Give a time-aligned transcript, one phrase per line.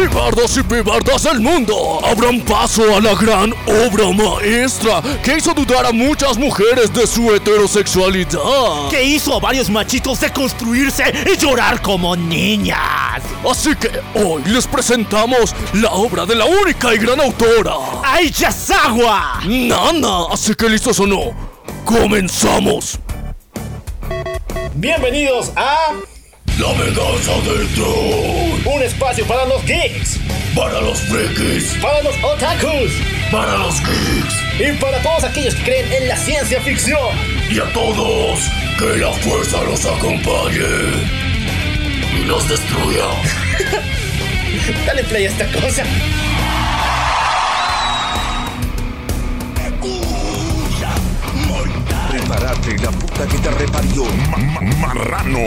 [0.00, 5.84] Pibardos y pibardas del mundo abran paso a la gran obra maestra que hizo dudar
[5.84, 8.88] a muchas mujeres de su heterosexualidad.
[8.88, 13.20] Que hizo a varios machitos deconstruirse y llorar como niñas.
[13.46, 19.40] Así que hoy les presentamos la obra de la única y gran autora, ¡Ay, Yasawa!
[19.46, 20.32] Nana.
[20.32, 21.24] Así que listos o no,
[21.84, 22.98] comenzamos.
[24.76, 25.92] Bienvenidos a
[26.60, 28.60] La venganza del troll.
[28.66, 30.18] un espacio para los geeks,
[30.54, 32.90] Para los frikis, para los otakus
[33.30, 36.98] para los geeks y para todos aquellos que creen en la ciencia ficción.
[37.50, 38.40] y a todos,
[38.78, 40.60] que la fuerza los acompañe
[42.20, 43.04] y los destruya.
[44.86, 45.84] Dale play a esta cosa.
[52.10, 54.04] Prepárate, la puta que te reparió.
[54.04, 55.38] Ma- ma- marrano.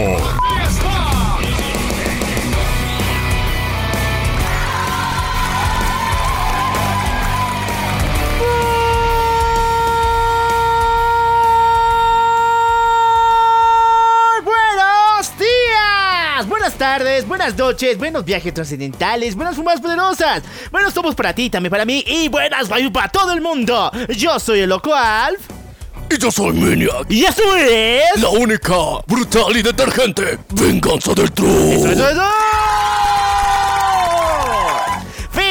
[16.47, 21.71] Buenas tardes, buenas noches, buenos viajes trascendentales, buenas fumas poderosas, buenos tomos para ti, también
[21.71, 23.91] para mí y buenas vibes para todo el mundo.
[24.09, 25.39] Yo soy el Loco Alf
[26.09, 28.21] Y yo soy Miniac, y eso es...
[28.21, 28.73] la única,
[29.07, 31.25] brutal y detergente venganza del.
[31.25, 32.62] ¡Eso, eso, eso!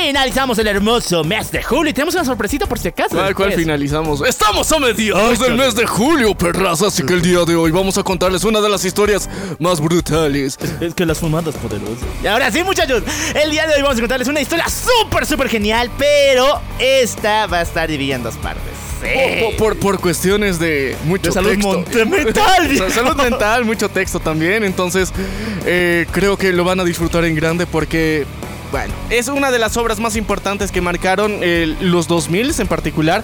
[0.06, 3.10] Finalizamos el hermoso mes de julio y tenemos una sorpresita por si acaso.
[3.14, 4.20] ¿Cuál, cuál finalizamos?
[4.26, 6.82] Estamos a mediados del mes de julio, perras.
[6.82, 9.30] Así que el día de hoy vamos a contarles una de las historias
[9.60, 10.58] más brutales.
[10.80, 12.04] Es que las fumadas poderosas.
[12.22, 13.04] Y ahora sí, muchachos,
[13.40, 17.58] el día de hoy vamos a contarles una historia súper, súper genial, pero esta va
[17.58, 18.72] a estar dividida en dos partes.
[19.00, 19.44] Sí.
[19.44, 22.06] Por, por, por cuestiones de mucho De salud texto.
[22.06, 24.64] mental, salud mental, mucho texto también.
[24.64, 25.12] Entonces,
[25.64, 28.26] eh, creo que lo van a disfrutar en grande porque,
[28.72, 33.22] bueno, es una de las obras más importantes que marcaron eh, los 2000 en particular.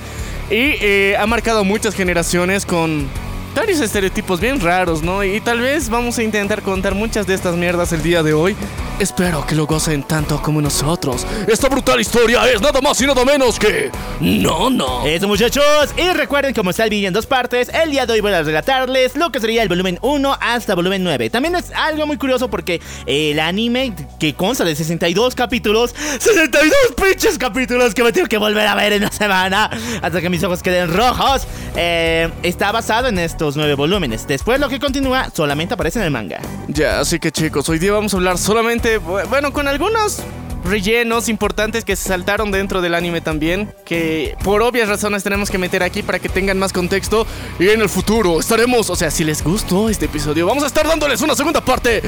[0.50, 3.08] Y eh, ha marcado muchas generaciones con
[3.54, 5.24] varios estereotipos bien raros, ¿no?
[5.24, 8.56] Y tal vez vamos a intentar contar muchas de estas mierdas el día de hoy.
[8.98, 11.24] Espero que lo gocen tanto como nosotros.
[11.46, 13.92] Esta brutal historia es nada más y nada menos que...
[14.20, 15.06] No, no.
[15.06, 18.20] Eso muchachos, y recuerden como está el video en dos partes, el día de hoy
[18.20, 21.30] voy a relatarles lo que sería el volumen 1 hasta volumen 9.
[21.30, 27.38] También es algo muy curioso porque el anime que consta de 62 capítulos, 62 pinches
[27.38, 29.70] capítulos que me tengo que volver a ver en la semana
[30.02, 34.26] hasta que mis ojos queden rojos, eh, está basado en estos 9 volúmenes.
[34.26, 36.40] Después lo que continúa solamente aparece en el manga.
[36.66, 40.18] Ya, así que chicos, hoy día vamos a hablar solamente, bu- bueno, con algunos
[40.64, 45.58] rellenos importantes que se saltaron dentro del anime también, que por obvias razones tenemos que
[45.58, 47.26] meter aquí para que tengan más contexto
[47.58, 50.86] y en el futuro estaremos, o sea, si les gustó este episodio, vamos a estar
[50.86, 52.02] dándoles una segunda parte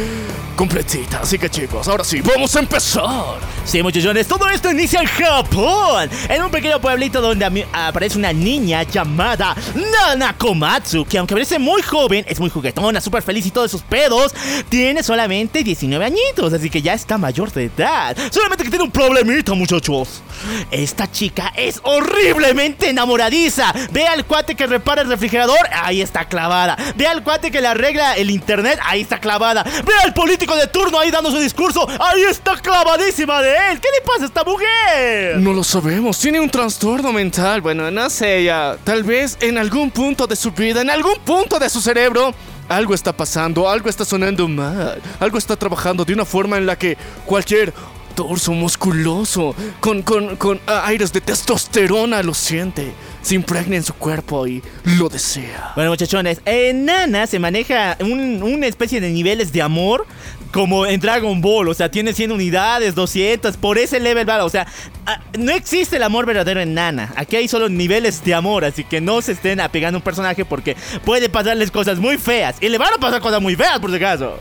[0.57, 1.21] completita.
[1.21, 3.39] Así que chicos, ahora sí, vamos a empezar.
[3.65, 8.83] Sí, muchachones, todo esto inicia en Japón, en un pequeño pueblito donde aparece una niña
[8.83, 13.71] llamada Nana Komatsu, que aunque parece muy joven, es muy juguetona, súper feliz y todos
[13.71, 14.35] sus pedos,
[14.69, 18.17] tiene solamente 19 añitos, así que ya está mayor de edad.
[18.41, 20.23] Solamente que tiene un problemita, muchachos.
[20.71, 23.71] Esta chica es horriblemente enamoradiza.
[23.91, 26.75] Ve al cuate que repara el refrigerador, ahí está clavada.
[26.97, 29.63] Ve al cuate que le arregla el internet, ahí está clavada.
[29.63, 33.79] Ve al político de turno ahí dando su discurso, ahí está clavadísima de él.
[33.79, 35.37] ¿Qué le pasa a esta mujer?
[35.37, 37.61] No lo sabemos, tiene un trastorno mental.
[37.61, 38.79] Bueno, no sé, ya.
[38.85, 42.35] Tal vez en algún punto de su vida, en algún punto de su cerebro,
[42.71, 46.79] algo está pasando, algo está sonando mal, algo está trabajando de una forma en la
[46.79, 46.97] que
[47.27, 47.75] cualquier
[48.15, 53.95] torso musculoso, con, con, con ah, aires de testosterona lo siente, se impregna en su
[53.95, 54.63] cuerpo y
[54.99, 55.73] lo desea.
[55.75, 60.07] Bueno, muchachones, en Nana se maneja un- una especie de niveles de amor
[60.53, 61.69] como en Dragon Ball.
[61.69, 64.45] O sea, tiene 100 unidades, 200, por ese level va.
[64.45, 64.67] O sea,
[65.07, 67.13] ah, no existe el amor verdadero en Nana.
[67.17, 70.45] Aquí hay solo niveles de amor, así que no se estén apegando a un personaje
[70.45, 72.57] porque puede pasarles cosas muy feas.
[72.61, 74.39] Y le van a pasar cosas muy feas, por si acaso.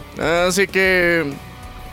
[0.47, 1.31] Así que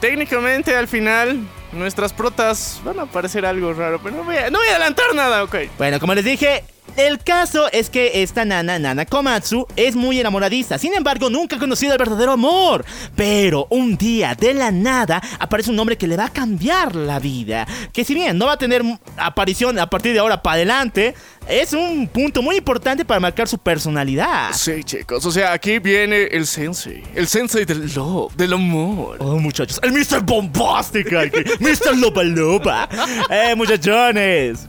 [0.00, 1.41] técnicamente al final
[1.78, 5.14] nuestras protas van a parecer algo raro, pero no voy a, no voy a adelantar
[5.14, 5.56] nada, ok.
[5.78, 6.64] Bueno, como les dije,
[6.97, 10.79] el caso es que esta nana, Nana Komatsu, es muy enamoradiza.
[10.79, 12.85] Sin embargo, nunca ha conocido el verdadero amor.
[13.15, 17.19] Pero un día, de la nada, aparece un hombre que le va a cambiar la
[17.19, 17.67] vida.
[17.93, 18.83] Que si bien no va a tener
[19.17, 21.15] aparición a partir de ahora para adelante,
[21.49, 24.53] es un punto muy importante para marcar su personalidad.
[24.53, 29.19] Sí, chicos, o sea, aquí viene el sensei, el sensei del love, del amor.
[29.21, 30.23] Oh, muchachos, el Mr.
[30.23, 31.97] Bombastic aquí, Mr.
[31.97, 32.88] Loba Loba.
[33.31, 34.67] Eh, muchachones.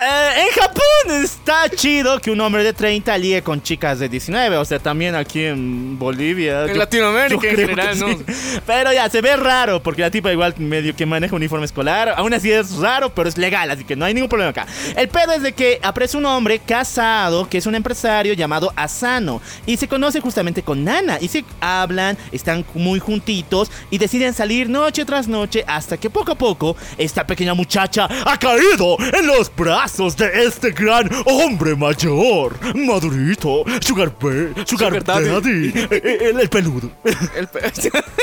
[0.00, 4.56] Eh, en Japón está chido que un hombre de 30 ligue con chicas de 19.
[4.58, 6.62] O sea, también aquí en Bolivia.
[6.62, 8.06] En yo- Latinoamérica yo en general, ¿no?
[8.08, 8.24] sí.
[8.64, 12.14] Pero ya, se ve raro porque la tipa igual medio que maneja uniforme escolar.
[12.16, 14.66] Aún así es raro, pero es legal, así que no hay ningún problema acá.
[14.96, 19.40] El pedo es de que aparece un hombre casado que es un empresario llamado Asano
[19.66, 24.68] y se conoce justamente con Nana y se hablan, están muy juntitos y deciden salir
[24.68, 29.50] noche tras noche hasta que poco a poco esta pequeña muchacha ha caído en los
[29.56, 35.28] brazos de este gran hombre mayor, madurito, Sugar, Bear, Sugar, Sugar Daddy.
[35.28, 36.90] Daddy, eh, el, el peludo.
[37.36, 37.60] El pe-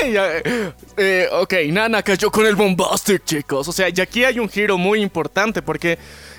[0.96, 3.68] eh, ok, Nana cayó con el bombastic, chicos.
[3.68, 5.98] O sea, y aquí hay un giro muy importante porque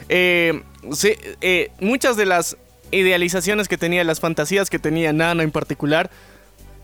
[0.10, 0.62] eh,
[0.94, 2.58] sí, eh, muchas de las
[2.92, 6.10] idealizaciones que tenía, las fantasías que tenía Nana en particular,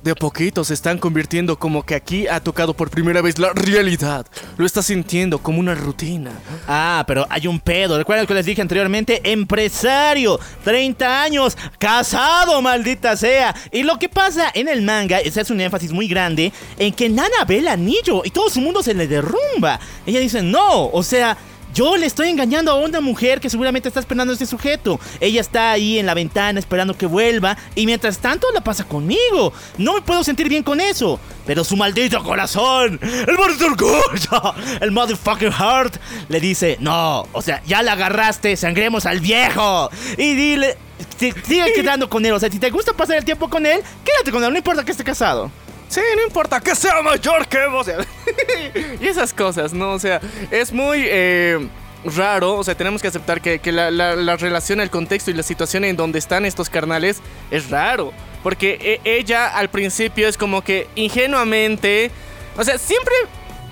[0.03, 3.53] de a poquito se están convirtiendo como que aquí ha tocado por primera vez la
[3.53, 4.25] realidad.
[4.57, 6.31] Lo está sintiendo como una rutina.
[6.67, 7.97] Ah, pero hay un pedo.
[7.97, 13.55] Recuerden que les dije anteriormente, empresario, 30 años, casado, maldita sea.
[13.71, 17.07] Y lo que pasa en el manga, ese es un énfasis muy grande, en que
[17.09, 19.79] Nana ve el anillo y todo su mundo se le derrumba.
[20.05, 21.37] Ella dice, no, o sea...
[21.73, 24.99] Yo le estoy engañando a una mujer que seguramente está esperando a este sujeto.
[25.19, 29.51] Ella está ahí en la ventana esperando que vuelva y mientras tanto la pasa conmigo.
[29.77, 31.19] No me puedo sentir bien con eso.
[31.45, 35.95] Pero su maldito corazón, el maldito el motherfucking heart,
[36.29, 39.89] le dice, no, o sea, ya la agarraste, sangremos al viejo.
[40.17, 40.77] Y dile,
[41.17, 42.33] si- sigue quedando con él.
[42.33, 44.85] O sea, si te gusta pasar el tiempo con él, quédate con él, no importa
[44.85, 45.51] que esté casado.
[45.93, 47.87] Sí, no importa que sea mayor que vos.
[49.01, 49.91] y esas cosas, ¿no?
[49.91, 50.19] O sea,
[50.49, 51.67] es muy eh,
[52.05, 52.55] raro.
[52.55, 55.43] O sea, tenemos que aceptar que, que la, la- la relación, el contexto y la
[55.43, 57.17] situación en donde están estos carnales
[57.51, 58.11] es raro.
[58.41, 62.11] Porque e- ella al principio es como que ingenuamente.
[62.57, 63.13] O sea, siempre.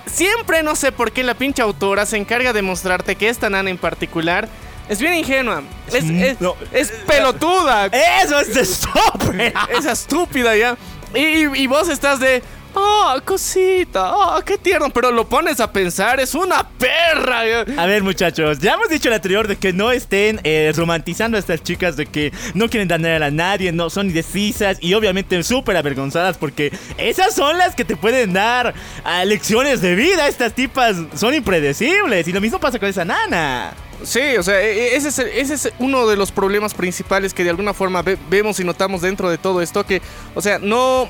[0.07, 3.69] Siempre no sé por qué la pinche autora se encarga de mostrarte que esta nana
[3.69, 4.49] en particular
[4.89, 5.61] es bien ingenua.
[5.87, 6.55] Es, es- no.
[6.73, 7.85] es pelotuda.
[7.85, 9.67] Eso es estúpida.
[9.77, 10.75] Esa estúpida ya.
[11.13, 12.41] Y, vos estás de.
[12.73, 14.89] Oh, cosita, oh, qué tierno.
[14.91, 17.41] Pero lo pones a pensar, es una perra.
[17.77, 21.41] A ver, muchachos, ya hemos dicho el anterior de que no estén eh, romantizando a
[21.41, 25.75] estas chicas de que no quieren dañar a nadie, no son indecisas y obviamente súper
[25.75, 28.73] avergonzadas porque esas son las que te pueden dar
[29.03, 30.29] ah, lecciones de vida.
[30.29, 33.73] Estas tipas son impredecibles y lo mismo pasa con esa nana.
[34.03, 37.73] Sí, o sea, e- e- ese es, uno de los problemas principales que de alguna
[37.73, 39.85] forma ve- vemos y notamos dentro de todo esto.
[39.85, 40.01] Que,
[40.35, 41.07] o sea, no.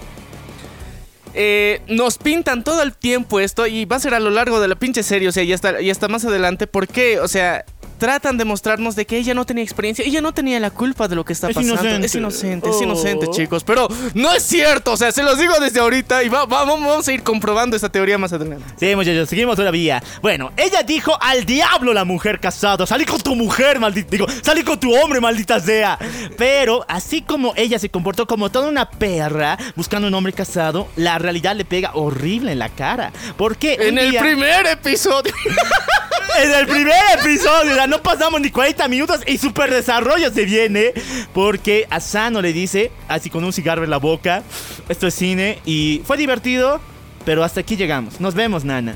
[1.33, 4.67] eh, nos pintan todo el tiempo esto y va a ser a lo largo de
[4.67, 6.67] la pinche serie, o sea, y hasta, y hasta más adelante.
[6.67, 7.19] ¿Por qué?
[7.19, 7.63] O sea,
[8.01, 11.13] tratan de mostrarnos de que ella no tenía experiencia, ella no tenía la culpa de
[11.15, 11.75] lo que está Es pasando.
[11.75, 12.07] inocente.
[12.07, 12.83] Es inocente, es Oh.
[12.83, 13.63] inocente, chicos.
[13.63, 17.07] Pero no es cierto, o sea, se los digo desde ahorita y va- va- vamos
[17.07, 18.65] a ir comprobando esta teoría más adelante.
[18.79, 20.01] Sí, muchachos, seguimos todavía.
[20.19, 22.87] Bueno, ella dijo al diablo la mujer casada.
[22.87, 24.09] Salí con tu mujer, maldita.
[24.09, 25.99] Digo, salí con tu hombre, maldita sea.
[26.39, 31.19] Pero así como ella se comportó como toda una perra buscando un hombre casado, la
[31.19, 33.11] realidad le pega horrible en la cara.
[33.37, 35.31] Porque En el día- primer episodio.
[36.41, 40.93] en el primer episodio, no pasamos ni 40 minutos y super desarrollo se viene.
[41.33, 44.41] Porque Asano le dice, así con un cigarro en la boca,
[44.89, 46.79] esto es cine y fue divertido,
[47.25, 48.19] pero hasta aquí llegamos.
[48.19, 48.95] Nos vemos, Nana.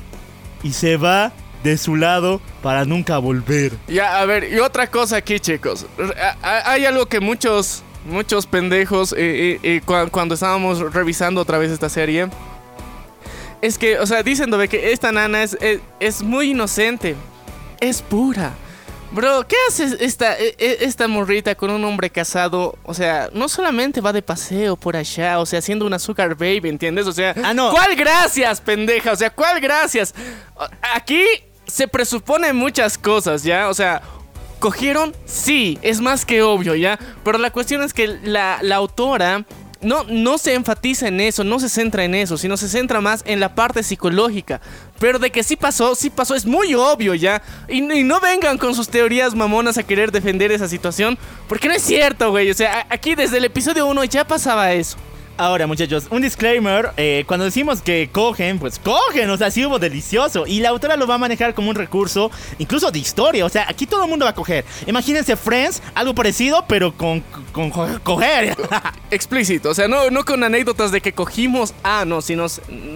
[0.64, 1.32] Y se va
[1.62, 3.72] de su lado para nunca volver.
[3.88, 5.86] Ya, a ver, y otra cosa aquí, chicos.
[6.42, 11.70] Hay algo que muchos, muchos pendejos, eh, eh, eh, cua- cuando estábamos revisando otra vez
[11.70, 12.28] esta serie,
[13.62, 15.56] es que, o sea, dicen que esta nana es,
[15.98, 17.16] es muy inocente,
[17.80, 18.52] es pura.
[19.16, 22.76] Bro, ¿qué hace esta, e- e- esta morrita con un hombre casado?
[22.84, 26.68] O sea, no solamente va de paseo por allá, o sea, siendo una sugar baby,
[26.68, 27.06] ¿entiendes?
[27.06, 27.70] O sea, Ah, no.
[27.70, 29.12] ¿cuál gracias, pendeja?
[29.12, 30.14] O sea, ¿cuál gracias?
[30.94, 31.24] Aquí
[31.66, 33.70] se presupone muchas cosas, ¿ya?
[33.70, 34.02] O sea,
[34.58, 35.16] ¿cogieron?
[35.24, 36.98] Sí, es más que obvio, ¿ya?
[37.24, 39.46] Pero la cuestión es que la, la autora
[39.86, 43.22] no, no se enfatiza en eso, no se centra en eso, sino se centra más
[43.24, 44.60] en la parte psicológica.
[44.98, 47.40] Pero de que sí pasó, sí pasó, es muy obvio ya.
[47.68, 51.16] Y, y no vengan con sus teorías mamonas a querer defender esa situación,
[51.48, 52.50] porque no es cierto, güey.
[52.50, 54.96] O sea, aquí desde el episodio 1 ya pasaba eso.
[55.38, 56.92] Ahora, muchachos, un disclaimer.
[56.96, 59.28] eh, cuando decimos que cogen, pues cogen.
[59.28, 60.46] O sea, sí hubo delicioso.
[60.46, 63.44] Y la autora lo va a manejar como un recurso, incluso de historia.
[63.44, 64.64] O sea, aquí todo el mundo va a coger.
[64.86, 68.56] Imagínense Friends, algo parecido, pero con, con co- coger.
[69.10, 72.46] Explícito, o sea, no, no con anécdotas de que cogimos ah, no, sino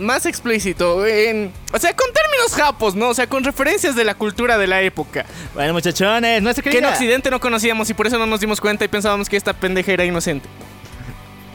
[0.01, 1.07] más explícito.
[1.07, 3.11] En, o sea, con términos japos, ¿no?
[3.11, 5.27] O sea, con referencias de la cultura de la época.
[5.55, 6.87] bueno, muchachones, nuestra Que en.
[6.87, 9.93] Occidente no conocíamos y por eso no nos dimos cuenta y pensábamos que esta pendeja
[9.93, 10.49] era inocente.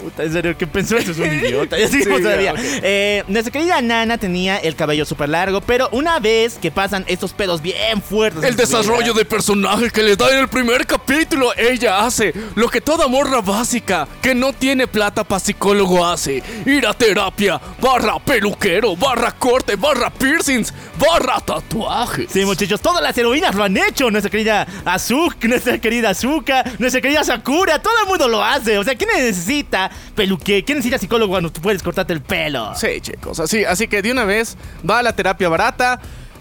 [0.06, 0.98] Puta, en serio, ¿qué pensó?
[0.98, 1.80] Eso es un idiota.
[1.80, 2.54] Ya seguimos Sí, todavía.
[2.84, 7.34] Eh, nuestra querida Nana tenía el cabello súper largo, pero una vez que pasan estos
[7.34, 8.44] pedos bien fuertes.
[8.44, 12.70] El vida- desarrollo de personaje que le da en el primer capítulo, ella hace lo
[12.70, 16.44] que toda morra básica que no tiene plata para psicólogo hace.
[16.68, 22.28] Ir a terapia, barra peluquero, barra corte, barra piercings, barra tatuajes.
[22.32, 24.12] Sí, muchachos, todas las heroínas lo han hecho.
[24.12, 28.78] Nuestra querida Azuka, nuestra querida Azuka, nuestra querida Sakura, todo el mundo lo hace.
[28.78, 30.64] O sea, ¿quién necesita peluque?
[30.64, 32.74] ¿Quién necesita psicólogo cuando tú puedes cortarte el pelo?
[32.76, 36.00] Sí, chicos, así, así que de una vez va a la terapia barata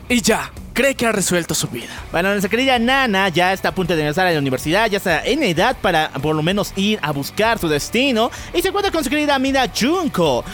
[0.08, 1.88] y ya, cree que ha resuelto su vida.
[2.12, 5.24] Bueno, nuestra querida Nana ya está a punto de ingresar a la universidad, ya está
[5.24, 8.30] en edad para por lo menos ir a buscar su destino.
[8.52, 10.44] Y se encuentra con su querida amiga Junko,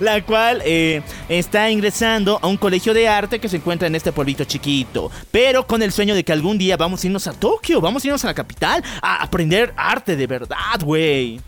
[0.00, 4.12] la cual eh, está ingresando a un colegio de arte que se encuentra en este
[4.12, 5.10] pueblito chiquito.
[5.30, 8.08] Pero con el sueño de que algún día vamos a irnos a Tokio, vamos a
[8.08, 11.40] irnos a la capital a aprender arte de verdad, güey.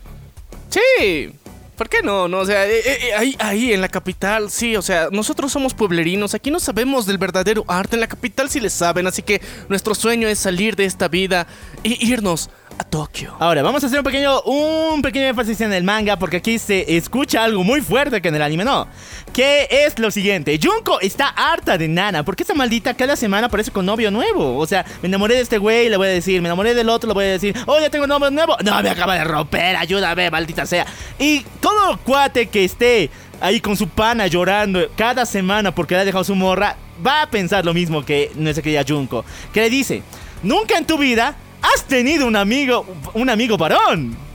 [0.70, 1.32] Sí.
[1.76, 2.26] ¿Por qué no?
[2.26, 5.74] no o sea, eh, eh, ahí, ahí en la capital, sí, o sea, nosotros somos
[5.74, 9.42] pueblerinos, aquí no sabemos del verdadero arte, en la capital sí le saben, así que
[9.68, 11.46] nuestro sueño es salir de esta vida
[11.84, 13.34] e irnos a Tokio.
[13.38, 16.96] Ahora, vamos a hacer un pequeño, un pequeño énfasis en el manga porque aquí se
[16.96, 18.86] escucha algo muy fuerte que en el anime no.
[19.32, 23.70] Que es lo siguiente, Junko está harta de Nana porque esta maldita cada semana aparece
[23.70, 24.58] con novio nuevo.
[24.58, 27.08] O sea, me enamoré de este güey, le voy a decir, me enamoré del otro,
[27.08, 28.56] le voy a decir, oh, ya tengo novio nuevo.
[28.64, 30.86] No, me acaba de romper, ayúdame, maldita sea.
[31.18, 36.04] Y todo cuate que esté ahí con su pana llorando cada semana porque le ha
[36.04, 39.24] dejado su morra, va a pensar lo mismo que nuestra querida Junko.
[39.52, 40.02] Que le dice,
[40.42, 44.25] nunca en tu vida has tenido un amigo, un amigo varón.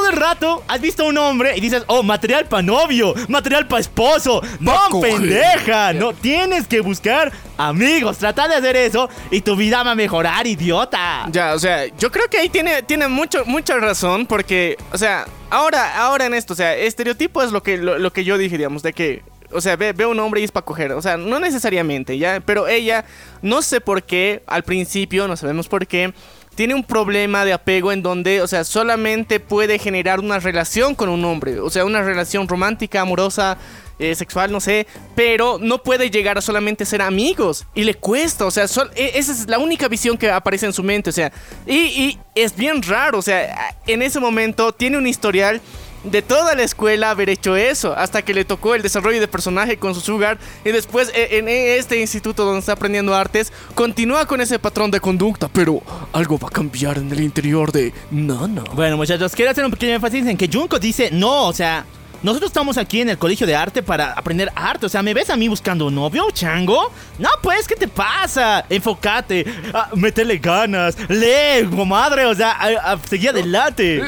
[0.00, 3.68] Todo el rato has visto a un hombre y dices, oh, material para novio, material
[3.68, 4.40] para esposo.
[4.58, 5.92] No, pendeja.
[5.92, 8.16] No, tienes que buscar amigos.
[8.16, 11.26] Trata de hacer eso y tu vida va a mejorar, idiota.
[11.30, 15.26] Ya, o sea, yo creo que ahí tiene, tiene mucho, mucha razón porque, o sea,
[15.50, 18.56] ahora, ahora en esto, o sea, estereotipo es lo que, lo, lo que yo dije,
[18.56, 21.18] digamos, de que, o sea, ve, ve un hombre y es para coger, o sea,
[21.18, 23.04] no necesariamente, ya, pero ella,
[23.42, 26.14] no sé por qué, al principio, no sabemos por qué,
[26.54, 31.08] tiene un problema de apego en donde, o sea, solamente puede generar una relación con
[31.08, 33.56] un hombre, o sea, una relación romántica, amorosa,
[33.98, 38.46] eh, sexual, no sé, pero no puede llegar a solamente ser amigos y le cuesta,
[38.46, 38.64] o sea,
[38.94, 41.30] e- esa es la única visión que aparece en su mente, o sea,
[41.66, 45.60] y es bien raro, o sea, en ese momento tiene un historial
[46.04, 49.76] de toda la escuela haber hecho eso, hasta que le tocó el desarrollo de personaje
[49.76, 54.40] con su sugar y después eh, en este instituto donde está aprendiendo artes, continúa con
[54.40, 58.64] ese patrón de conducta, pero algo va a cambiar en el interior de Nana.
[58.74, 61.84] Bueno, muchachos, quiero hacer un pequeño énfasis en que Junko dice, no, o sea,
[62.22, 64.84] nosotros estamos aquí en el colegio de arte para aprender arte.
[64.84, 66.92] O sea, ¿me ves a mí buscando un novio, chango?
[67.18, 68.64] No, pues, ¿qué te pasa?
[68.68, 74.02] Enfócate, ah, métele ganas, lee, madre, o sea, a- a- seguí adelante.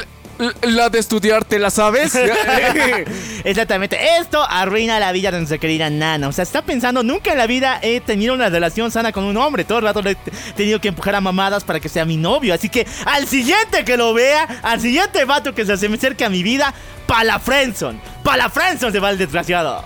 [0.63, 2.15] La de estudiar, ¿te la sabes?
[3.45, 6.29] Exactamente, esto arruina la vida de nuestra querida Nana.
[6.29, 9.37] O sea, está pensando, nunca en la vida he tenido una relación sana con un
[9.37, 9.65] hombre.
[9.65, 10.17] Todo el rato le he
[10.57, 12.55] tenido que empujar a mamadas para que sea mi novio.
[12.55, 16.29] Así que al siguiente que lo vea, al siguiente vato que se me acerque a
[16.31, 16.73] mi vida,
[17.07, 18.01] pa' la friendzone.
[18.25, 19.85] Pa' la friendzone se va el desgraciado.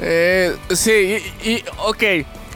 [0.00, 2.02] Eh, sí, y, y- ok,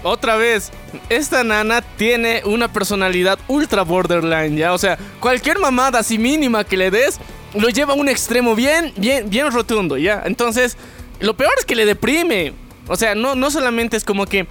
[0.06, 0.70] otra vez,
[1.08, 4.72] esta nana tiene una personalidad ultra borderline, ¿ya?
[4.72, 7.18] O sea, cualquier mamada así mínima que le des,
[7.54, 10.22] lo lleva a un extremo bien, bien, bien rotundo, ¿ya?
[10.26, 10.76] Entonces,
[11.20, 12.52] lo peor es que le deprime.
[12.88, 14.46] O sea, no, no solamente es como que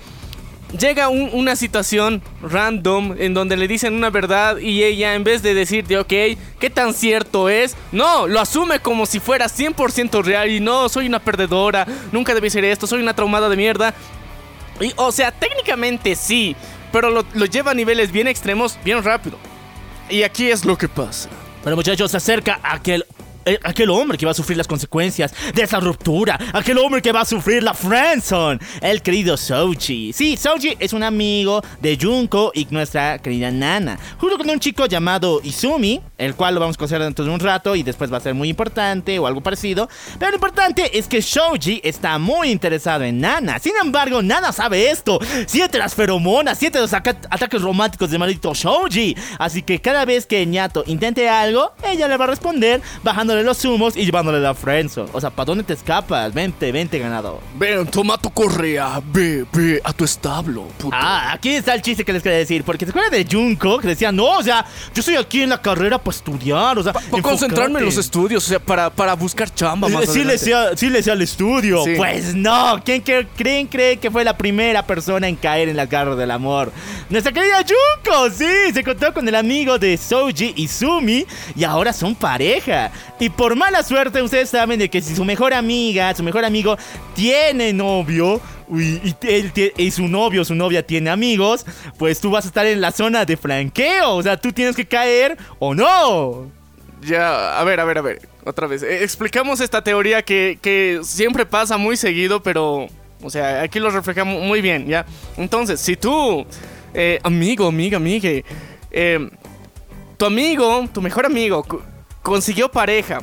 [0.80, 5.42] llega un- una situación random en donde le dicen una verdad y ella en vez
[5.44, 6.08] de decirte, ok,
[6.60, 7.78] ¿qué tan cierto es?
[7.92, 12.50] No, lo asume como si fuera 100% real y no, soy una perdedora, nunca debí
[12.50, 13.94] ser esto, soy una traumada de mierda.
[14.98, 16.56] O sea, técnicamente sí,
[16.92, 19.38] pero lo, lo lleva a niveles bien extremos, bien rápido.
[20.10, 21.30] Y aquí es lo que pasa.
[21.64, 23.06] Bueno, muchachos, se acerca aquel.
[23.46, 26.40] Eh, Aquel hombre que va a sufrir las consecuencias de esa ruptura.
[26.54, 28.60] Aquel hombre que va a sufrir la friendzone.
[28.82, 30.14] El querido Soji.
[30.14, 33.98] Sí, Soji es un amigo de Junko y nuestra querida Nana.
[34.18, 37.40] Junto con un chico llamado Izumi, el cual lo vamos a conocer dentro de un
[37.40, 39.90] rato y después va a ser muy importante o algo parecido.
[40.20, 43.60] Pero lo importante es que Shoji está muy interesado en Nana.
[43.60, 45.20] Sin embargo, Nana sabe esto.
[45.48, 49.16] Siente las feromonas, siente los ataques románticos de maldito Shoji.
[49.40, 52.82] Así que cada vez que Ñato intente algo, ella le va a responder
[53.44, 55.10] los humos y llevándole la friendzone.
[55.14, 56.34] O sea, ¿para dónde te escapas?
[56.34, 57.40] Vente, vente, ganado.
[57.58, 60.96] Ven, toma tu correa, ve, ve a tu establo, puto.
[60.98, 62.64] Ah, aquí está el chiste que les quería decir.
[62.64, 65.62] Porque se acuerdan de Junko que decía, no, o sea, yo estoy aquí en la
[65.62, 66.78] carrera para estudiar.
[66.80, 68.00] O sea, Para concentrarme en los enfócate".
[68.02, 71.22] estudios, o sea, para, para buscar chamba más Sí le, sea, sí le sea al
[71.22, 71.84] estudio.
[71.84, 71.94] Sí.
[71.98, 72.82] Pues no.
[72.84, 76.32] ¿Quién cre- creen, cree que fue la primera persona en caer en las garras del
[76.32, 76.72] amor?
[77.10, 78.74] Nuestra querida Junko, sí.
[78.74, 81.26] Se contó con el amigo de Soji Izumi
[81.56, 82.92] y ahora son pareja.
[83.20, 86.78] Y por mala suerte, ustedes saben de que si su mejor amiga, su mejor amigo
[87.16, 88.42] tiene novio,
[88.72, 91.66] y, y él y su novio, su novia tiene amigos,
[91.98, 94.16] pues tú vas a estar en la zona de flanqueo.
[94.16, 96.50] O sea, tú tienes que caer o no.
[97.02, 98.28] Ya, a ver, a ver, a ver.
[98.44, 98.84] Otra vez.
[98.84, 102.88] Eh, explicamos esta teoría que, que siempre pasa muy seguido, pero.
[103.22, 105.06] O sea, aquí lo reflejamos muy bien, ¿ya?
[105.38, 106.46] Entonces, si tú,
[106.94, 108.46] eh, amigo, amiga, amigue,
[108.92, 109.30] eh,
[110.18, 111.66] tu amigo, tu mejor amigo,
[112.26, 113.22] consiguió pareja.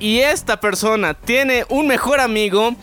[0.00, 2.74] Y esta persona tiene un mejor amigo,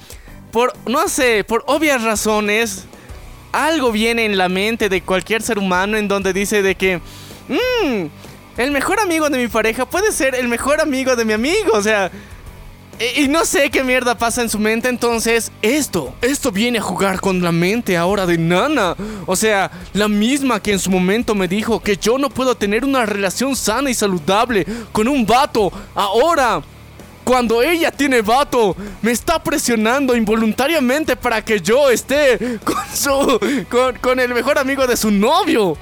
[0.52, 2.86] por, no sé, por obvias razones,
[3.52, 7.02] algo viene en la mente de cualquier ser humano en donde dice de que,
[7.50, 8.06] "Mm,
[8.58, 11.82] el mejor amigo de mi pareja puede ser el mejor amigo de mi amigo, o
[11.82, 12.10] sea,
[13.18, 17.20] y, no sé qué mierda pasa en su mente, entonces esto, esto viene a jugar
[17.20, 18.96] con la mente ahora de Nana,
[19.26, 22.86] o sea, la misma que en su momento me dijo que yo no puedo tener
[22.86, 26.62] una relación sana y saludable con un vato, ahora
[27.24, 33.66] cuando ella tiene vato, me está presionando involuntariamente para que yo esté con su.
[33.70, 35.78] con, con el mejor amigo de su novio.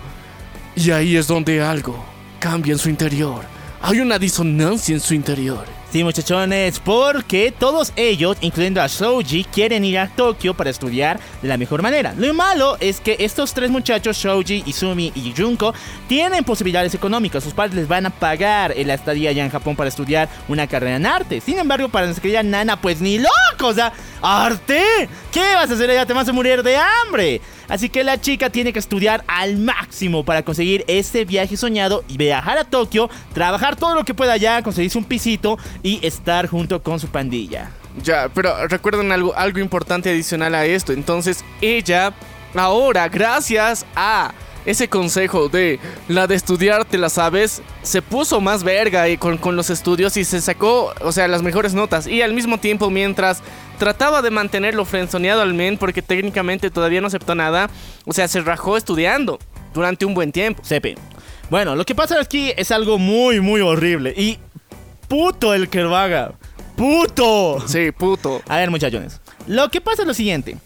[0.76, 2.04] Y ahí es donde algo
[2.40, 3.44] cambia en su interior.
[3.82, 5.79] Hay una disonancia en su interior.
[5.92, 11.48] Sí, muchachones, porque todos ellos, incluyendo a Shoji, quieren ir a Tokio para estudiar de
[11.48, 12.14] la mejor manera.
[12.16, 15.74] Lo malo es que estos tres muchachos, Shoji, Izumi y Junko,
[16.08, 17.44] tienen posibilidades económicas.
[17.44, 20.98] Sus padres les van a pagar la estadía allá en Japón para estudiar una carrera
[20.98, 21.42] en arte.
[21.42, 23.92] Sin embargo, para nuestra querida Nana, pues ni loco, o sea,
[24.22, 25.10] ¿arte?
[25.32, 26.06] ¿Qué vas a hacer allá?
[26.06, 27.42] Te vas a morir de hambre.
[27.70, 32.18] Así que la chica tiene que estudiar al máximo para conseguir este viaje soñado y
[32.18, 36.82] viajar a Tokio, trabajar todo lo que pueda allá, conseguirse un pisito y estar junto
[36.82, 37.72] con su pandilla.
[38.04, 40.94] Ya, pero recuerden algo, algo importante adicional a esto.
[40.94, 42.14] Entonces, ella,
[42.56, 44.34] ahora, gracias a
[44.66, 49.38] ese consejo de la de estudiar, te la sabes, se puso más verga y con,
[49.38, 52.08] con los estudios y se sacó, o sea, las mejores notas.
[52.08, 53.42] Y al mismo tiempo, mientras
[53.78, 57.70] trataba de mantenerlo frenzoneado al men, porque técnicamente todavía no aceptó nada,
[58.06, 59.40] o sea, se rajó estudiando
[59.74, 60.62] durante un buen tiempo.
[60.64, 60.96] Sepe.
[61.50, 64.14] Bueno, lo que pasa aquí es algo muy, muy horrible.
[64.16, 64.38] Y
[65.10, 66.32] puto el que lo haga.
[66.78, 67.62] ¡Puto!
[67.68, 68.42] Sí, puto.
[68.48, 69.20] A ver, muchachones.
[69.48, 70.58] Lo que pasa es lo siguiente.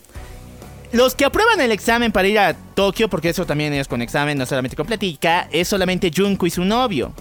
[0.91, 4.37] Los que aprueban el examen para ir a Tokio, porque eso también es con examen,
[4.37, 7.11] no solamente con platica, es solamente Junko y su novio.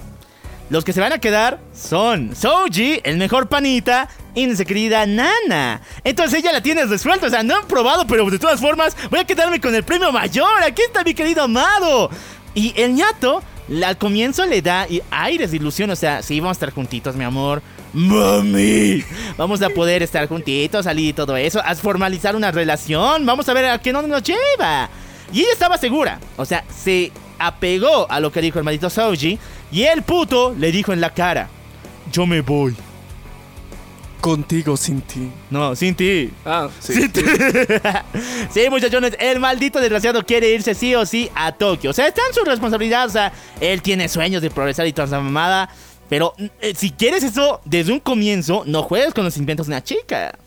[0.68, 5.80] Los que se van a quedar son Soji, el mejor panita, y nuestra querida Nana.
[6.04, 9.20] Entonces ella la tienes resuelta, o sea, no han probado, pero de todas formas voy
[9.20, 10.62] a quedarme con el premio mayor.
[10.62, 12.10] Aquí está mi querido amado.
[12.54, 13.42] Y el ñato,
[13.84, 17.24] al comienzo le da aires de ilusión, o sea, sí, vamos a estar juntitos, mi
[17.24, 17.62] amor.
[17.92, 19.04] Mami,
[19.36, 23.52] vamos a poder estar juntitos, salir y todo eso, a formalizar una relación, vamos a
[23.52, 24.88] ver a qué no nos lleva.
[25.32, 29.38] Y ella estaba segura, o sea, se apegó a lo que dijo el maldito Soji
[29.70, 31.48] y el puto le dijo en la cara,
[32.10, 32.74] yo me voy.
[34.22, 35.28] Contigo sin ti.
[35.50, 36.30] No, sin ti.
[36.46, 36.94] Ah, sí.
[36.94, 37.10] Sí,
[38.54, 41.90] sí, muchachones, el maldito desgraciado quiere irse sí o sí a Tokio.
[41.90, 43.06] O sea, está en su responsabilidad.
[43.06, 45.68] O sea, él tiene sueños de progresar y toda esa mamada.
[46.08, 49.82] Pero eh, si quieres eso desde un comienzo, no juegues con los inventos de una
[49.82, 50.38] chica.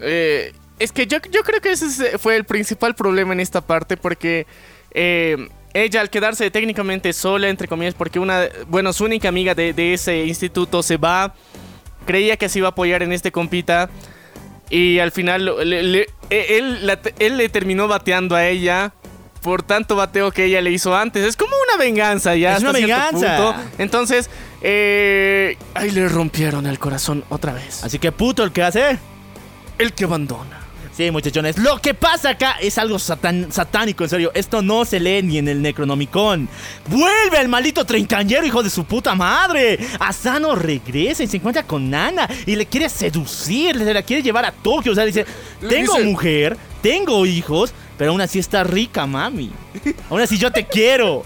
[0.00, 3.60] Eh, es que yo, yo creo que ese es- fue el principal problema en esta
[3.60, 4.46] parte porque
[4.92, 5.36] eh,
[5.72, 9.94] ella al quedarse técnicamente sola, entre comillas, porque una, bueno, su única amiga de, de
[9.94, 11.34] ese instituto se va,
[12.06, 13.88] creía que se iba a apoyar en este compita
[14.70, 18.92] y al final le- le- e- él, la- él le terminó bateando a ella.
[19.42, 21.24] Por tanto bateo que ella le hizo antes.
[21.24, 22.50] Es como una venganza ya.
[22.50, 23.36] Es hasta una venganza.
[23.36, 23.54] punto.
[23.78, 24.28] Entonces,
[24.62, 27.84] eh, ahí le rompieron el corazón otra vez.
[27.84, 28.98] Así que puto el que hace.
[29.78, 30.58] El que abandona.
[30.98, 34.32] Sí, muchachones, lo que pasa acá es algo satán- satánico, en serio.
[34.34, 36.48] Esto no se lee ni en el Necronomicon.
[36.88, 39.78] ¡Vuelve el maldito treintañero, hijo de su puta madre!
[40.00, 44.44] Asano regresa y se encuentra con Nana y le quiere seducir, le la quiere llevar
[44.44, 44.90] a Tokio.
[44.90, 45.24] O sea, dice:
[45.60, 49.50] Tengo dice- mujer, tengo hijos, pero aún así está rica, mami.
[50.08, 51.22] Aún así yo te quiero.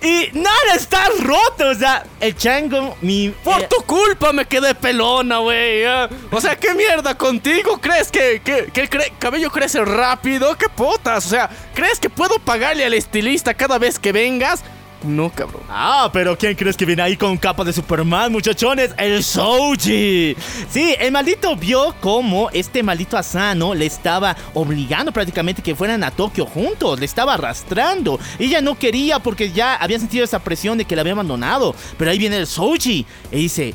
[0.00, 3.30] Y Nana está roto, o sea, el chango, mi.
[3.30, 5.84] Por eh, tu culpa me quedé pelona, güey.
[6.30, 7.78] O sea, ¿qué mierda contigo?
[7.80, 10.56] ¿Crees que, que, que el cre- cabello crece rápido?
[10.56, 11.26] ¿Qué potas?
[11.26, 14.62] O sea, ¿crees que puedo pagarle al estilista cada vez que vengas?
[15.04, 15.62] No, cabrón.
[15.68, 18.94] Ah, pero ¿quién crees que viene ahí con capa de Superman, muchachones?
[18.96, 20.34] El Soji.
[20.70, 26.10] Sí, el maldito vio cómo este maldito Asano le estaba obligando prácticamente que fueran a
[26.10, 28.18] Tokio juntos, le estaba arrastrando.
[28.38, 31.74] Ella no quería porque ya había sentido esa presión de que la había abandonado.
[31.98, 33.74] Pero ahí viene el Soji y dice,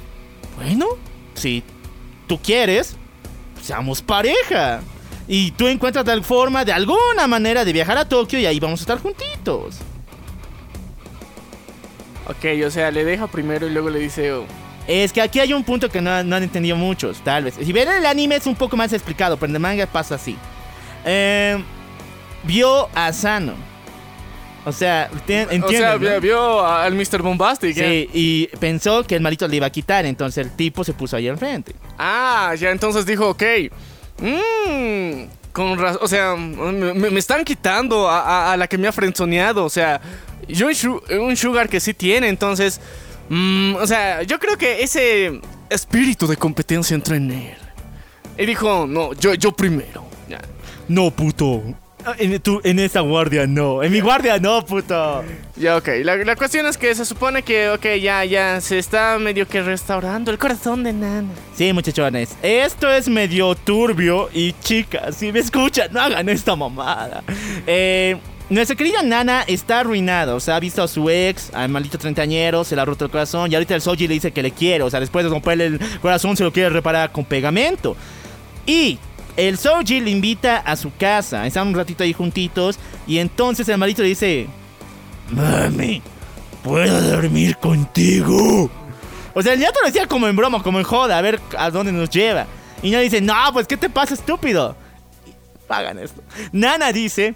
[0.56, 0.88] bueno,
[1.36, 1.64] si
[2.26, 2.96] tú quieres,
[3.62, 4.82] seamos pareja.
[5.28, 8.80] Y tú encuentras tal forma, de alguna manera, de viajar a Tokio y ahí vamos
[8.80, 9.76] a estar juntitos.
[12.30, 14.46] Ok, o sea, le deja primero y luego le dice, oh,
[14.88, 17.56] Es que aquí hay un punto que no, no han entendido muchos, tal vez.
[17.62, 20.38] Si ven el anime es un poco más explicado, pero en el manga pasa así.
[21.06, 21.62] Eh,
[22.44, 23.54] vio a Sano.
[24.66, 26.22] O sea, enti- O entienden, sea, ¿no?
[26.22, 27.22] vio, al Mr.
[27.24, 27.76] Bombastic.
[27.78, 28.08] ¿eh?
[28.14, 31.16] Sí, y pensó que el malito le iba a quitar, entonces el tipo se puso
[31.16, 31.74] ahí enfrente.
[31.98, 33.44] Ah, ya entonces dijo, ok.
[34.20, 35.24] Mmm.
[35.54, 35.80] Con.
[35.84, 39.66] O sea, me, me- me están quitando a, a- a la que me ha frenzoneado.
[39.66, 40.00] O sea,
[40.50, 42.80] yo un, un sugar que sí tiene, entonces.
[43.30, 47.58] mm, o sea, yo creo que ese espíritu de competencia entró en él.
[48.38, 50.06] Y dijo, no, yo, yo primero.
[50.88, 51.62] No, puto.
[52.18, 53.84] En, tu- en esa guardia no.
[53.84, 55.24] En mi guardia no, puto.
[55.58, 55.88] Ya, ok.
[56.04, 59.62] La, la cuestión es que se supone que, ok, ya, ya se está medio que
[59.62, 61.28] restaurando el corazón de Nana.
[61.56, 62.36] Sí, muchachones.
[62.42, 67.22] Esto es medio turbio y chicas, si me escuchan, no hagan esta mamada.
[67.68, 68.16] Eh,
[68.50, 70.36] nuestra querida Nana está arruinada.
[70.36, 73.12] O sea, ha visto a su ex, al maldito treintañero, se le ha roto el
[73.12, 73.52] corazón.
[73.52, 74.84] Y ahorita el Soji le dice que le quiere.
[74.84, 77.96] O sea, después de romperle el corazón, se lo quiere reparar con pegamento.
[78.66, 78.98] Y
[79.38, 81.46] el Soji le invita a su casa.
[81.46, 82.80] Están un ratito ahí juntitos.
[83.08, 84.48] Y entonces el maldito le dice:
[85.30, 86.02] Mami,
[86.64, 88.70] ¿puedo dormir contigo?
[89.34, 91.70] O sea, ya te lo decía como en broma, como en joda, a ver a
[91.70, 92.48] dónde nos lleva.
[92.82, 94.76] Y Nana dice: No, pues, ¿qué te pasa, estúpido?
[95.26, 95.32] Y
[95.72, 96.24] Hagan esto.
[96.52, 97.36] Nana dice: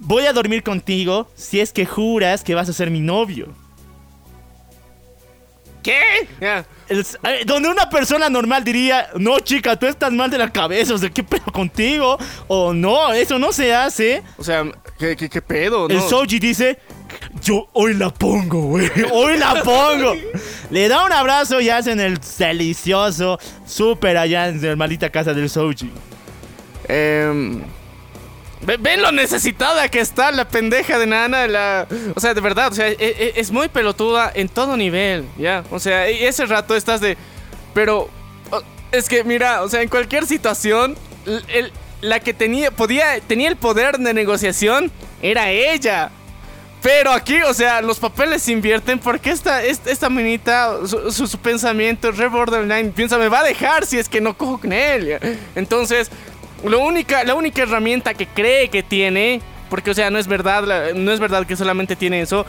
[0.00, 3.48] Voy a dormir contigo si es que juras que vas a ser mi novio.
[5.82, 6.28] ¿Qué?
[6.40, 10.98] Eh, donde una persona normal diría, no chica, tú estás mal de la cabeza, o
[10.98, 12.18] sea, ¿qué pedo contigo?
[12.48, 14.22] O no, eso no se hace.
[14.36, 14.64] O sea,
[14.98, 15.88] ¿qué, qué, qué pedo?
[15.88, 16.00] El?
[16.02, 16.78] Soji dice,
[17.42, 20.14] yo hoy la pongo, güey, hoy la pongo.
[20.70, 25.48] Le da un abrazo y hacen el delicioso súper allá en la maldita casa del
[25.48, 25.90] Soji.
[26.88, 27.64] Em, ve-
[28.60, 31.46] ¿Ven lo necesitada que está la pendeja de Nana?
[31.46, 35.24] La, o sea, de verdad, o sea, e- e- es, muy pelotuda en todo nivel,
[35.38, 35.64] ¿ya?
[35.70, 37.16] O sea, ese rato estás de...
[37.72, 38.08] Pero,
[38.90, 40.96] es que mira, o sea, en cualquier situación,
[42.00, 44.90] la que tenía, podía, tenía el poder de negociación
[45.22, 46.10] era ella.
[46.82, 51.26] Pero aquí, o sea, los papeles se invierten porque esta, esta, esta minita, su, su-
[51.26, 54.72] su pensamiento, re borderline, piensa, me va a dejar si es que no cojo con
[54.72, 55.18] él.
[55.56, 56.08] Entonces,
[56.64, 59.40] lo única, la única herramienta que cree que tiene,
[59.70, 62.44] porque, o sea, no es verdad, no es verdad que solamente tiene eso,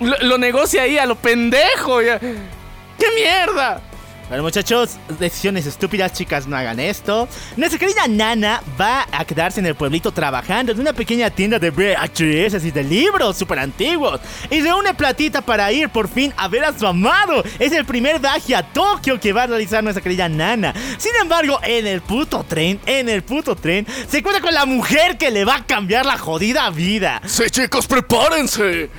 [0.00, 2.02] lo, lo negocia ahí a lo pendejo.
[2.02, 2.18] ¿ya?
[2.18, 3.82] ¡Qué mierda!
[4.28, 7.26] Bueno, muchachos, decisiones estúpidas, chicas, no hagan esto.
[7.56, 11.70] Nuestra querida Nana va a quedarse en el pueblito trabajando en una pequeña tienda de
[11.70, 14.20] VHS y de libros súper antiguos.
[14.50, 17.42] Y reúne platita para ir por fin a ver a su amado.
[17.58, 20.74] Es el primer viaje a Tokio que va a realizar nuestra querida Nana.
[20.98, 25.16] Sin embargo, en el puto tren, en el puto tren, se encuentra con la mujer
[25.16, 27.22] que le va a cambiar la jodida vida.
[27.24, 28.90] Sí, chicos, prepárense.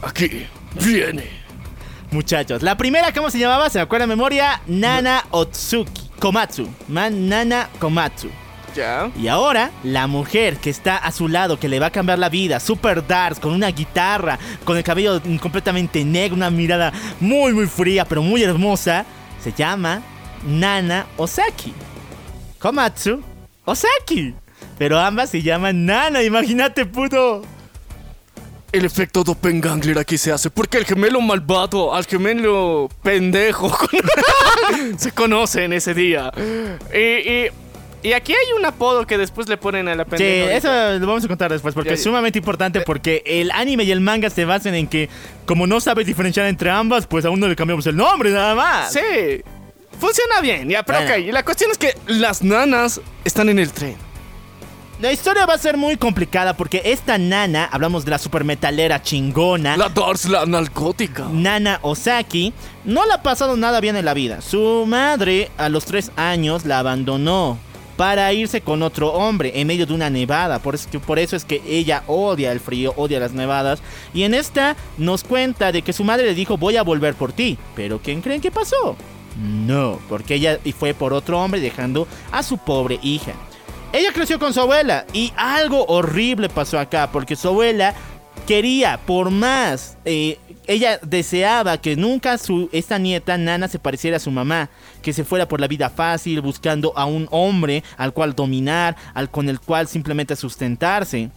[0.00, 1.45] Aquí viene.
[2.10, 3.68] Muchachos, la primera, ¿cómo se llamaba?
[3.68, 4.60] ¿Se me acuerda de memoria?
[4.66, 6.10] Nana Otsuki.
[6.18, 6.68] Komatsu.
[6.88, 8.28] Man Nana Komatsu.
[8.74, 9.10] Ya.
[9.18, 12.28] Y ahora, la mujer que está a su lado, que le va a cambiar la
[12.28, 17.66] vida, super dark, con una guitarra, con el cabello completamente negro, una mirada muy, muy
[17.66, 19.04] fría, pero muy hermosa,
[19.42, 20.02] se llama
[20.46, 21.72] Nana Osaki.
[22.58, 23.22] Komatsu
[23.64, 24.34] Osaki.
[24.78, 27.42] Pero ambas se llaman Nana, imagínate, puto.
[28.76, 33.74] El efecto doppelganger aquí se hace porque el gemelo malvado al gemelo pendejo
[34.98, 36.30] se conocen ese día.
[36.94, 37.46] Y, y-
[38.02, 40.52] y aquí hay un apodo que después le ponen a la Sí, pendeja.
[40.52, 43.90] eso lo vamos a contar después porque Ya, es sumamente importante porque el anime y
[43.90, 45.08] el manga se basan en que
[45.46, 48.92] como no sabes diferenciar entre ambas, pues a uno le cambiamos el nombre nada más.
[48.92, 49.00] Sí,
[49.98, 51.14] funciona bien, ya, pero Bueno.
[51.14, 51.20] ok.
[51.20, 53.96] Y la cuestión es que las nanas están en el tren.
[55.00, 59.02] La historia va a ser muy complicada porque esta nana, hablamos de la super metalera
[59.02, 61.26] chingona, La Dars, la narcótica.
[61.30, 62.54] Nana Osaki,
[62.84, 64.40] no le ha pasado nada bien en la vida.
[64.40, 67.58] Su madre a los tres años la abandonó
[67.98, 70.60] para irse con otro hombre en medio de una nevada.
[70.60, 73.80] Por que- por eso es que ella odia el frío, odia las nevadas.
[74.14, 77.34] Y en esta nos cuenta de que su madre le dijo voy a volver por
[77.34, 77.58] ti.
[77.74, 78.96] Pero ¿quién creen que pasó?
[79.38, 83.32] No, porque ella y fue por otro hombre dejando a su pobre hija.
[83.96, 87.94] Ella creció con su abuela y algo horrible pasó acá porque su abuela
[88.46, 89.96] quería por más.
[90.04, 94.68] eh, ella deseaba que nunca su, esta nieta, Nana, se pareciera a su mamá.
[95.00, 99.30] Que se fuera por la vida fácil, buscando a un hombre al cual dominar, al
[99.30, 101.30] con el cual simplemente sustentarse.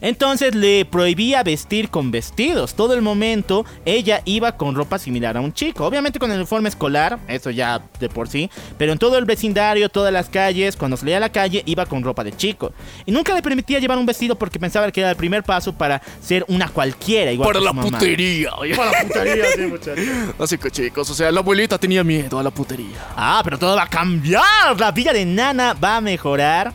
[0.00, 2.74] Entonces le prohibía vestir con vestidos.
[2.74, 5.84] Todo el momento ella iba con ropa similar a un chico.
[5.86, 8.50] Obviamente con el uniforme escolar, eso ya de por sí.
[8.78, 12.02] Pero en todo el vecindario, todas las calles, cuando salía a la calle, iba con
[12.02, 12.72] ropa de chico.
[13.04, 16.02] Y nunca le permitía llevar un vestido porque pensaba que era el primer paso para
[16.20, 17.32] ser una cualquiera.
[17.32, 17.88] Igual Para que la su mamá.
[17.90, 18.50] putería.
[18.76, 20.04] Para la putería, sí, muchachos.
[20.38, 22.96] Así que chicos, o sea, la abuelita tenía miedo a la putería.
[23.16, 24.78] Ah, pero todo va a cambiar.
[24.78, 26.72] La vida de Nana va a mejorar.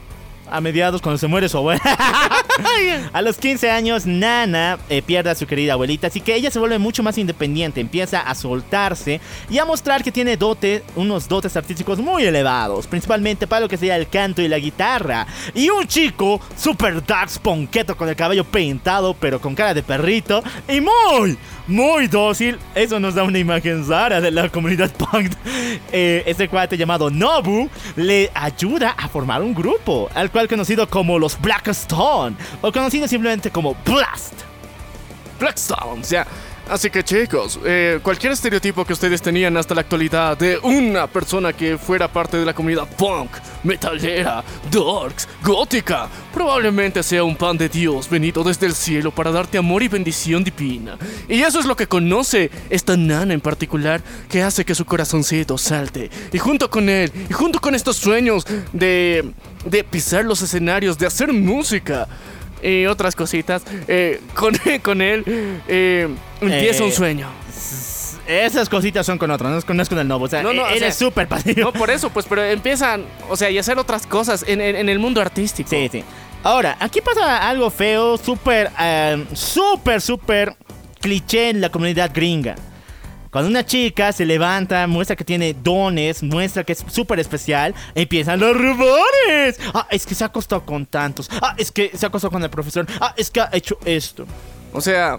[0.51, 1.81] A mediados cuando se muere su abuela.
[3.13, 6.59] a los 15 años, Nana eh, pierde a su querida abuelita, así que ella se
[6.59, 11.55] vuelve mucho más independiente, empieza a soltarse y a mostrar que tiene dote, unos dotes
[11.55, 15.25] artísticos muy elevados, principalmente para lo que sería el canto y la guitarra.
[15.55, 20.43] Y un chico super dark ponqueto con el cabello pintado, pero con cara de perrito
[20.67, 21.37] y muy,
[21.67, 22.57] muy dócil.
[22.75, 25.31] Eso nos da una imagen rara de la comunidad punk.
[25.91, 31.19] Eh, este cuate llamado Nobu le ayuda a formar un grupo, al cual conocido como
[31.19, 34.33] los Black Stone, o conocido simplemente como Blast.
[35.39, 36.27] Blackstone, o sea.
[36.69, 41.51] Así que chicos, eh, cualquier estereotipo que ustedes tenían hasta la actualidad de una persona
[41.51, 43.29] que fuera parte de la comunidad punk,
[43.63, 49.57] metalera, darks, gótica, probablemente sea un pan de Dios venido desde el cielo para darte
[49.57, 50.97] amor y bendición divina.
[51.27, 55.57] Y eso es lo que conoce esta nana en particular, que hace que su corazoncito
[55.57, 56.09] salte.
[56.31, 59.33] Y junto con él, y junto con estos sueños de,
[59.65, 62.07] de pisar los escenarios, de hacer música,
[62.63, 63.63] y otras cositas.
[63.87, 65.23] eh, con, con él
[65.67, 66.07] eh,
[66.41, 67.27] empieza Eh, un sueño.
[68.27, 70.25] Esas cositas son con otro, no es con, no es con el Nobu.
[70.25, 71.59] O sea, No, no, e- o eres sea, súper pasivo.
[71.61, 74.89] No, por eso, pues, pero empiezan, o sea, y hacer otras cosas en, en- en
[74.89, 75.69] el mundo artístico.
[75.69, 76.03] Sí, sí.
[76.43, 80.55] Ahora, aquí pasa algo feo, súper, eh, súper, súper
[81.01, 82.55] cliché en la comunidad gringa.
[83.31, 88.41] Cuando una chica se levanta, muestra que tiene dones, muestra que es súper especial, empiezan
[88.41, 89.57] los rumores.
[89.73, 91.29] Ah, es que se ha acostado con tantos.
[91.41, 92.85] Ah, es que se ha acostado con el profesor.
[92.99, 94.25] Ah, es que ha hecho esto.
[94.73, 95.17] O sea,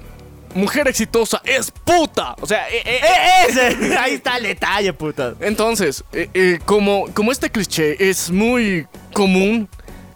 [0.54, 2.34] mujer exitosa es puta.
[2.40, 3.96] O sea, eh, eh, ¡Eh, ese!
[3.98, 5.34] Ahí está el detalle, puta.
[5.40, 9.70] Entonces, eh, eh, como, como este cliché es muy común,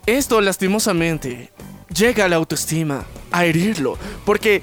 [0.05, 1.51] esto lastimosamente
[1.95, 3.97] llega a la autoestima, a herirlo.
[4.27, 4.61] Porque,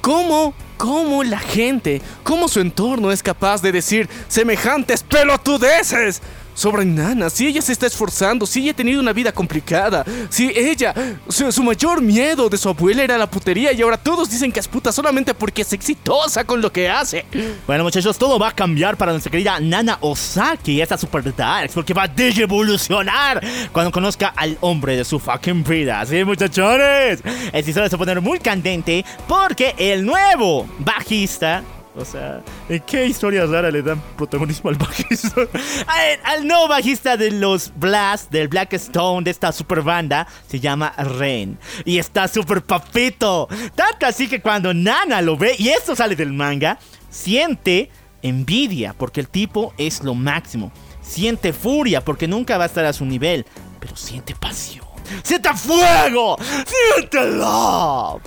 [0.00, 6.20] ¿cómo, cómo la gente, cómo su entorno es capaz de decir semejantes pelotudeces?
[6.54, 10.52] Sobre Nana, si ella se está esforzando, si ella ha tenido una vida complicada, si
[10.54, 10.94] ella,
[11.28, 14.68] su, mayor miedo de su abuela era la putería y ahora todos dicen que es
[14.68, 17.26] puta solamente porque es exitosa con lo que hace.
[17.66, 21.92] Bueno, muchachos, todo va a cambiar para nuestra querida Nana Osaki, esta super darks, porque
[21.92, 26.04] va a evolucionar cuando conozca al hombre de su fucking vida.
[26.06, 27.20] ¿Sí, muchachones?
[27.52, 31.62] El historia se va a poner muy candente porque el nuevo bajista.
[31.96, 35.40] O sea, ¿en qué historia rara le dan protagonismo al bajista?
[35.86, 40.58] al, al nuevo bajista de los Blast, del Black Stone, de esta super banda, se
[40.58, 41.56] llama Ren.
[41.84, 43.48] Y está súper papito.
[43.76, 46.78] Tanto así que cuando Nana lo ve, y esto sale del manga,
[47.10, 47.90] siente
[48.22, 50.72] envidia porque el tipo es lo máximo.
[51.00, 53.46] Siente furia porque nunca va a estar a su nivel.
[53.78, 54.84] Pero siente pasión.
[55.22, 56.36] ¡Siente fuego!
[56.40, 58.22] ¡Siente love!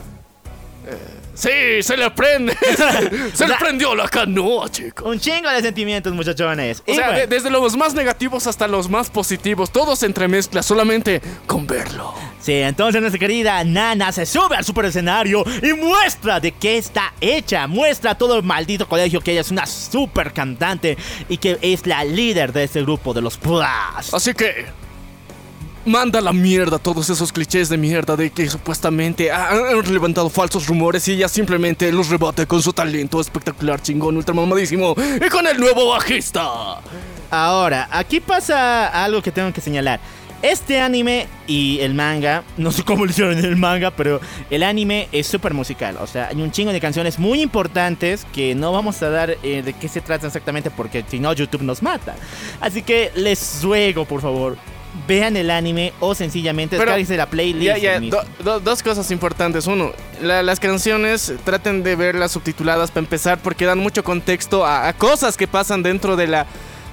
[1.38, 2.58] Sí, se le prende.
[3.34, 5.08] se le prendió la canoa, chico.
[5.08, 6.82] Un chingo de sentimientos, muchachones.
[6.88, 10.08] O Y sea, bueno, de- desde los más negativos hasta los más positivos, todo se
[10.08, 12.14] entremezcla solamente con verlo.
[12.42, 17.14] Sí, entonces nuestra querida Nana se sube al super escenario y muestra de qué está
[17.22, 17.68] hecha.
[17.68, 20.98] Muestra a todo el maldito colegio que ella es una super cantante
[21.30, 23.64] y que es la líder de este grupo de los Plus.
[24.12, 24.66] Así que.
[25.88, 30.68] Manda la mierda todos esos clichés de mierda de que supuestamente ha- han levantado falsos
[30.68, 34.96] rumores y ella simplemente los rebate con su talento espectacular, chingón, ultramamadísimo
[35.26, 36.82] y con el nuevo bajista.
[37.32, 40.02] Ahora, aquí pasa algo que tengo que señalar.
[40.42, 44.20] Este anime y el manga, no sé cómo lo hicieron el manga, pero
[44.50, 45.98] el anime es súper musical.
[46.02, 49.62] O sea, hay un chingo de canciones muy importantes que no vamos a dar eh,
[49.64, 52.14] de qué se trata exactamente porque si no YouTube nos mata.
[52.60, 54.58] Así que les ruego, por favor,
[55.08, 57.66] vean el anime o sencillamente descárguense la playlist.
[57.66, 59.68] Ya, ya, do- do- dos cosas importantes.
[59.68, 64.88] Uno, la- las canciones traten de verlas subtituladas para empezar porque dan mucho contexto a,
[64.88, 66.46] a cosas que pasan dentro de la,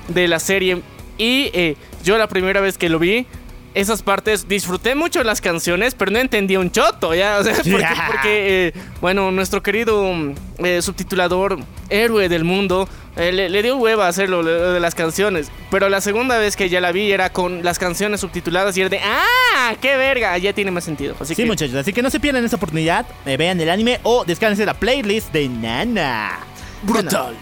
[0.08, 0.82] de la serie.
[1.16, 3.26] Y eh, yo la primera vez que lo vi,
[3.74, 7.38] esas partes, disfruté mucho las canciones, pero no entendía un choto, ¿ya?
[7.38, 7.54] O sea,
[8.06, 10.34] porque, eh, bueno, nuestro querido mm,
[10.64, 11.58] eh, subtitulador,
[11.88, 15.50] héroe del mundo, eh, le, le dio hueva hacerlo lo de las canciones.
[15.70, 18.90] Pero la segunda vez que ya la vi era con las canciones subtituladas y era
[18.90, 19.74] de, ¡ah!
[19.80, 20.36] ¡Qué verga!
[20.38, 21.14] Ya tiene más sentido.
[21.20, 23.06] Así Sí, que, muchachos, así que no se pierdan esa oportunidad.
[23.24, 26.38] vean el anime o descárguense la playlist de Nana.
[26.82, 27.34] brutal.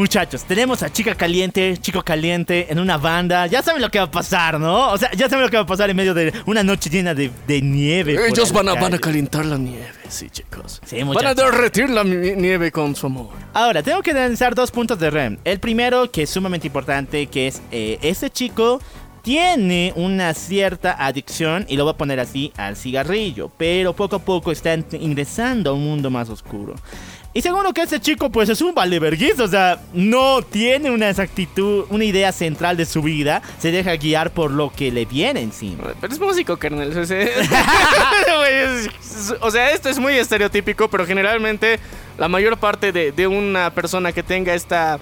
[0.00, 3.46] Muchachos, tenemos a chica caliente, chico caliente en una banda.
[3.48, 4.92] Ya saben lo que va a pasar, ¿no?
[4.92, 7.12] O sea, ya saben lo que va a pasar en medio de una noche llena
[7.12, 8.16] de, de nieve.
[8.26, 10.80] Ellos van a, van a calentar la nieve, sí, chicos.
[10.86, 13.28] Sí, van a derretir la nieve con su amor.
[13.52, 15.36] Ahora, tengo que analizar dos puntos de REM.
[15.44, 18.80] El primero, que es sumamente importante, que es eh, este chico
[19.20, 24.18] tiene una cierta adicción, y lo voy a poner así, al cigarrillo, pero poco a
[24.18, 26.74] poco está ingresando a un mundo más oscuro.
[27.32, 31.84] Y segundo que este chico pues es un valeverguizo, o sea, no tiene una exactitud,
[31.88, 35.84] una idea central de su vida, se deja guiar por lo que le viene encima.
[36.00, 36.96] Pero es músico, carnal.
[36.96, 37.24] o sea,
[39.40, 41.78] o sea, esto es muy estereotípico, pero generalmente
[42.18, 44.98] la mayor parte de, de una persona que tenga esta,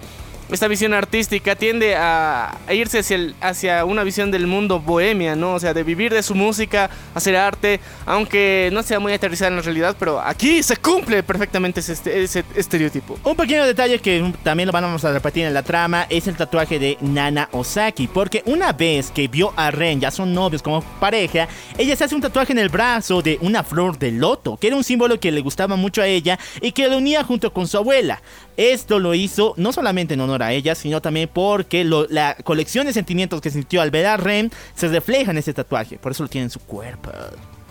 [0.50, 3.00] esta visión artística tiende a, irse
[3.40, 5.54] hacia, una visión del mundo bohemia, ¿no?
[5.54, 9.56] O sea, de vivir de su música, hacer arte, aunque no sea muy aterrizada en
[9.56, 13.18] la realidad, pero aquí se cumple perfectamente ese, este- ese estereotipo.
[13.24, 16.78] Un pequeño detalle que también lo vamos a repetir en la trama es el tatuaje
[16.78, 21.48] de Nana Osaki, porque una vez que vio a Ren, ya son novios como pareja,
[21.76, 24.76] ella se hace un tatuaje en el brazo de una flor de loto, que era
[24.76, 27.76] un símbolo que le gustaba mucho a ella y que lo unía junto con su
[27.76, 28.22] abuela.
[28.59, 32.87] Esto lo hizo no solamente en honor a ella, sino también porque lo- la colección
[32.87, 36.25] de sentimientos que sintió al ver a Ren se refleja en ese tatuaje, por eso
[36.25, 37.11] lo tiene en su cuerpo.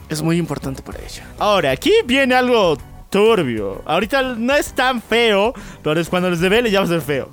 [0.08, 1.26] Es muy importante para ella.
[1.39, 2.78] Ahora, aquí viene algo
[3.10, 3.82] turbio.
[3.86, 7.30] Ahorita no es tan feo, pero es cuando les revele ya va a ser feo.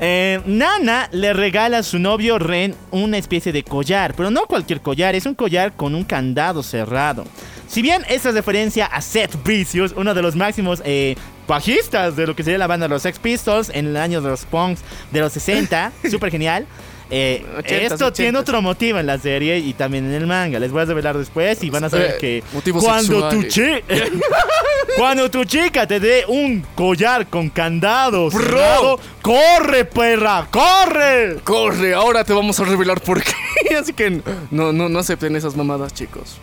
[0.00, 4.80] Eh, Nana le regala a su novio Ren una especie de collar, pero no cualquier
[4.80, 7.24] collar, es un collar con un candado cerrado.
[7.68, 11.16] Si bien esta es referencia a Seth Vicious, uno de los máximos eh,
[11.48, 14.28] bajistas de lo que sería la banda de los Sex Pistols en el año de
[14.30, 16.66] los punks de los 60, súper genial.
[17.10, 18.40] Eh, esto tiene ochentas.
[18.42, 20.58] otro motivo en la serie y también en el manga.
[20.58, 23.42] Les voy a revelar después y van a saber Eh, que cuando tu,
[24.96, 31.40] cuando tu chica te dé un collar con candado, cerrado, corre perra, corre.
[31.44, 33.76] Corre, ahora te vamos a revelar por qué.
[33.78, 36.38] Así que no, no, no acepten esas mamadas, chicos.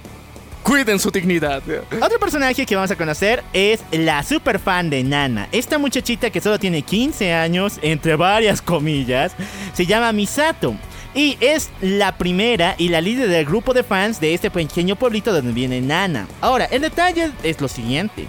[0.63, 1.63] Cuiden su dignidad.
[2.01, 5.47] Otro personaje que vamos a conocer es la super fan de Nana.
[5.51, 9.33] Esta muchachita que solo tiene 15 años, entre varias comillas,
[9.73, 10.75] se llama Misato.
[11.13, 15.33] Y es la primera y la líder del grupo de fans de este pequeño pueblito
[15.33, 16.27] donde viene Nana.
[16.39, 18.27] Ahora, el detalle es lo siguiente.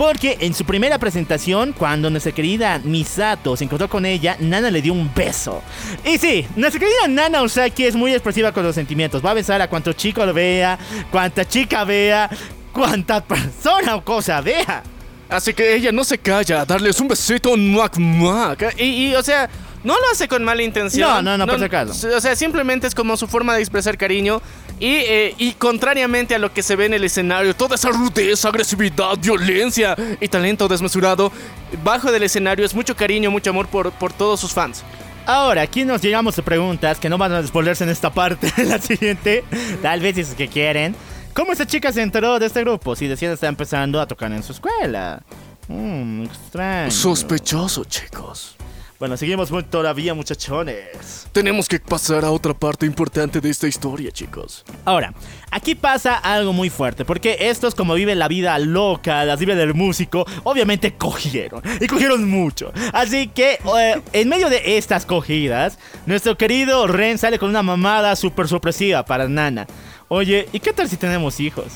[0.00, 4.80] Porque en su primera presentación, cuando nuestra querida Misato se encontró con ella, Nana le
[4.80, 5.60] dio un beso.
[6.06, 9.22] Y sí, nuestra querida Nana Osaki es muy expresiva con los sentimientos.
[9.22, 10.78] Va a besar a cuanto chico lo vea,
[11.10, 12.30] cuanta chica vea,
[12.72, 14.82] cuanta persona o cosa vea.
[15.28, 18.74] Así que ella no se calla, darles un besito, muac, muac.
[18.78, 19.50] Y, y, o sea,
[19.82, 21.24] no lo hace con mala intención.
[21.24, 22.08] No, no, no, por si acaso.
[22.16, 24.42] O sea, simplemente es como su forma de expresar cariño.
[24.78, 28.48] Y, eh, y contrariamente a lo que se ve en el escenario, toda esa rudeza,
[28.48, 31.30] agresividad, violencia y talento desmesurado,
[31.84, 34.82] bajo del escenario es mucho cariño, mucho amor por, por todos sus fans.
[35.26, 38.70] Ahora, aquí nos llegamos a preguntas que no van a despolerse en esta parte, en
[38.70, 39.44] la siguiente.
[39.82, 40.96] Tal vez si es que quieren.
[41.34, 42.96] ¿Cómo esta chica se enteró de este grupo?
[42.96, 45.22] Si decía está empezando a tocar en su escuela.
[45.68, 46.90] Mmm, extraño.
[46.90, 48.56] Sospechoso, chicos.
[49.00, 51.26] Bueno, seguimos muy- todavía, muchachones.
[51.32, 54.62] Tenemos que pasar a otra parte importante de esta historia, chicos.
[54.84, 55.14] Ahora,
[55.50, 59.72] aquí pasa algo muy fuerte, porque estos, como viven la vida loca, la vida del
[59.72, 62.72] músico, obviamente cogieron, y cogieron mucho.
[62.92, 68.14] Así que, eh, en medio de estas cogidas, nuestro querido Ren sale con una mamada
[68.16, 69.66] súper sorpresiva para Nana.
[70.08, 71.68] Oye, ¿y qué tal si tenemos hijos?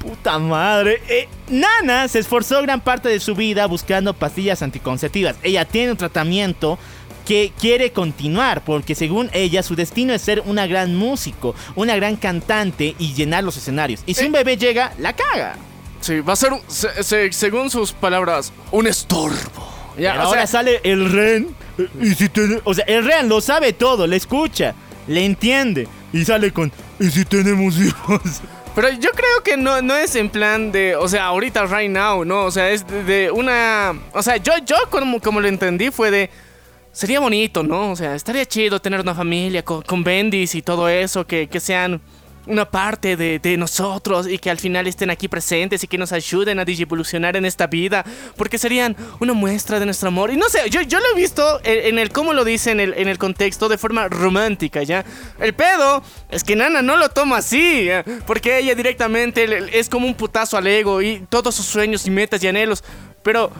[0.00, 1.02] Puta madre.
[1.08, 5.36] Eh, Nana se esforzó gran parte de su vida buscando pastillas anticonceptivas.
[5.42, 6.78] Ella tiene un tratamiento
[7.26, 12.16] que quiere continuar porque según ella su destino es ser una gran músico, una gran
[12.16, 14.02] cantante y llenar los escenarios.
[14.06, 15.56] Y si un bebé llega, la caga.
[16.00, 19.36] Sí, va a ser, un- se- se- según sus palabras, un estorbo.
[19.98, 21.54] Ya, Pero o ahora sea, sale el Ren.
[21.76, 24.74] eh, Y si ten- O sea, el Ren lo sabe todo, le escucha,
[25.06, 25.86] le entiende.
[26.14, 28.20] Y sale con, ¿y si tenemos hijos?
[28.74, 32.24] Pero yo creo que no, no es en plan de, o sea, ahorita, right now,
[32.24, 32.44] ¿no?
[32.44, 33.98] O sea, es de, una...
[34.12, 36.30] O sea, yo, yo como, como lo entendí fue de...
[36.92, 37.92] Sería bonito, ¿no?
[37.92, 41.60] O sea, estaría chido tener una familia con, con bendis y todo eso, que, que
[41.60, 42.00] sean
[42.46, 46.58] una parte de, nosotros y que al final estén aquí presentes y que nos ayuden
[46.58, 48.04] a digivolucionar en esta vida,
[48.36, 50.30] porque serían una muestra de nuestro amor.
[50.30, 52.94] Y no sé, yo, yo lo he visto en, el cómo lo dice en el,
[52.94, 55.04] en el contexto de forma romántica, ¿ya?
[55.38, 57.88] El pedo es que Nana no lo toma así,
[58.26, 62.42] porque ella directamente es como un putazo al ego y todos sus sueños y metas
[62.42, 62.84] y anhelos,
[63.22, 63.50] pero...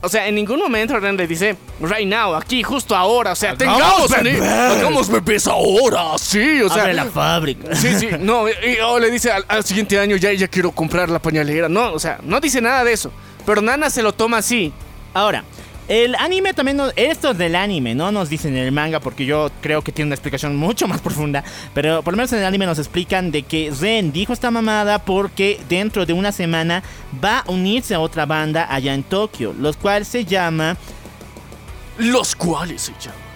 [0.00, 3.56] O sea, en ningún momento Ren le dice, right now, aquí, justo ahora, o sea,
[3.56, 7.74] tengamos hagamos bebés ahora, sí, o sea, Abre la fábrica.
[7.74, 11.08] Sí, sí, no, y- o le dice al, al siguiente año ya, ya quiero comprar
[11.10, 11.68] la pañalera.
[11.68, 13.10] No, o sea, no dice nada de eso.
[13.44, 14.72] Pero Nana se lo toma así.
[15.14, 15.42] Ahora,
[15.88, 19.24] El anime también, nos, esto es del anime, no nos dicen en el manga porque
[19.24, 22.44] yo creo que tiene una explicación mucho más profunda, pero por lo menos en el
[22.44, 26.82] anime nos explican de que Ren dijo esta mamada porque dentro de una semana
[27.24, 30.76] va a unirse a otra banda allá en Tokio, los cuales se llama
[31.96, 33.27] Los cuales se llaman.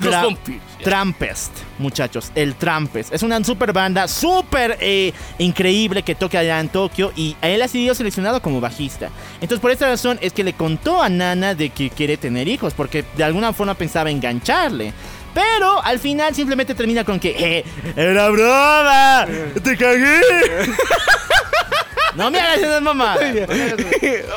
[0.00, 0.36] Los.
[0.82, 3.12] Trampest, muchachos, el Trampest.
[3.12, 7.68] Es una super banda, súper eh, increíble que toca allá en Tokio y él ha
[7.68, 9.10] sido seleccionado como bajista.
[9.34, 12.72] Entonces por esta razón es que le contó a Nana de que quiere tener hijos,
[12.74, 14.92] porque de alguna forma pensaba engancharle.
[15.34, 19.26] Pero al final simplemente termina con que, eh, era broma,
[19.62, 20.20] te cagué.
[22.16, 23.22] no me hagas esas mamadas.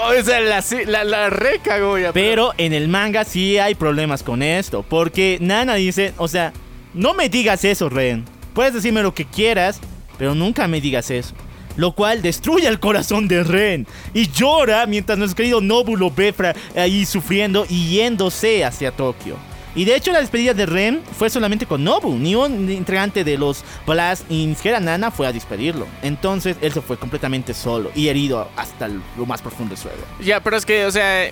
[0.05, 2.13] o sea, la, la, la recagó ya.
[2.13, 4.83] Pero en el manga sí hay problemas con esto.
[4.87, 6.53] Porque Nana dice, o sea,
[6.93, 8.25] no me digas eso, Ren.
[8.53, 9.79] Puedes decirme lo que quieras,
[10.17, 11.33] pero nunca me digas eso.
[11.75, 13.87] Lo cual destruye el corazón de Ren.
[14.13, 16.33] Y llora mientras nuestro querido Nobu lo ve
[16.75, 19.37] ahí sufriendo y yéndose hacia Tokio.
[19.75, 22.15] Y de hecho la despedida de Ren fue solamente con Nobu.
[22.17, 25.87] Ni un integrante de los Blast y ni siquiera Nana fue a despedirlo.
[26.01, 30.03] Entonces él se fue completamente solo y herido hasta lo más profundo de su ego.
[30.21, 31.25] Ya, pero es que, o sea,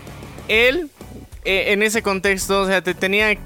[0.48, 0.90] él
[1.46, 3.38] eh, en ese contexto, o sea, te tenía.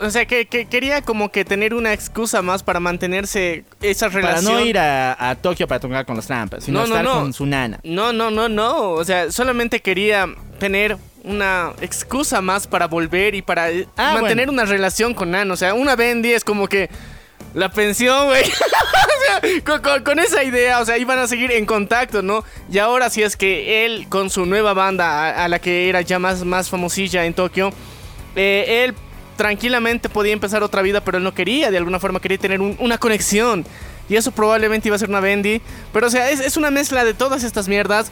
[0.00, 4.20] O sea, que, que quería como que tener una excusa más para mantenerse esa Para
[4.28, 4.52] relación.
[4.54, 7.20] no ir a, a Tokio para tocar con las trampas, sino No, no, estar no.
[7.20, 7.80] con su nana.
[7.82, 8.90] No, no, no, no.
[8.92, 10.26] O sea, solamente quería
[10.60, 10.96] tener
[11.28, 14.62] una excusa más para volver y para eh, Ah, mantener bueno.
[14.62, 15.50] una relación con Nan.
[15.50, 16.88] O sea, una Bendy es como que
[17.54, 18.42] la pensión, güey.
[18.44, 22.44] o sea, con, con- con esa idea, o sea, iban a seguir en contacto, ¿no?
[22.70, 26.00] Y ahora sí es que él, con su nueva banda, a, a la que era
[26.00, 27.72] ya más, más famosilla en Tokio,
[28.36, 28.94] eh, él
[29.36, 32.76] tranquilamente podía empezar otra vida, pero él no quería, de alguna forma quería tener un-
[32.80, 33.64] una conexión.
[34.08, 35.60] Y eso probablemente iba a ser una Bendy.
[35.92, 38.10] Pero o sea, es, es una mezcla de todas estas mierdas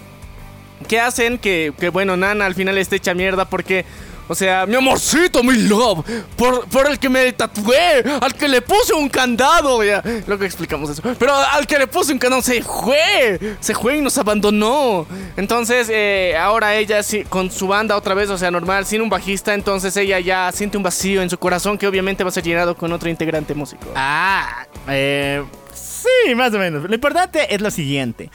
[0.88, 3.84] que hacen que, que, bueno, Nana al final esté hecha mierda porque...
[4.28, 6.04] O sea, mi amorcito, mi love,
[6.34, 10.90] por, por el que me tatué, al que le puse un candado, ya, lo explicamos
[10.90, 15.06] eso, pero al que le puse un candado se fue, se fue y nos abandonó.
[15.36, 19.08] Entonces, eh, ahora ella sí, con su banda otra vez, o sea, normal, sin un
[19.08, 22.42] bajista, entonces ella ya siente un vacío en su corazón que obviamente va a ser
[22.42, 23.86] llenado con otro integrante músico.
[23.94, 25.40] Ah, eh,
[25.72, 26.82] sí, más o menos.
[26.82, 28.28] Lo importante es lo siguiente.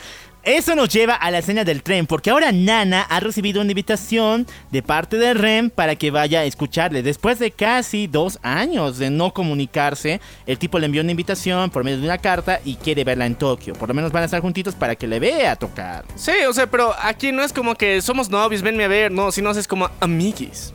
[0.43, 4.47] Eso nos lleva a la escena del tren, porque ahora Nana ha recibido una invitación
[4.71, 7.03] de parte de Ren para que vaya a escucharle.
[7.03, 11.83] Después de casi dos años de no comunicarse, el tipo le envió una invitación por
[11.83, 13.75] medio de una carta y quiere verla en Tokio.
[13.75, 16.05] Por lo menos van a estar juntitos para que le vea tocar.
[16.15, 19.31] Sí, o sea, pero aquí no es como que somos novios, venme a ver, no,
[19.31, 20.73] sino es como amiguis.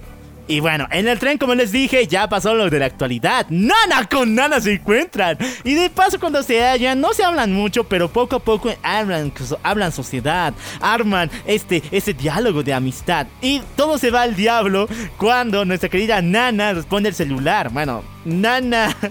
[0.49, 3.47] Y bueno, en el tren, como les dije, ya pasó lo de la actualidad.
[3.51, 5.37] Nana con Nana se encuentran.
[5.65, 9.33] Y de paso, cuando se hallan, no se hablan mucho, pero poco a poco hablan,
[9.65, 13.27] hablan sociedad, arman este, este diálogo de amistad.
[13.43, 17.71] Y todo se va al diablo cuando nuestra querida Nana responde el celular.
[17.71, 18.95] Bueno, Nana.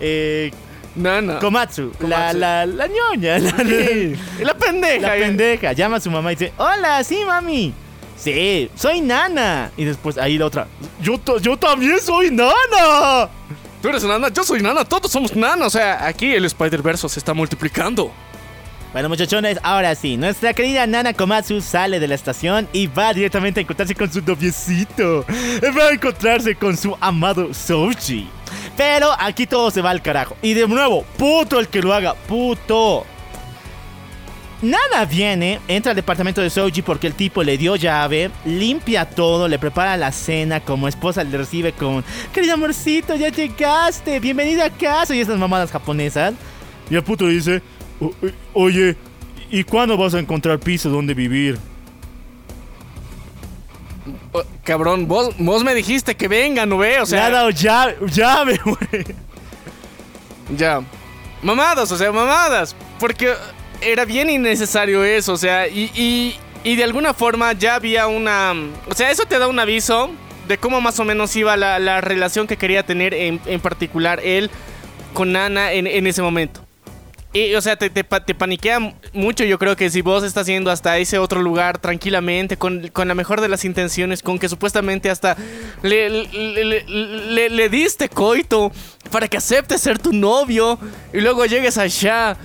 [0.00, 0.50] Eh,
[0.96, 1.38] Nana.
[1.38, 2.38] Komatsu, La, Komatsu.
[2.38, 5.06] la, la ñoña, la, la- La pendeja.
[5.08, 7.72] la pendeja llama a su mamá y dice, hola, sí, mami.
[8.20, 9.72] Sí, soy Nana.
[9.76, 10.66] Y después ahí la otra,
[11.00, 13.30] yo, yo también soy Nana.
[13.80, 15.64] Tú eres nana, yo soy nana, todos somos nana.
[15.66, 18.12] O sea, aquí el Spider-Verse se está multiplicando.
[18.92, 23.60] Bueno, muchachones, ahora sí, nuestra querida Nana Komatsu sale de la estación y va directamente
[23.60, 25.24] a encontrarse con su noviecito.
[25.78, 28.28] Va a encontrarse con su amado Soji.
[28.76, 30.36] Pero aquí todo se va al carajo.
[30.42, 33.06] Y de nuevo, puto el que lo haga, puto.
[34.62, 39.48] Nana viene, entra al departamento de Soji porque el tipo le dio llave, limpia todo,
[39.48, 44.68] le prepara la cena, como esposa le recibe con, querido amorcito, ya llegaste, bienvenido a
[44.68, 46.34] casa y esas mamadas japonesas.
[46.90, 47.62] Y el puto dice,
[48.00, 48.96] "O- eh, oye,
[49.50, 51.58] ¿y cuándo vas a encontrar piso donde vivir?
[54.32, 57.00] Oh, cabrón, vos, vos me dijiste que venga, ¿no ve?
[57.00, 59.04] O Se ha sea, dado llave, llave, güey.
[60.56, 60.82] ya.
[61.42, 62.76] Mamadas, o sea, mamadas.
[62.98, 63.32] Porque
[63.82, 68.52] era bien innecesario eso, o sea, y, y, y de alguna forma ya había una...
[68.88, 70.10] O sea, eso te da un aviso
[70.48, 74.20] de cómo más o menos iba la, la relación que quería tener en, en particular
[74.22, 74.50] él
[75.12, 76.66] con Ana en, en ese momento.
[77.32, 78.80] Y, o sea, te, te, te paniquea
[79.12, 79.44] mucho.
[79.44, 83.14] Yo creo que si vos estás yendo hasta ese otro lugar tranquilamente, con, con la
[83.14, 85.36] mejor de las intenciones, con que supuestamente hasta
[85.82, 88.72] le, le, le- le- le diste coito
[89.12, 90.76] para que acepte ser tu novio,
[91.12, 92.36] y luego llegues allá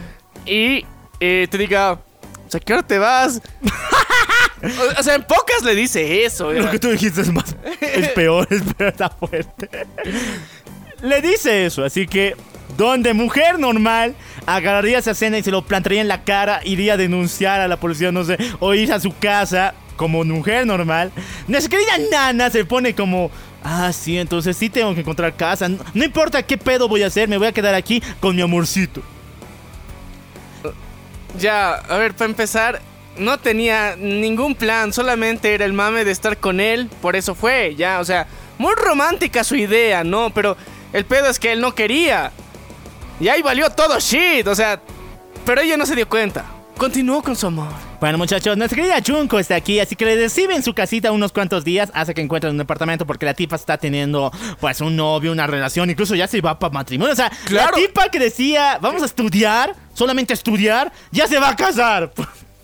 [0.45, 0.85] y
[1.19, 3.41] eh, te diga, o sea, ¿qué hora te vas?
[4.99, 6.51] o, sea, en pocas le dice eso.
[6.51, 7.55] Lo que tú dijiste es más.
[7.81, 9.69] Es peor, es peor, está fuerte.
[11.01, 12.35] Le dice eso, así que.
[12.77, 16.97] Donde mujer normal agarraría esa escena y se lo plantaría en la cara, iría a
[16.97, 19.75] denunciar a la policía, no sé, o ir a su casa.
[19.95, 21.09] como mujer normal,
[21.47, 23.31] nuestra querida Nana se pone como,
[23.63, 25.69] ah, sí, entonces sí tengo que encontrar casa.
[25.69, 28.41] No, no importa qué pedo voy a hacer, me voy a quedar aquí con mi
[28.41, 29.01] amorcito.
[31.39, 32.81] Ya, a ver, para empezar,
[33.17, 37.75] no tenía ningún plan, solamente era el mame de estar con él, por eso fue,
[37.75, 38.27] ya, o sea,
[38.57, 40.29] muy romántica su idea, ¿no?
[40.31, 40.57] Pero
[40.93, 42.31] el pedo es que él no quería.
[43.19, 44.79] Y ahí valió todo shit, o sea,
[45.45, 46.45] pero ella no se dio cuenta.
[46.77, 47.84] Continuó con su amor.
[48.05, 51.63] Bueno, muchachos, nuestra querida Junko está aquí, así que le reciben su casita unos cuantos
[51.65, 55.47] días hasta que encuentren un departamento porque la tipa está teniendo, pues, un novio, una
[55.47, 57.13] relación, incluso ya se va para matrimonio.
[57.13, 57.71] O sea, Claro.
[57.75, 62.13] la tipa que decía, vamos a estudiar, solamente estudiar, ya se va a casar.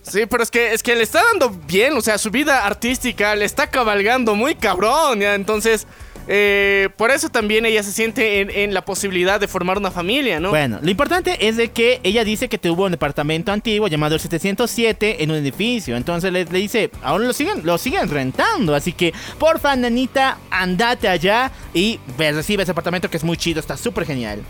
[0.04, 3.36] Sí, pero es que, es que le está dando bien, o sea, su vida artística
[3.36, 5.34] le está cabalgando muy cabrón, ya.
[5.34, 5.88] Entonces,
[6.34, 10.40] eh, por eso también ella se siente en, en la posibilidad de formar una familia,
[10.40, 10.52] ¿no?
[10.52, 14.22] Bueno, lo importante es de que ella dice que tuvo un departamento antiguo llamado el
[14.22, 15.98] 707 en un edificio.
[15.98, 18.74] Entonces le, le dice, ahora lo siguen, lo siguen rentando.
[18.74, 23.60] Así que, porfa, nanita, andate allá y ve, recibe ese apartamento que es muy chido,
[23.60, 24.42] está súper genial.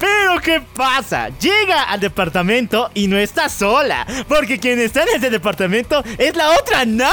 [0.00, 1.28] Pero ¿qué pasa?
[1.38, 4.06] Llega al departamento y no está sola.
[4.26, 7.12] Porque quien está en ese departamento es la otra nana.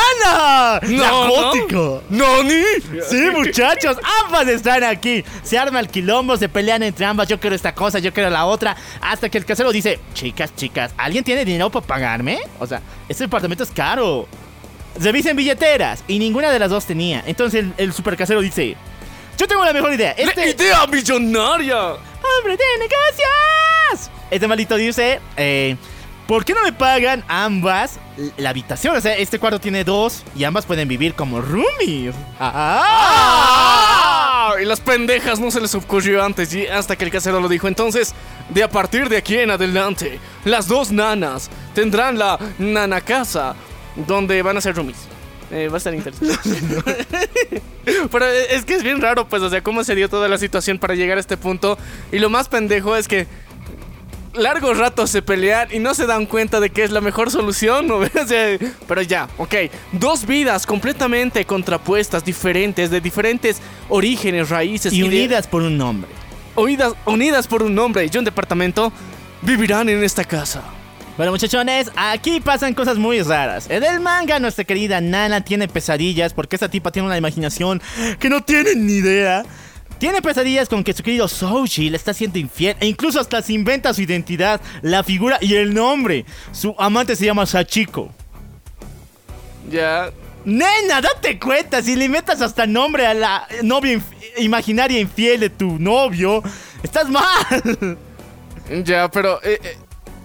[0.82, 2.04] la No, gótico.
[2.10, 2.64] ¡No, ni!
[3.10, 5.24] Sí, muchachos, ambas están aquí.
[5.44, 7.28] Se arma el quilombo, se pelean entre ambas.
[7.28, 8.76] Yo quiero esta cosa, yo quiero la otra.
[9.02, 12.40] Hasta que el casero dice: Chicas, chicas, ¿alguien tiene dinero para pagarme?
[12.60, 14.28] O sea, este departamento es caro.
[15.00, 16.04] Revisen billeteras.
[16.08, 17.22] Y ninguna de las dos tenía.
[17.28, 18.78] Entonces el, el super casero dice:
[19.38, 20.16] Yo tengo la mejor idea.
[20.18, 21.96] ¡La Este idea millonaria!
[22.38, 24.12] Hombre de negocios.
[24.30, 25.76] Este maldito dice: eh,
[26.28, 28.00] ¿Por qué no me pagan ambas
[28.36, 28.96] la habitación?
[28.96, 32.14] O sea, este cuarto tiene dos y ambas pueden vivir como roomies.
[32.40, 32.84] ¡Ah!
[34.52, 34.54] ¡Ah!
[34.62, 37.68] Y las pendejas no se les ocurrió antes y hasta que el casero lo dijo.
[37.68, 38.14] Entonces,
[38.50, 43.56] de a partir de aquí en adelante, las dos nanas tendrán la nana casa
[43.96, 45.08] donde van a ser roomies.
[45.52, 46.38] Eh, va a estar interesante.
[48.12, 50.78] Pero es que es bien raro, pues, o sea, cómo se dio toda la situación
[50.78, 51.78] para llegar a este punto.
[52.12, 53.28] Y lo más pendejo es que
[54.34, 57.88] largos ratos se pelean y no se dan cuenta de que es la mejor solución,
[57.88, 58.00] ¿no?
[58.88, 59.56] Pero ya, ok.
[59.94, 66.10] Dos vidas completamente contrapuestas, diferentes, de diferentes orígenes, raíces Y de- unidas por un nombre.
[66.56, 68.92] unidas, unidas por un nombre y un departamento,
[69.42, 70.62] vivirán en esta casa.
[71.18, 73.68] Bueno, muchachones, aquí pasan cosas muy raras.
[73.72, 77.82] En el manga, nuestra querida Nana tiene pesadillas porque esta tipa tiene una imaginación
[78.20, 79.44] que no tienen ni idea.
[79.98, 83.54] Tiene pesadillas con que su querido Soji le está siendo infiel e incluso hasta se
[83.54, 86.24] inventa su identidad, la figura y el nombre.
[86.52, 88.14] Su amante se llama Sachiko.
[89.72, 90.12] Ya.
[90.46, 95.50] Nena, date cuenta, si le metas hasta nombre a la novia inf- imaginaria infiel de
[95.50, 96.44] tu novio,
[96.84, 97.98] estás mal.
[98.84, 99.78] Ya, pero eh, eh,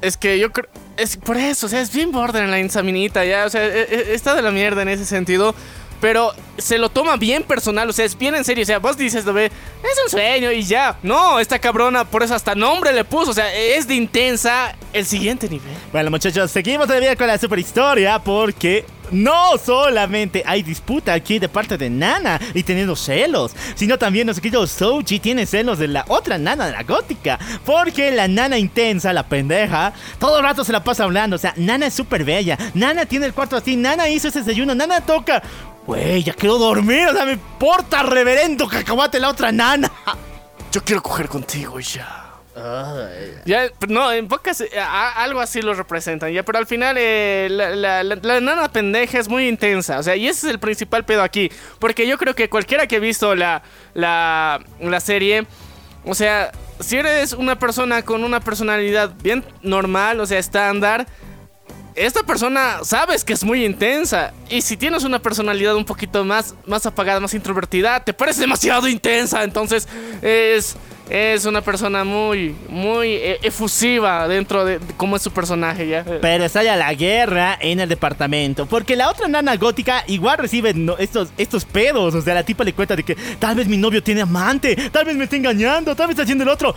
[0.02, 0.68] es que yo creo.
[0.96, 3.46] Es por eso, o sea, es bien borderline esa minita, ya.
[3.46, 5.54] O sea, eh, eh, está de la mierda en ese sentido.
[6.00, 8.64] Pero se lo toma bien personal, o sea, es bien en serio.
[8.64, 10.98] O sea, vos dices, lo ve, es un sueño y ya.
[11.04, 13.30] No, esta cabrona, por eso hasta nombre le puso.
[13.30, 15.72] O sea, es de intensa el siguiente nivel.
[15.92, 21.48] Bueno, muchachos, seguimos todavía con la super historia porque no solamente hay disputa aquí de
[21.48, 26.04] parte de Nana y teniendo celos, sino también nuestro querido Soji tiene celos de la
[26.08, 27.38] otra Nana de la gótica.
[27.64, 31.36] Porque la Nana intensa, la pendeja, todo el rato se la pasa hablando.
[31.36, 32.58] O sea, Nana es súper bella.
[32.74, 33.76] Nana tiene el cuarto así.
[33.76, 34.74] Nana hizo ese desayuno.
[34.74, 35.42] Nana toca.
[35.86, 37.08] Güey, ya quiero dormir.
[37.08, 39.90] O sea, me importa, reverendo cacahuate, la otra Nana.
[40.72, 42.21] Yo quiero coger contigo ya.
[43.46, 48.02] Ya, no, en pocas eh, algo así lo representan, ya, pero al final eh, la-
[48.04, 51.50] la nana pendeja es muy intensa, o sea, y ese es el principal pedo aquí,
[51.78, 53.62] porque yo creo que cualquiera que ha visto la,
[53.94, 55.46] la, la serie,
[56.04, 61.06] o sea, si eres una persona con una personalidad bien normal, o sea, estándar,
[61.94, 64.32] esta persona sabes que es muy intensa.
[64.48, 68.88] Y si tienes una personalidad un poquito más, más apagada, más introvertida, te parece demasiado
[68.88, 69.44] intensa.
[69.44, 69.86] Entonces
[70.22, 70.74] es,
[71.10, 76.04] es una persona muy, muy eh, efusiva dentro de, cómo es su personaje ya.
[76.04, 78.66] Pero estalla la guerra en el departamento.
[78.66, 82.14] Porque la otra nana gótica igual recibe estos, estos pedos.
[82.14, 85.04] O sea, la tipa le cuenta de que tal vez mi novio tiene amante, tal
[85.04, 86.74] vez me está engañando, tal vez está haciendo el otro.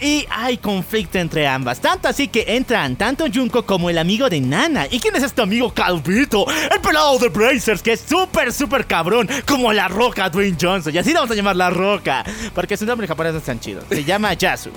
[0.00, 1.80] Y hay conflicto entre ambas.
[1.80, 4.86] Tanto así que entran tanto Junko como el amigo de Nana.
[4.90, 6.46] ¿Y quién es este amigo Calvito?
[6.72, 9.28] El pelado de Brazers, que es súper, súper cabrón.
[9.46, 10.94] Como la roca Dwayne Johnson.
[10.94, 12.24] Y así le vamos a llamar la roca.
[12.54, 13.82] Porque su nombre japonés no es tan chido.
[13.88, 14.70] Se llama Yasu.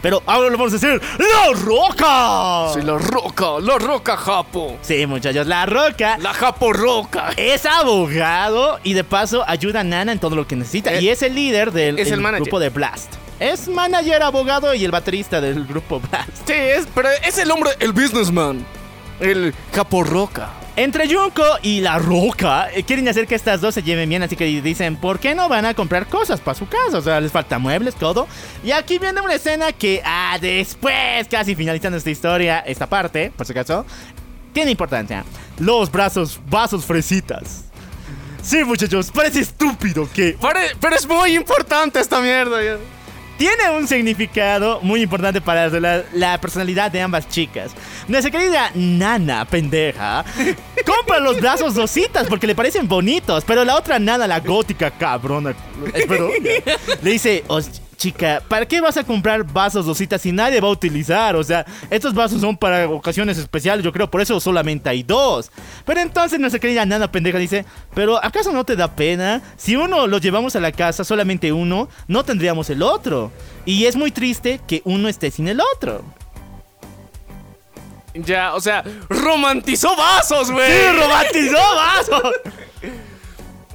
[0.00, 2.72] Pero ahora lo vamos a decir ¡La Roca!
[2.74, 4.78] Sí, la roca, la roca Japo.
[4.82, 7.30] Sí, muchachos, la Roca La Japo roca.
[7.36, 10.92] es abogado y de paso ayuda a Nana en todo lo que necesita.
[10.94, 12.42] Eh, y es el líder del es el el manager.
[12.44, 13.14] grupo de Blast.
[13.40, 16.30] Es manager, abogado y el baterista del grupo Blast.
[16.46, 18.64] Sí, es, pero es el hombre, el businessman.
[19.20, 20.50] el Caporroca.
[20.76, 24.34] Entre Junko y La Roca eh, quieren hacer que estas dos se lleven bien, así
[24.34, 26.98] que dicen, ¿por qué no van a comprar cosas para su casa?
[26.98, 28.26] O sea, les falta muebles, todo.
[28.64, 33.46] Y aquí viene una escena que, ah, después, casi finalizando esta historia, esta parte, por
[33.46, 33.86] si acaso,
[34.52, 35.24] tiene importancia.
[35.60, 37.66] Los brazos, vasos fresitas.
[38.42, 42.62] Sí, muchachos, parece estúpido que Pare- pero es muy importante esta mierda.
[42.62, 42.76] ya.
[43.36, 47.72] Tiene un significado muy importante para la, la personalidad de ambas chicas.
[48.08, 50.24] Nuestra querida Nana, pendeja,
[50.86, 55.54] compra los brazos dositas porque le parecen bonitos, pero la otra Nana, la gótica cabrona,
[55.94, 56.62] eh,
[57.02, 60.72] le dice, "Os- chica, ¿para qué vas a comprar vasos dositas si nadie va a
[60.72, 61.36] utilizar?
[61.36, 65.50] O sea, estos vasos son para ocasiones especiales, yo creo, por eso solamente hay dos.
[65.86, 69.40] Pero entonces nuestra querida Nana, pendeja, dice, pero ¿acaso no te da pena?
[69.56, 73.32] Si uno lo llevamos a la casa, solamente uno, no tendríamos el otro.
[73.64, 76.04] Y es muy triste que uno esté sin el otro.
[78.12, 80.70] Ya, o sea, romantizó vasos, güey.
[80.70, 82.32] ¡Sí, romantizó vasos!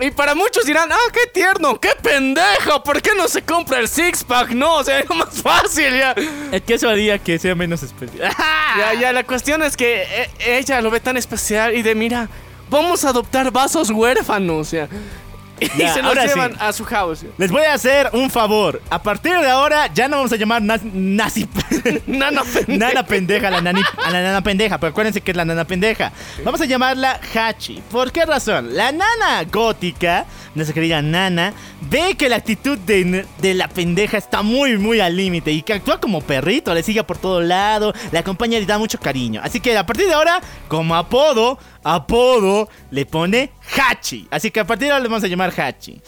[0.02, 3.90] Y para muchos dirán, ah, qué tierno, qué pendejo, ¿por qué no se compra el
[3.90, 4.52] six pack?
[4.52, 6.16] No, o sea, es más fácil ya.
[6.52, 8.32] Es que eso haría que sea menos especial.
[8.78, 12.30] Ya, ya, la cuestión es que eh, ella lo ve tan especial y de, mira,
[12.70, 14.88] vamos a adoptar vasos huérfanos, ya.
[15.76, 16.20] Y Ya, se los sí.
[16.28, 17.26] llevan a su house.
[17.38, 18.82] Les voy a hacer un favor.
[18.90, 21.48] A partir de ahora ya no vamos a llamar nazi.
[22.08, 22.78] Nana pendeja.
[22.88, 24.78] Nana pendeja, a la, nani- a la nana pendeja.
[24.80, 26.12] Pero acuérdense que es la nana pendeja.
[26.44, 27.82] Vamos a llamarla Hachi.
[27.92, 28.76] ¿Por qué razón?
[28.76, 34.42] La nana gótica, nuestra querida nana, ve que la actitud de, de la pendeja está
[34.42, 35.52] muy, muy al límite.
[35.52, 38.78] Y que actúa como perrito, le sigue por todo lado, le acompaña y le da
[38.78, 39.42] mucho cariño.
[39.44, 44.28] Así que a partir de ahora, como apodo, apodo, le pone Hachi.
[44.32, 46.02] Así que a partir de ahora le vamos a llamar Hachi.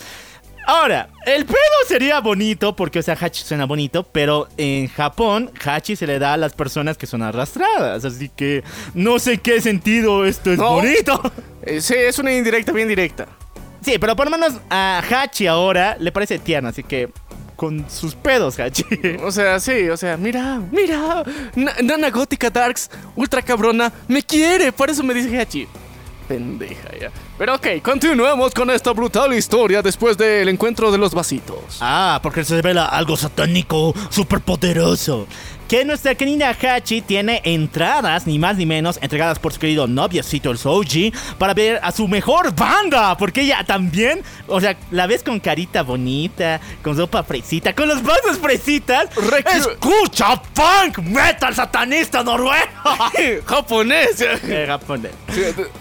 [0.67, 1.57] Ahora, el pedo
[1.87, 6.33] sería bonito, porque, o sea, Hachi suena bonito, pero en Japón, Hachi se le da
[6.33, 8.05] a las personas que son arrastradas.
[8.05, 8.63] Así que
[8.93, 10.75] no sé qué sentido esto es No.
[10.75, 11.19] bonito.
[11.63, 13.27] Eh, sí, es una indirecta, bien directa.
[13.83, 17.09] Sí, pero por lo menos a Hachi ahora le parece tierno, así que
[17.61, 18.83] con sus pedos, Hachi.
[19.23, 24.71] O sea, sí, o sea, mira, mira, Na- Nana Gótica Darks, ultra cabrona, me quiere,
[24.71, 25.67] por eso me dice Hachi.
[26.27, 27.11] Pendeja ya.
[27.37, 31.77] Pero ok, continuemos con esta brutal historia después del encuentro de los vasitos.
[31.81, 35.27] Ah, porque se revela algo satánico, superpoderoso.
[35.71, 40.51] Que nuestra querida Hachi tiene entradas, ni más ni menos, entregadas por su querido noviocito,
[40.51, 43.15] el Soji, para ver a su mejor banda.
[43.15, 48.03] Porque ella también, o sea, la ves con carita bonita, con sopa fresita, con los
[48.03, 49.05] vasos fresitas.
[49.15, 52.65] Recu- ¡Escucha punk metal satanista noruego!
[53.45, 54.19] Japonés.
[54.19, 55.11] Eh, japonés.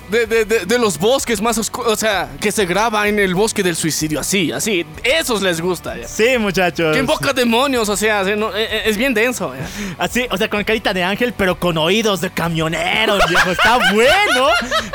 [0.08, 3.34] De, de- de- de los bosques más oscuros, o sea, que se graba en el
[3.34, 4.86] bosque del suicidio, así, así.
[5.02, 5.96] Esos les gusta.
[5.96, 6.06] ya.
[6.06, 6.92] Sí, muchachos.
[6.94, 9.52] Que invoca demonios, o sea, eh, eh, es bien denso.
[9.52, 9.68] ya.
[9.98, 13.50] Así, o sea, con carita de ángel, pero con oídos de camionero, viejo.
[13.50, 14.48] Está bueno.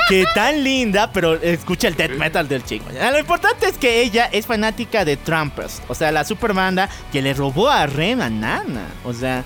[0.09, 2.85] Que tan linda, pero escucha el death metal del chico.
[3.01, 5.81] Ah, Lo importante es que ella es fanática de Trumpers.
[5.87, 8.87] O sea, la super banda que le robó a Ren a Nana.
[9.03, 9.43] O sea.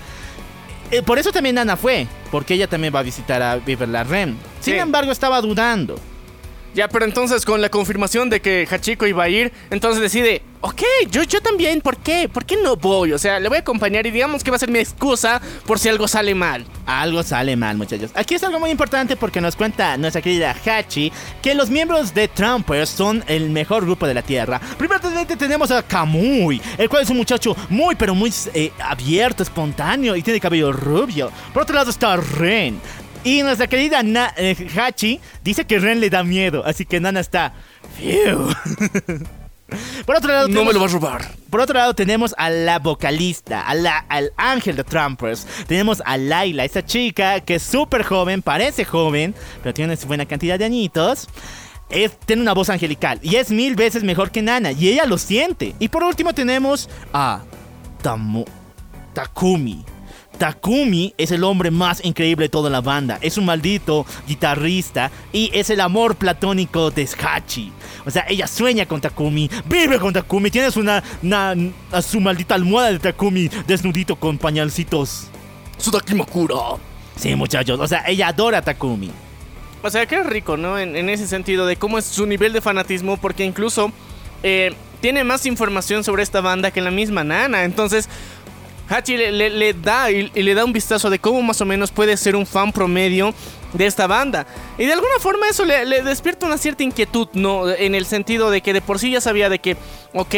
[0.90, 4.02] eh, por eso también Nana fue, porque ella también va a visitar a Viver la
[4.04, 4.36] Ren.
[4.60, 4.78] Sin Sí.
[4.80, 5.98] embargo, estaba dudando.
[6.74, 10.82] Ya, pero entonces con la confirmación de que Hachiko iba a ir, entonces decide, ok,
[11.10, 12.28] yo, yo también, ¿por qué?
[12.28, 13.12] ¿Por qué no voy?
[13.12, 15.78] O sea, le voy a acompañar y digamos que va a ser mi excusa por
[15.78, 16.64] si algo sale mal.
[16.86, 18.10] Algo sale mal, muchachos.
[18.14, 21.12] Aquí es algo muy importante porque nos cuenta nuestra querida Hachi
[21.42, 24.60] que los miembros de Trumpers son el mejor grupo de la Tierra.
[24.78, 30.14] Primeramente tenemos a Kamui, el cual es un muchacho muy, pero muy eh, abierto, espontáneo
[30.14, 31.32] y tiene cabello rubio.
[31.52, 32.78] Por otro lado está Ren.
[33.24, 37.20] Y nuestra querida Na- eh, Hachi dice que Ren le da miedo, así que Nana
[37.20, 37.52] está...
[37.98, 38.48] "Phew".
[40.04, 41.30] Por otro lado, No me lo va a robar.
[41.48, 45.46] por otro lado tenemos a la vocalista, a la- al ángel de Trumpers.
[45.68, 50.26] Tenemos a Laila, esa chica que es súper joven, parece joven, pero tiene una buena
[50.26, 51.28] cantidad de añitos.
[51.88, 55.18] Es- tiene una voz angelical y es mil veces mejor que Nana y ella lo
[55.18, 55.74] siente.
[55.78, 57.42] Y por último tenemos a
[58.02, 58.48] Tamu-
[59.12, 59.84] Takumi.
[60.40, 63.18] Takumi es el hombre más increíble de toda la banda.
[63.20, 67.70] Es un maldito guitarrista y es el amor platónico de Hachi.
[68.06, 71.54] O sea, ella sueña con Takumi, vive con Takumi, tienes una, una-
[71.92, 75.26] a su maldita almohada de Takumi desnudito con pañalcitos.
[75.76, 76.56] Sudakimakura.
[77.16, 79.10] Sí, muchachos, o sea, ella adora a Takumi.
[79.82, 80.78] O sea, que rico, ¿no?
[80.78, 83.92] En, en ese sentido de cómo es su nivel de fanatismo, porque incluso
[84.42, 84.72] eh,
[85.02, 87.64] tiene más información sobre esta banda que la misma Nana.
[87.64, 88.08] Entonces,
[88.90, 92.16] Hachi le, le- da y, le da un vistazo de cómo más o menos puede
[92.16, 93.32] ser un fan promedio
[93.72, 94.46] de esta banda.
[94.78, 97.70] Y de alguna forma eso le, despierta una cierta inquietud, ¿no?
[97.70, 99.76] En el sentido de que de por sí ya sabía de que,
[100.12, 100.34] ok,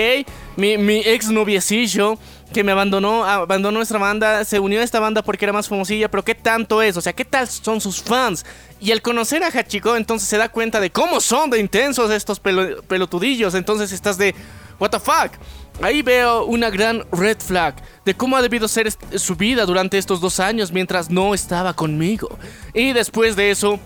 [0.56, 2.18] mi, mi ex noviecillo
[2.52, 6.10] que me abandonó, abandonó nuestra banda, se unió a esta banda porque era más famosilla,
[6.10, 6.98] pero ¿qué tanto es?
[6.98, 8.44] O sea, ¿qué tal son sus fans?
[8.78, 12.42] Y al conocer a Hachiko, entonces se da cuenta de cómo son de intensos estos
[12.42, 13.54] pelo- pelotudillos.
[13.54, 14.34] Entonces estás de,
[14.78, 15.32] ¿What the fuck?
[15.80, 20.20] Ahí veo una gran red flag de cómo ha debido ser su vida durante estos
[20.20, 22.38] dos años mientras no estaba conmigo.
[22.74, 23.80] Y después de eso,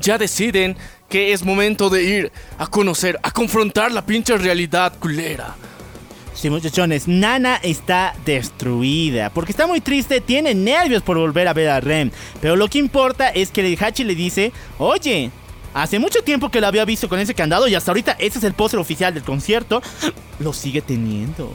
[0.00, 0.76] ya deciden
[1.08, 5.54] que es momento de ir a conocer, a confrontar la pinche realidad culera.
[6.34, 11.68] Sí, muchachones, Nana está destruida porque está muy triste, tiene nervios por volver a ver
[11.68, 12.10] a Rem.
[12.40, 15.30] Pero lo que importa es que Hachi le dice, oye,
[15.74, 18.44] hace mucho tiempo que lo había visto con ese candado y hasta ahorita ese es
[18.44, 19.82] el póster oficial del concierto,
[20.38, 21.52] lo sigue teniendo.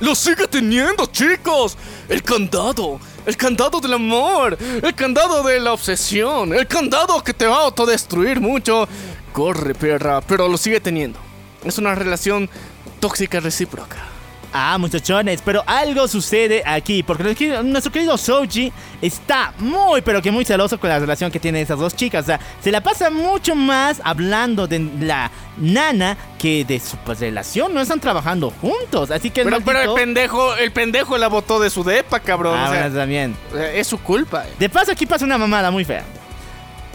[0.00, 1.78] ¡Lo sigue teniendo, chicos!
[2.08, 7.46] El candado, el candado del amor, el candado de la obsesión, el candado que te
[7.46, 8.88] va a autodestruir mucho.
[9.32, 11.18] Corre, perra, pero lo sigue teniendo.
[11.64, 12.50] Es una relación
[12.98, 14.13] tóxica recíproca.
[14.56, 17.24] Ah, muchachones, pero algo sucede aquí, porque
[17.64, 21.76] nuestro querido- Soji está muy, pero que muy celoso con la relación que tienen esas
[21.76, 22.22] dos chicas.
[22.22, 27.18] O sea, se la pasa mucho más hablando de la nana que de su pues,
[27.18, 27.74] relación.
[27.74, 31.58] No están trabajando juntos, así que el Pero, pero el pendejo, el pendejo la botó
[31.58, 32.56] de su depa, cabrón.
[32.56, 33.36] Ah, o sea, bueno, también.
[33.56, 34.44] eh, es su culpa.
[34.56, 36.04] De paso, aquí pasa una mamada muy fea.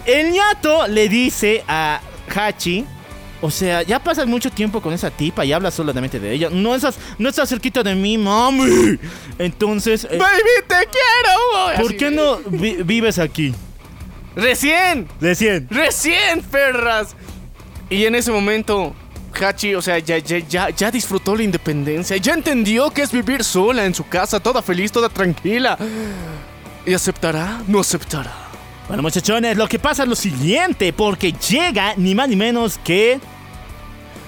[0.06, 2.00] El ñato le dice a
[2.34, 2.86] Hachi.
[3.42, 6.50] O sea, ya pasas mucho tiempo con esa tipa y hablas solamente de ella.
[6.52, 9.00] No estás, no estás cerquita de mí, mami.
[9.38, 11.82] Entonces, eh, Baby, te quiero.
[11.82, 13.54] ¿por qué no vi- vives aquí?
[14.36, 15.68] Recién, Recién.
[15.70, 17.16] recién, perras.
[17.90, 18.94] Y en ese momento,
[19.40, 22.18] Hachi, o sea, ya, ya, ya, ya disfrutó la independencia.
[22.18, 25.78] Ya entendió que es vivir sola en su casa, toda feliz, toda tranquila.
[26.86, 27.62] ¿Y aceptará?
[27.68, 28.49] ¿No aceptará?
[28.90, 33.20] Bueno, muchachones, lo que pasa es lo siguiente, porque llega ni más ni menos que...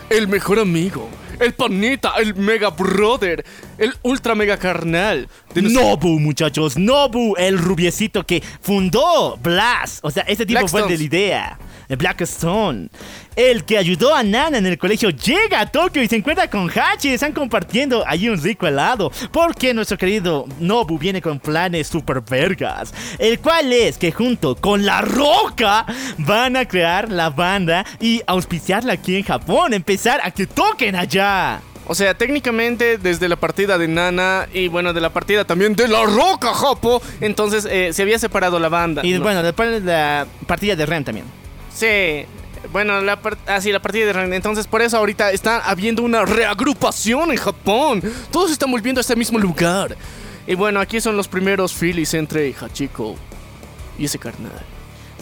[0.08, 1.10] El mejor amigo,
[1.40, 3.44] el panita, el mega brother,
[3.80, 5.28] el ultra mega carnal.
[5.56, 10.06] de Nobu, muchachos, Nobu, el rubiecito que fundó Blast.
[10.06, 11.60] O sea, este tipo Black fue el de la idea.
[11.90, 12.90] El Blackstone.
[13.36, 16.70] El que ayudó a Nana en el colegio llega a Tokio y se encuentra con
[16.70, 17.10] Hachi.
[17.14, 19.10] Están compartiendo allí un rico helado.
[19.32, 22.94] Porque nuestro querido Nobu viene con planes super vergas.
[23.20, 25.86] El cual es que junto con La Roca
[26.18, 29.74] van a crear la banda y auspiciarla aquí en Japón.
[29.74, 31.62] Empezar a que toquen allá.
[31.88, 35.88] O sea, técnicamente desde la partida de Nana y bueno, de la partida también de
[35.88, 39.06] La Roca, Japo, entonces eh, se había separado la banda.
[39.06, 39.22] Y ¿no?
[39.22, 41.26] bueno, después de la partida de Ren también.
[41.74, 42.26] Sí.
[42.72, 44.34] Bueno, la, par- ah, la partida de Ren.
[44.34, 48.02] Entonces, por eso ahorita está habiendo una reagrupación en Japón.
[48.32, 49.96] Todos están volviendo a este mismo lugar.
[50.48, 53.16] Y bueno, aquí son los primeros filis entre Hachiko
[53.98, 54.52] y ese carnal.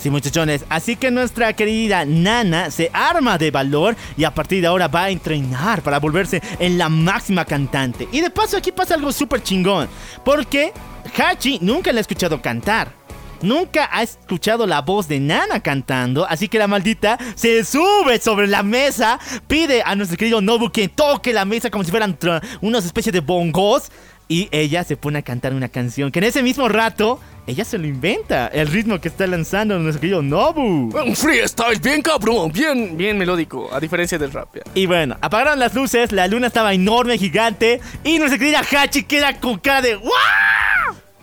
[0.02, 0.64] Sí, muchachones.
[0.70, 5.06] Así que nuestra querida Nana se arma de valor y a partir de ahora va
[5.06, 8.08] a entrenar para volverse en la máxima cantante.
[8.12, 9.90] Y de paso aquí pasa algo súper chingón.
[10.24, 10.72] Porque
[11.18, 12.99] Hachi nunca le ha escuchado cantar.
[13.42, 18.48] Nunca ha escuchado la voz de Nana cantando, así que la maldita se sube sobre
[18.48, 22.18] la mesa, pide a nuestro querido Nobu que toque la mesa como si fueran
[22.62, 23.92] unas especies de bongos,
[24.28, 27.80] y ella se pone a cantar una canción que en ese mismo rato ella se
[27.80, 30.96] lo inventa, el ritmo que está lanzando nuestro querido Nobu.
[30.96, 34.56] Un freestyle bien cabrón, bien, bien melódico, a diferencia del rap.
[34.56, 34.62] ya.
[34.76, 39.40] Y bueno, apagaron las luces, la luna estaba enorme, gigante, y nuestra querida Hachi queda
[39.40, 40.12] con cara de ¡Wow!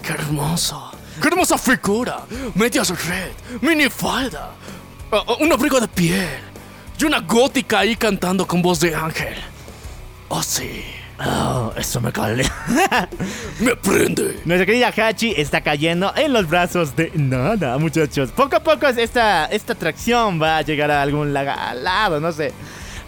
[0.02, 0.95] ¡Qué hermoso!
[1.20, 2.24] ¡Qué hermosa figura!
[2.54, 4.52] Medias red, minifalda,
[5.12, 6.28] ah, ah, un abrigo de piel
[6.98, 9.36] y una gótica ahí cantando con voz de ángel.
[10.28, 10.84] Oh, sí,
[11.18, 12.44] Oh, eso me cale.
[13.60, 14.40] me prende.
[14.44, 18.30] Nuestra querida Hachi está cayendo en los brazos de nada, muchachos.
[18.32, 22.52] Poco a poco esta, esta atracción va a llegar a algún lado, no sé.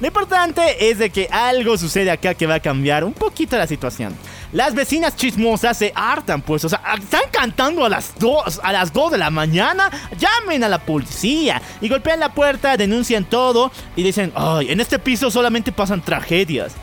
[0.01, 3.66] Lo importante es de que algo sucede acá que va a cambiar un poquito la
[3.66, 4.14] situación.
[4.53, 8.92] Las vecinas chismosas se hartan, pues, o sea, están cantando a las 2 a las
[8.92, 9.90] 2 de la mañana.
[10.16, 15.01] Llamen a la policía y golpean la puerta, denuncian todo y dicen, "Ay, en este
[15.01, 16.74] piso solamente pasan tragedias."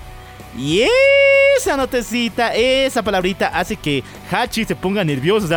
[0.57, 0.86] Y
[1.57, 5.47] esa notecita, esa palabrita hace que Hachi se ponga nervioso.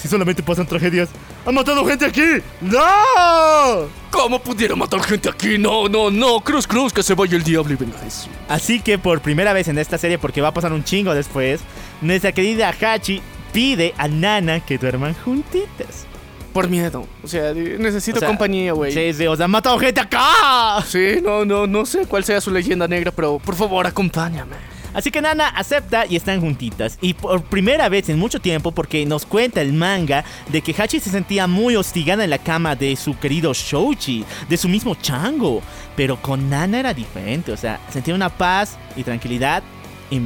[0.00, 1.08] Si solamente pasan tragedias,
[1.44, 2.22] ¡han matado gente aquí!
[2.60, 3.88] ¡No!
[4.10, 5.58] ¿Cómo pudieron matar gente aquí?
[5.58, 6.40] No, no, no.
[6.40, 8.30] Cruz, cruz, que se vaya el diablo y venga Jesús.
[8.48, 11.60] Así que por primera vez en esta serie, porque va a pasar un chingo después,
[12.00, 13.20] nuestra querida Hachi
[13.52, 16.06] pide a Nana que duerman juntitas.
[16.52, 17.06] Por miedo.
[17.22, 18.92] O sea, necesito O sea, compañía, güey.
[18.92, 20.82] Sí, sí, o sea, han matado gente acá.
[20.86, 24.56] Sí, no, no, no sé cuál sea su leyenda negra, pero por favor, acompáñame.
[24.94, 26.98] Así que Nana acepta y están juntitas.
[27.00, 31.00] Y por primera vez en mucho tiempo, porque nos cuenta el manga de que Hachi
[31.00, 35.62] se sentía muy hostigada en la cama de su querido Shouji, de su mismo chango.
[35.96, 39.62] Pero con Nana era diferente, o sea, sentía una paz y tranquilidad
[40.10, 40.20] y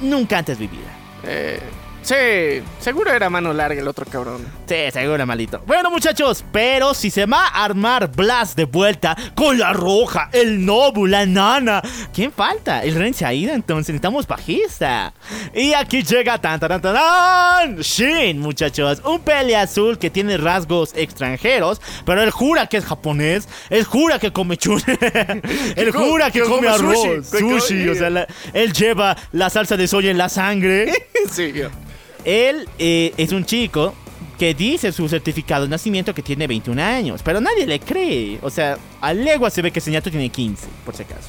[0.00, 0.96] nunca antes vivida.
[1.24, 1.60] Eh,
[2.08, 4.46] sí, seguro era mano larga el otro cabrón.
[4.66, 5.62] Sí, seguro, malito.
[5.66, 10.64] Bueno, muchachos, pero si se va a armar Blast de vuelta con la roja, el
[10.64, 11.82] Nobu, la nana,
[12.14, 12.82] ¿quién falta?
[12.82, 15.12] El Ren se ha ido, entonces necesitamos bajista.
[15.54, 20.92] Y aquí llega tan tan tan tan Shin, muchachos, un pele azul que tiene rasgos
[20.94, 24.82] extranjeros, pero él jura que es japonés, él jura que come chun,
[25.76, 29.86] él jura que come arroz, sushi, sushi, o sea, la- él lleva la salsa de
[29.88, 30.92] soya en la sangre.
[31.30, 31.68] sí, yo.
[32.24, 33.94] Él eh, es un chico
[34.38, 38.38] que dice su certificado de nacimiento que tiene 21 años, pero nadie le cree.
[38.42, 41.28] O sea, a legua se ve que Señato tiene 15, por si acaso.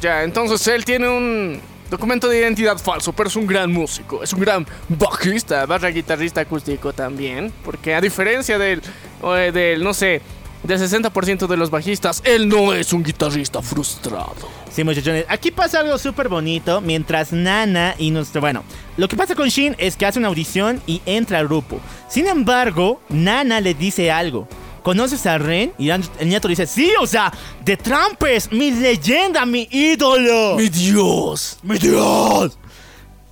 [0.00, 1.60] Ya, entonces él tiene un
[1.90, 6.42] documento de identidad falso, pero es un gran músico, es un gran bajista, barra guitarrista
[6.42, 8.82] acústico también, porque a diferencia del,
[9.24, 10.20] eh, del no sé,
[10.62, 14.34] del 60% de los bajistas, él no es un guitarrista frustrado.
[14.70, 15.24] Sí, muchachones.
[15.28, 18.40] Aquí pasa algo súper bonito mientras Nana y nuestro...
[18.40, 18.64] Bueno,
[18.96, 21.80] lo que pasa con Shin es que hace una audición y entra al grupo.
[22.08, 24.48] Sin embargo, Nana le dice algo.
[24.82, 25.72] ¿Conoces a Ren?
[25.78, 27.32] Y el nieto dice, sí, o sea,
[27.64, 30.56] de Trampes, mi leyenda, mi ídolo.
[30.56, 31.58] ¡Mi Dios!
[31.62, 32.58] ¡Mi Dios!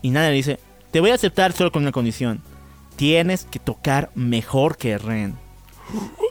[0.02, 0.60] Y Nana le dice,
[0.90, 2.42] te voy a aceptar solo con una condición.
[2.96, 5.36] Tienes que tocar mejor que Ren.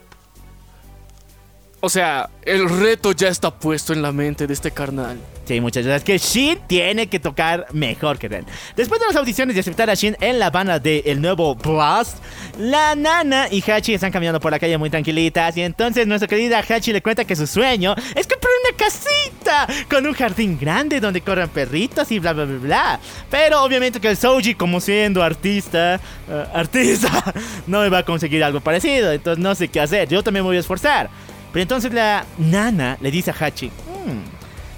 [1.85, 5.19] O sea, el reto ya está puesto en la mente de este carnal.
[5.45, 8.43] Sí, muchachos, es que Shin tiene que tocar mejor que Ren.
[8.75, 12.17] Después de las audiciones y aceptar a Shin en la banda del nuevo Blast,
[12.57, 15.55] la Nana y Hachi están caminando por la calle muy tranquilitas.
[15.57, 20.07] Y entonces nuestra querida Hachi le cuenta que su sueño es comprar una casita con
[20.07, 22.99] un jardín grande donde corran perritos y bla bla bla bla.
[23.29, 27.31] Pero obviamente que el Soji, como siendo artista, eh, artista,
[27.67, 29.11] no me va a conseguir algo parecido.
[29.11, 30.09] Entonces no sé qué hacer.
[30.09, 31.11] Yo también me voy a esforzar.
[31.55, 34.19] Pero entonces la Nana le dice a Hachi, "Hmm,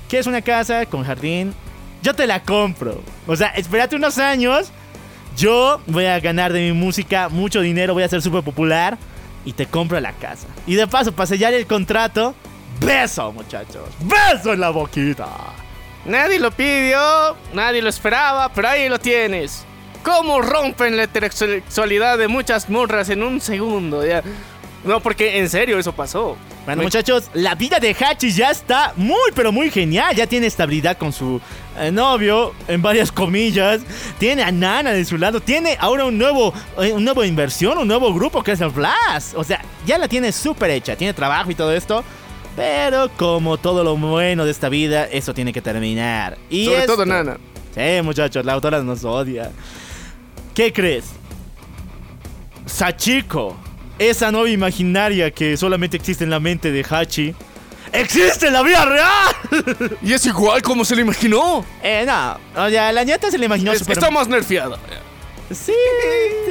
[0.07, 1.51] ¿Quieres una casa con jardín?
[2.03, 3.01] Yo te la compro.
[3.25, 4.69] O sea, espérate unos años.
[5.35, 8.95] Yo voy a ganar de mi música mucho dinero, voy a ser súper popular
[9.43, 10.45] y te compro la casa.
[10.67, 12.35] Y de paso, para sellar el contrato,
[12.79, 13.89] beso, muchachos.
[14.01, 15.27] Beso en la boquita.
[16.05, 19.65] Nadie lo pidió, nadie lo esperaba, pero ahí lo tienes.
[20.03, 24.05] ¿Cómo rompen la heterosexualidad de muchas morras en un segundo?
[24.05, 24.21] ya?
[24.83, 26.37] No, porque en serio eso pasó.
[26.65, 30.15] Bueno, muchachos, la vida de Hachi ya está muy, pero muy genial.
[30.15, 31.41] Ya tiene estabilidad con su
[31.79, 33.81] eh, novio, en varias comillas.
[34.19, 35.39] Tiene a Nana de su lado.
[35.39, 39.35] Tiene ahora un nuevo, eh, un nuevo inversión, un nuevo grupo que es el Blast.
[39.35, 40.95] O sea, ya la tiene súper hecha.
[40.95, 42.03] Tiene trabajo y todo esto.
[42.55, 46.37] Pero como todo lo bueno de esta vida, eso tiene que terminar.
[46.49, 47.37] Y Sobre todo Nana.
[47.75, 49.51] Sí, muchachos, la autora nos odia.
[50.55, 51.05] ¿Qué crees?
[52.65, 53.55] Sachiko,
[53.99, 57.33] esa novia imaginaria que solamente existe en la mente de Hachi,
[57.93, 59.97] ¡existe en la vida real!
[60.01, 61.65] Y es igual como se lo imaginó.
[61.83, 63.97] eh, no, o sea, la ñata se le imaginó Es- super...
[63.97, 64.77] Está más nerfeada.
[65.51, 65.73] Sí,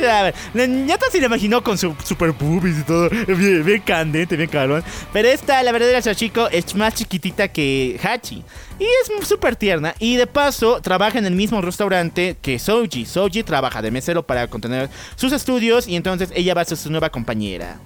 [0.09, 4.37] a ver, la ñata se le imaginó con su super boobies y todo, bien, candente,
[4.37, 4.83] bien cabrón.
[5.13, 8.43] Pero esta, la verdadera Sachiko, es más chiquitita que Hachi.
[8.79, 9.95] Y es súper tierna.
[9.99, 13.07] Y de paso, trabaja en el mismo restaurante que Soji.
[13.07, 16.91] Soji trabaja de mesero para contener sus estudios y entonces ella va a ser su
[16.91, 17.79] nueva compañera.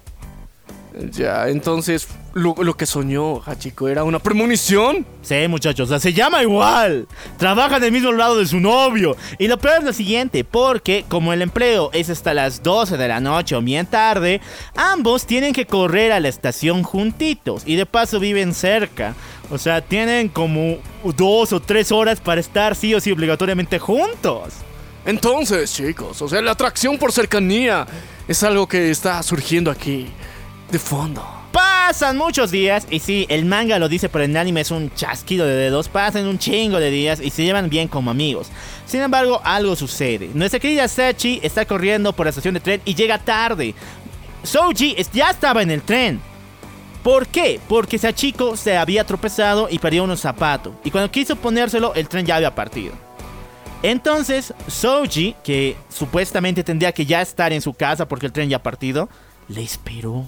[1.12, 5.07] Ya, entonces lo, lo que soñó Hachiko era una premonición.
[5.22, 7.07] Sí, muchachos, o sea, se llama igual.
[7.38, 9.16] Trabaja del mismo lado de su novio.
[9.38, 13.09] Y lo peor es lo siguiente, porque como el empleo es hasta las 12 de
[13.09, 14.41] la noche o bien tarde,
[14.76, 17.62] ambos tienen que correr a la estación juntitos.
[17.66, 19.14] Y de paso viven cerca.
[19.51, 20.78] O sea, tienen como
[21.16, 24.55] dos o tres horas para estar sí o sí obligatoriamente juntos.
[25.05, 27.86] Entonces, chicos, o sea, la atracción por cercanía
[28.28, 30.07] es algo que está surgiendo aquí,
[30.70, 31.24] de fondo.
[31.52, 35.44] Pasan muchos días y sí, el manga lo dice, pero el anime es un chasquido
[35.46, 35.88] de dedos.
[35.88, 38.48] Pasan un chingo de días y se llevan bien como amigos.
[38.86, 40.30] Sin embargo, algo sucede.
[40.32, 43.74] Nuestra querida Sachi está corriendo por la estación de tren y llega tarde.
[44.44, 46.20] Soji ya estaba en el tren.
[47.02, 47.60] ¿Por qué?
[47.68, 50.74] Porque Sachiko se había tropezado y perdió unos zapatos.
[50.84, 52.94] Y cuando quiso ponérselo, el tren ya había partido.
[53.82, 58.58] Entonces, Soji, que supuestamente tendría que ya estar en su casa porque el tren ya
[58.58, 59.08] ha partido,
[59.48, 60.26] le esperó.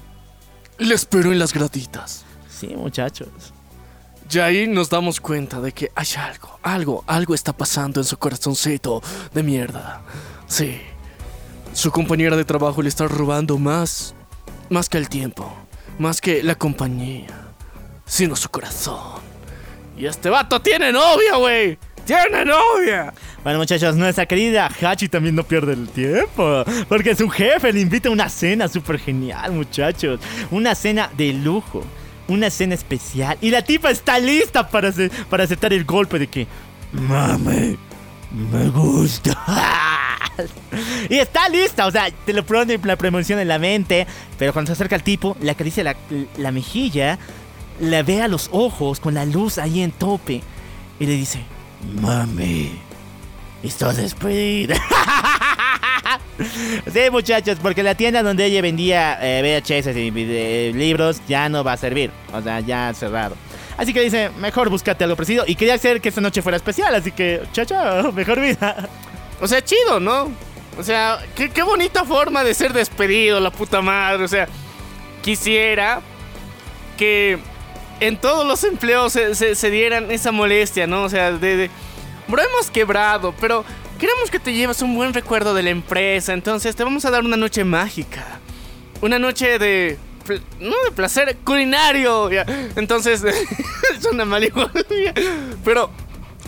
[0.83, 2.25] Le espero en las graditas.
[2.51, 3.29] Sí, muchachos.
[4.29, 8.17] Y ahí nos damos cuenta de que hay algo, algo, algo está pasando en su
[8.17, 9.01] corazoncito
[9.33, 10.03] de mierda.
[10.49, 10.81] Sí.
[11.73, 14.17] Su compañera de trabajo le está robando más,
[14.71, 15.55] más que el tiempo,
[16.01, 17.29] más que la compañía,
[18.05, 19.21] sino su corazón.
[19.97, 21.79] Y este vato tiene novia, güey.
[22.05, 23.15] ¡Tiene novia!
[23.43, 26.65] Bueno, muchachos, nuestra querida Hachi también no pierde el tiempo.
[26.89, 30.21] Porque su jefe le invita a una cena súper genial, muchachos.
[30.51, 31.83] Una cena de lujo.
[32.29, 33.37] Una cena especial.
[33.41, 34.93] Y la tipa está lista para,
[35.29, 36.47] para aceptar el golpe de que...
[36.93, 37.77] Mame,
[38.31, 39.37] me gusta.
[41.09, 44.07] y está lista, o sea, te lo pone la premonición en la mente.
[44.39, 45.97] Pero cuando se acerca el tipo, le acaricia la,
[46.39, 47.19] la mejilla,
[47.81, 50.43] le ve a los ojos con la luz ahí en tope.
[51.01, 51.41] Y le dice...
[52.01, 52.71] Mami,
[53.63, 54.77] estás despedida.
[56.93, 61.63] sí, muchachos, porque la tienda donde ella vendía eh, VHS y vide- libros ya no
[61.65, 62.11] va a servir.
[62.33, 63.37] O sea, ya cerrado.
[63.77, 65.45] Así que dice, mejor búscate algo parecido.
[65.47, 68.89] Y quería hacer que esta noche fuera especial, así que, chao, chao, mejor vida.
[69.41, 70.31] O sea, chido, ¿no?
[70.79, 74.25] O sea, qué, qué bonita forma de ser despedido, la puta madre.
[74.25, 74.47] O sea,
[75.23, 76.01] quisiera
[76.97, 77.39] que
[78.01, 81.05] en todos los empleos se, se- se dieran esa molestia, ¿no?
[81.05, 81.71] O sea, de, de,
[82.33, 83.63] bro, hemos quebrado, pero
[83.99, 86.33] queremos que te lleves un buen recuerdo de la empresa.
[86.33, 88.25] Entonces te vamos a dar una noche mágica.
[89.03, 89.99] Una noche de...
[90.59, 92.31] No de placer culinario.
[92.77, 93.23] Entonces,
[93.99, 94.71] es una mal igual.
[95.63, 95.91] Pero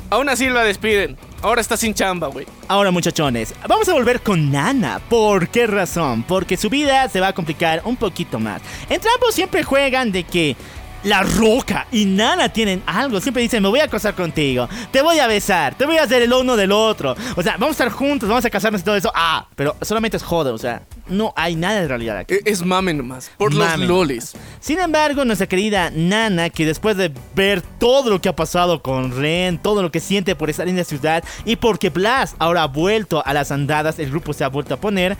[0.08, 1.18] aún así la despiden.
[1.42, 2.46] Ahora está sin chamba, güey.
[2.68, 5.00] Ahora, muchachones, vamos a volver con Nana.
[5.10, 6.22] ¿Por qué razón?
[6.22, 8.62] Porque su vida se va a complicar un poquito más.
[8.88, 10.56] Entre ambos siempre juegan de que
[11.04, 13.20] La Roca y Nana tienen algo.
[13.20, 16.22] Siempre dicen, me voy a casar contigo, te voy a besar, te voy a hacer
[16.22, 17.14] el uno del otro.
[17.36, 19.12] O sea, vamos a estar juntos, vamos a casarnos y todo eso.
[19.14, 22.36] Ah, pero solamente es joda, o sea, no hay nada de realidad aquí.
[22.44, 23.30] Es mame nomás.
[23.36, 23.86] Por Mame.
[23.86, 24.32] los lolis.
[24.60, 29.14] Sin embargo, nuestra querida Nana, que después de ver todo lo que ha pasado con
[29.14, 32.66] Ren, todo lo que siente por estar en la ciudad y porque Blas ahora ha
[32.66, 35.16] vuelto a las andadas, el grupo se ha vuelto a poner,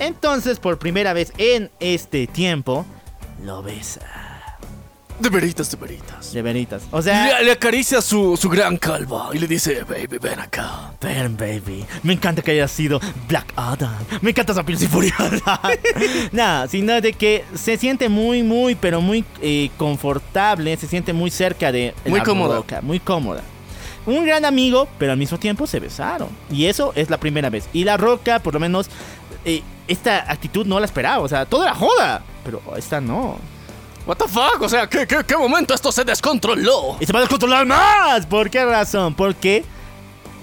[0.00, 2.84] entonces por primera vez en este tiempo,
[3.44, 4.27] lo besa.
[5.20, 6.32] De veritas, de veritas.
[6.32, 6.82] De veritas.
[6.92, 10.92] O sea, Le, le acaricia su, su gran calva y le dice, baby, ven acá.
[11.00, 11.84] Ven, baby.
[12.04, 13.96] Me encanta que haya sido Black Adam.
[14.20, 15.60] Me encanta esa piel furiosa.
[16.32, 20.76] Nada, sino de que se siente muy, muy, pero muy eh, confortable.
[20.76, 22.56] Se siente muy cerca de Muy la cómoda.
[22.56, 23.42] Roca, muy cómoda.
[24.06, 26.28] Un gran amigo, pero al mismo tiempo se besaron.
[26.50, 27.68] Y eso es la primera vez.
[27.72, 28.88] Y la roca, por lo menos,
[29.44, 31.18] eh, esta actitud no la esperaba.
[31.24, 32.22] O sea, todo era joda.
[32.44, 33.36] Pero esta no.
[34.08, 34.62] What the fuck?
[34.62, 36.96] O sea, ¿qué, qué, qué momento esto se descontroló?
[36.98, 38.24] Y se va a descontrolar más.
[38.24, 39.14] ¿Por qué razón?
[39.14, 39.66] Porque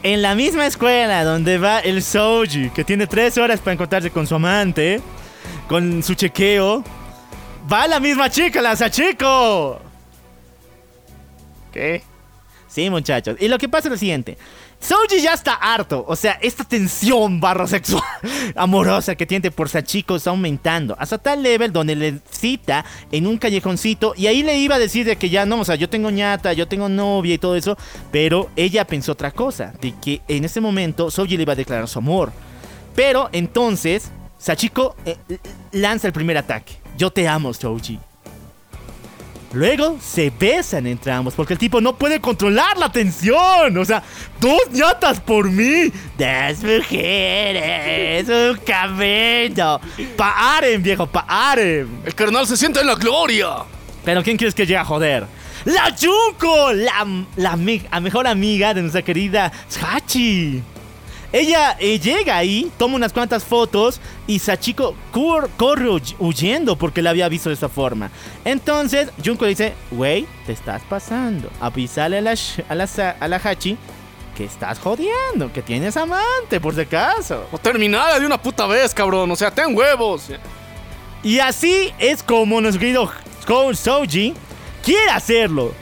[0.03, 4.28] en la misma escuela donde va el Soji, que tiene tres horas para encontrarse con
[4.28, 5.01] su amante,
[5.68, 6.84] con su chequeo,
[7.72, 9.82] va la misma chica, la Sachiko.
[11.74, 12.03] ¿Qué?
[12.68, 13.36] Sí, muchachos.
[13.39, 14.38] Y lo que pasa es lo siguiente.
[14.80, 16.05] Soji ya está harto.
[16.07, 18.03] O sea, esta tensión barra sexual
[18.55, 20.95] amorosa que tiene por Sachiko está aumentando.
[20.99, 24.13] Hasta tal level donde le cita en un callejoncito.
[24.15, 26.53] Y ahí le iba a decir de que ya no, o sea, yo tengo ñata,
[26.53, 27.78] yo tengo novia y todo eso.
[28.11, 29.73] Pero ella pensó otra cosa.
[29.82, 32.32] De que en ese momento Soji le iba a declarar su amor.
[32.95, 35.17] Pero entonces, Sachiko eh,
[35.71, 36.73] lanza el primer ataque.
[36.97, 37.99] Yo te amo, Soji.
[39.53, 43.77] Luego se besan entre ambos porque el tipo no puede controlar la tensión.
[43.77, 44.03] O sea,
[44.39, 45.91] dos ñatas por mí.
[46.17, 49.79] Dos mujeres, un camino.
[50.17, 52.01] Paren, viejo, paren.
[52.05, 53.49] El carnal se siente en la gloria.
[54.03, 55.25] Pero ¿quién crees que llega a joder?
[55.65, 56.73] ¡La Junko!
[56.73, 60.61] La, la mejor amiga de nuestra querida Hachi.
[61.38, 67.01] Ella eh, llega ahí, toma unas cuantas fotos y Sachiko cor- corre huy- huyendo porque
[67.01, 68.09] la había visto de esa forma.
[68.45, 71.49] Entonces Junko dice, wey, te estás pasando.
[71.59, 72.36] Avísale a la,
[72.69, 72.88] a la,
[73.19, 73.77] a la Hachi
[74.38, 77.47] que estás jodiendo, que tienes amante por si acaso.
[77.51, 79.29] O terminada de una puta vez, cabrón.
[79.29, 80.29] O sea, ten huevos.
[81.21, 83.11] Y así es como nuestro querido
[83.73, 84.33] Soji
[84.83, 85.73] quiere hacerlo.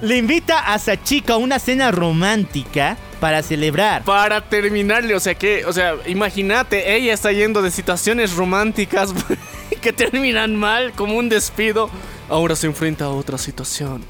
[0.00, 4.02] Le invita a Sachiko a una cena romántica para celebrar.
[4.02, 9.14] Para terminarle, o sea que, o sea, imagínate, ella está yendo de situaciones románticas
[9.80, 11.88] que terminan mal, como un despido.
[12.28, 14.02] Ahora se enfrenta a otra situación.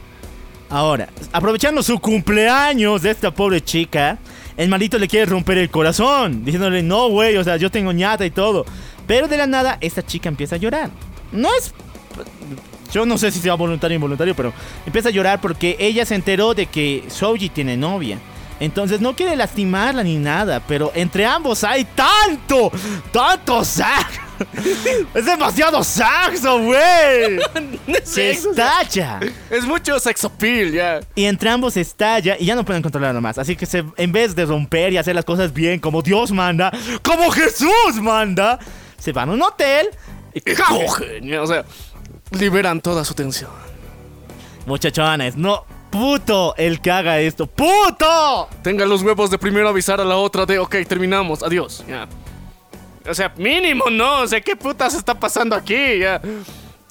[0.71, 4.17] Ahora, aprovechando su cumpleaños de esta pobre chica,
[4.57, 8.25] el maldito le quiere romper el corazón, diciéndole, no, güey, o sea, yo tengo ñata
[8.25, 8.65] y todo.
[9.07, 10.89] Pero de la nada, esta chica empieza a llorar.
[11.33, 11.75] No es...
[12.91, 14.55] Yo no sé si sea voluntario o involuntario, pero
[14.87, 18.19] empieza a llorar porque ella se enteró de que Soji tiene novia.
[18.63, 22.71] Entonces no quiere lastimarla ni nada, pero entre ambos hay tanto,
[23.11, 24.21] tanto sexo.
[25.15, 27.39] Es demasiado sexo, güey.
[28.05, 29.21] Se estalla.
[29.51, 31.01] Es mucho sex appeal, ya.
[31.15, 33.39] Y entre ambos estalla y ya no pueden controlarlo más.
[33.39, 36.73] Así que se- en vez de romper y hacer las cosas bien como Dios manda,
[37.03, 38.59] como Jesús manda,
[38.99, 39.89] se van a un hotel
[40.35, 41.65] y cogen, o sea,
[42.31, 43.51] liberan toda su tensión.
[44.67, 45.65] Muchachones, no.
[45.93, 47.47] Puto el que haga esto.
[47.47, 48.49] ¡Puto!
[48.63, 51.85] Tenga los huevos de primero avisar a la otra de, ok, terminamos, adiós.
[51.89, 52.09] Ya.
[53.09, 54.23] O sea, mínimo, ¿no?
[54.23, 55.99] O sea, ¿qué putas está pasando aquí?
[56.01, 56.21] Ya.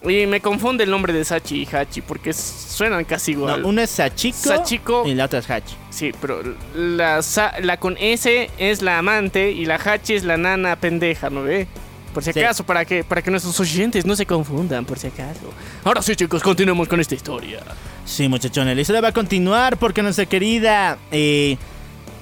[0.04, 3.66] Y me confunde el nombre de Sachi y Hachi porque suenan casi No, igual.
[3.66, 5.04] uno es Sachiko, Sachiko.
[5.06, 5.76] y la otra es Hachi.
[5.92, 6.42] Sí, pero
[6.76, 7.20] la,
[7.62, 11.68] la con S es la amante y la Hachi es la nana pendeja, ¿no ve?
[12.14, 12.40] Por si Sí.
[12.42, 15.54] acaso, para que, para que nuestros oyentes no se confundan, por si acaso.
[15.84, 17.60] Ahora sí, chicos, continuemos con esta historia.
[18.06, 21.58] Sí, muchachones, la historia va a continuar porque nuestra querida eh,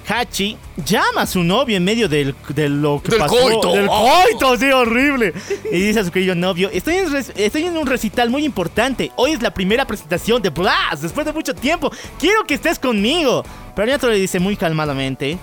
[0.07, 3.35] Hachi llama a su novio en medio del, de lo que Del pasó.
[3.35, 3.73] coito.
[3.73, 4.09] Del Oh.
[4.25, 5.33] coito, sí, horrible.
[5.71, 9.11] Y dice a su querido novio, estoy en, estoy en un recital muy importante.
[9.15, 11.91] Hoy es la primera presentación de Blast, después de mucho tiempo.
[12.19, 13.43] Quiero que estés conmigo.
[13.75, 15.37] Pero el otro le dice muy calmadamente,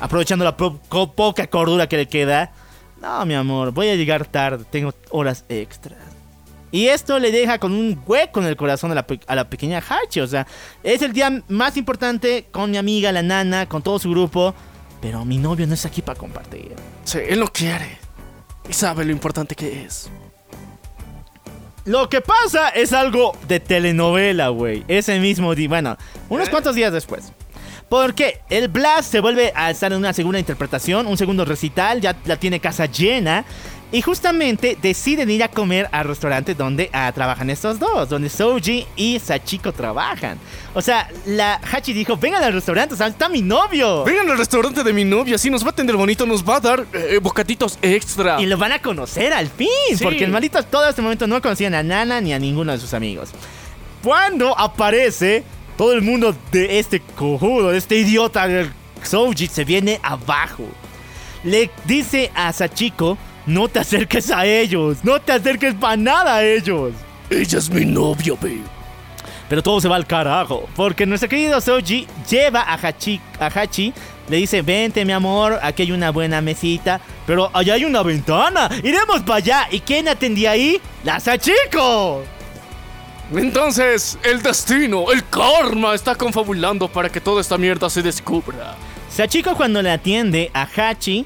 [0.00, 0.78] aprovechando la po-
[1.14, 2.52] poca cordura que le queda.
[3.00, 5.98] No, mi amor, voy a llegar tarde, tengo horas extras.
[6.72, 9.82] Y esto le deja con un hueco en el corazón a la, a la pequeña
[9.82, 10.20] Hachi.
[10.20, 10.46] O sea,
[10.84, 14.54] es el día más importante con mi amiga, la nana, con todo su grupo.
[15.00, 16.74] Pero mi novio no está aquí para compartir.
[17.04, 17.98] Sí, él no quiere.
[18.68, 20.10] Y sabe lo importante que es.
[21.86, 24.84] Lo que pasa es algo de telenovela, güey.
[24.86, 25.96] Ese mismo día, bueno,
[26.28, 27.32] unos cuantos días después.
[27.90, 32.16] Porque el Blast se vuelve a estar en una segunda interpretación, un segundo recital, ya
[32.24, 33.44] la tiene casa llena.
[33.92, 38.86] Y justamente deciden ir a comer al restaurante donde ah, trabajan estos dos, donde Soji
[38.94, 40.38] y Sachiko trabajan.
[40.74, 44.04] O sea, la Hachi dijo, vengan al restaurante, o sea, está mi novio.
[44.04, 46.60] Vengan al restaurante de mi novia, así nos va a atender bonito, nos va a
[46.60, 48.40] dar eh, bocatitos extra.
[48.40, 49.66] Y lo van a conocer al fin,
[49.96, 50.04] Sí.
[50.04, 52.94] porque el maldito todo este momento no conocían a Nana ni a ninguno de sus
[52.94, 53.30] amigos.
[54.04, 55.42] Cuando aparece,
[55.80, 58.70] todo el mundo de este cojudo, de este idiota del
[59.02, 60.64] Soji se viene abajo.
[61.42, 63.16] Le dice a Sachiko,
[63.46, 66.92] no te acerques a ellos, no te acerques para nada a ellos.
[67.30, 68.60] Ella es mi novia, babe.
[69.48, 70.68] Pero todo se va al carajo.
[70.76, 73.94] Porque nuestro querido Soji lleva a Hachi, a Hachi.
[74.28, 77.00] Le dice, vente mi amor, aquí hay una buena mesita.
[77.26, 78.68] Pero allá hay una ventana.
[78.84, 79.68] Iremos para allá.
[79.70, 80.78] ¿Y quién atendía ahí?
[81.04, 82.22] ¡La Sachiko!
[83.34, 88.74] Entonces, el destino, el karma está confabulando para que toda esta mierda se descubra.
[89.08, 91.24] Sachiko cuando le atiende a Hachi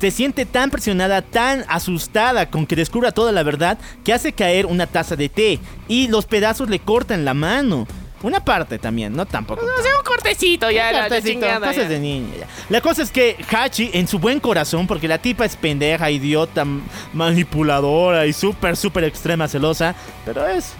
[0.00, 4.64] se siente tan presionada, tan asustada con que descubra toda la verdad que hace caer
[4.66, 7.86] una taza de té y los pedazos le cortan la mano.
[8.22, 9.62] Una parte también, no tampoco.
[9.64, 11.66] O sea, un cortecito ya, Un la, la cortecito, chingada.
[11.68, 11.88] cosas ya.
[11.88, 12.34] de niña.
[12.40, 12.46] ya.
[12.68, 16.66] La cosa es que Hachi, en su buen corazón, porque la tipa es pendeja, idiota,
[17.14, 19.94] manipuladora y súper, súper extrema celosa,
[20.26, 20.74] pero es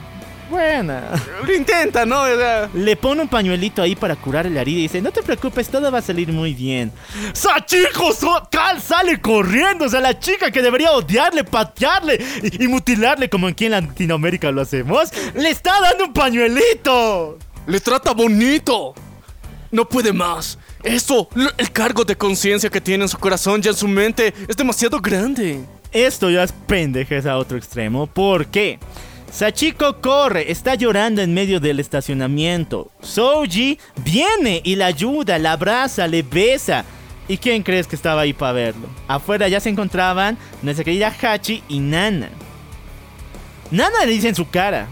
[0.50, 1.12] buena.
[1.46, 2.22] Lo intenta, ¿no?
[2.22, 5.22] O sea, Le pone un pañuelito ahí para curar la herida y dice, no te
[5.22, 6.92] preocupes, todo va a salir muy bien.
[7.32, 8.12] ¡Sachiko!
[8.12, 13.28] so- Cal sale corriendo, o sea, la chica que debería odiarle, patearle y, y mutilarle
[13.30, 17.38] como aquí en Latinoamérica lo hacemos, le está dando un pañuelito.
[17.66, 18.94] le trata bonito.
[19.70, 20.58] No puede más.
[20.82, 24.56] Eso, el cargo de conciencia que tiene en su corazón y en su mente es
[24.56, 25.60] demasiado grande.
[25.92, 28.06] Esto ya es pendejez a otro extremo.
[28.08, 28.78] ¿Por qué?
[29.30, 32.90] Sachiko corre, está llorando en medio del estacionamiento.
[33.00, 36.84] Soji viene y la ayuda, la abraza, le besa.
[37.28, 38.88] ¿Y quién crees que estaba ahí para verlo?
[39.06, 42.28] Afuera ya se encontraban nuestra querida Hachi y Nana.
[43.70, 44.88] Nana le dice en su cara.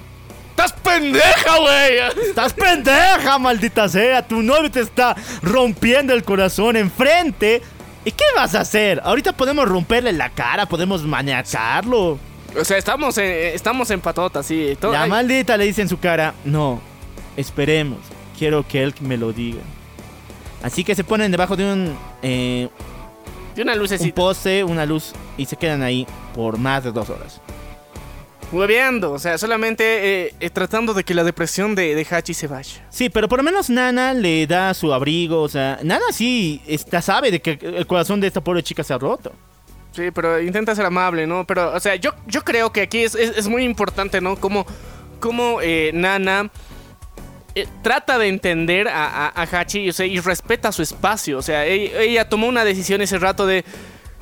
[0.51, 2.29] ¡Estás pendeja, güey!
[2.29, 4.27] ¡Estás pendeja, maldita sea!
[4.27, 7.61] Tu novio te está rompiendo el corazón enfrente.
[8.05, 9.01] ¿Y qué vas a hacer?
[9.03, 12.19] Ahorita podemos romperle la cara, podemos maniacarlo.
[12.57, 14.77] O sea, estamos en, estamos en patota, sí.
[14.81, 16.81] Todo- La ay, maldita le dice en su cara, no,
[17.37, 17.99] esperemos,
[18.39, 19.61] quiero que él me lo diga.
[20.63, 22.69] Así que se ponen debajo de un, eh,
[23.55, 24.15] de una un lucecita.
[24.15, 27.41] poste, una luz, y se quedan ahí por más de dos horas.
[28.51, 29.85] Hueveando, o sea, solamente
[30.29, 32.87] eh, eh, tratando de que la depresión de, de Hachi se vaya.
[32.89, 37.03] Sí, pero por lo menos Nana le da su abrigo, o sea, Nana sí está,
[37.03, 39.33] sabe de que el corazón de esta pobre chica se ha roto.
[39.99, 41.45] Sí, pero intenta ser amable, ¿no?
[41.45, 44.37] Pero, o sea, yo, yo creo que aquí es, es- muy importante, ¿no?
[44.37, 44.65] Como,
[45.19, 46.51] como eh, Nana
[47.57, 51.37] eh, trata de entender a, Hachi o sea, y respeta su espacio.
[51.39, 53.65] O sea, ella, ella tomó una decisión ese rato de,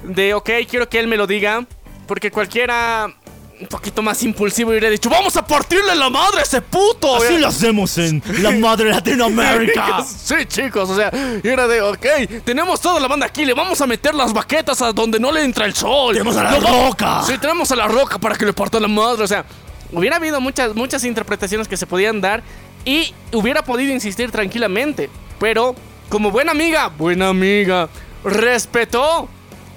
[0.03, 1.67] de, ok, quiero que él me lo diga.
[2.07, 3.15] Porque cualquiera
[3.59, 7.17] un poquito más impulsivo hubiera dicho, vamos a partirle la madre a ese puto.
[7.17, 7.39] Así eh".
[7.39, 10.05] lo hacemos en la madre Latinoamérica.
[10.27, 11.11] Sí, chicos, o sea,
[11.43, 12.07] y era de, ok,
[12.45, 15.45] tenemos toda la banda aquí, le vamos a meter las baquetas a donde no le
[15.45, 16.15] entra el sol.
[16.15, 17.23] Tenemos a la roca.
[17.23, 19.45] Sí, tenemos a la roca para que le parta la madre, o sea,
[19.93, 22.43] hubiera habido muchas, muchas interpretaciones que se podían dar
[22.85, 25.09] y hubiera podido insistir tranquilamente,
[25.39, 25.75] pero
[26.09, 27.89] como buena amiga, buena amiga,
[28.25, 29.29] respetó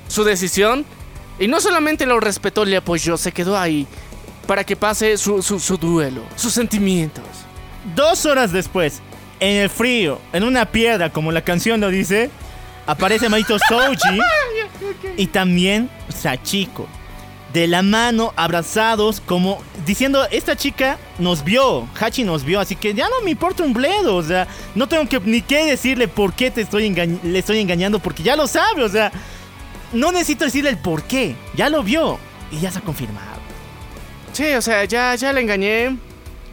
[0.07, 0.85] su decisión
[1.39, 3.87] y no solamente lo respetó, le apoyó, se quedó ahí
[4.47, 7.23] para que pase su, su- su duelo, sus sentimientos.
[7.95, 9.01] Dos horas después,
[9.39, 12.29] En el frío, en una piedra, como la canción lo dice,
[12.85, 14.19] aparece Marito Soji
[15.17, 16.87] y también Sachiko.
[17.53, 22.93] De la mano, abrazados, como diciendo, esta chica nos vio, Hachi nos vio, así que
[22.93, 26.33] ya no me importa un bledo, o sea, no tengo que, ni que decirle por
[26.33, 26.89] qué te estoy
[27.23, 29.11] le estoy engañando, porque ya lo sabe, o sea,
[29.93, 32.19] no necesito decirle el por qué, ya lo vio
[32.51, 33.39] y ya se ha confirmado.
[34.33, 35.97] Sí, o sea, ya, ya le engañé.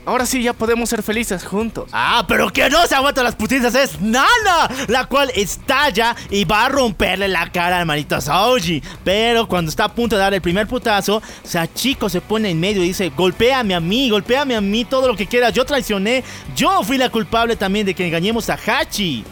[0.06, 1.90] Ahora sí, ya podemos ser felices juntos.
[1.92, 6.66] Ah, pero que no se aguanta las putizas es Nana, la cual estalla y va
[6.66, 8.80] a romperle la cara al manito Soji.
[9.02, 12.84] Pero cuando está a punto de dar el primer putazo, Sachiko se pone en medio
[12.84, 16.22] y dice, golpéame a mí, golpéame a mí, todo lo que quieras, yo traicioné,
[16.54, 19.24] yo fui la culpable también de que engañemos a Hachi.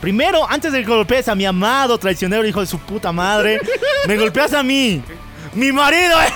[0.00, 3.60] Primero, antes de que golpees a mi amado traicionero hijo de su puta madre,
[4.06, 5.02] me golpeas a mí.
[5.54, 6.16] Mi marido.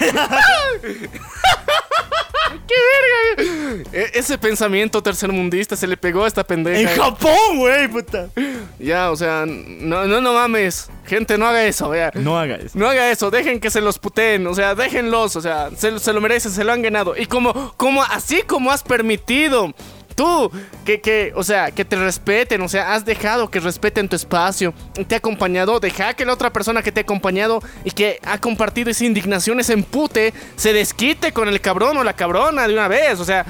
[3.93, 6.81] E- ese pensamiento tercermundista se le pegó a esta pendeja.
[6.93, 8.29] en Japón, güey, puta.
[8.79, 10.91] Ya, o sea, no, no, no mames.
[11.07, 12.11] Gente, no haga eso, vea.
[12.15, 12.79] No haga eso.
[12.79, 16.13] No haga eso, dejen que se los puteen, o sea, déjenlos, o sea, se, se
[16.13, 17.15] lo merecen, se lo han ganado.
[17.17, 19.73] Y como, como, así como has permitido,
[20.13, 20.51] tú,
[20.85, 24.75] que, que, o sea, que te respeten, o sea, has dejado que respeten tu espacio,
[25.07, 28.39] te ha acompañado, deja que la otra persona que te ha acompañado y que ha
[28.39, 32.89] compartido esa indignación, ese empute, se desquite con el cabrón o la cabrona de una
[32.89, 33.45] vez, o sea...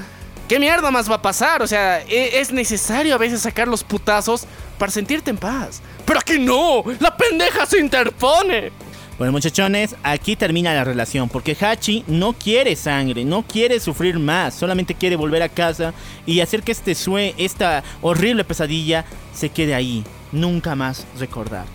[0.47, 1.61] ¿Qué mierda más va a pasar?
[1.61, 4.45] O sea, e- es necesario a veces sacar los putazos
[4.77, 5.81] para sentirte en paz.
[6.05, 8.69] Pero aquí no, la pendeja se interpone.
[9.17, 14.55] Bueno, muchachones, aquí termina la relación porque Hachi no quiere sangre, no quiere sufrir más,
[14.55, 15.93] solamente quiere volver a casa
[16.25, 21.65] y hacer que este sue, esta horrible pesadilla, se quede ahí, nunca más recordar.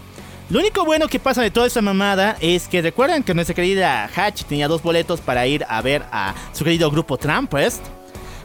[0.51, 4.11] Lo único bueno que pasa de toda esta mamada es que recuerdan que nuestra querida
[4.13, 7.85] Hachi tenía dos boletos para ir a ver a su querido grupo Trampest.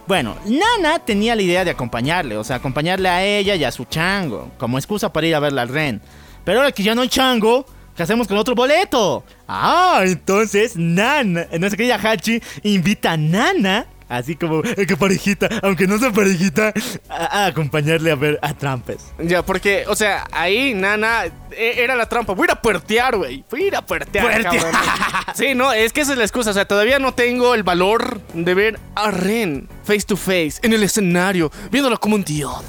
[0.05, 3.85] Bueno, Nana tenía la idea de acompañarle, o sea, acompañarle a ella y a su
[3.85, 6.01] chango, como excusa para ir a verla al Ren.
[6.43, 7.65] Pero ahora que ya no hay chango,
[7.95, 9.23] ¿qué hacemos con otro boleto?
[9.47, 15.87] Ah, entonces Nana, nuestra querida Hachi, invita a Nana, así como eh, que parejita, aunque
[15.87, 16.73] no sea parejita,
[17.09, 18.97] a, a acompañarle a ver a Trampes.
[19.19, 22.33] Ya, porque, o sea, ahí, Nana, e- era la trampa.
[22.33, 23.43] Voy a ir a puertear, güey.
[23.49, 24.55] Voy a ir a puertear, Puertear.
[24.55, 24.81] cabrón.
[25.35, 26.51] Sí, no, es que esa es la excusa.
[26.51, 30.73] O sea, todavía no tengo el valor de ver a Ren face to face, en
[30.73, 32.61] el escenario, viéndolo como un dios.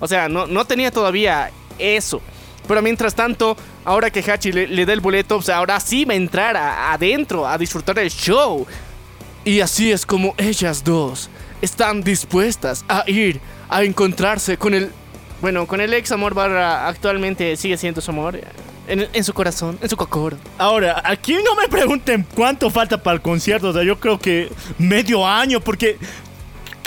[0.00, 2.20] O sea, no, no tenía todavía eso.
[2.68, 6.16] Pero mientras tanto, ahora que Hachi le, da el boleto, sea, ahora sí va a
[6.16, 8.66] entrar a- adentro a disfrutar del show.
[9.44, 11.30] Y así es como ellas dos
[11.62, 14.90] están dispuestas a ir a encontrarse con el.
[15.40, 18.36] Bueno, con el ex amor barra actualmente sigue siendo su amor.
[18.36, 18.44] eh,
[18.88, 20.36] En, en su corazón, en su cocoro.
[20.56, 23.68] Ahora, aquí no me pregunten cuánto falta para el concierto.
[23.68, 25.98] O sea, yo creo que medio año, porque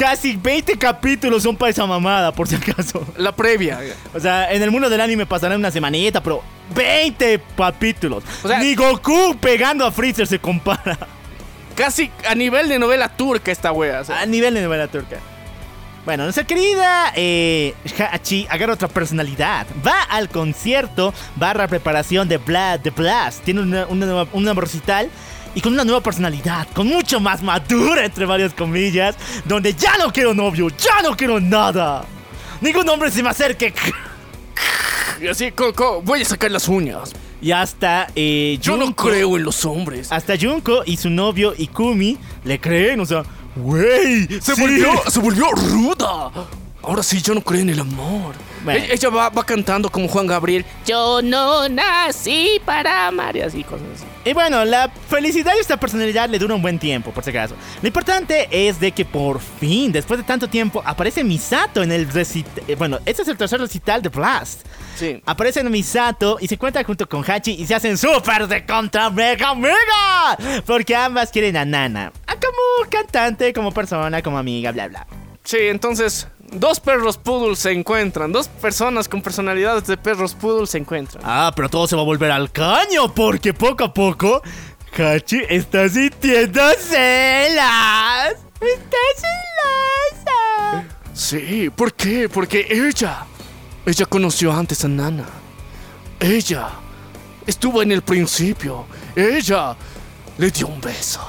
[0.02, 3.06] casi 20 capítulos son para esa mamada, por si acaso.
[3.18, 3.80] La previa.
[4.16, 6.42] O sea, en el mundo del anime pasará una semanita, pero
[6.76, 8.24] 20 capítulos.
[8.44, 10.98] O sea- Ni Goku pegando a Freezer se compara
[11.76, 14.02] Casi a nivel de novela turca esta wea.
[14.02, 14.22] o sea.
[14.22, 15.18] a nivel de novela turca.
[16.04, 17.76] Bueno, nuestra querida eh,
[18.12, 19.68] Hachi agarra otra personalidad.
[19.86, 22.84] Va al concierto barra preparación de Blast.
[22.84, 23.44] De Blast.
[23.44, 25.10] Tiene una, una, nueva- un nuevo recital.
[25.54, 29.16] Y con una nueva personalidad, con mucho más madura, entre varias comillas,
[29.46, 32.06] donde ya no quiero novio, ya no quiero nada.
[32.62, 33.74] Ningún hombre se me acerque.
[35.22, 37.12] Y así, co- co- voy a sacar las uñas.
[37.42, 40.12] Y hasta eh, Yo no creo en los hombres.
[40.12, 43.24] Hasta Junko y su novio Ikumi le creen, o sea,
[43.56, 44.62] güey, Se, sí.
[44.62, 46.32] volvió, se volvió ruda.
[46.84, 48.36] Ahora sí, yo no creo en el amor.
[48.64, 48.86] Bueno.
[48.90, 50.66] Ella va, va cantando como Juan Gabriel.
[50.86, 54.06] Yo no nací para amar y así, cosas así.
[54.24, 57.56] Y bueno, la felicidad de esta personalidad le dura un buen tiempo, por si acaso.
[57.82, 62.08] Lo importante es de que por fin, después de tanto tiempo, aparece Misato en el
[62.08, 62.64] recital.
[62.78, 64.62] Bueno, este es el tercer recital de Blast.
[64.96, 65.22] Sí.
[65.26, 69.56] Aparece Misato y se encuentra junto con Hachi y se hacen súper de contra mega
[69.56, 70.38] mega.
[70.68, 72.12] Porque ambas quieren a Nana.
[72.28, 75.08] A como cantante, como persona, como amiga, bla bla.
[75.44, 78.32] Sí, entonces, dos perros poodles se encuentran.
[78.32, 81.24] Dos personas con personalidades de perros poodles se encuentran.
[81.26, 84.42] Ah, pero todo se va a volver al caño porque poco a poco
[84.98, 88.34] Hachi está sintiendo celas.
[88.60, 90.86] Está celosa.
[91.14, 92.30] Sí, ¿por qué?
[92.30, 93.26] Porque ella.
[93.86, 95.26] Ella conoció antes a Nana.
[96.20, 96.70] Ella.
[97.48, 98.86] Estuvo en el principio.
[99.16, 99.76] Ella.
[100.38, 101.20] Le dio un beso.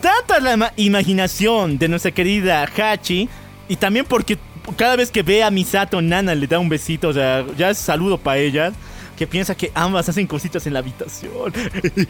[0.00, 3.28] Tanta la ma- imaginación de nuestra querida Hachi
[3.68, 4.38] y también porque
[4.76, 7.78] cada vez que ve a Misato Nana le da un besito, o sea, ya es
[7.78, 8.72] saludo para ella.
[9.16, 11.50] Que piensa que ambas hacen cositas en la habitación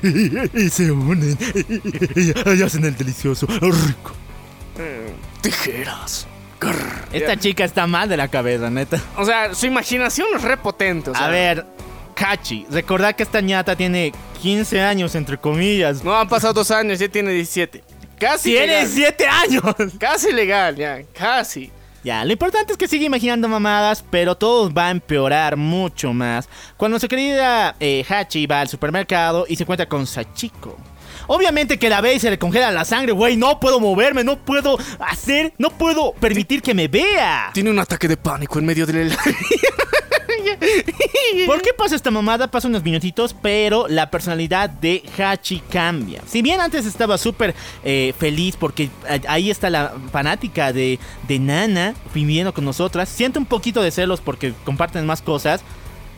[0.55, 1.39] y se unen
[2.17, 4.13] y hacen el delicioso rico.
[5.41, 6.27] Tijeras.
[6.61, 7.05] Grr.
[7.13, 9.01] Esta chica está mal de la cabeza, neta.
[9.17, 11.11] O sea, su imaginación es repotente.
[11.11, 11.65] O sea, A ver,
[12.17, 14.13] Hachi, recordad que esta ñata tiene
[14.43, 16.03] 15 años, entre comillas.
[16.03, 17.85] No han pasado dos años, ya tiene 17.
[18.19, 18.89] Casi ¡Tiene legal.
[18.89, 19.75] 7 años!
[19.99, 21.71] Casi legal, ya, casi.
[22.03, 26.49] Ya, lo importante es que sigue imaginando mamadas, pero todo va a empeorar mucho más
[26.77, 30.79] cuando nuestra querida eh, Hachi va al supermercado y se encuentra con Sachiko.
[31.27, 34.39] Obviamente que la ve y se le congela la sangre, güey, no puedo moverme, no
[34.39, 37.51] puedo hacer, no puedo permitir que me vea.
[37.53, 39.13] Tiene un ataque de pánico en medio del
[41.47, 42.51] ¿Por qué pasa esta mamada?
[42.51, 46.23] Pasa unos minutitos, pero la personalidad de Hachi cambia.
[46.27, 47.55] Si bien antes estaba súper
[47.85, 48.91] eh, feliz porque
[49.29, 54.21] ahí está la fanática de, de Nana viviendo con nosotras, siente un poquito de celos
[54.21, 55.63] porque comparten más cosas,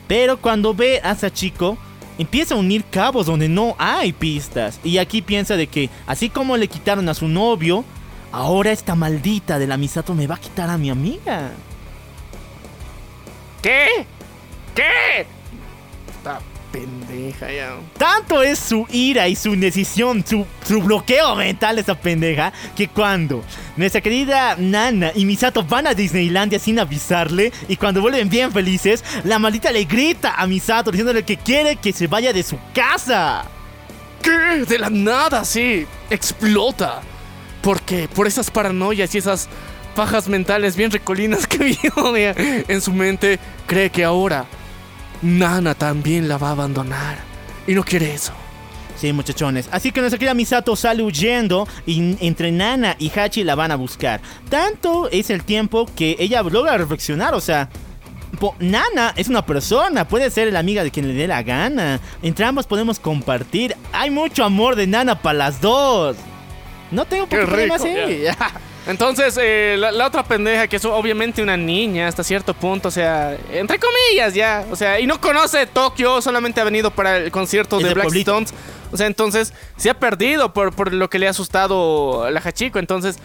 [0.06, 1.78] pero cuando ve a Sachiko,
[2.18, 4.80] empieza a unir cabos donde no hay pistas.
[4.84, 7.84] Y aquí piensa de que, así como le quitaron a su novio,
[8.32, 11.50] ahora esta maldita de la Misato me va a quitar a mi amiga.
[13.62, 14.06] ¿Qué?
[14.78, 15.26] ¿Qué?
[16.08, 16.38] Esta
[16.70, 17.78] pendeja ya.
[17.98, 22.86] Tanto es su ira y su decisión, su, su bloqueo mental de esa pendeja, que
[22.86, 23.42] cuando
[23.76, 29.02] nuestra querida Nana y Misato van a Disneylandia sin avisarle, y cuando vuelven bien felices,
[29.24, 33.46] la maldita le grita a Misato diciéndole que quiere que se vaya de su casa.
[34.22, 34.64] ¿Qué?
[34.64, 35.88] De la nada, sí.
[36.08, 37.00] Explota.
[37.62, 38.06] ¿Por qué?
[38.06, 39.48] Por esas paranoias y esas
[39.96, 43.40] pajas mentales bien recolinas que vio en su mente.
[43.66, 44.46] Cree que ahora
[45.22, 47.18] Nana también la va a abandonar.
[47.66, 48.32] Y no quiere eso.
[48.96, 49.68] Sí, muchachones.
[49.70, 53.76] Así que nuestra querida Misato sale huyendo y entre Nana y Hachi la van a
[53.76, 54.20] buscar.
[54.48, 57.68] Tanto es el tiempo que ella logra reflexionar, o sea...
[58.40, 62.00] po- Nana es una persona, puede ser la amiga de quien le dé la gana.
[62.22, 63.76] Entre ambos podemos compartir.
[63.92, 66.16] Hay mucho amor de Nana para las dos.
[66.90, 67.88] No tengo por Qué así.
[68.88, 72.90] Entonces, eh, la, la otra pendeja, que es obviamente una niña hasta cierto punto, o
[72.90, 77.30] sea, entre comillas ya, o sea, y no conoce Tokio, solamente ha venido para el
[77.30, 78.14] concierto Es de de Black.
[78.14, 78.54] Stones,
[78.90, 82.40] o sea, entonces se ha perdido por, por lo que le ha asustado a la
[82.40, 83.18] Hachiko, entonces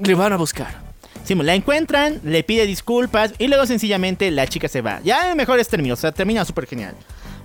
[0.00, 0.78] le van a buscar.
[1.24, 5.00] Sí, la encuentran, le pide disculpas y luego sencillamente la chica se va.
[5.02, 6.94] Ya en mejores términos, o sea, termina súper genial.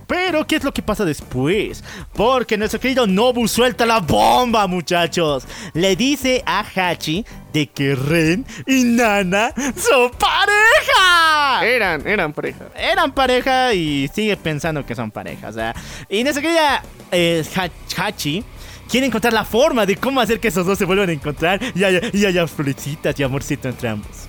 [0.06, 1.82] Pero, ¿qué es lo que pasa después?
[2.14, 5.44] Porque nuestro querido Nobu suelta la bomba, muchachos.
[5.74, 11.64] Le dice a Hachi de que Ren y Nana son pareja.
[11.66, 12.66] Eran, eran pareja.
[12.76, 15.48] Eran pareja y sigue pensando que son pareja.
[15.48, 15.74] O sea,
[16.08, 18.44] y nuestra querida eh, Ha- Hachi
[18.88, 21.82] quiere encontrar la forma de cómo hacer que esos dos se vuelvan a encontrar y
[21.82, 24.28] haya, y haya florecitas y amorcito entre ambos.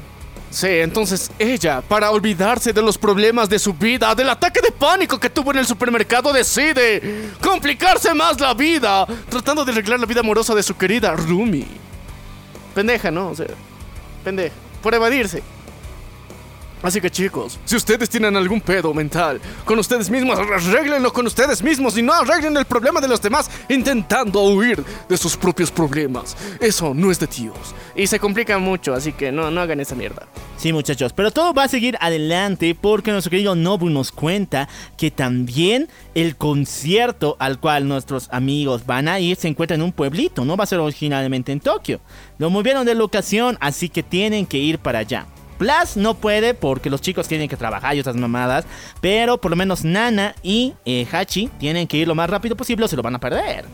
[0.50, 5.20] Sí, entonces ella, para olvidarse de los problemas de su vida, del ataque de pánico
[5.20, 10.22] que tuvo en el supermercado, decide complicarse más la vida, tratando de arreglar la vida
[10.22, 11.66] amorosa de su querida Rumi.
[12.74, 13.30] Pendeja, ¿no?
[13.30, 13.48] O sea,
[14.24, 14.56] pendeja.
[14.82, 15.44] Por evadirse.
[16.84, 21.64] Así que chicos, si ustedes tienen algún pedo mental con ustedes mismos, arréglenlo con ustedes
[21.64, 26.38] mismos y no arreglen el problema de los demás intentando huir de sus propios problemas.
[26.60, 27.74] Eso no es de tíos.
[27.96, 30.28] Y se complica mucho, así que no, no hagan esa mierda.
[30.58, 34.68] Sí, muchachos, pero todo va a seguir adelante porque nuestro querido Nobu nos cuenta
[34.98, 39.92] que también el concierto al cual nuestros amigos van a ir se encuentra en un
[39.92, 42.00] pueblito, no va a ser originalmente en Tokio.
[42.38, 45.26] Lo movieron de locación, así que tienen que ir para allá.
[45.58, 48.66] Plus no puede porque los chicos tienen que trabajar y otras mamadas,
[49.02, 52.86] pero por lo menos Nana y eh, Hachi tienen que ir lo más rápido posible
[52.86, 53.66] o se lo van a perder.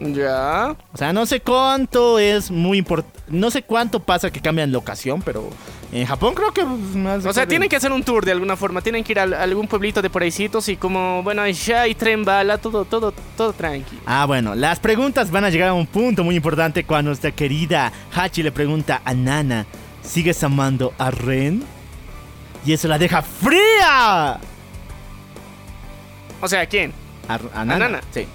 [0.00, 0.76] Ya.
[0.92, 3.18] O sea, no sé cuánto es muy importante.
[3.28, 5.50] No sé cuánto pasa que cambian locación, pero
[5.92, 7.26] en Japón creo que más.
[7.26, 8.80] O sea, tienen que hacer un tour de alguna forma.
[8.80, 11.94] Tienen que ir a, a algún pueblito de por ahícitos y como, bueno, ya hay
[11.94, 13.98] tren bala, todo, todo, todo tranqui.
[14.06, 17.92] Ah, bueno, las preguntas van a llegar a un punto muy importante cuando nuestra querida
[18.14, 19.66] Hachi le pregunta a Nana:
[20.08, 21.62] ¿Sigues amando a Ren?
[22.64, 24.40] Y eso la deja fría.
[26.40, 26.92] O sea, ¿quién?
[27.28, 27.88] A, a Nana.
[27.88, 28.00] Nana.
[28.12, 28.20] Sí.
[28.20, 28.26] Eh,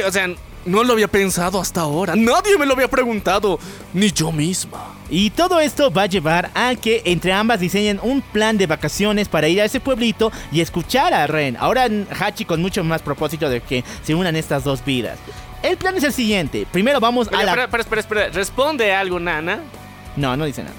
[0.00, 0.28] eh, o sea,
[0.64, 2.14] no lo había pensado hasta ahora.
[2.14, 3.58] Nadie me lo había preguntado.
[3.92, 4.94] Ni yo misma.
[5.10, 9.28] Y todo esto va a llevar a que entre ambas diseñen un plan de vacaciones
[9.28, 11.56] para ir a ese pueblito y escuchar a Ren.
[11.58, 11.88] Ahora
[12.18, 15.18] Hachi con mucho más propósito de que se unan estas dos vidas.
[15.62, 16.66] El plan es el siguiente.
[16.70, 17.50] Primero vamos Oye, a la...
[17.52, 18.28] espera, espera, espera, espera.
[18.30, 19.60] Responde algo, Nana.
[20.16, 20.74] No, no dice nada.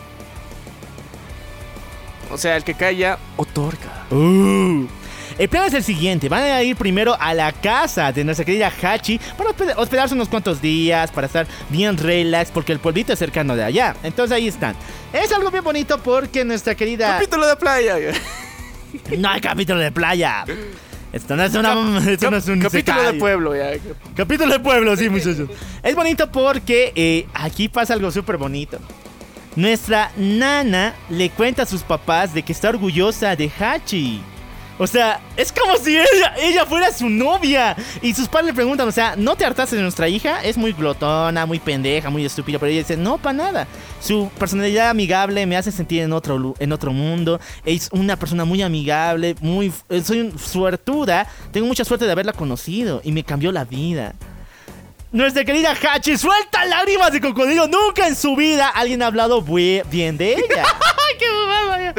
[2.32, 4.06] O sea, el que calla, otorga.
[4.12, 4.86] Uh.
[5.38, 8.72] El plan es el siguiente, van a ir primero a la casa de nuestra querida
[8.82, 13.20] Hachi para hospe- hospedarse unos cuantos días, para estar bien relax, porque el pueblito es
[13.20, 13.95] cercano de allá.
[14.04, 14.76] Entonces ahí están.
[15.12, 17.16] Es algo bien bonito porque nuestra querida...
[17.18, 17.95] Capítulo de playa.
[19.18, 20.45] No hay capítulo de playa.
[21.12, 23.72] Esto no es, una, esto no es un Capítulo de pueblo, ya.
[24.16, 25.50] Capítulo de pueblo, sí, muchachos.
[25.82, 28.78] Es bonito porque eh, aquí pasa algo súper bonito.
[29.55, 34.21] Nuestra nana le cuenta a sus papás de que está orgullosa de Hachi.
[34.80, 37.75] O sea, es como si ella, fuera su novia.
[38.01, 40.43] Y sus padres le preguntan, o sea, ¿no te hartaste de nuestra hija?
[40.43, 42.57] Es muy glotona, muy pendeja, muy estúpida.
[42.57, 43.67] Pero ella dice, no, para nada.
[44.01, 47.39] Su personalidad amigable me hace sentir en otro, en otro mundo.
[47.65, 49.71] Es una persona muy amigable, muy...
[50.03, 51.27] Soy suertuda.
[51.51, 52.99] Tengo mucha suerte de haberla conocido.
[53.03, 54.15] Y me cambió la vida.
[55.14, 57.68] Nuestra querida Hachi suelta lágrimas de cocodrilo.
[57.68, 60.64] Nunca en su vida alguien ha hablado bien de ella.
[60.65, 61.94] ¡Ay, qué bobada!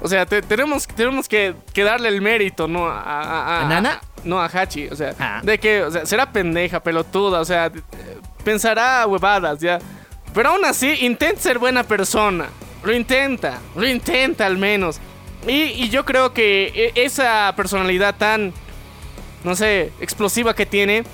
[0.00, 2.86] O sea, te- tenemos, tenemos que, que darle el mérito, ¿no?
[2.86, 4.00] A, a- a- ¿A Nana?
[4.24, 4.88] no, a Hachi.
[4.88, 5.40] O sea, Ah.
[5.42, 7.72] de que, o sea, será pendeja, pelotuda, o sea,
[8.44, 9.78] pensará huevadas, ¿ya?
[10.34, 12.46] Pero aún así, intenta ser buena persona.
[12.82, 14.98] Lo intenta, lo intenta al menos.
[15.48, 18.52] Y, y yo creo que e- esa personalidad tan,
[19.44, 21.04] no sé, explosiva que tiene,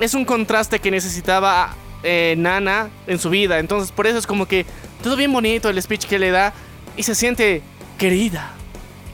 [0.00, 3.58] es un contraste que necesitaba eh, Nana en su vida.
[3.58, 4.66] Entonces, por eso es como que
[5.02, 6.52] todo bien bonito el speech que le da
[6.96, 7.62] y se siente
[7.98, 8.52] querida.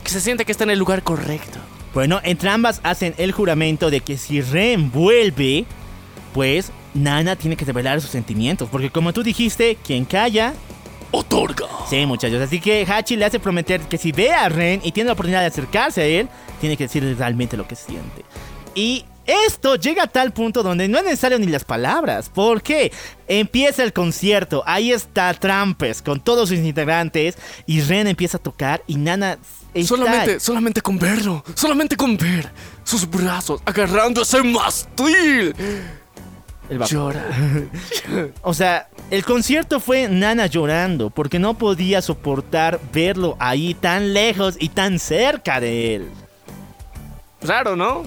[0.04, 1.58] Que se siente que está en el lugar correcto.
[1.94, 5.66] Bueno, entre ambas hacen el juramento de que si Ren vuelve,
[6.32, 8.68] pues Nana tiene que revelar sus sentimientos.
[8.70, 10.54] Porque como tú dijiste, quien calla,
[11.10, 11.66] Otorga.
[11.88, 12.40] sí, muchachos.
[12.40, 15.40] Así que Hachi le hace prometer que si ve a Ren y tiene la oportunidad
[15.40, 16.28] de acercarse a él,
[16.60, 18.24] tiene que decirle realmente lo que siente.
[18.74, 22.28] Y esto llega a tal punto donde no es necesario ni las palabras.
[22.28, 22.92] ¿Por qué?
[23.28, 24.62] Empieza el concierto.
[24.66, 27.36] Ahí está Trampes con todos sus integrantes.
[27.66, 29.38] Y Ren empieza a tocar y Nana...
[29.74, 32.50] está- Solamente, solamente con verlo, solamente con ver
[32.84, 35.54] sus brazos agarrando ese mastil.
[36.88, 37.24] Llora.
[38.42, 44.56] O sea, el concierto fue Nana llorando porque no podía soportar verlo ahí tan lejos
[44.58, 46.08] y tan cerca de él.
[47.42, 48.04] Raro, ¿no?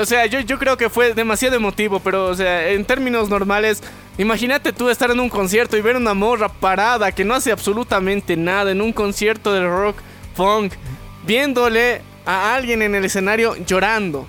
[0.00, 3.82] O sea, yo, yo creo que fue demasiado emotivo, pero, o sea, en términos normales,
[4.16, 8.36] imagínate tú estar en un concierto y ver una morra parada que no hace absolutamente
[8.36, 9.96] nada en un concierto de rock,
[10.34, 10.72] funk,
[11.26, 14.26] viéndole a alguien en el escenario llorando.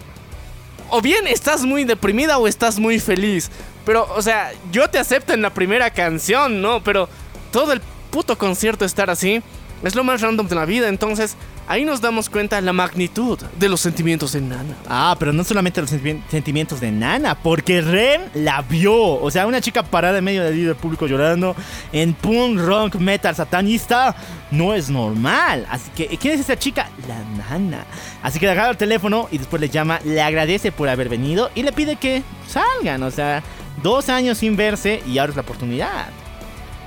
[0.89, 3.49] O bien estás muy deprimida o estás muy feliz.
[3.85, 6.83] Pero, o sea, yo te acepto en la primera canción, ¿no?
[6.83, 7.07] Pero
[7.51, 7.81] todo el
[8.11, 9.41] puto concierto estar así
[9.83, 10.89] es lo más random de la vida.
[10.89, 11.37] Entonces,
[11.71, 14.75] ahí nos damos cuenta la magnitud de los sentimientos de Nana.
[14.89, 18.93] Ah, pero no solamente los sentimi- sentimientos de Nana, porque Ren la vio.
[19.21, 21.55] O sea, una chica parada en medio del público llorando
[21.93, 24.15] en punk rock metal satanista
[24.51, 25.65] no es normal.
[25.69, 26.89] Así que, ¿quién es esa chica?
[27.07, 27.19] La
[27.49, 27.85] Nana.
[28.21, 31.49] Así que le agarra el teléfono y después le llama, le agradece por haber venido
[31.55, 33.01] y le pide que salgan.
[33.03, 33.43] O sea,
[33.81, 36.07] dos años sin verse y ahora es la oportunidad.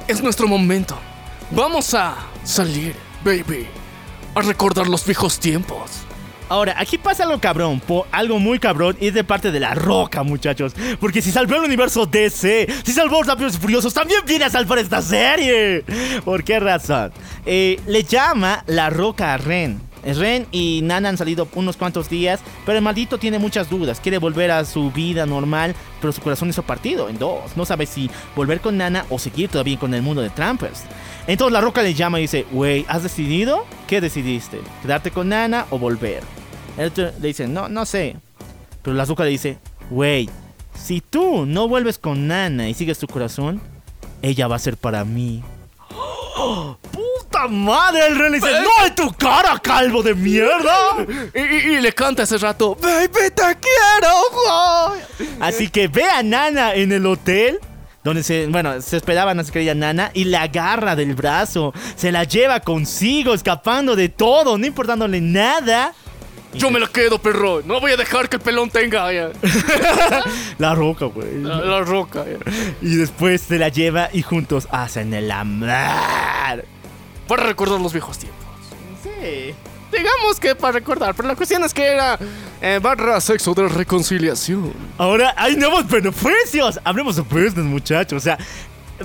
[0.06, 0.98] Es nuestro momento.
[1.50, 2.94] Vamos a salir,
[3.24, 3.66] baby.
[4.34, 5.90] A recordar los viejos tiempos.
[6.48, 9.74] Ahora, aquí pasa algo cabrón, po- algo muy cabrón, y es de parte de la
[9.74, 10.74] roca, muchachos.
[11.00, 14.78] Porque si salvó el universo DC, si salvó Rápidos y Furiosos, también viene a salvar
[14.78, 15.84] esta serie.
[16.24, 17.12] ¿Por qué razón?
[17.46, 19.80] Eh, le llama la roca a Ren.
[20.04, 24.00] Ren y Nana han salido unos cuantos días, pero el maldito tiene muchas dudas.
[24.00, 27.56] Quiere volver a su vida normal, pero su corazón hizo partido en dos.
[27.56, 30.82] No sabe si volver con Nana o seguir todavía con el mundo de Trampers.
[31.26, 33.64] Entonces la roca le llama y dice, wey, ¿has decidido?
[33.86, 34.60] ¿Qué decidiste?
[34.82, 36.22] ¿Quedarte con Nana o volver?
[36.76, 38.16] El otro le dice, no, no sé.
[38.82, 39.58] Pero la roca le dice,
[39.90, 40.28] wey,
[40.78, 43.62] si tú no vuelves con Nana y sigues tu corazón,
[44.20, 45.42] ella va a ser para mí.
[46.36, 46.76] ¡Oh!
[46.92, 48.06] ¡Puta madre!
[48.06, 50.76] El rey le dice, ¡No en tu cara, calvo de mierda!
[51.34, 54.14] Y, y- y le canta hace rato, baby, te quiero.
[54.32, 54.98] boy".
[55.40, 57.60] Así que ve a Nana en el hotel.
[58.04, 61.72] Donde se, bueno, se esperaban a su querida Nana y la agarra del brazo.
[61.96, 65.94] Se la lleva consigo, escapando de todo, no importándole nada.
[66.52, 67.62] Yo me la quedo, perro.
[67.64, 69.30] No voy a dejar que el pelón tenga ya.
[70.58, 71.40] La roca, güey.
[71.42, 72.24] la, la roca.
[72.24, 72.38] ya.
[72.80, 76.64] Y después se la lleva y juntos hacen el amar.
[77.26, 78.44] Para recordar los viejos tiempos.
[79.02, 79.52] Sí.
[79.96, 82.18] Digamos que para recordar, pero la cuestión es que era
[82.60, 84.72] eh, barra sexo de reconciliación.
[84.98, 86.80] Ahora hay nuevos beneficios.
[86.84, 88.16] Hablemos de business, muchachos.
[88.16, 88.38] O sea,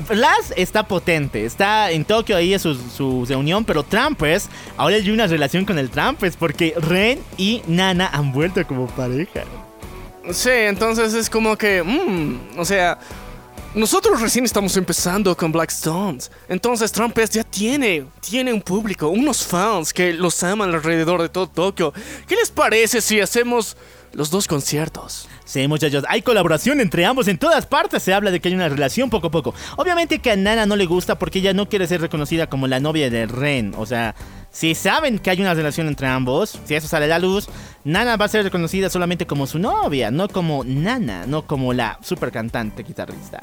[0.08, 1.46] Blas está potente.
[1.46, 3.66] Está en Tokio, ahí es su, su reunión.
[3.66, 6.36] Pero Trampers, ahora hay una relación con el Trampers.
[6.36, 9.44] Porque Ren y Nana han vuelto como pareja.
[10.32, 13.00] Sí, entonces es como que, mm, o sea,
[13.76, 16.32] nosotros recién estamos empezando con Black Stones.
[16.48, 21.48] Entonces Trumpest ya tiene, tiene un público, unos fans que los aman alrededor de todo
[21.48, 21.94] Tokio.
[22.28, 23.78] ¿Qué les parece si hacemos
[24.14, 25.28] los dos conciertos?
[25.46, 27.28] Sí, muchachos, hay colaboración entre ambos.
[27.28, 29.54] En todas partes se habla de que hay una relación poco a poco.
[29.78, 32.80] Obviamente que a Nana no le gusta porque ella no quiere ser reconocida como la
[32.80, 33.74] novia de Ren.
[33.78, 34.16] O sea,
[34.52, 37.48] si saben que hay una relación entre ambos, si eso sale a la luz,
[37.84, 41.98] Nana va a ser reconocida solamente como su novia, no como Nana, no como la
[42.02, 43.40] super cantante guitarrista.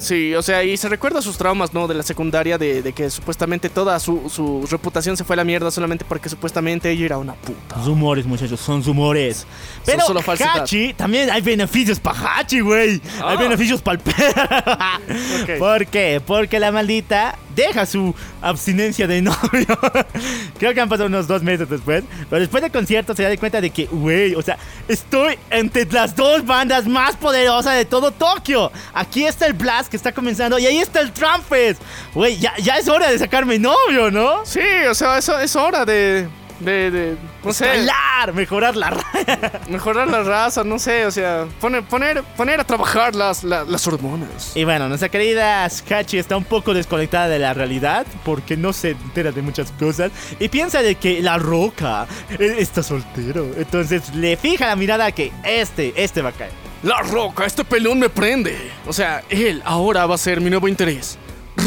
[0.00, 1.88] Sí, o sea, y se recuerda sus traumas, ¿no?
[1.88, 5.42] De la secundaria, de, de que supuestamente toda su, su reputación se fue a la
[5.44, 7.74] mierda solamente porque supuestamente ella era una puta.
[7.84, 9.44] Rumores, muchachos, son rumores.
[9.84, 10.20] Pero solo.
[10.24, 13.02] Hachi, también hay beneficios para Hachi, güey.
[13.24, 13.40] Hay Ah.
[13.40, 15.58] beneficios para el perro.
[15.58, 16.22] ¿Por qué?
[16.24, 19.66] Porque la maldita deja su abstinencia de novio.
[20.58, 22.04] Creo que han pasado unos dos meses después.
[22.30, 26.14] Pero después del concierto se da cuenta de que, güey, o sea, estoy entre las
[26.14, 28.70] dos bandas más poderosas de todo Tokio.
[28.94, 31.76] Aquí está el Blast que está comenzando y ahí está el Trumpet.
[32.14, 34.46] Güey, ya, ya es hora de sacarme novio, ¿no?
[34.46, 36.28] Sí, o sea, eso es hora de.
[36.60, 39.60] De, de no sé, Escalar, mejorar la raya.
[39.68, 43.86] mejorar la raza, no sé, o sea, poner, poner, poner a trabajar las, la- las
[43.86, 44.52] hormonas.
[44.56, 48.90] Y bueno, nuestra querida Hachi está un poco desconectada de la realidad porque no se
[48.90, 50.10] entera de muchas cosas
[50.40, 52.06] y piensa de que la roca
[52.38, 53.46] está soltero.
[53.56, 56.52] Entonces le fija la mirada que este, este va a caer.
[56.82, 58.70] La roca, este pelón me prende.
[58.86, 61.18] O sea, él ahora va a ser mi nuevo interés.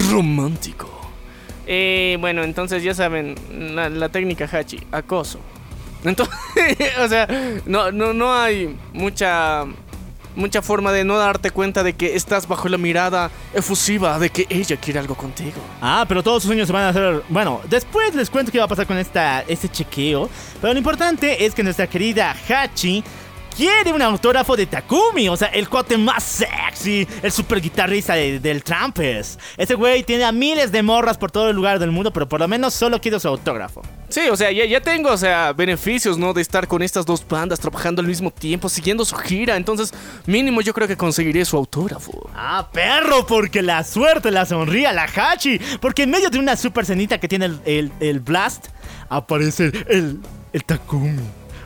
[0.09, 1.01] Romántico.
[1.73, 3.34] Eh, bueno, entonces ya saben,
[3.73, 5.39] la, técnica Hachi, acoso.
[6.03, 6.35] Entonces,
[6.99, 7.26] o sea,
[7.65, 9.64] no, no, no hay mucha,
[10.35, 14.48] mucha forma de no darte cuenta de que estás bajo la mirada efusiva de que
[14.49, 15.61] ella quiere algo contigo.
[15.81, 17.23] Ah, pero todos sus sueños se van a hacer...
[17.30, 20.30] Bueno, después les cuento qué va a pasar con esta, este chequeo.
[20.60, 23.02] Pero lo importante es que nuestra querida Hachi
[23.56, 25.30] quiere un autógrafo de Takumi.
[25.30, 29.38] O sea, el cuate más sexy, el super guitarrista de- del Trampes.
[29.57, 32.40] Ese güey tiene a miles de morras por todo el lugar del mundo, pero por
[32.40, 33.82] lo menos solo quiere su autógrafo.
[34.10, 36.34] Sí, o sea, ya, ya tengo, o sea, beneficios, ¿no?
[36.34, 39.56] De estar con estas dos bandas trabajando al mismo tiempo, siguiendo su gira.
[39.56, 39.94] Entonces,
[40.26, 42.30] mínimo yo creo que conseguiré su autógrafo.
[42.36, 45.60] Ah, perro, porque la suerte la sonríe a la Hachi.
[45.80, 48.68] Porque en medio de una super cenita que tiene el, el- el Blast,
[49.10, 50.19] aparece el,
[50.52, 51.18] el Takumi.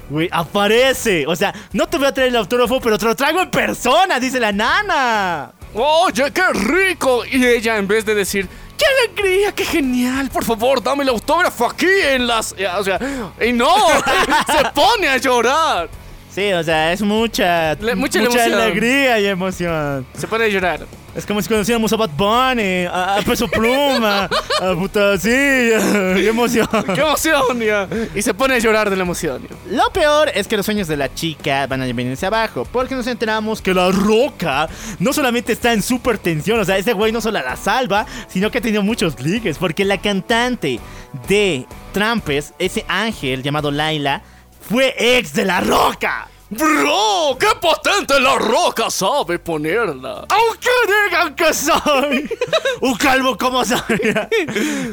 [0.10, 1.26] Güey, aparece.
[1.28, 4.20] O sea, no te voy a traer el autógrafo, pero te lo traigo en persona,
[4.20, 5.52] dice la nana.
[5.74, 7.24] ¡Oye, qué rico!
[7.26, 10.30] Y ella, en vez de decir, ¡qué alegría, qué genial!
[10.32, 12.54] Por favor, dame el autógrafo aquí en las.
[12.78, 13.00] O sea,
[13.46, 13.74] y no,
[14.48, 15.90] se pone a llorar.
[16.34, 18.54] Sí, o sea, es mucha, Le- mucha emoción.
[18.54, 20.06] alegría y emoción.
[20.18, 20.86] Se pone a llorar.
[21.16, 24.26] Es como si conociéramos a Bad Bunny, a, a Peso Pluma,
[24.62, 26.68] a puta, sí, qué emoción.
[26.94, 27.62] ¡Qué emoción!
[27.62, 27.88] ya!
[28.14, 29.42] Y se pone a llorar de la emoción.
[29.48, 29.56] ya.
[29.72, 33.08] Lo peor es que los sueños de la chica van a venirse abajo, porque nos
[33.08, 34.68] enteramos que la roca
[35.00, 38.52] no solamente está en super tensión, o sea, ese güey no solo la salva, sino
[38.52, 40.82] que ha tenido muchos ligues, porque la cantante
[41.30, 44.22] de Trampes, ese ángel llamado Laila,
[44.70, 46.28] fue ex de la roca.
[46.50, 47.38] ¡Bro!
[47.40, 50.26] ¡Qué potente la roca sabe ponerla!
[50.30, 52.30] Aunque digan que soy
[52.82, 53.80] un calvo como soy.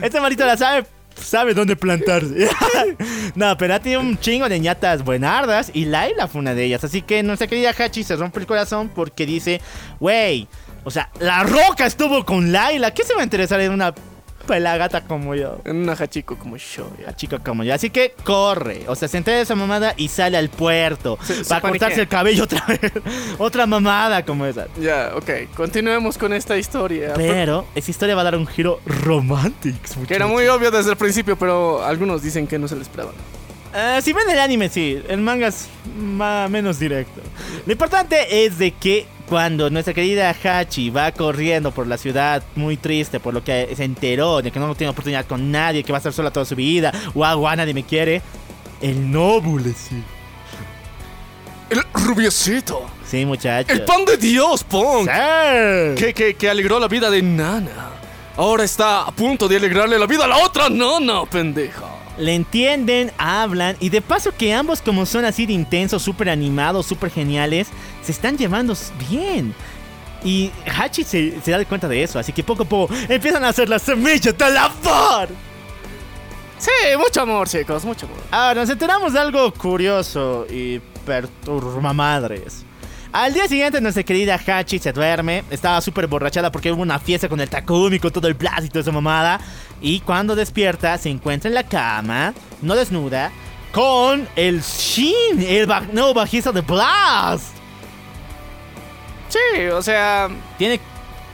[0.02, 0.86] Este malito la sabe.
[1.14, 2.48] Sabe dónde plantarse.
[3.34, 6.84] no, pero tenido un chingo de ñatas buenardas y Laila fue una de ellas.
[6.84, 9.60] Así que nuestra querida Hachi se rompe el corazón porque dice,
[10.00, 10.48] wey,
[10.84, 12.92] o sea, la roca estuvo con Laila.
[12.92, 13.94] ¿Qué se va a interesar en una
[14.42, 15.60] pelagata como yo?
[15.64, 16.90] En una hachico como yo.
[16.98, 17.06] ya.
[17.06, 17.74] La chica como yo.
[17.74, 18.84] Así que corre.
[18.88, 21.18] O sea, se entera de esa mamada y sale al puerto.
[21.22, 22.02] Se- se para cortarse paniquea.
[22.02, 22.92] el cabello otra vez.
[23.38, 24.66] otra mamada como esa.
[24.80, 25.30] Ya, ok.
[25.54, 27.14] Continuemos con esta historia.
[27.14, 29.78] Pero esa historia va a dar un giro romántico.
[30.06, 33.14] Que era muy obvio desde el principio, pero algunos dicen que no se lo esperaban.
[33.74, 35.02] Eh, si ven el anime, sí.
[35.08, 37.20] El manga es más menos directo.
[37.64, 42.76] Lo importante es de que cuando nuestra querida Hachi va corriendo por la ciudad muy
[42.76, 45.96] triste por lo que se enteró de que no tiene oportunidad con nadie, que va
[45.96, 48.20] a estar sola toda su vida, guau, guau, nadie me quiere,
[48.82, 50.04] el Nobule sí.
[51.70, 52.84] El rubiecito.
[53.06, 53.70] Sí, muchachos.
[53.74, 55.08] El pan de Dios, Pong.
[55.08, 55.94] Sí.
[55.96, 57.88] Que, que, que alegró la vida de Nana.
[58.36, 61.91] Ahora está a punto de alegrarle la vida a la otra Nana, pendeja.
[62.18, 66.86] Le entienden, hablan y de paso que ambos como son así de intensos, súper animados,
[66.86, 67.68] súper geniales,
[68.02, 68.76] se están llevando
[69.10, 69.54] bien.
[70.24, 73.48] Y Hachi se, se da cuenta de eso, así que poco a poco empiezan a
[73.48, 75.28] hacer las semillas del amor.
[76.58, 78.18] Sí, mucho amor, chicos, mucho amor.
[78.30, 82.64] Ahora nos enteramos de algo curioso y perturbamadres.
[83.12, 87.28] Al día siguiente nuestra querida Hachi se duerme, estaba súper borrachada porque hubo una fiesta
[87.28, 89.38] con el Takumi, con todo el blast y toda esa mamada.
[89.82, 92.32] Y cuando despierta se encuentra en la cama,
[92.62, 93.32] no desnuda,
[93.72, 97.56] con el Shin, el ba- nuevo bajista de Blast.
[99.28, 100.28] Sí, o sea,
[100.58, 100.78] Tiene,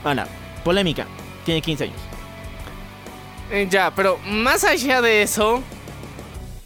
[0.03, 0.23] bueno,
[0.63, 1.05] polémica,
[1.45, 1.97] tiene 15 años.
[3.51, 5.61] eh, ya, pero más allá de eso,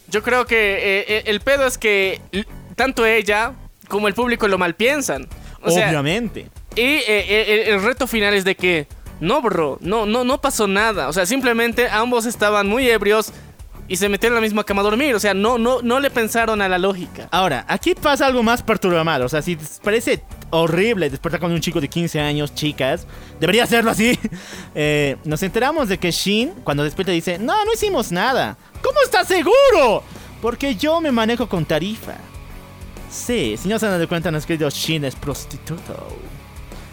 [0.10, 2.22] yo creo que eh, eh, el pedo es que
[2.76, 3.53] tanto ella
[3.88, 5.27] como el público lo malpiensan.
[5.61, 6.47] O sea, Obviamente.
[6.76, 8.88] Y eh, el, el reto final es de que,
[9.23, 11.07] no, bro, no, no, no pasó nada.
[11.09, 13.33] O sea, simplemente ambos estaban muy ebrios,
[13.87, 15.15] y se metieron en la misma cama a dormir.
[15.15, 17.27] O sea, no, no, no le pensaron a la lógica.
[17.31, 19.25] Ahora, aquí pasa algo más perturbador.
[19.25, 23.05] O sea, si parece horrible despertar con un chico de 15 años, chicas,
[23.39, 24.17] debería hacerlo así.
[24.75, 28.57] Eh, nos enteramos de que Shin, cuando despierta, dice: No, no hicimos nada.
[28.81, 30.03] ¿Cómo estás seguro?
[30.41, 32.15] Porque yo me manejo con tarifa.
[33.09, 36.07] Sí, si no se han dado cuenta, nuestro querido Shin es prostituto.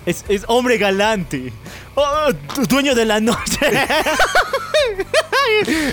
[0.06, 1.52] Es, es hombre galante.
[1.94, 3.58] Oh, du- dueño de la noche.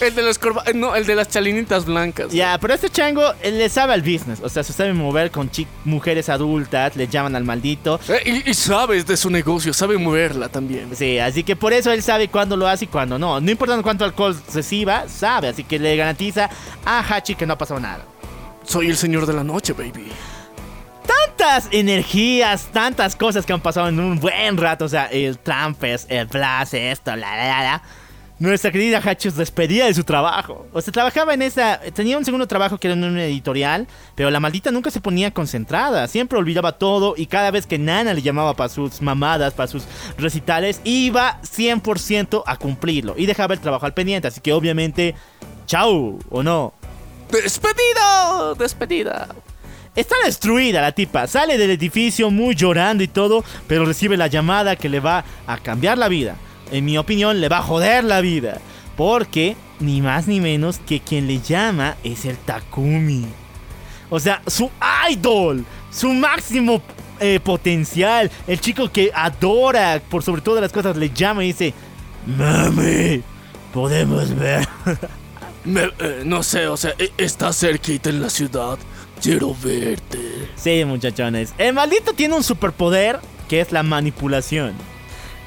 [0.01, 2.31] El de los corva- no, el de las chalinitas blancas.
[2.31, 4.39] Ya, pero este chango él le sabe al business.
[4.41, 5.49] O sea, se sabe mover con
[5.83, 7.99] mujeres adultas, le llaman al maldito.
[8.07, 10.95] Eh, y, y sabes de su negocio, sabe moverla también.
[10.95, 13.41] Sí, así que por eso él sabe cuándo lo hace y cuándo no.
[13.41, 15.49] No importa cuánto alcohol reciba, sabe.
[15.49, 16.49] Así que le garantiza
[16.85, 18.05] a Hachi que no ha pasado nada.
[18.63, 20.11] Soy el señor de la noche, baby.
[21.37, 24.85] Tantas energías, tantas cosas que han pasado en un buen rato.
[24.85, 27.83] O sea, el Trampes, el Blast, esto, la, la, la.
[28.39, 30.65] Nuestra querida Hachi es despedida de su trabajo.
[30.73, 31.79] O sea, trabajaba en esa.
[31.93, 35.31] Tenía un segundo trabajo que era en una editorial, pero la maldita nunca se ponía
[35.31, 36.07] concentrada.
[36.07, 39.83] Siempre olvidaba todo y cada vez que Nana le llamaba para sus mamadas, para sus
[40.17, 44.27] recitales, iba 100% a cumplirlo y dejaba el trabajo al pendiente.
[44.27, 45.13] Así que obviamente,
[45.67, 46.73] chau, o no.
[47.31, 48.55] ¡Despedida!
[48.57, 49.27] ¡Despedida!
[49.97, 54.75] Está destruida la tipa, sale del edificio muy llorando y todo, pero recibe la llamada
[54.75, 56.35] que le va a cambiar la vida.
[56.71, 58.61] En mi opinión, le va a joder la vida.
[58.95, 63.25] Porque, ni más ni menos que quien le llama es el Takumi.
[64.11, 64.69] O sea, su
[65.09, 66.79] idol, su máximo
[67.19, 71.73] eh, potencial, el chico que adora por sobre todas las cosas, le llama y dice,
[72.37, 73.23] Mami,
[73.73, 74.67] podemos ver.
[75.69, 78.77] Eh, no sé, o sea, eh, está cerquita en la ciudad.
[79.21, 80.19] Quiero verte.
[80.55, 81.53] Sí, muchachones.
[81.57, 83.19] El maldito tiene un superpoder
[83.49, 84.73] que es la manipulación.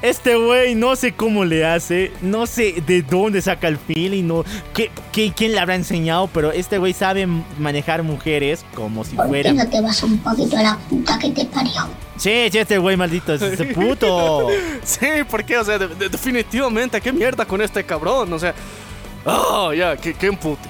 [0.01, 4.43] Este güey no sé cómo le hace, no sé de dónde saca el feeling, no,
[4.73, 7.27] qué, qué- quién le habrá enseñado, pero este güey sabe
[7.59, 9.55] manejar mujeres como si ¿Por qué fueran...
[9.57, 11.87] no te vas un poquito a la puta que te parió?
[12.17, 14.47] Sí, sí, este güey maldito es ese puto.
[14.83, 15.59] Sí, ¿por qué?
[15.59, 18.33] O sea, de- de- definitivamente, ¿qué mierda con este cabrón?
[18.33, 18.55] O sea,
[19.23, 20.67] oh, ya, qué, qué empute.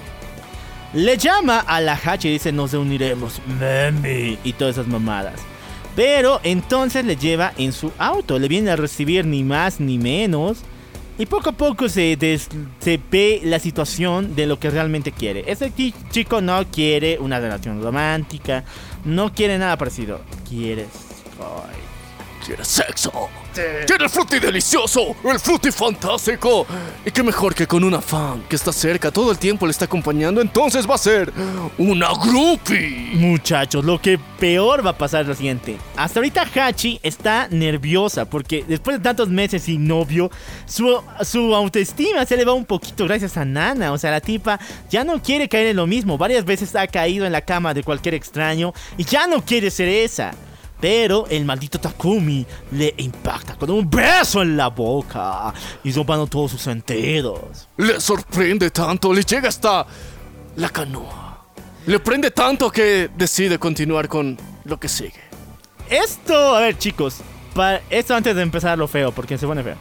[0.93, 5.39] Le llama a la Hachi y dice nos reuniremos, mami, y todas esas mamadas.
[5.95, 10.59] Pero entonces le lleva en su auto, le viene a recibir ni más ni menos.
[11.17, 12.47] Y poco a poco se, des-
[12.79, 15.43] se ve la situación de lo que realmente quiere.
[15.45, 18.63] Ese chi- chico no quiere una relación romántica,
[19.05, 20.21] no quiere nada parecido.
[20.49, 20.87] Quiere.
[22.45, 23.11] Quiere sexo.
[23.53, 26.65] Quiere el fruti delicioso, el fruti fantástico.
[27.05, 29.85] Y qué mejor que con una fan que está cerca, todo el tiempo le está
[29.85, 31.33] acompañando, entonces va a ser
[31.77, 33.11] una groupie.
[33.13, 35.77] Muchachos, lo que peor va a pasar es lo siguiente.
[35.95, 40.31] Hasta ahorita Hachi está nerviosa porque después de tantos meses sin novio,
[40.65, 43.91] su, su autoestima se le va un poquito gracias a Nana.
[43.91, 44.59] O sea, la tipa
[44.89, 46.17] ya no quiere caer en lo mismo.
[46.17, 49.89] Varias veces ha caído en la cama de cualquier extraño y ya no quiere ser
[49.89, 50.33] esa.
[50.81, 55.53] Pero el maldito Takumi le impacta con un beso en la boca
[55.83, 57.67] y rompando todos sus sentidos.
[57.77, 59.85] Le sorprende tanto, le llega hasta
[60.55, 61.45] la canoa.
[61.85, 65.21] Le prende tanto que decide continuar con lo que sigue.
[65.89, 67.17] Esto, a ver chicos,
[67.53, 69.75] pa- esto antes de empezar lo feo, porque se pone feo.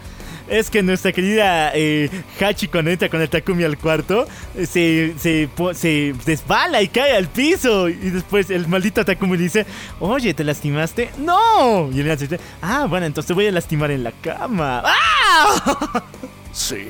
[0.50, 2.10] Es que nuestra querida eh,
[2.40, 7.16] Hachi cuando entra con el Takumi al cuarto, eh, se, se, se desbala y cae
[7.16, 7.88] al piso.
[7.88, 9.64] Y después el maldito Takumi le dice,
[10.00, 11.10] oye, ¿te lastimaste?
[11.18, 11.88] No.
[11.92, 14.82] Y él dice, ah, bueno, entonces te voy a lastimar en la cama.
[14.84, 16.02] ¡Ah!
[16.52, 16.88] Sí.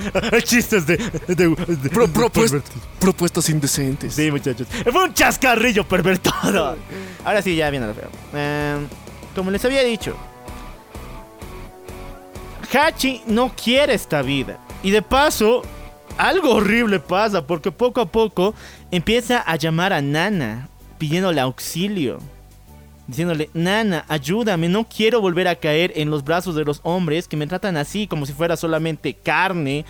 [0.44, 0.96] Chistes de...
[0.96, 2.88] de- de- Pro- de propuest- pervertidos.
[2.98, 4.14] propuestas indecentes.
[4.14, 4.66] Sí, muchachos.
[4.90, 6.78] Fue un chascarrillo pervertido.
[7.22, 8.08] Ahora sí, ya viene lo feo.
[8.34, 8.86] Em,
[9.34, 10.16] como les había dicho,
[12.72, 14.58] Hachi no quiere esta vida.
[14.82, 15.62] Y de paso,
[16.16, 18.54] algo horrible pasa porque poco a poco
[18.90, 20.68] empieza a llamar a Nana
[20.98, 22.18] pidiéndole auxilio.
[23.06, 27.36] Diciéndole, Nana, ayúdame, no quiero volver a caer en los brazos de los hombres que
[27.36, 29.84] me tratan así como si fuera solamente carne,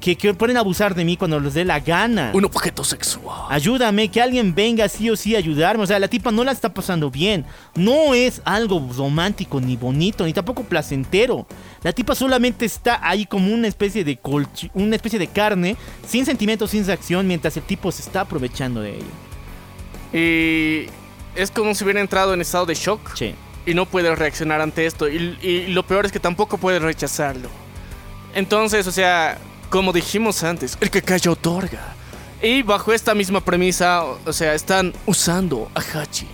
[0.00, 2.30] que, que pueden abusar de mí cuando les dé la gana.
[2.34, 3.46] Un objeto sexual.
[3.48, 5.84] Ayúdame, que alguien venga sí o sí a ayudarme.
[5.84, 7.46] O sea, la tipa no la está pasando bien.
[7.74, 11.46] No es algo romántico, ni bonito, ni tampoco placentero.
[11.82, 15.76] La tipa solamente está ahí como una especie de colchi- una especie de carne,
[16.06, 19.04] sin sentimientos, sin reacción, mientras el tipo se está aprovechando de ella.
[20.12, 20.86] Y
[21.34, 23.34] es como si hubiera entrado en estado de shock Che.
[23.66, 25.08] y no puede reaccionar ante esto.
[25.08, 27.48] Y, y lo peor es que tampoco puede rechazarlo.
[28.34, 29.38] Entonces, o sea,
[29.70, 31.94] como dijimos antes, el que calla otorga.
[32.42, 36.26] Y bajo esta misma premisa, o sea, están usando a Hachi.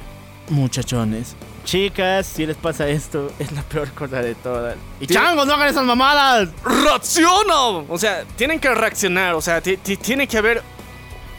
[0.48, 1.36] Muchachones.
[1.64, 4.76] Chicas, si les pasa esto, es la peor cosa de todas.
[4.98, 6.48] Y changos, no hagan esas mamadas.
[6.64, 7.84] ¡Reacciona!
[7.88, 10.62] O sea, tienen que reaccionar, o sea, ti- ti- tiene que haber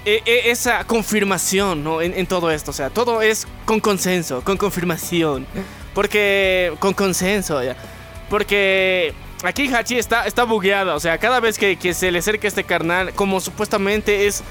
[0.05, 2.01] e- e- esa confirmación ¿no?
[2.01, 2.71] en, en todo esto.
[2.71, 5.45] O sea, todo es con consenso, con confirmación.
[5.93, 6.71] Porque.
[6.79, 7.75] Con consenso, ya.
[8.29, 9.13] Porque.
[9.43, 10.95] Aquí Hachi está, está bugueada.
[10.95, 14.43] O sea, cada vez que, se le acerca este carnal, como supuestamente es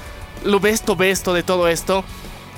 [0.43, 2.03] lo besto besto de todo esto.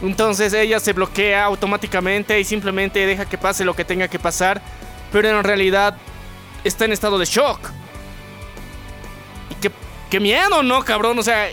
[0.02, 4.62] Entonces ella se bloquea automáticamente y simplemente deja que pase lo que tenga que pasar.
[5.12, 5.98] Pero en realidad
[6.64, 7.60] está en estado de shock.
[9.52, 9.72] Y qué,
[10.10, 11.20] qué miedo, ¿no, cabrón?
[11.20, 11.50] O sea,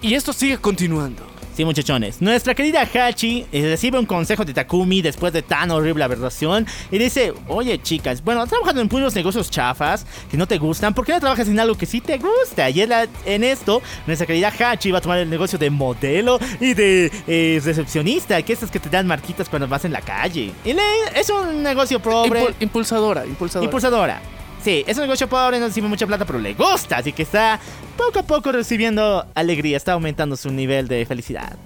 [0.00, 1.27] y esto sigue continuando.
[1.58, 2.22] Sí, muchachones.
[2.22, 6.98] Nuestra querida Hachi eh, recibe un consejo de Takumi después de tan horrible aberración y
[6.98, 11.14] dice, oye chicas, bueno, trabajando en puros negocios chafas que no te gustan, ¿por qué
[11.14, 12.70] no trabajas en algo que sí te gusta?
[12.70, 16.38] Y en, la- en esto, nuestra querida Hachi va a tomar el negocio de modelo
[16.60, 20.52] y de eh, recepcionista, que estas que te dan marquitas cuando vas en la calle.
[20.64, 20.80] Y le-
[21.16, 22.40] es un negocio pobre.
[22.40, 23.64] Impul- impulsadora, impulsadora.
[23.64, 24.22] Impulsadora.
[24.62, 27.60] Sí, es un negocio pobre, no recibe mucha plata, pero le gusta, así que está
[27.96, 31.56] poco a poco recibiendo alegría, está aumentando su nivel de felicidad.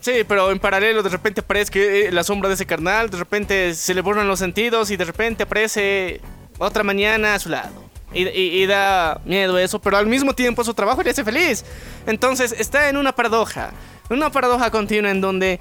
[0.00, 3.74] Sí, pero en paralelo de repente aparece eh, la sombra de ese carnal, de repente
[3.74, 6.20] se le borran los sentidos y de repente aparece
[6.58, 7.86] otra mañana a su lado.
[8.14, 11.64] Y da miedo eso, pero al mismo tiempo su trabajo le hace feliz.
[12.06, 13.72] Entonces está en una paradoja,
[14.08, 15.60] una paradoja continua en donde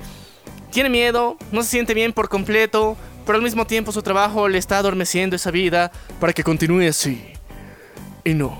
[0.71, 2.95] tiene miedo, no se siente bien por completo,
[3.25, 7.21] pero al mismo tiempo su trabajo le está adormeciendo esa vida para que continúe así.
[8.23, 8.57] Y no,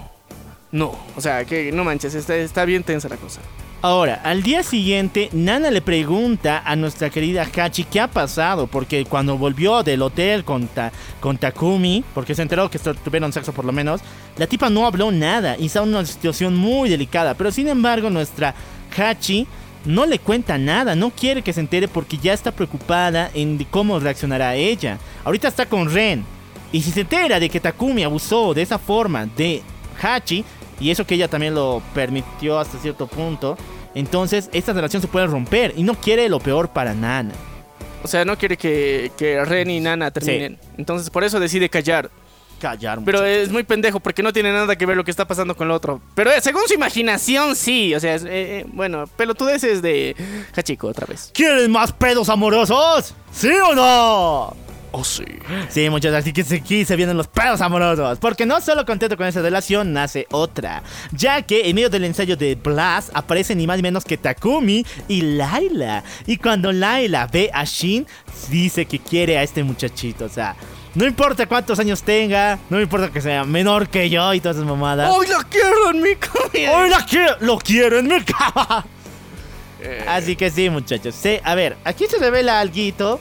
[0.71, 3.41] no, o sea, que no manches, está, está bien tensa la cosa.
[3.81, 9.05] Ahora, al día siguiente, Nana le pregunta a nuestra querida Hachi qué ha pasado, porque
[9.05, 13.63] cuando volvió del hotel con, Ta- con Takumi, porque se enteró que tuvieron sexo por
[13.63, 14.01] lo menos,
[14.37, 18.09] la tipa no habló nada y está en una situación muy delicada, pero sin embargo
[18.09, 18.55] nuestra
[18.97, 19.45] Hachi
[19.85, 23.99] no le cuenta nada, no quiere que se entere porque ya está preocupada en cómo
[23.99, 24.97] reaccionará ella.
[25.23, 26.25] Ahorita está con Ren,
[26.71, 29.61] y si se entera de que Takumi abusó de esa forma de
[30.01, 30.43] Hachi,
[30.79, 33.57] y eso que ella también lo permitió hasta cierto punto,
[33.93, 37.33] entonces esta relación se puede romper y no quiere lo peor para Nana.
[38.03, 40.59] O sea, no quiere que, que Ren y Nana terminen.
[40.77, 42.11] Entonces por eso decide callar.
[42.59, 45.55] Callar, Pero es muy pendejo porque no tiene nada que ver lo que está pasando
[45.55, 46.01] con el otro.
[46.13, 47.93] Pero eh, según su imaginación, sí.
[47.95, 50.15] O sea, es, eh, eh, bueno, pelotudeces de
[50.55, 51.31] Hachiko otra vez.
[51.33, 53.13] ¿Quieren más pedos amorosos?
[53.31, 54.65] ¿Sí o no?
[54.97, 55.25] Oh, sí.
[55.67, 58.17] Sí, muchachos, así que aquí se vienen los pedos amorosos.
[58.17, 60.83] Porque no solo contento con esa relación, nace otra.
[61.11, 64.85] Ya que en medio del ensayo de Blast aparecen ni más ni menos que Takumi
[65.09, 66.05] y Laila.
[66.25, 68.07] Y cuando Laila ve a Shin,
[68.49, 70.23] dice que quiere a este muchachito.
[70.23, 70.55] O sea,
[70.95, 74.67] no importa cuántos años tenga, no importa que sea menor que yo y todas esas
[74.67, 75.11] mamadas.
[75.13, 76.71] ¡Hoy la quiero en mi comida!
[76.77, 77.35] ¡Hoy la quiero!
[77.41, 78.85] ¡Lo quiero en mi cama!
[80.07, 81.13] Así que sí, muchachos.
[81.15, 83.19] Sí, a ver, aquí se revela alguito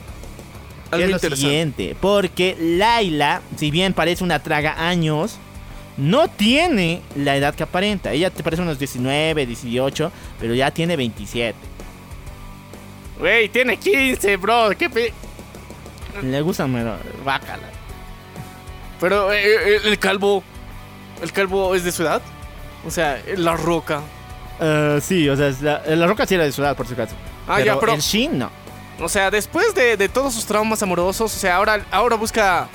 [0.89, 5.37] Algo es lo siguiente, porque Laila, si bien parece una traga años,
[5.97, 8.13] no tiene la edad que aparenta.
[8.13, 11.55] Ella te parece unos 19, 18, pero ya tiene 27.
[13.19, 14.69] Güey, tiene 15, bro.
[14.77, 15.13] ¿Qué pe-
[16.21, 17.67] Le gustan menor, bácala.
[18.99, 20.43] Pero eh, eh, el calvo.
[21.21, 22.21] ¿El calvo es de su edad?
[22.85, 24.01] O sea, la roca.
[24.59, 26.93] Eh, sí, o sea, es la, la roca sí era de su edad, por si
[26.93, 27.15] acaso.
[27.47, 28.49] Ah, ya, pero- el Shin no.
[29.01, 32.69] O sea, después de, de todos sus traumas amorosos, o sea, ahora, ahora busca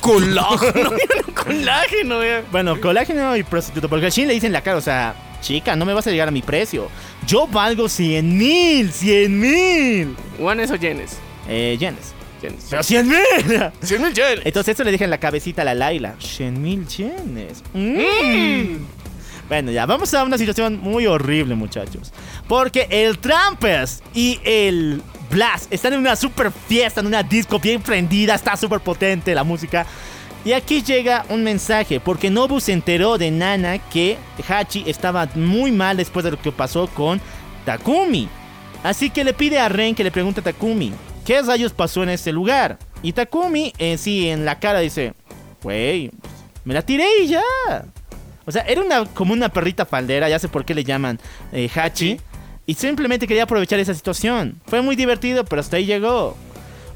[0.00, 0.90] colágeno.
[1.44, 2.42] colágeno, ya.
[2.50, 5.76] Bueno, colágeno y prostituto, porque al Shin le dicen en la cara, o sea, chica,
[5.76, 6.88] no me vas a llegar a mi precio.
[7.26, 10.16] Yo valgo 100 mil, 100 mil.
[10.38, 11.18] ¿Juanes o yenes?
[11.48, 12.12] Eh, yenes.
[12.40, 12.66] Yenes.
[12.70, 13.18] Pero 100 mil.
[13.82, 14.40] 100 mil yenes.
[14.44, 16.14] Entonces eso le dije en la cabecita a la Laila.
[16.18, 17.62] 100 mil yenes.
[17.74, 18.84] Mm.
[19.48, 22.12] Bueno, ya, vamos a una situación muy horrible, muchachos.
[22.48, 25.00] Porque el Trampers y el
[25.30, 29.44] Blast están en una super fiesta, en una disco bien prendida, está súper potente la
[29.44, 29.86] música.
[30.44, 34.16] Y aquí llega un mensaje, porque Nobu se enteró de Nana que
[34.48, 37.20] Hachi estaba muy mal después de lo que pasó con
[37.64, 38.28] Takumi.
[38.84, 40.92] Así que le pide a Ren que le pregunte a Takumi,
[41.26, 42.78] ¿qué rayos pasó en este lugar?
[43.02, 45.12] Y Takumi, en sí, en la cara dice,
[45.62, 46.10] güey,
[46.64, 47.42] me la tiré y ya.
[48.46, 51.18] O sea, era una, como una perrita faldera, ya sé por qué le llaman
[51.52, 52.18] eh, Hachi.
[52.64, 54.60] Y simplemente quería aprovechar esa situación.
[54.66, 56.36] Fue muy divertido, pero hasta ahí llegó.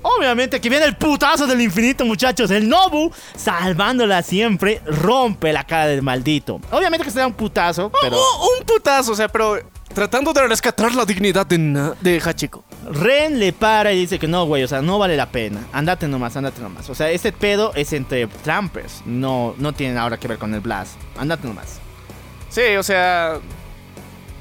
[0.03, 2.51] Obviamente que viene el putazo del infinito, muchachos.
[2.51, 6.61] El Nobu, salvándola siempre, rompe la cara del maldito.
[6.71, 9.61] Obviamente que se da un putazo, pero Oh, un putazo, o sea, pero
[9.95, 12.65] tratando de rescatar la dignidad de, Na- de Hachiko.
[12.91, 15.61] Ren le para y dice que no, güey, o sea, no vale la pena.
[15.73, 16.89] Andate nomás, andate nomás.
[16.91, 19.03] O sea, este pedo es entre trampers.
[19.05, 20.95] No, no tiene ahora que ver con el Blast.
[21.19, 21.79] Andate nomás.
[22.49, 23.39] Sí, o sea.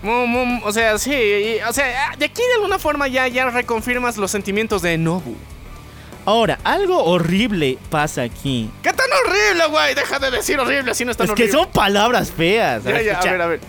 [0.01, 1.11] mu- mu- o sea, sí.
[1.13, 5.35] y- o sea, de aquí de alguna forma ya, ya reconfirmas los sentimientos de Nobu.
[6.25, 8.69] Ahora, algo horrible pasa aquí.
[8.83, 9.95] ¿Qué tan horrible, güey?
[9.95, 11.59] Deja de decir horrible, así no es tan Es que horrible.
[11.63, 12.83] son palabras feas.
[12.83, 13.31] Ya, ya, a Escucha.
[13.31, 13.59] ver, a ver.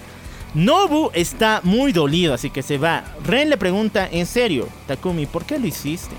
[0.55, 3.05] Nobu está muy dolido, así que se va.
[3.25, 6.15] Ren le pregunta, en serio, Takumi, ¿por qué lo hiciste?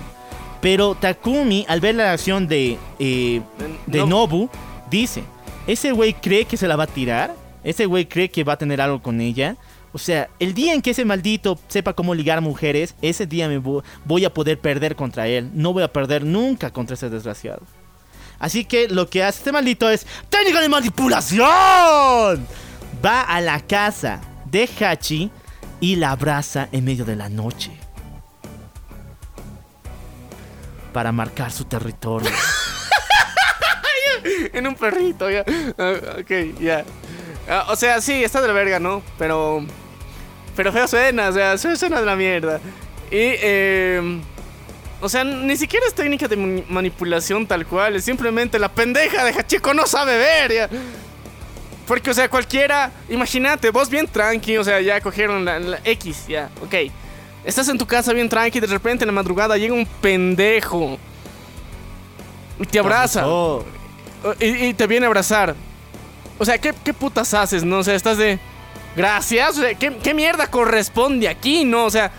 [0.60, 3.42] Pero Takumi, al ver la acción de, eh,
[3.86, 4.48] de No- Nobu,
[4.90, 5.22] dice,
[5.66, 7.34] ¿ese güey cree que se la va a tirar?
[7.64, 9.56] ¿Ese güey cree que va a tener algo con ella?
[9.92, 13.60] O sea, el día en que ese maldito sepa cómo ligar mujeres, ese día me
[13.60, 15.50] vo- voy a poder perder contra él.
[15.52, 17.60] No voy a perder nunca contra ese desgraciado.
[18.38, 22.46] Así que lo que hace este maldito es técnica de manipulación.
[23.04, 25.30] Va a la casa de Hachi
[25.80, 27.72] y la abraza en medio de la noche.
[30.92, 32.30] Para marcar su territorio.
[34.52, 35.44] en un perrito, ya.
[35.78, 36.84] Ah, ok, ya.
[37.48, 39.02] Ah, o sea, sí, está de la verga, ¿no?
[39.18, 39.64] Pero.
[40.54, 42.58] Pero feo suena, o sea, su- suena de la mierda.
[43.10, 44.20] Y, eh.
[45.00, 49.24] O sea, ni siquiera es técnica de mani- manipulación tal cual, es simplemente la pendeja
[49.24, 50.68] de Hachiko no sabe ver, ya.
[51.86, 56.26] Porque, o sea, cualquiera, imagínate, vos bien tranqui, o sea, ya cogieron la, la X,
[56.28, 56.74] ya, ok.
[57.44, 60.96] Estás en tu casa bien tranqui, de repente en la madrugada llega un pendejo
[62.60, 63.24] y te abraza.
[64.38, 65.56] Y, y te viene a abrazar.
[66.38, 67.78] O sea, ¿qué, qué putas haces, no?
[67.78, 68.38] O sea, estás de.
[68.94, 69.58] Gracias.
[69.58, 71.84] O sea, ¿qué, qué mierda corresponde aquí, no?
[71.86, 72.12] O sea,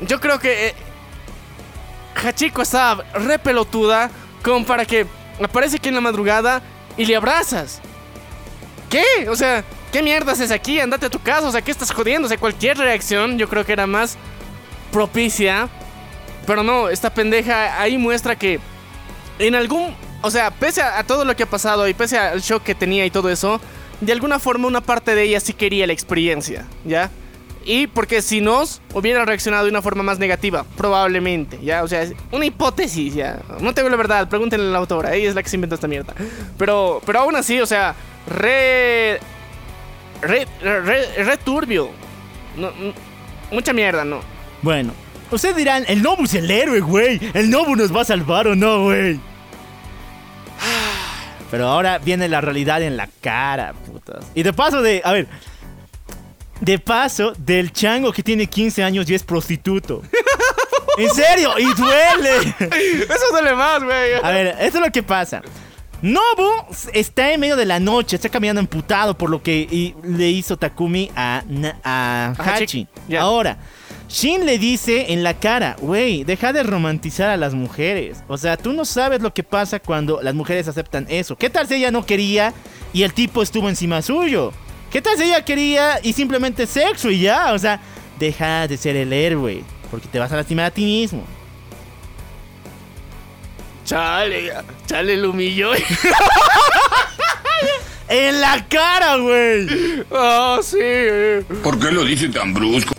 [0.00, 0.68] yo creo que.
[0.68, 0.74] eh,
[2.24, 4.10] Hachiko estaba re pelotuda.
[4.42, 5.06] Como para que
[5.42, 6.62] aparece aquí en la madrugada
[6.96, 7.82] y le abrazas.
[8.92, 9.26] ¿Qué?
[9.30, 10.78] O sea, ¿qué mierda haces aquí?
[10.78, 11.48] Andate a tu casa.
[11.48, 12.26] O sea, ¿qué estás jodiendo?
[12.26, 14.18] O sea, cualquier reacción yo creo que era más
[14.92, 15.70] propicia.
[16.46, 18.60] Pero no, esta pendeja ahí muestra que
[19.38, 22.64] en algún, o sea, pese a, todo lo que ha pasado y pese al shock
[22.64, 23.62] que tenía y todo eso,
[24.02, 27.10] de alguna forma una parte de ella sí quería la experiencia, ¿ya?
[27.64, 31.82] Y porque si no, hubiera reaccionado de una forma más negativa, probablemente, ¿ya?
[31.82, 33.40] O sea, es una hipótesis, ¿ya?
[33.60, 35.88] No tengo la verdad, pregúntenle a la autora, ella es la que se inventó esta
[35.88, 36.12] mierda.
[36.58, 37.94] Pero, pero aún así, o sea,
[38.26, 39.20] re...
[40.20, 41.90] Re, re, re turbio.
[42.56, 42.70] No,
[43.50, 44.20] mucha mierda, ¿no?
[44.62, 44.92] Bueno,
[45.30, 47.20] ustedes dirán, el Nobu es el héroe, güey.
[47.34, 49.18] El Nobu nos va a salvar o no, güey.
[51.50, 54.24] Pero ahora viene la realidad en la cara, putas.
[54.34, 55.26] Y de paso de, a ver,
[56.60, 60.02] de paso del chango que tiene 15 años y es prostituto.
[60.98, 62.54] En serio, y duele.
[62.60, 64.12] Eso duele más, güey.
[64.22, 65.40] A ver, esto es lo que pasa.
[66.02, 66.50] Nobu
[66.92, 71.10] está en medio de la noche, está caminando emputado por lo que le hizo Takumi
[71.14, 71.44] a,
[72.36, 72.88] Hachi.
[73.18, 73.58] Ahora,
[74.08, 78.24] Shin le dice en la cara, güey, deja de romantizar a las mujeres.
[78.26, 81.36] O sea, tú no sabes lo que pasa cuando las mujeres aceptan eso.
[81.36, 82.52] ¿Qué tal si ella no quería
[82.92, 84.52] y el tipo estuvo encima suyo?
[84.90, 87.52] ¿Qué tal si ella quería y simplemente sexo y ya?
[87.52, 87.80] O sea,
[88.18, 91.24] deja de ser el héroe, porque te vas a lastimar a ti mismo.
[93.84, 94.52] Chale,
[94.86, 95.72] chale, lo humilló.
[98.08, 100.04] En la cara, güey.
[100.12, 100.76] Ah, sí.
[100.80, 101.42] eh.
[101.62, 102.92] ¿Por qué lo dice tan brusco?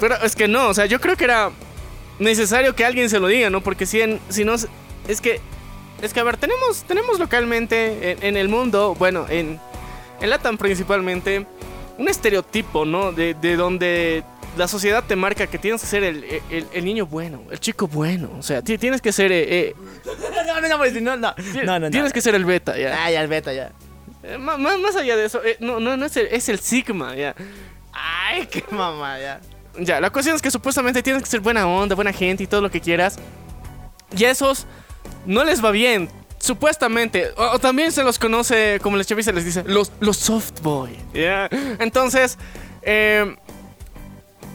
[0.00, 1.50] Pero es que no, o sea, yo creo que era
[2.18, 3.60] necesario que alguien se lo diga, ¿no?
[3.60, 5.40] Porque si, en- si no, es que,
[6.02, 9.60] es que, a ver, tenemos, tenemos localmente en, en el mundo, bueno, en,
[10.20, 11.46] en Latam principalmente,
[11.96, 13.12] un estereotipo, ¿no?
[13.12, 14.24] De, de donde
[14.56, 17.86] la sociedad te marca que tienes que ser el, el- el niño bueno, el chico
[17.86, 19.74] bueno, o sea, ti- tienes que ser, eh, eh,
[20.46, 23.04] No, no, no, pues, no, no, no, tienes que ser el beta, ya.
[23.04, 23.70] Ah, ya, el beta, ya.
[24.24, 27.14] Eh, más, más allá de eso, eh, no, no, no es el, es el sigma,
[27.14, 27.34] ya.
[27.92, 29.40] Ay, qué mamá, ya.
[29.78, 32.60] Ya, la cuestión es que supuestamente tienes que ser buena onda, buena gente y todo
[32.60, 33.16] lo que quieras.
[34.16, 34.66] Y a esos
[35.26, 36.08] no les va bien.
[36.40, 37.30] Supuestamente.
[37.36, 40.60] O, o también se los conoce, como les chavis se les dice, los, los soft
[40.62, 40.96] boy.
[41.14, 41.48] ¿ya?
[41.78, 42.38] Entonces,
[42.82, 43.36] eh,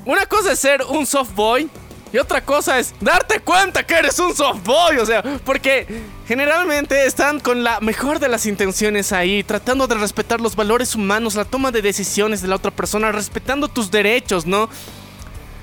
[0.05, 1.69] una cosa es ser un soft boy.
[2.11, 4.97] Y otra cosa es darte cuenta que eres un soft boy.
[4.97, 5.87] O sea, porque
[6.27, 11.33] generalmente están con la mejor de las intenciones ahí, tratando de respetar los valores humanos,
[11.33, 14.69] la toma de decisiones de la otra persona, respetando tus derechos, ¿no?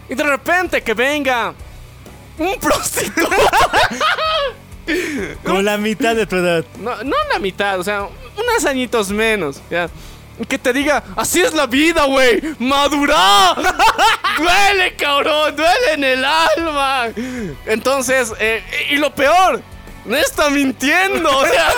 [0.09, 1.55] Y de repente que venga
[2.37, 3.31] un prostituto.
[5.45, 6.65] Con la mitad de tu edad.
[6.81, 9.89] No, no la mitad, o sea, unos añitos menos, ya.
[10.49, 12.41] Que te diga, así es la vida, güey.
[12.59, 13.55] ¡Madura!
[14.39, 17.09] duele, cabrón, duele en el alma.
[17.67, 19.61] Entonces, eh, y lo peor,
[20.05, 21.29] no está mintiendo.
[21.37, 21.69] O sea,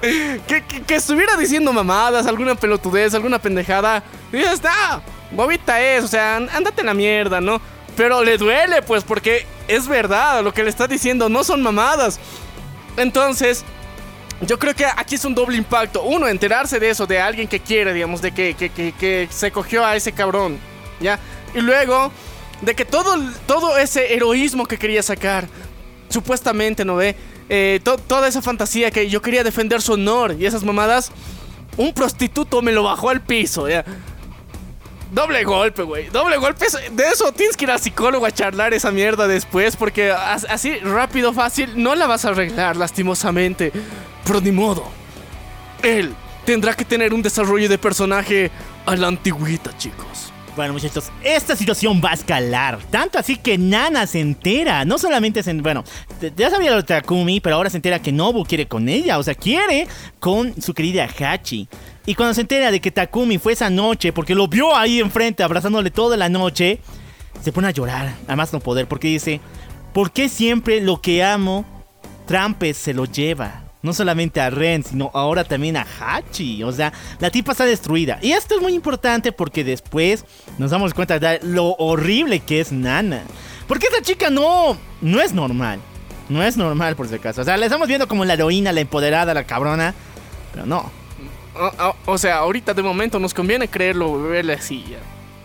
[0.46, 4.02] que, que- que estuviera diciendo mamadas, alguna pelotudez, alguna pendejada.
[4.32, 5.00] Y ya está,
[5.30, 7.60] bobita es, o sea, án- ándate en la mierda, ¿no?
[7.96, 12.18] Pero le duele, pues, porque es verdad, lo que le está diciendo no son mamadas.
[12.96, 13.64] Entonces,
[14.40, 16.02] yo creo que aquí es un doble impacto.
[16.02, 19.84] Uno, enterarse de eso, de alguien que quiere, digamos, de que, que- que- se cogió
[19.84, 20.58] a ese cabrón,
[21.00, 21.18] ¿ya?
[21.54, 22.10] Y luego,
[22.62, 25.46] de que todo, todo ese heroísmo que quería sacar,
[26.08, 27.14] supuestamente, ¿no ve?
[27.48, 31.10] Eh, to- toda esa fantasía que yo quería defender su honor y esas mamadas,
[31.76, 33.84] un prostituto me lo bajó al piso, ¿ya?
[35.10, 36.08] Doble golpe, güey.
[36.08, 36.66] Doble golpe.
[36.92, 39.76] De eso tienes que ir al psicólogo a charlar esa mierda después.
[39.76, 43.72] Porque as- así, rápido, fácil, no la vas a arreglar, lastimosamente.
[44.24, 44.84] Pero ni modo.
[45.82, 46.14] Él
[46.44, 48.50] tendrá que tener un desarrollo de personaje
[48.86, 50.32] a la antigüita, chicos.
[50.56, 52.78] Bueno, muchachos, esta situación va a escalar.
[52.90, 54.84] Tanto así que Nana se entera.
[54.84, 55.54] No solamente se.
[55.54, 55.84] Bueno,
[56.36, 59.18] ya sabía lo de Takumi, pero ahora se entera que Nobu quiere con ella.
[59.18, 59.86] O sea, quiere
[60.18, 61.68] con su querida Hachi.
[62.10, 65.44] Y cuando se entera de que Takumi fue esa noche, porque lo vio ahí enfrente
[65.44, 66.80] abrazándole toda la noche,
[67.40, 68.16] se pone a llorar.
[68.26, 69.40] A más no poder, porque dice:
[69.92, 71.64] ¿Por qué siempre lo que amo,
[72.26, 73.62] Trampes se lo lleva?
[73.82, 76.64] No solamente a Ren, sino ahora también a Hachi.
[76.64, 78.18] O sea, la tipa está destruida.
[78.22, 80.24] Y esto es muy importante porque después
[80.58, 83.22] nos damos cuenta de lo horrible que es Nana.
[83.68, 85.78] Porque esa chica no, no es normal.
[86.28, 87.42] No es normal por si acaso.
[87.42, 89.94] O sea, la estamos viendo como la heroína, la empoderada, la cabrona.
[90.52, 90.99] Pero no.
[91.60, 94.98] O, o- o sea, ahorita de momento nos conviene creerlo, verle así ya.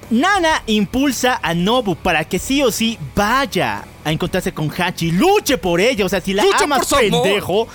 [0.09, 5.11] Nana impulsa a Nobu para que sí o sí vaya a encontrarse con Hachi.
[5.11, 6.05] Luche por ella.
[6.05, 7.23] O sea, si la Luche amas amor.
[7.23, 7.67] pendejo,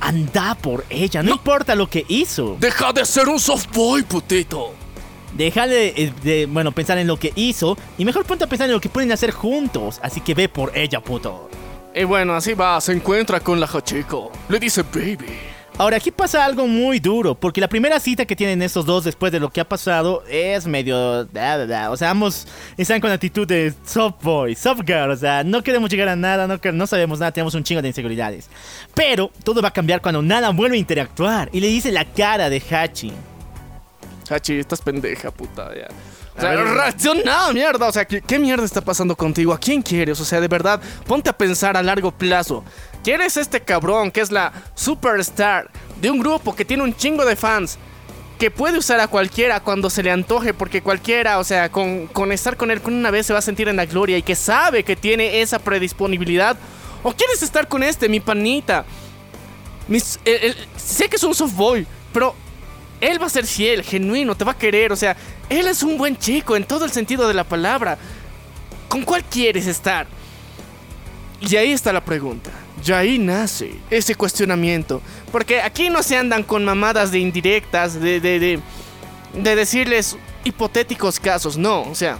[0.00, 1.22] anda por ella.
[1.22, 2.56] No, importa lo que hizo.
[2.60, 4.72] Deja de ser un softboy, putito.
[5.34, 8.66] Deja de, eh, de, bueno, pensar en lo que hizo y mejor ponte a pensar
[8.68, 10.00] en lo que pueden hacer juntos.
[10.02, 11.48] Así que ve por ella, puto.
[11.94, 14.32] Y bueno, así va, se encuentra con la Hachiko.
[14.48, 15.38] Le dice baby.
[15.78, 19.30] Ahora, aquí pasa algo muy duro, porque la primera cita que tienen estos dos después
[19.30, 21.26] de lo que ha pasado es medio...
[21.26, 21.90] da, da, da.
[21.90, 22.48] O sea, ambos
[22.78, 26.46] están con actitud de soft boy, soft girl, o sea, no queremos llegar a nada,
[26.46, 28.48] no, no sabemos nada, tenemos un chingo de inseguridades.
[28.94, 32.48] Pero todo va a cambiar cuando Nana vuelve a interactuar y le dice la cara
[32.48, 33.12] de Hachi.
[34.30, 35.88] Hachi, estás pendeja, puta, ya.
[36.36, 37.88] O sea, reacciona, mierda.
[37.88, 39.52] O sea, ¿qué, ¿qué mierda está pasando contigo?
[39.52, 40.20] ¿A quién quieres?
[40.20, 42.62] O sea, de verdad, ponte a pensar a largo plazo.
[43.06, 45.70] ¿Quieres este cabrón que es la superstar
[46.00, 47.78] de un grupo que tiene un chingo de fans?
[48.36, 52.56] Que puede usar a cualquiera cuando se le antoje, porque cualquiera, o sea, con, estar
[52.56, 54.82] con él con una vez se va a sentir en la gloria y que sabe
[54.82, 56.56] que tiene esa predisponibilidad.
[57.04, 58.84] ¿O quieres estar con este, mi panita?
[60.76, 62.34] Sé que es un softboy, pero
[63.00, 64.90] él va a ser fiel, genuino, te va a querer.
[64.90, 65.16] O sea,
[65.48, 67.98] él es un buen chico en todo el sentido de la palabra.
[68.88, 70.08] ¿Con cuál quieres estar?
[71.40, 72.65] Y ahí está la pregunta.
[72.86, 75.02] Y ahí nace ese cuestionamiento.
[75.32, 78.60] Porque aquí no se andan con mamadas de indirectas, de, de, de,
[79.34, 81.56] de decirles hipotéticos casos.
[81.56, 82.18] No, o sea,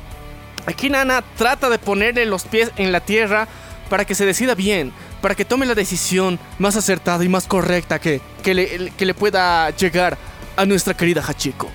[0.67, 3.47] aquí Nana trata de ponerle los pies en la tierra
[3.89, 8.01] para que se decida bien, para que tome la decisión más acertada y más correcta
[8.01, 10.19] que, que, le, que le pueda llegar
[10.57, 11.71] a nuestra querida Hachiko.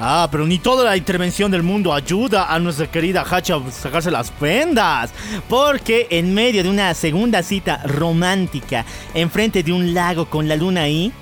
[0.00, 4.12] Ah, pero ni toda la intervención del mundo ayuda a nuestra querida Hachi a sacarse
[4.12, 5.12] las prendas.
[5.48, 10.82] Porque en medio de una segunda cita romántica, enfrente de un lago con la luna
[10.82, 11.12] ahí,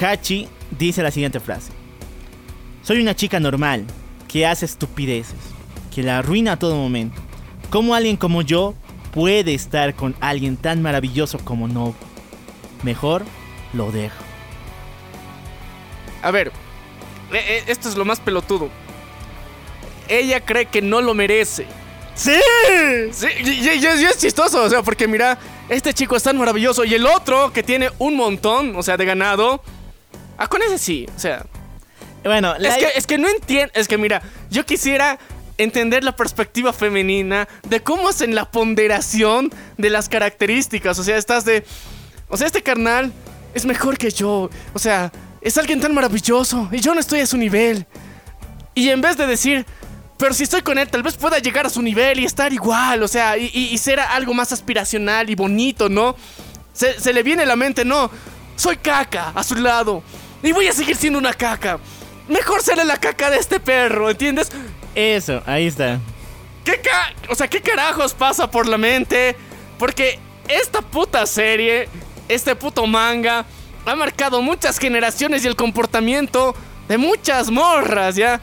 [0.00, 0.46] Hachi
[0.78, 1.72] dice la siguiente frase.
[2.82, 3.84] Soy una chica normal,
[4.28, 5.38] que hace estupideces,
[5.92, 7.20] que la arruina a todo momento.
[7.68, 8.74] ¿Cómo alguien como yo
[9.12, 11.94] puede estar con alguien tan maravilloso como no?
[12.84, 13.24] Mejor
[13.72, 14.22] lo dejo.
[16.22, 16.52] A ver,
[17.34, 18.68] esto es lo más pelotudo.
[20.08, 21.66] Ella cree que no lo merece.
[22.14, 22.32] ¡Sí!
[23.12, 25.38] Sí, y, y- y es, chistoso, o sea, porque mira,
[25.68, 29.04] este chico es tan maravilloso y el otro que tiene un montón, o sea, de
[29.04, 29.62] ganado.
[30.38, 31.44] Ah, con ese sí, o sea.
[32.22, 35.18] Bueno, la- Es que, es que no entiendo, es que mira, yo quisiera
[35.58, 41.44] entender la perspectiva femenina de cómo hacen la ponderación de las características, o sea, estás
[41.44, 41.64] de...
[42.28, 43.12] O sea, este carnal
[43.54, 45.12] es mejor que yo, o sea,
[45.44, 47.86] es alguien tan maravilloso y yo no estoy a su nivel.
[48.74, 49.64] Y en vez de decir,
[50.18, 53.02] pero si estoy con él, tal vez pueda llegar a su nivel y estar igual,
[53.04, 56.16] o sea, y, y- y ser algo más aspiracional y bonito, ¿no?
[56.72, 58.10] Se, se le viene a la mente, no,
[58.56, 60.02] soy caca a su lado
[60.42, 61.78] y voy a seguir siendo una caca.
[62.26, 64.50] Mejor serle la caca de este perro, ¿entiendes?
[64.94, 66.00] Eso, ahí está.
[66.64, 69.36] ¿Qué ca o sea, ¿qué carajos pasa por la mente?
[69.78, 70.18] Porque
[70.48, 71.88] esta puta serie,
[72.28, 73.44] este puto manga,
[73.84, 76.54] ha marcado muchas generaciones y el comportamiento
[76.88, 78.40] de muchas morras, ¿ya?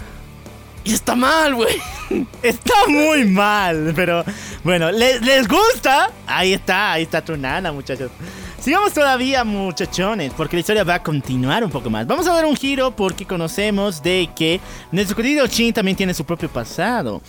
[0.83, 1.77] Y está mal, güey.
[2.41, 4.25] Está muy mal, pero
[4.63, 6.11] bueno, ¿les, les gusta?
[6.27, 8.11] Ahí está, ahí está tu nana, muchachos.
[8.59, 12.05] Sigamos todavía, muchachones, porque la historia va a continuar un poco más.
[12.05, 14.59] Vamos a dar un giro porque conocemos de que
[14.91, 17.21] nuestro querido Shin también tiene su propio pasado.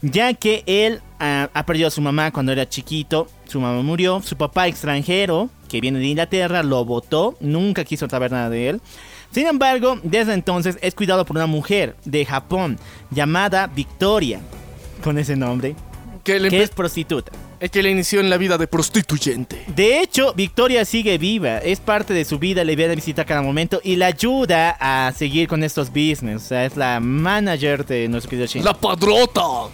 [0.00, 4.22] Ya que él ah, ha perdido a su mamá cuando era chiquito, su mamá murió,
[4.22, 8.80] su papá extranjero, que viene de Inglaterra, lo votó, nunca quiso saber nada de él.
[9.30, 12.78] Sin embargo, desde entonces es cuidado por una mujer de Japón
[13.10, 14.40] llamada Victoria,
[15.02, 15.76] con ese nombre,
[16.24, 17.32] Que le que es prostituta.
[17.60, 19.62] El que le inició en la vida de prostituyente.
[19.68, 23.42] De hecho, Victoria sigue viva, es parte de su vida, le viene a visitar cada
[23.42, 26.42] momento y la ayuda a seguir con estos business.
[26.42, 28.64] O sea, es la manager de nuestro querido Shin.
[28.64, 29.70] La padrota.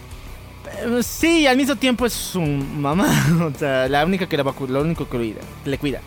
[0.67, 3.07] Eh, Sí, al mismo tiempo es su mamá.
[3.55, 6.01] O sea, la única que la lo único que cuida, le cuida.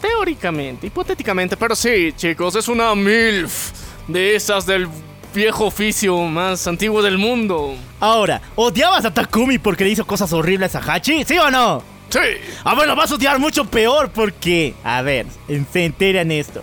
[0.00, 3.70] Teóricamente, hipotéticamente, pero sí, chicos, es una MILF
[4.08, 4.88] de esas del
[5.32, 7.74] viejo oficio más antiguo del mundo.
[8.00, 11.24] Ahora, ¿odiabas a Takumi porque le hizo cosas horribles a Hachi?
[11.24, 11.82] ¿Sí o no?
[12.10, 12.18] Sí.
[12.64, 15.26] Ah, bueno, vas a odiar mucho peor porque, a ver,
[15.72, 16.62] se enteran esto.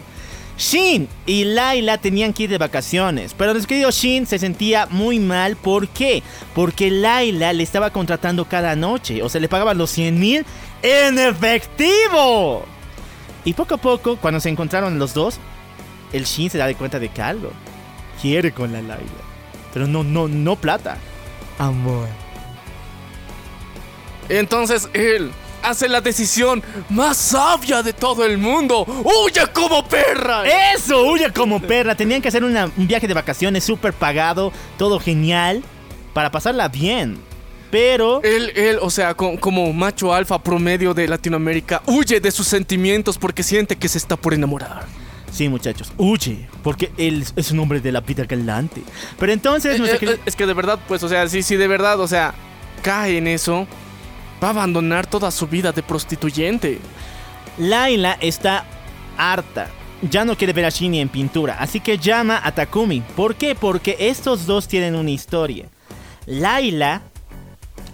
[0.60, 5.18] Shin y Laila tenían que ir de vacaciones, pero nuestro querido Shin se sentía muy
[5.18, 5.56] mal.
[5.56, 6.22] ¿Por qué?
[6.53, 10.45] Porque Laila le estaba contratando cada noche, o sea, le pagaban los 100 mil
[10.81, 12.65] en efectivo.
[13.45, 15.40] Y poco a poco, cuando se encontraron los dos,
[16.11, 17.52] el Shin se da de cuenta de que algo
[18.22, 19.10] quiere con la Laila.
[19.73, 20.98] Pero no, no, no plata.
[21.57, 22.07] Amor.
[24.27, 25.31] Entonces él
[25.69, 28.85] hace la decisión más sabia de todo el mundo.
[28.85, 30.43] ¡Huye como perra!
[30.75, 31.95] Eso, huye como perra.
[31.95, 35.63] Tenían que hacer una- un viaje de vacaciones súper pagado, todo genial,
[36.13, 37.17] para pasarla bien.
[37.71, 38.21] Pero...
[38.23, 43.17] Él, él, o sea, co- como macho alfa promedio de Latinoamérica, huye de sus sentimientos
[43.17, 44.85] porque siente que se está por enamorar.
[45.31, 48.81] Sí, muchachos, huye, porque él es un hombre de la vida galante.
[49.19, 49.79] Pero entonces...
[49.79, 52.07] Eh, eh, eh, es que de verdad, pues, o sea, sí, sí, de verdad, o
[52.07, 52.33] sea,
[52.81, 53.67] cae en eso,
[54.41, 56.80] va a abandonar toda su vida de prostituyente.
[57.57, 58.66] Laila está
[59.18, 59.70] harta.
[60.02, 63.02] Ya no quiere ver a Shinny en pintura, así que llama a Takumi.
[63.02, 63.53] ¿Por qué?
[63.53, 65.66] Porque estos dos tienen una historia.
[66.26, 67.02] Laila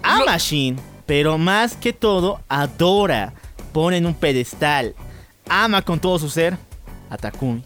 [0.04, 3.34] ama a Shin, pero más que todo adora,
[3.74, 4.94] pone en un pedestal,
[5.50, 6.58] ama con todo su ser
[7.10, 7.64] a Takumi.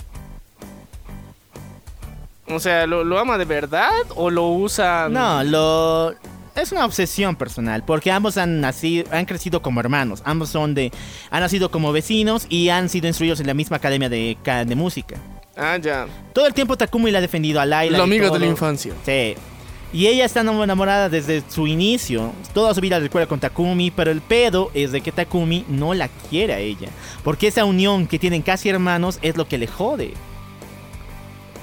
[2.47, 5.07] O sea, ¿lo, lo ama de verdad o lo usa?
[5.09, 6.15] No, lo
[6.61, 10.91] es una obsesión personal, porque ambos han nacido, han crecido como hermanos, ambos son de,
[11.29, 15.17] han nacido como vecinos y han sido instruidos en la misma academia de, de música.
[15.55, 16.07] Ah, ya.
[16.33, 17.97] Todo el tiempo Takumi le ha defendido a Laila.
[17.97, 18.93] La y amiga de la infancia.
[19.05, 19.35] Sí.
[19.91, 22.31] Y ella está enamorada desde su inicio.
[22.53, 26.07] Toda su vida recuerda con Takumi, pero el pedo es de que Takumi no la
[26.29, 26.89] quiere a ella.
[27.23, 30.13] Porque esa unión que tienen casi hermanos es lo que le jode.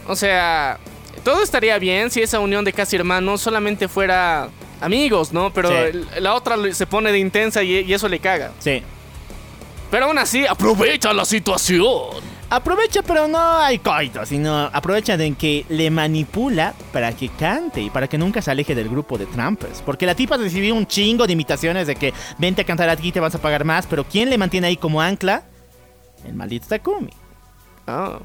[0.08, 0.78] O sea,
[1.24, 4.48] todo estaría bien si esa unión de casi hermanos solamente fuera
[4.80, 5.52] amigos, ¿no?
[5.52, 6.00] Pero Sí.
[6.20, 8.52] la otra se pone de intensa y, y eso le caga.
[8.58, 8.82] Sí.
[9.90, 12.36] Pero aún así, aprovecha la situación.
[12.48, 17.90] Aprovecha, pero no hay coito, sino aprovecha de que le manipula para que cante y
[17.90, 19.82] para que nunca se aleje del grupo de trampers.
[19.82, 23.18] Porque la tipa recibió un chingo de imitaciones de que vente a cantar aquí, te
[23.18, 25.42] vas a pagar más, pero ¿quién le mantiene ahí como ancla?
[26.24, 27.10] El maldito Takumi.
[27.88, 28.18] Ah.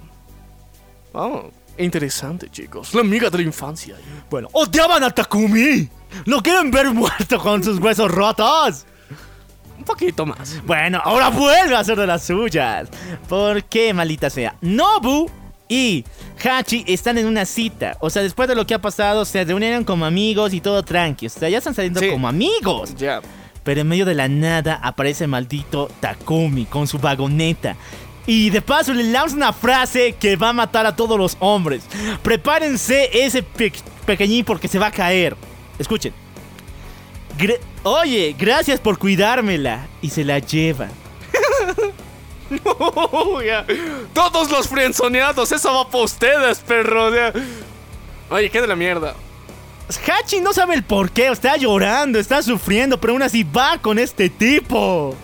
[1.13, 2.93] Oh, interesante, chicos.
[2.93, 3.95] La amiga de la infancia.
[4.29, 5.89] Bueno, odiaban a Takumi.
[6.25, 8.85] Lo quieren ver muerto con sus huesos rotos.
[9.77, 10.61] Un poquito más.
[10.65, 12.89] Bueno, ahora vuelve a hacer de las suyas.
[13.27, 14.55] ¿Por qué, maldita sea?
[14.61, 15.29] Nobu
[15.67, 16.05] y
[16.43, 17.97] Hachi están en una cita.
[17.99, 21.25] O sea, después de lo que ha pasado, se reunieron como amigos y todo tranqui.
[21.27, 22.09] O sea, ya están saliendo Sí.
[22.11, 22.93] como amigos.
[22.95, 23.21] Ya.
[23.63, 27.75] Pero en medio de la nada aparece el maldito Takumi con su vagoneta.
[28.27, 31.83] Y de paso le lanza una frase que va a matar a todos los hombres.
[32.21, 33.73] Prepárense ese pe-
[34.05, 35.35] pequeñín porque se va a caer.
[35.81, 36.13] Escuchen.
[37.83, 39.87] Oye, gracias por cuidármela.
[40.01, 40.87] Y se la lleva.
[43.45, 43.65] Ya.
[44.13, 47.13] Todos los frenzoneados, eso va para ustedes, perro.
[47.15, 47.31] ya.
[48.29, 49.15] Oye, qué de la mierda.
[50.05, 51.29] Hachi no sabe el por qué.
[51.29, 55.15] Está llorando, está sufriendo, pero aún así va con este tipo.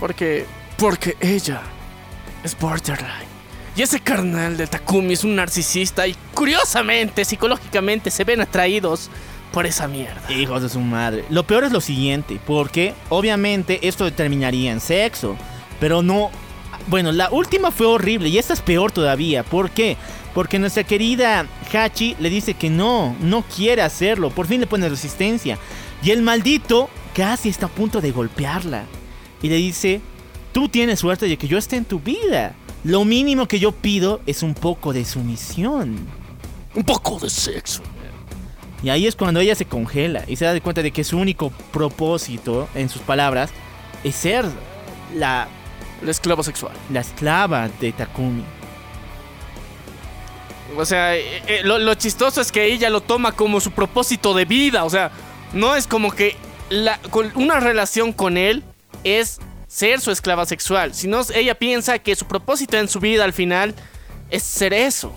[0.00, 0.46] Porque.
[0.76, 1.62] Porque ella
[2.42, 3.27] es borderline.
[3.78, 9.08] Y ese carnal de Takumi es un narcisista y curiosamente, psicológicamente, se ven atraídos
[9.52, 10.20] por esa mierda.
[10.32, 11.24] Hijos de su madre.
[11.30, 15.36] Lo peor es lo siguiente, porque obviamente esto determinaría en sexo,
[15.78, 16.32] pero no...
[16.88, 19.44] Bueno, la última fue horrible y esta es peor todavía.
[19.44, 19.96] ¿Por qué?
[20.34, 24.30] Porque nuestra querida Hachi le dice que no, no quiere hacerlo.
[24.30, 25.56] Por fin le pone resistencia.
[26.02, 28.86] Y el maldito casi está a punto de golpearla.
[29.40, 30.00] Y le dice,
[30.50, 32.56] tú tienes suerte de que yo esté en tu vida.
[32.88, 36.08] Lo mínimo que yo pido es un poco de sumisión.
[36.74, 37.82] Un poco de sexo.
[38.82, 41.50] Y ahí es cuando ella se congela y se da cuenta de que su único
[41.70, 43.50] propósito, en sus palabras,
[44.04, 44.46] es ser
[45.14, 45.48] la,
[46.00, 46.72] El esclavo sexual.
[46.90, 48.44] la esclava de Takumi.
[50.74, 54.32] O sea, eh, eh, lo, lo chistoso es que ella lo toma como su propósito
[54.32, 54.84] de vida.
[54.86, 55.10] O sea,
[55.52, 56.36] no es como que
[56.70, 58.64] la, con una relación con él
[59.04, 60.94] es ser su esclava sexual.
[60.94, 63.74] Sino ella piensa que su propósito en su vida al final
[64.30, 65.14] es ser eso.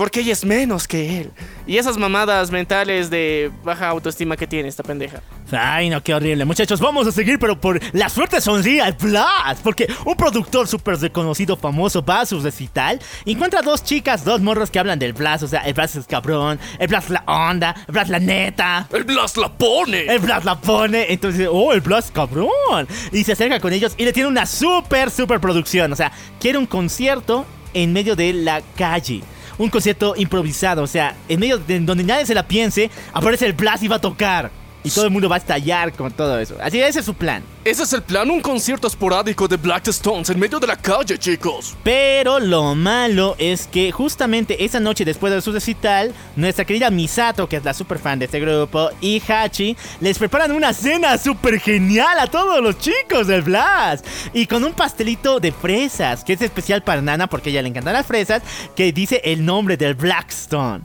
[0.00, 1.30] Porque ella es menos que él.
[1.66, 5.20] Y esas mamadas mentales de baja autoestima que tiene esta pendeja.
[5.52, 6.46] Ay, no, qué horrible.
[6.46, 9.62] Muchachos, vamos a seguir, pero por la suerte sonríe al Blast.
[9.62, 12.98] Porque un productor súper reconocido, famoso, va a su recital.
[13.26, 15.42] Encuentra dos chicas, dos morros que hablan del Blast.
[15.42, 18.88] O sea, el Blast es cabrón, el Blast la onda, el Blast la neta.
[18.94, 20.06] ¡El Blast la pone!
[20.06, 21.12] El Blast la pone.
[21.12, 22.88] Entonces, oh, el Blast cabrón.
[23.12, 25.92] Y se acerca con ellos y le tiene una súper, súper producción.
[25.92, 26.10] O sea,
[26.40, 27.44] quiere un concierto
[27.74, 29.22] en medio de la calle
[29.60, 30.82] un concierto improvisado.
[30.82, 33.96] O sea, en medio de donde nadie se la piense, aparece el Blast y va
[33.96, 34.59] a tocar.
[34.82, 36.56] Y todo el mundo va a estallar con todo eso.
[36.62, 37.42] Así ese es su plan.
[37.62, 41.18] Ese es el plan, un concierto esporádico de Black Stones en medio de la calle,
[41.18, 41.76] chicos.
[41.84, 47.46] Pero lo malo es que justamente esa noche después de su recital, nuestra querida Misato,
[47.46, 51.60] que es la super fan de este grupo, y Hachi les preparan una cena súper
[51.60, 54.06] genial a todos los chicos del Blast.
[54.32, 57.68] Y con un pastelito de fresas, que es especial para Nana porque a ella le
[57.68, 58.42] encantan las fresas,
[58.74, 60.84] que dice el nombre del Blackstone.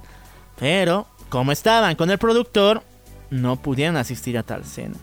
[0.60, 2.84] Pero, como estaban con el productor,
[3.30, 4.96] no pudieron asistir a tal cena.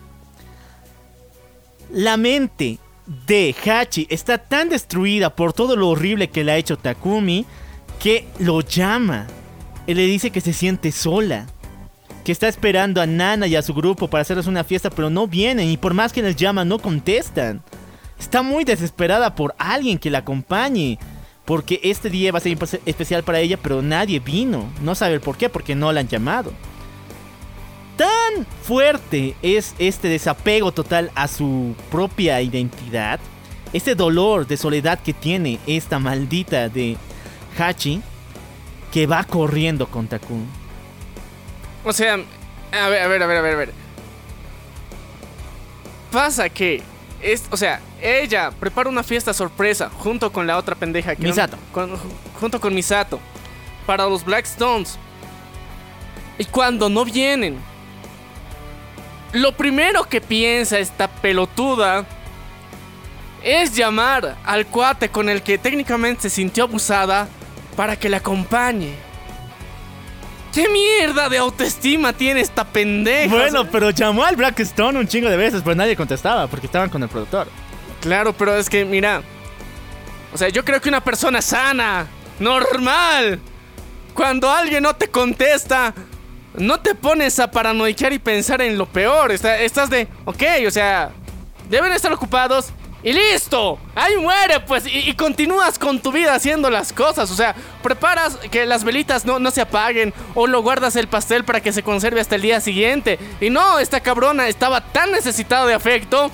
[1.91, 2.79] La mente
[3.27, 7.45] de Hachi está tan destruida por todo lo horrible que le ha hecho Takumi
[7.99, 9.27] que lo llama.
[9.87, 11.47] Él le dice que se siente sola.
[12.23, 15.27] Que está esperando a Nana y a su grupo para hacerles una fiesta, pero no
[15.27, 15.69] vienen.
[15.69, 17.61] Y por más que les llama, no contestan.
[18.17, 20.97] Está muy desesperada por alguien que la acompañe.
[21.43, 24.69] Porque este día va a ser especial para ella, pero nadie vino.
[24.81, 26.53] No sabe el por qué, porque no la han llamado.
[27.97, 33.19] Tan fuerte es este desapego total a su propia identidad,
[33.71, 36.97] este dolor de soledad que tiene esta maldita de
[37.57, 38.01] Hachi,
[38.91, 40.47] que va corriendo con Takun.
[41.83, 42.15] O sea,
[42.71, 43.73] a ver, a ver, a ver, a ver, a ver.
[46.11, 46.81] Pasa que,
[47.21, 51.57] es, o sea, ella prepara una fiesta sorpresa junto con la otra pendeja que Misato.
[52.39, 53.19] junto con Misato
[53.85, 54.97] para los Blackstones.
[56.37, 57.57] Y cuando no vienen,
[59.33, 62.05] lo primero que piensa esta pelotuda
[63.43, 67.27] es llamar al cuate con el que técnicamente se sintió abusada
[67.75, 68.93] para que la acompañe.
[70.53, 73.35] ¿Qué mierda de autoestima tiene esta pendeja?
[73.35, 77.01] Bueno, pero llamó al Blackstone un chingo de veces, pero nadie contestaba porque estaban con
[77.01, 77.47] el productor.
[78.01, 79.23] Claro, pero es que, mira.
[80.31, 82.05] O sea, yo creo que una persona sana,
[82.39, 83.39] normal,
[84.13, 85.93] cuando alguien no te contesta,
[86.55, 89.31] no te pones a paranoicar y pensar en lo peor.
[89.31, 91.11] estás de, ok, o sea,
[91.69, 92.71] deben estar ocupados
[93.03, 93.77] y listo.
[93.95, 94.85] Ahí muere, pues.
[94.87, 97.29] Y, continúas con tu vida haciendo las cosas.
[97.31, 100.13] O sea, preparas que las velitas no, no se apaguen.
[100.35, 103.19] O lo guardas el pastel para que se conserve hasta el día siguiente.
[103.41, 106.31] Y no, esta cabrona estaba tan necesitada de afecto.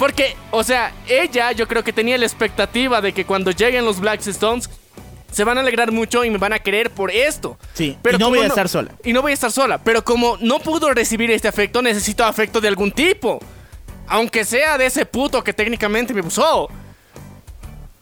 [0.00, 4.00] Porque, o sea, ella yo creo que tenía la expectativa de que cuando lleguen los
[4.00, 4.68] Black Stones
[5.30, 7.58] se van a alegrar mucho y me van a querer por esto.
[7.74, 8.92] Sí, pero y no voy a estar sola.
[9.04, 9.78] Y no voy a estar sola.
[9.78, 13.40] Pero como no pudo recibir este afecto, necesito afecto de algún tipo.
[14.06, 16.68] Aunque sea de ese puto que técnicamente me abusó.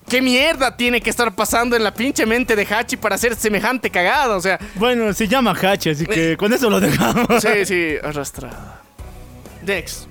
[0.08, 3.90] ¿Qué mierda tiene que estar pasando en la pinche mente de Hachi para hacer semejante
[3.90, 4.36] cagada?
[4.36, 4.58] O sea.
[4.76, 7.42] Bueno, se llama Hachi, así que con eso lo dejamos.
[7.42, 8.80] Sí, sí, arrastrada.
[9.62, 10.07] Dex.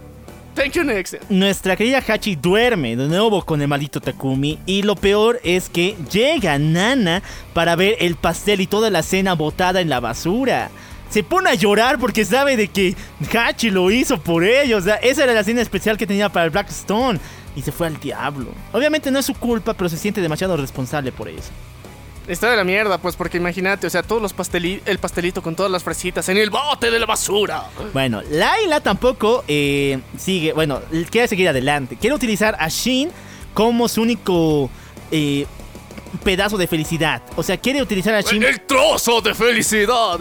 [1.29, 4.59] Nuestra querida Hachi duerme de nuevo con el maldito Takumi.
[4.65, 7.21] Y lo peor es que llega Nana
[7.53, 10.69] para ver el pastel y toda la cena botada en la basura.
[11.09, 12.95] Se pone a llorar porque sabe de que
[13.31, 14.85] Hachi lo hizo por ellos.
[15.01, 17.19] Esa era la cena especial que tenía para el Blackstone.
[17.55, 18.51] Y se fue al diablo.
[18.73, 21.51] Obviamente no es su culpa, pero se siente demasiado responsable por eso.
[22.27, 25.55] Está de la mierda, pues, porque imagínate, o sea, todos los pastelitos, el pastelito con
[25.55, 27.63] todas las fresitas en el bote de la basura.
[27.93, 31.95] Bueno, Laila tampoco eh, sigue, bueno, quiere seguir adelante.
[31.95, 33.09] Quiere utilizar a Shin
[33.53, 34.69] como su único
[35.09, 35.45] eh,
[36.25, 37.21] pedazo de felicidad.
[37.37, 38.43] O sea, quiere utilizar a Shin.
[38.43, 40.19] El trozo de felicidad.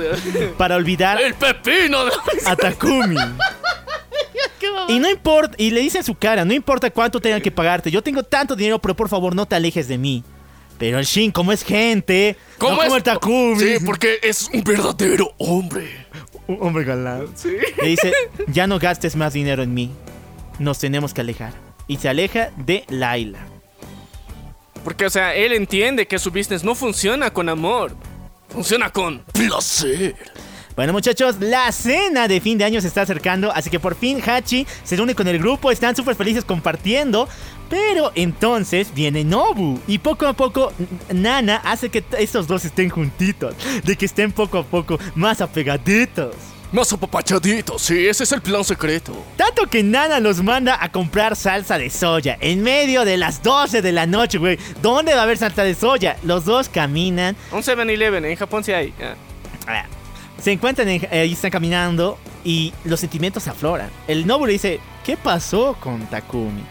[0.56, 1.20] Para olvidar.
[1.20, 2.12] El pepino de
[2.46, 3.16] A Takumi.
[4.88, 7.90] y no importa, y le dice a su cara, no importa cuánto tengan que pagarte,
[7.90, 10.22] yo tengo tanto dinero, pero por favor no te alejes de mí.
[10.78, 13.58] Pero el Shin, como es gente, ¿Cómo no como el Takumi.
[13.58, 16.06] Sí, porque es un verdadero hombre.
[16.46, 17.28] Un hombre galán.
[17.34, 17.56] Sí.
[17.80, 18.12] Le dice,
[18.48, 19.90] ya no gastes más dinero en mí.
[20.58, 21.52] Nos tenemos que alejar.
[21.88, 23.38] Y se aleja de Laila.
[24.84, 27.96] Porque, o sea, él entiende que su business no funciona con amor.
[28.48, 30.14] Funciona con placer.
[30.76, 34.20] Bueno muchachos, la cena de fin de año se está acercando, así que por fin
[34.20, 37.30] Hachi se une con el grupo, están súper felices compartiendo.
[37.68, 40.72] Pero entonces viene Nobu y poco a poco
[41.12, 46.34] Nana hace que estos dos estén juntitos, de que estén poco a poco más apegaditos.
[46.72, 49.12] Más apapachaditos, sí, ese es el plan secreto.
[49.36, 53.82] Tanto que Nana los manda a comprar salsa de soya en medio de las 12
[53.82, 54.58] de la noche, güey.
[54.82, 56.16] ¿Dónde va a haber salsa de soya?
[56.24, 57.36] Los dos caminan.
[57.52, 58.92] Un 7-Eleven, en Japón sí hay.
[59.00, 59.14] Ah.
[59.68, 59.84] Ah,
[60.42, 63.88] Se encuentran en- eh, ahí, están caminando y los sentimientos se afloran.
[64.06, 66.62] El Nobu le dice, ¿qué pasó con Takumi?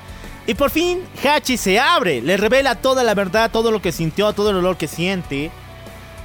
[0.47, 4.33] Y por fin Hachi se abre, le revela toda la verdad, todo lo que sintió,
[4.33, 5.51] todo el olor que siente.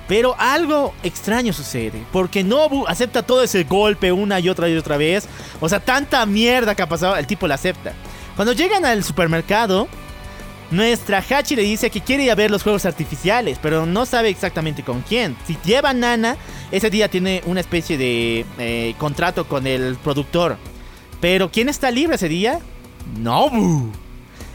[0.08, 4.96] Pero algo extraño sucede, porque Nobu acepta todo ese golpe una y otra y otra
[4.96, 5.28] vez.
[5.60, 7.92] O sea, tanta mierda que ha pasado, el tipo la acepta.
[8.34, 9.86] Cuando llegan al supermercado,
[10.72, 14.28] nuestra Hachi le dice que quiere ir a ver los juegos artificiales, pero no sabe
[14.30, 15.36] exactamente con quién.
[15.46, 16.36] Si lleva Nana,
[16.72, 20.58] ese día tiene una especie de eh, contrato con el productor.
[21.20, 22.58] Pero ¿quién está libre ese día?
[23.18, 23.92] Nobu.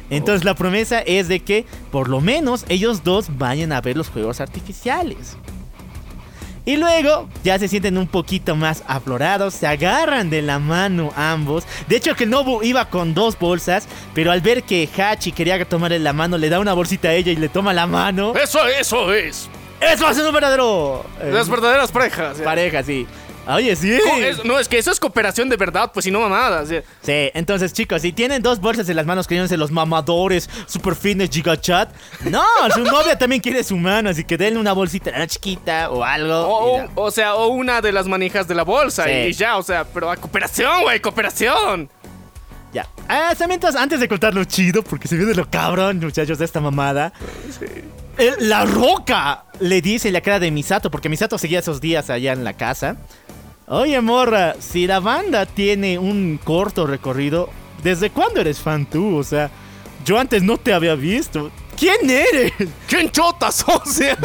[0.09, 4.09] Entonces la promesa es de que por lo menos ellos dos vayan a ver los
[4.09, 5.37] juegos artificiales.
[6.67, 11.63] Y luego ya se sienten un poquito más aflorados, se agarran de la mano ambos.
[11.87, 15.99] De hecho que Nobu iba con dos bolsas, pero al ver que Hachi quería tomarle
[15.99, 18.33] la mano, le da una bolsita a ella y le toma la mano.
[18.35, 19.47] Eso, eso es.
[19.79, 21.05] ¡Eso hace un verdadero!
[21.21, 22.39] eh, Las verdaderas parejas.
[22.41, 23.05] pareja, sí.
[23.47, 23.97] Oye, sí.
[24.03, 26.69] Co- es- no, es que eso es cooperación de verdad, pues si no mamadas.
[26.69, 26.81] Sí,
[27.33, 31.89] entonces chicos, si tienen dos bolsas en las manos creyéndose los mamadores, super fitness, gigachat,
[32.29, 32.43] no,
[32.73, 36.87] su novia también quiere su mano, así que denle una bolsita chiquita o algo.
[36.95, 39.11] O, sea, o una de las manijas de la bolsa Sí.
[39.11, 41.89] y ya, o sea, pero a cooperación, güey, cooperación.
[42.73, 42.87] Ya.
[43.07, 46.59] Ah, mientras, antes de contar lo chido, porque se viene lo cabrón, muchachos, de esta
[46.59, 47.13] mamada.
[48.17, 52.33] El- la roca le dice la cara de Misato, porque Misato seguía esos días allá
[52.33, 52.97] en la casa.
[53.67, 57.49] Oye, morra, si la banda tiene un corto recorrido,
[57.83, 59.17] ¿desde cuándo eres fan tú?
[59.17, 59.49] O sea,
[60.05, 61.49] yo antes no te había visto.
[61.77, 62.53] ¿Quién eres?
[62.87, 63.65] ¿Quién chotas?
[63.67, 64.17] O sea,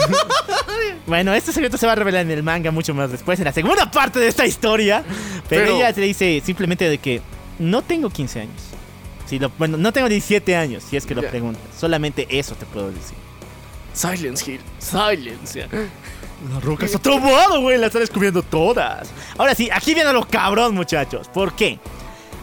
[1.07, 3.53] Bueno, este secreto se va a revelar en el manga mucho más después, en la
[3.53, 5.03] segunda parte de esta historia.
[5.49, 7.21] Pero, Pero- ella le dice simplemente de que
[7.59, 8.62] no tengo 15 años.
[9.27, 11.62] Si lo, bueno, no tengo 17 años, si es que lo preguntas.
[11.79, 13.17] Solamente eso te puedo decir.
[14.01, 15.68] Silence Hill, Silence.
[16.51, 17.77] La roca está tromado, güey.
[17.77, 19.10] La está descubriendo todas.
[19.36, 21.28] Ahora sí, aquí viene lo cabrón, muchachos.
[21.28, 21.78] ¿Por qué?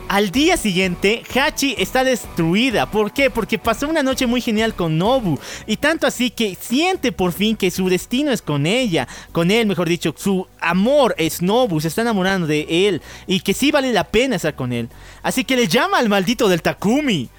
[0.07, 2.85] Al día siguiente, Hachi está destruida.
[2.85, 3.31] ¿Por qué?
[3.31, 5.39] Porque pasó una noche muy genial con Nobu.
[5.65, 9.07] Y tanto así que siente por fin que su destino es con ella.
[9.31, 10.13] Con él, mejor dicho.
[10.15, 11.81] Su amor es Nobu.
[11.81, 13.01] Se está enamorando de él.
[13.25, 14.89] Y que sí vale la pena estar con él.
[15.23, 17.29] Así que le llama al maldito del Takumi.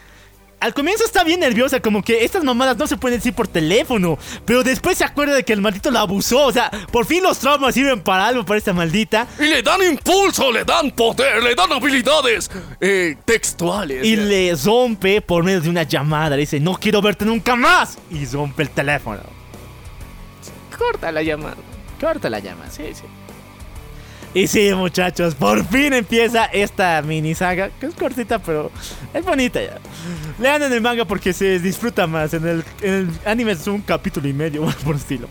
[0.60, 4.18] Al comienzo está bien nerviosa, como que estas mamadas no se pueden decir por teléfono.
[4.44, 6.47] Pero después se acuerda de que el maldito la abusó.
[6.47, 9.28] O sea, por fin los traumas sirven para algo para esta maldita.
[9.39, 14.05] Y le dan impulso, le dan poder, le dan habilidades eh, textuales.
[14.05, 16.30] Y le rompe por medio de una llamada.
[16.30, 17.97] Le dice, no quiero verte nunca más.
[18.10, 19.20] Y rompe el teléfono.
[20.76, 21.56] corta la llamada.
[22.01, 22.70] Corta la llamada.
[22.70, 23.05] Sí, sí.
[24.34, 28.70] Y sí, muchachos, por fin empieza esta mini saga, que es cortita, pero
[29.14, 29.78] es bonita ya.
[30.38, 32.34] Lean en el manga porque se disfruta más.
[32.34, 32.46] En
[32.82, 35.28] el, anime es un capítulo y medio, por estilo.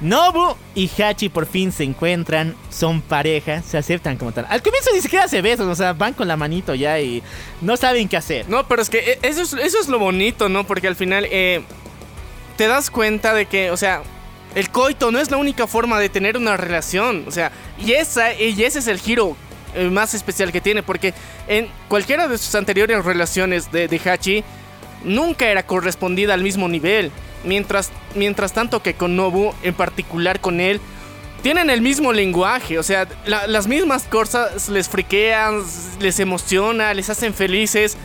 [0.00, 4.46] Nobu y Hachi por fin se encuentran, son pareja, se aceptan como tal.
[4.48, 7.22] Al comienzo ni siquiera se besan, o sea, van con la manito ya y
[7.60, 8.48] no saben qué hacer.
[8.48, 10.66] No, pero es que eh, eso es, eso es lo bonito, ¿no?
[10.66, 11.62] Porque al final eh,
[12.56, 14.02] te das cuenta de que, o sea,
[14.54, 17.24] el coito no es la única forma de tener una relación.
[17.26, 19.36] O sea, y, esa, y ese es el giro
[19.74, 20.82] eh, más especial que tiene.
[20.82, 21.14] Porque
[21.48, 24.44] en cualquiera de sus anteriores relaciones de, Hachi,
[25.04, 27.10] nunca era correspondida al mismo nivel.
[27.44, 30.80] Mientras, mientras tanto que con Nobu, en particular con él,
[31.42, 35.60] tienen el mismo lenguaje, o sea, la- las mismas cosas les friquean,
[35.98, 37.96] les emociona, les hacen felices.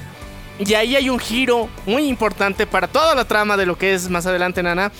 [0.57, 4.09] Y ahí hay un giro muy importante para toda la trama de lo que es
[4.09, 4.91] más adelante Nana.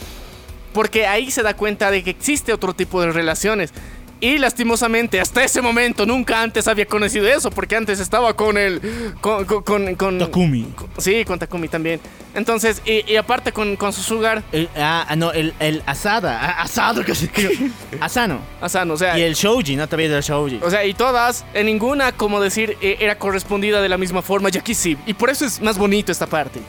[0.78, 3.72] Porque ahí se da cuenta de que existe otro tipo de relaciones.
[4.20, 7.50] Y lastimosamente, hasta ese momento, nunca antes había conocido eso.
[7.50, 8.80] Porque antes estaba con el.
[9.20, 9.46] Con.
[9.46, 10.68] con, con- con- Takumi.
[11.00, 12.00] Sí, con Takumi también.
[12.36, 16.40] Entonces, y, y aparte con, con su sugar, El- ah, no, el, el Asada.
[16.40, 17.28] ah, asado, que se
[18.00, 18.40] Asano.
[18.62, 19.18] Asano, o sea.
[19.18, 20.60] Y el Shouji, no te olvides del Shouji.
[20.64, 24.50] O sea, y todas, en ninguna, como decir, eh, era correspondida de la misma forma.
[24.54, 24.96] Y aquí sí.
[25.08, 26.60] Y por eso es más bonito esta parte.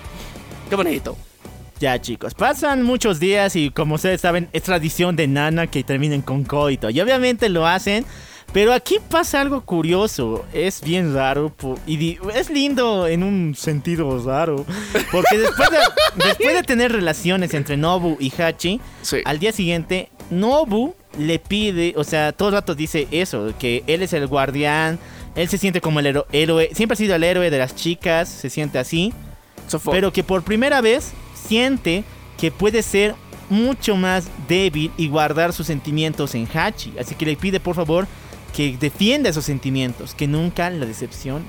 [0.70, 1.14] Qué bonito.
[1.80, 6.22] Ya chicos, pasan muchos días y como ustedes saben es tradición de Nana que terminen
[6.22, 8.05] con coito y obviamente lo hacen,
[8.52, 11.52] pero aquí pasa algo curioso, es bien raro
[11.86, 14.66] y es lindo en un sentido raro,
[15.12, 15.76] porque después de,
[16.26, 19.18] después de tener relaciones entre Nobu y Hachi, Sí.
[19.24, 24.02] al día siguiente Nobu le pide, o sea, todo el rato dice eso, que él
[24.02, 24.98] es el guardián,
[25.36, 28.50] él se siente como el héroe, siempre ha sido el héroe de las chicas, se
[28.50, 29.12] siente así.
[29.92, 31.12] Pero que por primera vez
[31.48, 32.04] siente
[32.38, 33.14] que puede ser
[33.50, 36.94] mucho más débil y guardar sus sentimientos en Hachi.
[37.00, 38.06] Así que le pide por favor
[38.54, 41.42] que defienda esos sentimientos, que nunca la decepción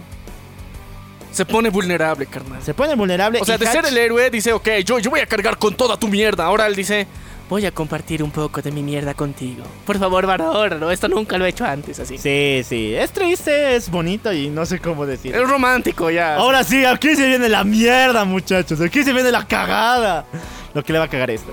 [1.32, 2.62] Se pone vulnerable, carnal.
[2.64, 3.40] se pone vulnerable.
[3.42, 5.98] O sea, de ser el héroe, dice, ok, yo, yo voy a cargar con toda
[5.98, 6.46] tu mierda.
[6.46, 7.08] Ahora él dice,
[7.50, 9.64] voy a compartir un poco de mi mierda contigo.
[9.86, 10.92] Por favor, valóralo.
[10.92, 12.18] Esto nunca lo he hecho antes, así.
[12.18, 15.36] Sí, sí, es triste, es bonito y no sé cómo decir.
[15.36, 16.36] Es romántico ya.
[16.36, 18.80] Ahora sí, aquí se viene la mierda, muchachos.
[18.80, 20.26] Aquí se viene la cagada.
[20.74, 21.52] Lo que le va a cagar esto.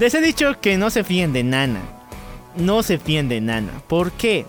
[0.00, 1.80] Les he dicho que no se fíen de Nana.
[2.56, 3.72] No se fíen de Nana.
[3.86, 4.46] ¿Por qué?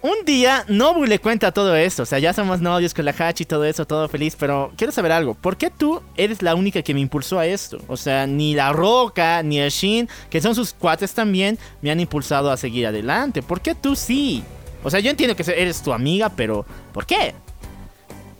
[0.00, 2.04] Un día Nobu le cuenta todo esto.
[2.04, 4.36] O sea, ya somos novios con la Hachi y todo eso, todo feliz.
[4.38, 5.34] Pero quiero saber algo.
[5.34, 7.80] ¿Por qué tú eres la única que me impulsó a esto?
[7.88, 11.98] O sea, ni la Roca, ni el Shin, que son sus cuates también, me han
[11.98, 13.42] impulsado a seguir adelante.
[13.42, 14.44] ¿Por qué tú sí?
[14.84, 17.34] O sea, yo entiendo que eres tu amiga, pero ¿por qué?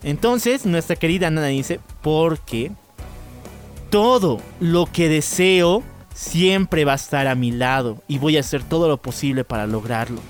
[0.05, 2.71] Entonces, nuestra querida Nana dice, porque
[3.91, 5.83] todo lo que deseo
[6.15, 9.67] siempre va a estar a mi lado y voy a hacer todo lo posible para
[9.67, 10.21] lograrlo.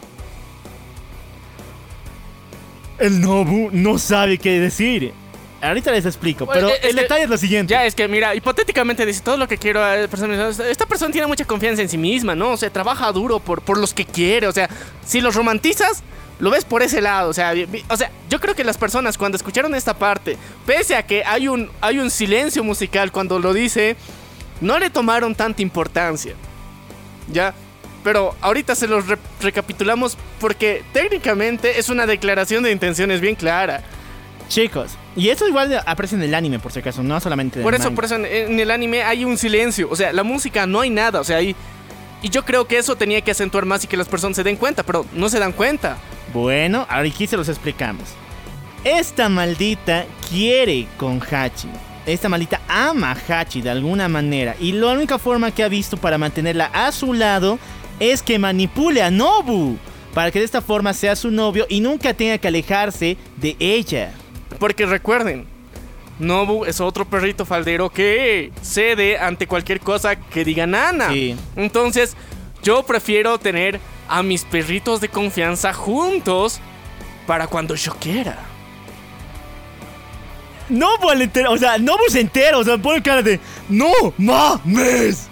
[2.98, 5.12] El Nobu no sabe qué decir.
[5.60, 7.72] Ahorita les explico, Bueno, pero es el que- detalle es lo siguiente.
[7.72, 9.84] Ya, es que mira, hipotéticamente dice todo lo que quiero.
[9.84, 12.50] a persona- Esta persona tiene mucha confianza en sí misma, ¿no?
[12.52, 14.46] O sea, trabaja duro por, por los que quiere.
[14.46, 14.68] O sea,
[15.04, 16.02] si los romantizas,
[16.38, 17.28] lo ves por ese lado.
[17.30, 17.52] O sea,
[17.88, 21.48] o sea, yo creo que las personas cuando escucharon esta parte, pese a que hay
[21.48, 23.96] un, hay un silencio musical cuando lo dice,
[24.60, 26.34] no le tomaron tanta importancia.
[27.32, 27.52] ¿Ya?
[28.04, 33.82] Pero ahorita se los re- recapitulamos porque técnicamente es una declaración de intenciones bien clara.
[34.48, 37.74] Chicos, y eso igual aparece en el anime, por si acaso, no solamente en Por
[37.74, 37.96] el eso, manga.
[37.96, 39.88] por eso en, en el anime hay un silencio.
[39.90, 41.20] O sea, la música no hay nada.
[41.20, 41.54] O sea, hay.
[42.22, 44.56] Y yo creo que eso tenía que acentuar más y que las personas se den
[44.56, 45.98] cuenta, pero no se dan cuenta.
[46.32, 48.04] Bueno, ahora aquí se los explicamos.
[48.84, 51.68] Esta maldita quiere con Hachi.
[52.06, 54.56] Esta maldita ama a Hachi de alguna manera.
[54.58, 57.58] Y la única forma que ha visto para mantenerla a su lado
[58.00, 59.76] es que manipule a Nobu.
[60.14, 64.12] Para que de esta forma sea su novio y nunca tenga que alejarse de ella.
[64.58, 65.46] Porque recuerden,
[66.18, 71.10] Nobu es otro perrito faldero que cede ante cualquier cosa que diga Nana.
[71.12, 71.36] Sí.
[71.54, 72.16] Entonces,
[72.62, 76.60] yo prefiero tener a mis perritos de confianza juntos
[77.26, 78.38] para cuando yo quiera.
[80.68, 85.28] Nobu al entero, o sea, Nobu se entero, o sea, pone cara de ¡No mames!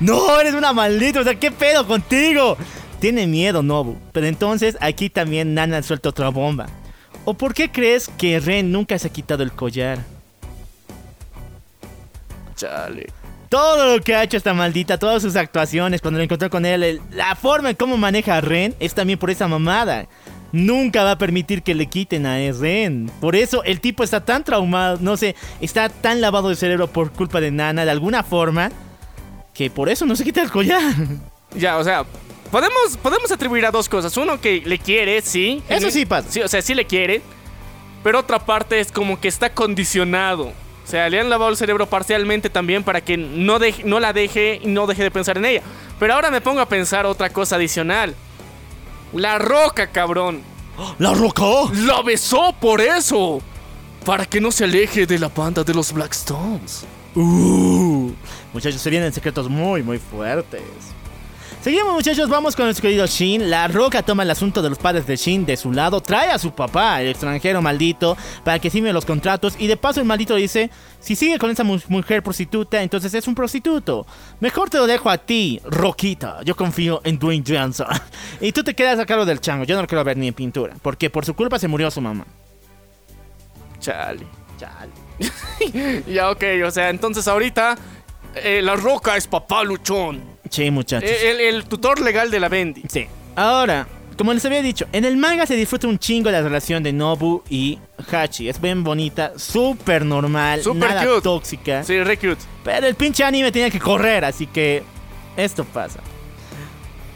[0.00, 2.56] No, eres una maldita, o sea, ¿qué pedo contigo?
[3.00, 6.66] Tiene miedo Nobu, pero entonces aquí también Nana suelta otra bomba.
[7.24, 9.98] ¿O por qué crees que Ren nunca se ha quitado el collar?
[12.56, 13.06] Chale.
[13.48, 16.82] Todo lo que ha hecho esta maldita, todas sus actuaciones, cuando lo encontró con él,
[16.82, 20.06] el- la forma en cómo maneja a Ren es también por esa mamada.
[20.52, 23.10] Nunca va a permitir que le quiten a Ren.
[23.20, 27.12] Por eso el tipo está tan traumado, no sé, está tan lavado de cerebro por
[27.12, 28.70] culpa de Nana de alguna forma,
[29.58, 30.94] que por eso no se quita el collar.
[31.56, 32.04] Ya, o sea,
[32.52, 34.16] podemos, podemos atribuir a dos cosas.
[34.16, 35.60] Uno que le quiere, sí.
[35.68, 36.30] Eso sí pasa.
[36.30, 37.22] Sí, o sea, sí le quiere.
[38.04, 40.44] Pero otra parte es como que está condicionado.
[40.84, 44.12] O sea, le han lavado el cerebro parcialmente también para que no, deje- no la
[44.12, 45.62] deje y no deje de pensar en ella.
[45.98, 48.14] Pero ahora me pongo a pensar otra cosa adicional.
[49.12, 50.42] La roca, cabrón.
[51.00, 51.42] ¡La roca!
[51.74, 53.42] La besó por eso.
[54.06, 56.84] Para que no se aleje de la banda de los Blackstones.
[57.16, 58.12] Uh,
[58.52, 60.62] muchachos, se vienen secretos muy, muy fuertes.
[61.60, 63.50] Seguimos, muchachos, vamos con nuestro querido Shin.
[63.50, 66.38] La Roca toma el asunto de los padres de Shin de su lado, trae a
[66.38, 69.56] su papá, el extranjero maldito, para que firme los contratos.
[69.58, 70.70] Y de paso, el maldito dice:
[71.00, 74.06] Si sigue con esa mu- mujer prostituta, entonces es un prostituto.
[74.38, 76.40] Mejor te lo dejo a ti, Roquita.
[76.44, 77.88] Yo confío en Dwayne Johnson.
[78.40, 79.64] y tú te quedas a cargo del chango.
[79.64, 82.00] Yo no lo quiero ver ni en pintura, porque por su culpa se murió su
[82.00, 82.24] mamá.
[83.80, 84.26] Chale.
[84.58, 84.92] Chale.
[86.06, 87.76] Ya, ok, o sea, entonces ahorita
[88.42, 90.20] eh, la roca es papá luchón.
[90.48, 91.08] Che, muchachos.
[91.10, 92.82] Eh, El, el tutor legal de la Bendy.
[92.88, 93.06] Sí.
[93.36, 93.86] Ahora,
[94.16, 97.42] como les había dicho, en el manga se disfruta un chingo la relación de Nobu
[97.48, 97.78] y
[98.10, 98.48] Hachi.
[98.48, 101.20] Es bien bonita, súper normal, Súper nada cute.
[101.22, 101.84] tóxica.
[101.84, 102.42] Sí, re cute.
[102.64, 104.82] Pero el pinche anime tenía que correr, así que
[105.36, 106.00] esto pasa.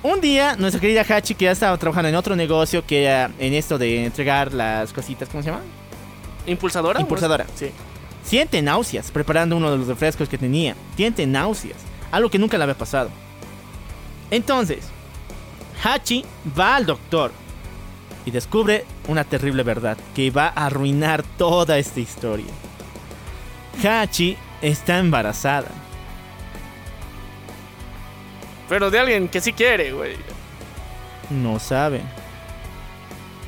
[0.04, 3.54] Un día, nuestra querida Hachi, que ya estaba trabajando en otro negocio, que era en
[3.54, 5.62] esto de entregar las cositas, ¿cómo se llama?
[6.46, 7.00] ¿Impulsadora?
[7.00, 7.46] Impulsadora.
[7.54, 7.70] Sí.
[8.22, 10.74] Siente náuseas preparando uno de los refrescos que tenía.
[10.96, 11.78] Siente náuseas.
[12.10, 13.10] Algo que nunca le había pasado.
[14.30, 14.88] Entonces,
[15.82, 16.24] Hachi
[16.58, 17.32] va al doctor
[18.24, 22.52] y descubre una terrible verdad que va a arruinar toda esta historia.
[23.82, 25.68] Hachi está embarazada.
[28.68, 30.16] Pero de alguien que sí quiere, güey.
[31.30, 32.00] No sabe.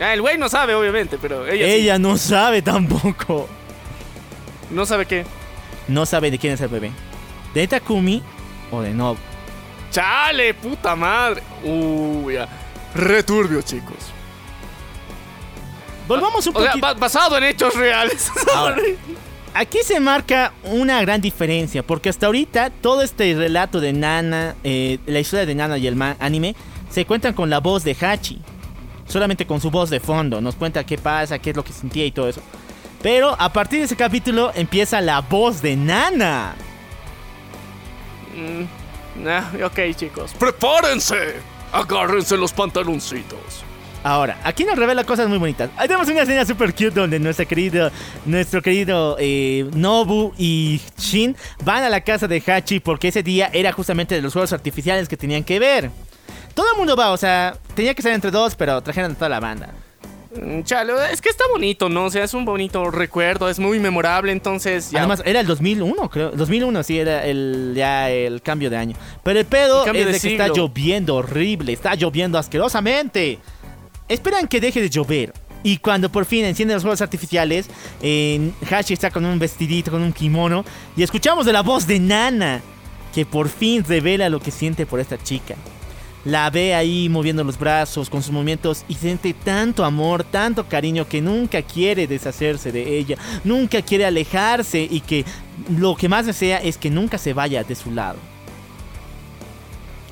[0.01, 1.71] Ah, el güey no sabe, obviamente, pero ella, sí.
[1.71, 3.49] Ella no sabe tampoco.
[4.71, 5.25] No sabe qué.
[5.89, 6.91] No sabe de quién es el bebé.
[7.53, 8.23] De Takumi
[8.71, 9.19] o de Nobu.
[9.91, 11.43] Chale, puta madre.
[11.63, 12.49] Uy, ya.
[12.95, 13.97] Returbio, chicos.
[16.07, 16.87] Volvamos un O sea, poquito.
[16.87, 18.31] ba- basado en hechos reales.
[18.55, 18.77] Ahora,
[19.55, 24.99] aquí se marca una gran diferencia, porque hasta ahorita todo este relato de Nana, eh,
[25.07, 26.55] la historia de Nana y el anime,
[26.91, 28.41] se cuentan con la voz de Hachi.
[29.07, 32.05] Solamente con su voz de fondo, nos cuenta qué pasa, qué es lo que sentía
[32.07, 32.41] y todo eso.
[33.05, 36.55] Pero a partir de ese capítulo empieza la voz de Nana.
[38.35, 40.33] Mm, ah, ok, chicos.
[40.39, 41.35] ¡Prepárense!
[41.71, 43.63] Agárrense los pantaloncitos.
[44.03, 45.69] Ahora, aquí nos revela cosas muy bonitas.
[45.77, 47.91] Ahí tenemos una escena super cute donde nuestro querido,
[48.25, 53.51] nuestro querido eh, Nobu y Shin van a la casa de Hachi porque ese día
[53.53, 55.91] era justamente de los juegos artificiales que tenían que ver.
[56.55, 59.29] Todo el mundo va, o sea, tenía que ser entre dos, pero trajeron a toda
[59.29, 59.75] la banda.
[60.41, 62.07] Mm, Chalo, es que está bonito, ¿no?
[62.07, 65.01] O sea, es un bonito recuerdo, es muy memorable, entonces ya.
[65.01, 66.31] Además, era el 2001, creo.
[66.33, 68.97] 2001 sí era el, ya el cambio de año.
[69.23, 73.39] Pero el pedo El es de de que está lloviendo horrible, está lloviendo asquerosamente.
[74.09, 75.33] Esperan que deje de llover.
[75.63, 77.69] Y cuando por fin encienden los fuegos artificiales,
[78.03, 80.63] eh, Hachi está con un vestidito, con un kimono.
[80.95, 82.61] Y escuchamos de la voz de Nana,
[83.15, 85.55] que por fin revela lo que siente por esta chica.
[86.25, 91.07] La ve ahí moviendo los brazos con sus movimientos y siente tanto amor, tanto cariño
[91.07, 95.25] que nunca quiere deshacerse de ella, nunca quiere alejarse y que
[95.77, 98.17] lo que más desea es que nunca se vaya de su lado.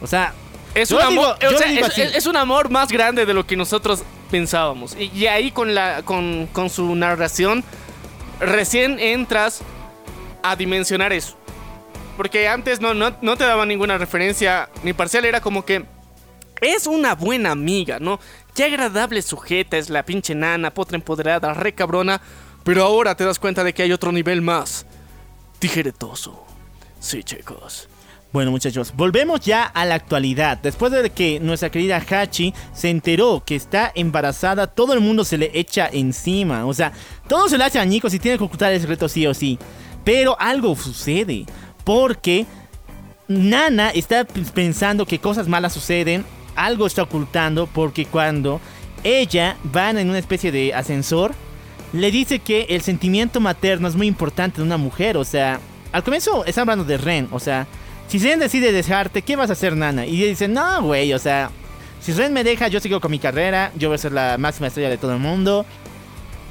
[0.03, 0.35] O sea,
[0.75, 2.03] Es un, digo- amor, o sea, es, así.
[2.03, 4.97] es- es un amor más grande de lo que nosotros pensábamos.
[4.99, 7.65] Y, y ahí con, la, con, con su narración,
[8.41, 9.61] recién entras
[10.43, 11.37] a dimensionar eso.
[12.17, 15.85] Porque antes no, no, no te daba ninguna referencia ni parcial, era como que
[16.63, 18.19] es una buena amiga, ¿no?
[18.55, 22.23] Qué agradable sujeta es la pinche nana, potra empoderada, re cabrona.
[22.65, 24.87] Pero ahora te das cuenta de que hay otro nivel más
[25.59, 26.45] tijeretoso.
[27.01, 27.89] Sí, chicos.
[28.33, 30.57] Bueno muchachos, volvemos ya a la actualidad.
[30.57, 35.37] Después de que nuestra querida Hachi se enteró que está embarazada, todo el mundo se
[35.37, 36.65] le echa encima.
[36.65, 36.93] O sea,
[37.29, 39.59] todo se le hace añicos y tiene que ocultar el secreto sí o sí.
[40.03, 41.45] Pero algo sucede.
[41.85, 42.47] Porque
[43.29, 46.25] Nana está pensando que cosas malas suceden.
[46.55, 48.61] Algo está ocultando porque cuando
[49.05, 51.35] ella va en una especie de ascensor,
[51.93, 55.17] le dice que el sentimiento materno es muy importante en una mujer.
[55.17, 55.61] O sea,
[55.93, 57.29] al comienzo está hablando de Ren.
[57.33, 57.67] O sea,
[58.09, 60.07] si Ren decide dejarte, ¿qué vas a hacer, Nana?
[60.07, 61.51] Y ella dice, no, güey, o sea,
[62.01, 63.73] si Ren me deja, yo sigo con mi carrera.
[63.77, 65.65] Yo voy a ser la máxima estrella de todo el mundo.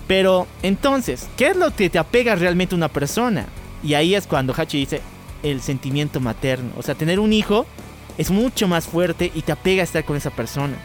[0.07, 3.45] Pero entonces, ¿qué es lo que te apega realmente a una persona?
[3.83, 5.01] Y ahí es cuando Hachi dice
[5.43, 6.71] el sentimiento materno.
[6.77, 7.65] O sea, tener un hijo
[8.21, 10.75] es mucho más fuerte y te apega a estar con esa persona.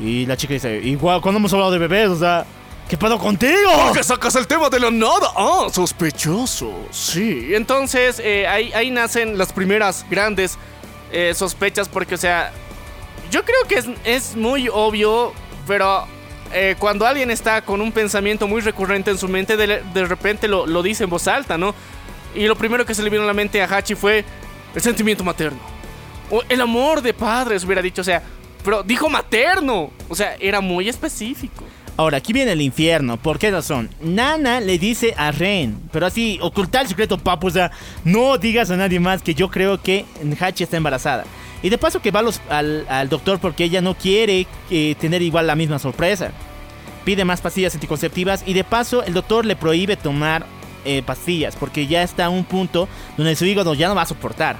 [0.00, 2.44] Y la chica dice, igual, cuando hemos hablado de bebés, o sea,
[2.88, 3.70] ¿qué pedo contigo?
[3.86, 5.30] ¿Por qué sacas el tema de la nada?
[5.36, 6.74] Ah, sospechoso.
[6.90, 10.58] Sí, entonces eh, ahí, ahí nacen las primeras grandes
[11.12, 12.52] eh, sospechas porque, o sea,
[13.30, 15.32] yo creo que es, es muy obvio,
[15.64, 16.08] pero
[16.52, 20.48] eh, cuando alguien está con un pensamiento muy recurrente en su mente, de, de repente
[20.48, 21.72] lo, lo dice en voz alta, ¿no?
[22.34, 24.24] Y lo primero que se le vino a la mente a Hachi fue
[24.74, 25.75] el sentimiento materno.
[26.48, 28.22] El amor de padres, hubiera dicho, o sea,
[28.66, 29.90] pero dijo materno.
[30.08, 31.64] O sea, era muy específico.
[31.96, 33.16] Ahora, aquí viene el infierno.
[33.16, 33.88] ¿Por qué razón?
[34.00, 37.46] Nana le dice a Ren, pero así, ocultar el secreto, papu.
[37.46, 37.70] O sea,
[38.04, 40.04] no digas a nadie más que yo creo que
[40.40, 41.24] Hachi está embarazada.
[41.62, 45.46] Y de paso que va al, al doctor porque ella no quiere eh, tener igual
[45.46, 46.32] la misma sorpresa.
[47.04, 50.44] Pide más pastillas anticonceptivas y de paso el doctor le prohíbe tomar
[50.84, 54.06] eh, pastillas porque ya está a un punto donde su hígado ya no va a
[54.06, 54.56] soportar.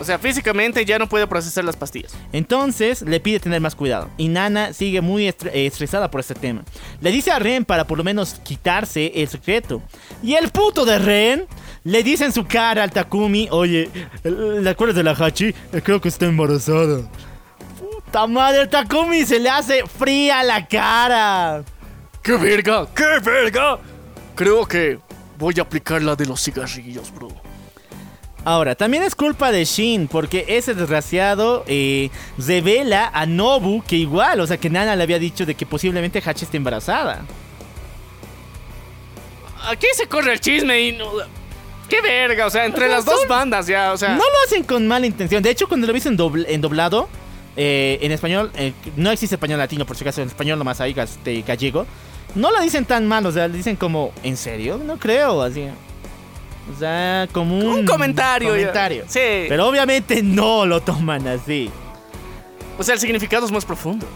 [0.00, 2.12] O sea, físicamente ya no puede procesar las pastillas.
[2.32, 4.10] Entonces le pide tener más cuidado.
[4.16, 6.64] Y Nana sigue muy eh, estresada por este tema.
[7.00, 9.82] Le dice a Ren para por lo menos quitarse el secreto.
[10.22, 11.46] Y el puto de Ren
[11.84, 13.90] le dice en su cara al Takumi, oye,
[14.24, 15.52] ¿le acuerdas de la Hachi?
[15.82, 17.08] Creo que está embarazada.
[17.78, 21.62] Puta madre, el Takumi se le hace fría la cara.
[22.22, 22.86] ¡Qué verga!
[22.94, 23.78] ¡Qué verga!
[24.34, 24.98] Creo que
[25.38, 27.28] voy a aplicar la de los cigarrillos, bro.
[28.44, 34.40] Ahora, también es culpa de Shin, porque ese desgraciado eh, revela a Nobu que igual,
[34.40, 37.24] o sea, que Nana le había dicho de que posiblemente Hachi está embarazada.
[39.66, 41.06] Aquí se corre el chisme y no...
[41.88, 42.46] ¡Qué verga!
[42.46, 44.10] O sea, entre las dos bandas ya, o sea...
[44.10, 45.42] No lo hacen con mala intención.
[45.42, 47.08] De hecho, cuando lo ves en, dobl- en doblado,
[47.56, 50.94] eh, en español, eh, no existe español latino, por si acaso, en español nomás hay
[50.98, 51.86] este, gallego.
[52.34, 54.78] No lo dicen tan mal, o sea, le dicen como, ¿en serio?
[54.84, 55.66] No creo, así.
[56.72, 58.50] O sea, como un, Un comentario.
[58.50, 59.04] comentario.
[59.06, 59.20] Sí.
[59.48, 61.70] Pero obviamente no lo toman así.
[62.78, 64.06] O sea, el significado es más profundo.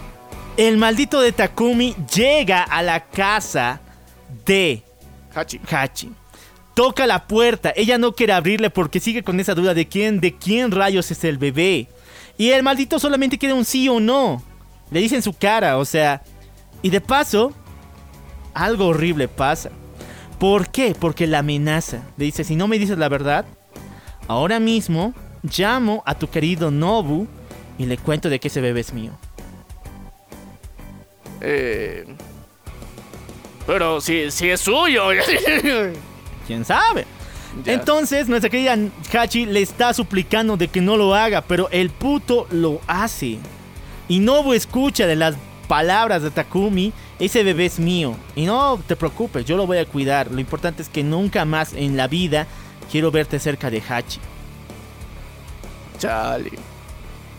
[0.56, 3.80] El maldito de Takumi llega a la casa
[4.44, 4.82] de
[5.34, 5.60] Hachi.
[5.70, 6.10] Hachi.
[6.74, 7.72] Toca la puerta.
[7.76, 11.22] Ella no quiere abrirle porque sigue con esa duda de quién, de quién rayos es
[11.24, 11.86] el bebé.
[12.36, 14.42] Y el maldito solamente quiere un sí o no.
[14.90, 16.22] Le dice en su cara, o sea,
[16.82, 17.52] y de paso,
[18.54, 19.70] algo horrible pasa.
[20.38, 20.94] ¿Por qué?
[20.98, 22.02] Porque la amenaza.
[22.16, 23.44] Le dice, si no me dices la verdad,
[24.28, 27.26] ahora mismo llamo a tu querido Nobu
[27.76, 29.12] y le cuento de que ese bebé es mío.
[31.40, 32.04] Eh,
[33.66, 35.08] pero si, si es suyo.
[36.46, 37.04] ¿Quién sabe?
[37.64, 37.72] Ya.
[37.72, 38.76] Entonces, nuestra querida
[39.12, 43.38] Hachi le está suplicando de que no lo haga, pero el puto lo hace.
[44.08, 45.36] Y Nobu escucha de las
[45.66, 48.16] palabras de Takumi, ese bebé es mío.
[48.36, 50.30] Y no te preocupes, yo lo voy a cuidar.
[50.30, 52.46] Lo importante es que nunca más en la vida
[52.90, 54.20] quiero verte cerca de Hachi.
[55.98, 56.52] Chale.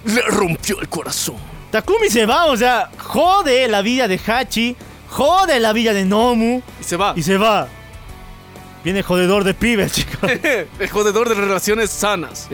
[0.06, 1.38] Le rompió el corazón.
[1.72, 4.76] Takumi se va, o sea, jode la vida de Hachi,
[5.10, 7.14] jode la vida de Nomu Y se va.
[7.16, 7.68] y se va.
[8.84, 10.30] Viene jodedor de pibes, chicos.
[10.80, 12.48] el jodedor de relaciones sanas.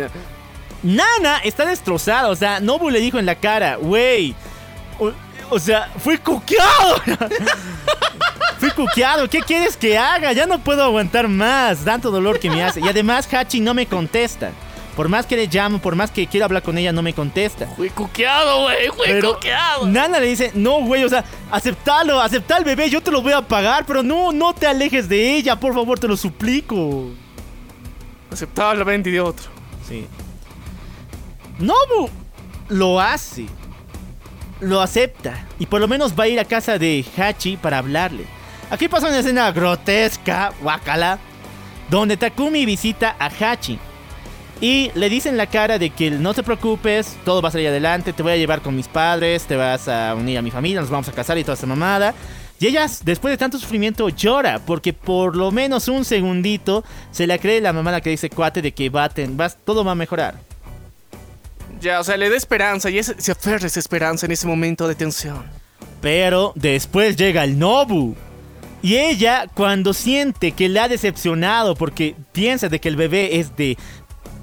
[0.83, 4.35] Nana está destrozada, o sea, Nobu le dijo en la cara, wey,
[5.49, 7.01] o sea, fui cuqueado.
[8.59, 10.33] fui cuqueado, ¿qué quieres que haga?
[10.33, 12.79] Ya no puedo aguantar más, tanto dolor que me hace.
[12.79, 14.51] Y además Hachi no me contesta.
[14.95, 17.67] Por más que le llamo, por más que quiero hablar con ella, no me contesta.
[17.75, 18.87] Fui cuqueado, güey.
[18.87, 19.85] Fui Pero cuqueado.
[19.87, 23.33] Nana le dice, no, güey, o sea, aceptalo, acepta al bebé, yo te lo voy
[23.33, 27.09] a pagar, pero no, no te alejes de ella, por favor, te lo suplico.
[28.31, 29.49] Aceptaba la venta de otro.
[29.85, 30.07] Sí.
[31.59, 32.09] Nobu
[32.69, 33.47] lo hace.
[34.61, 35.45] Lo acepta.
[35.59, 38.25] Y por lo menos va a ir a casa de Hachi para hablarle.
[38.69, 41.19] Aquí pasa una escena grotesca, guacala,
[41.89, 43.77] donde Takumi visita a Hachi.
[44.61, 47.67] Y le dice en la cara de que no te preocupes, todo va a salir
[47.67, 50.79] adelante, te voy a llevar con mis padres, te vas a unir a mi familia,
[50.79, 52.13] nos vamos a casar y toda esa mamada.
[52.57, 57.37] Y ella, después de tanto sufrimiento, llora, porque por lo menos un segundito se la
[57.37, 60.35] cree la mamada que dice cuate de que va ten- todo va a mejorar.
[61.85, 64.87] Ya, o sea, le da esperanza y ese- se aferra esa esperanza en ese momento
[64.87, 65.43] de tensión.
[66.01, 68.15] Pero después llega el Nobu.
[68.81, 73.55] Y ella, cuando siente que le ha decepcionado porque piensa de que el bebé es
[73.55, 73.77] de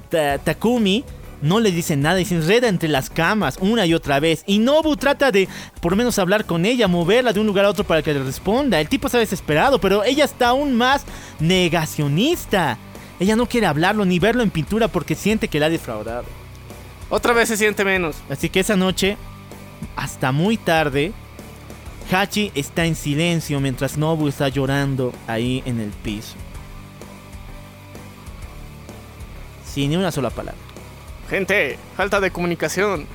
[0.09, 1.05] Ta- Takumi,
[1.41, 4.45] no le dice nada y se enreda entre las camas una y otra vez.
[4.47, 5.49] Y Nobu trata de,
[5.81, 8.81] por menos, hablar con ella, moverla de un lugar a otro para que le responda.
[8.81, 11.03] El tipo está desesperado, pero ella está aún más
[11.41, 12.79] negacionista.
[13.19, 16.25] Ella no quiere hablarlo ni verlo en pintura porque siente que la ha defraudado.
[17.13, 18.17] Otra vez se siente menos.
[18.31, 19.19] Así que esa noche,
[19.97, 21.13] hasta muy tarde,
[22.11, 26.37] Hachi está en silencio mientras Nobu está llorando ahí en el piso.
[29.63, 30.59] Sin ni una sola palabra.
[31.29, 33.07] Gente, falta de comunicación.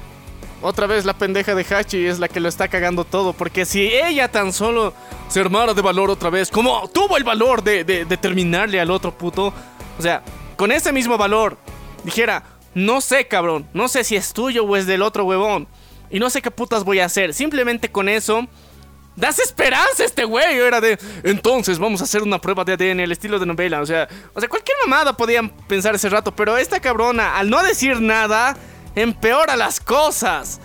[0.61, 3.33] Otra vez la pendeja de Hachi es la que lo está cagando todo.
[3.33, 4.93] Porque si ella tan solo
[5.27, 8.91] se armara de valor otra vez, como tuvo el valor de, de, de terminarle al
[8.91, 9.51] otro puto,
[9.97, 10.21] o sea,
[10.55, 11.57] con ese mismo valor,
[12.03, 12.43] dijera,
[12.77, 15.67] no sé cabrón, no sé si es tuyo o es del otro huevón.
[16.11, 17.33] Y no sé qué putas voy a hacer.
[17.33, 18.47] Simplemente con eso,
[19.15, 20.59] das esperanza a este güey.
[20.59, 23.81] Era de, entonces vamos a hacer una prueba de ADN, el estilo de novela.
[23.81, 26.35] O sea, o sea, cualquier mamada podían pensar ese rato.
[26.35, 28.55] Pero esta cabrona, al no decir nada,
[28.95, 30.61] empeora las cosas.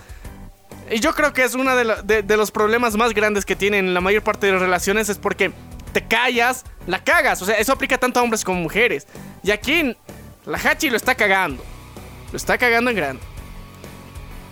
[0.90, 4.02] Y yo creo que es uno de, de los problemas más grandes que tienen la
[4.02, 5.08] mayor parte de las relaciones.
[5.08, 5.50] Es porque
[5.94, 7.40] te callas, la cagas.
[7.40, 9.06] O sea, eso aplica tanto a hombres como mujeres.
[9.42, 9.96] Y aquí,
[10.44, 11.64] la Hachi lo está cagando.
[12.32, 13.22] Lo está cagando en grande.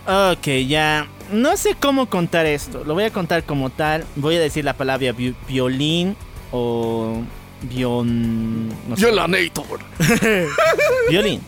[0.07, 1.07] Ok, ya.
[1.31, 2.83] No sé cómo contar esto.
[2.85, 4.05] Lo voy a contar como tal.
[4.15, 6.15] Voy a decir la palabra vi- violín
[6.51, 7.21] o
[7.61, 8.67] vion...
[8.87, 9.05] no sé.
[9.05, 9.79] Violanator.
[11.09, 11.41] Violín.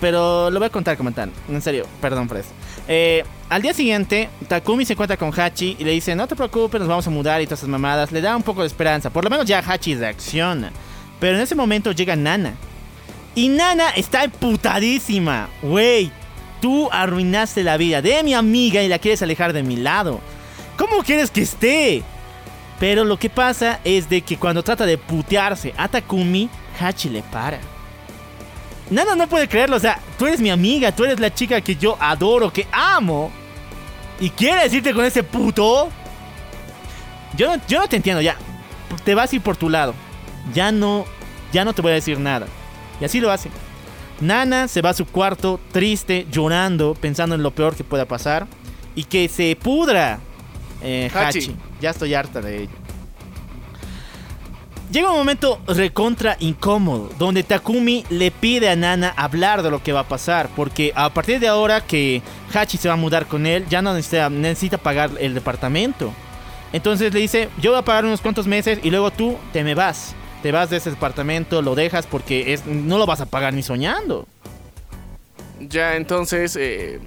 [0.00, 1.30] Pero lo voy a contar como tal.
[1.48, 2.48] En serio, perdón por eso.
[2.88, 6.80] Eh, al día siguiente, Takumi se encuentra con Hachi y le dice, no te preocupes,
[6.80, 8.10] nos vamos a mudar y todas esas mamadas.
[8.10, 9.10] Le da un poco de esperanza.
[9.10, 10.72] Por lo menos ya Hachi reacciona.
[11.20, 12.54] Pero en ese momento llega Nana.
[13.34, 15.48] Y Nana está emputadísima.
[15.62, 16.12] Wey,
[16.60, 20.20] tú arruinaste la vida de mi amiga y la quieres alejar de mi lado.
[20.76, 22.02] ¿Cómo quieres que esté?
[22.78, 27.22] Pero lo que pasa es de que cuando trata de putearse a Takumi, Hachi le
[27.22, 27.58] para.
[28.90, 31.76] Nana no puede creerlo, o sea, tú eres mi amiga, tú eres la chica que
[31.76, 33.30] yo adoro, que amo.
[34.20, 35.88] ¿Y quieres irte con ese puto?
[37.36, 38.36] Yo no, yo no te entiendo, ya.
[39.04, 39.94] Te vas a ir por tu lado.
[40.52, 41.06] Ya no,
[41.52, 42.46] ya no te voy a decir nada.
[43.02, 43.50] Y así lo hace.
[44.20, 48.46] Nana se va a su cuarto, triste, llorando, pensando en lo peor que pueda pasar.
[48.94, 50.20] Y que se pudra
[50.82, 51.38] eh, Hachi.
[51.38, 51.56] Hachi.
[51.80, 52.72] Ya estoy harta de ello.
[54.92, 59.92] Llega un momento recontra incómodo, donde Takumi le pide a Nana hablar de lo que
[59.92, 62.22] va a pasar, porque a partir de ahora que
[62.54, 66.12] Hachi se va a mudar con él, ya no necesita, necesita pagar el departamento.
[66.72, 69.74] Entonces le dice, yo voy a pagar unos cuantos meses y luego tú te me
[69.74, 70.14] vas.
[70.42, 73.62] Te vas de ese departamento, lo dejas porque es, no lo vas a pagar ni
[73.62, 74.26] soñando.
[75.60, 76.56] Ya, entonces.
[76.58, 76.98] eh,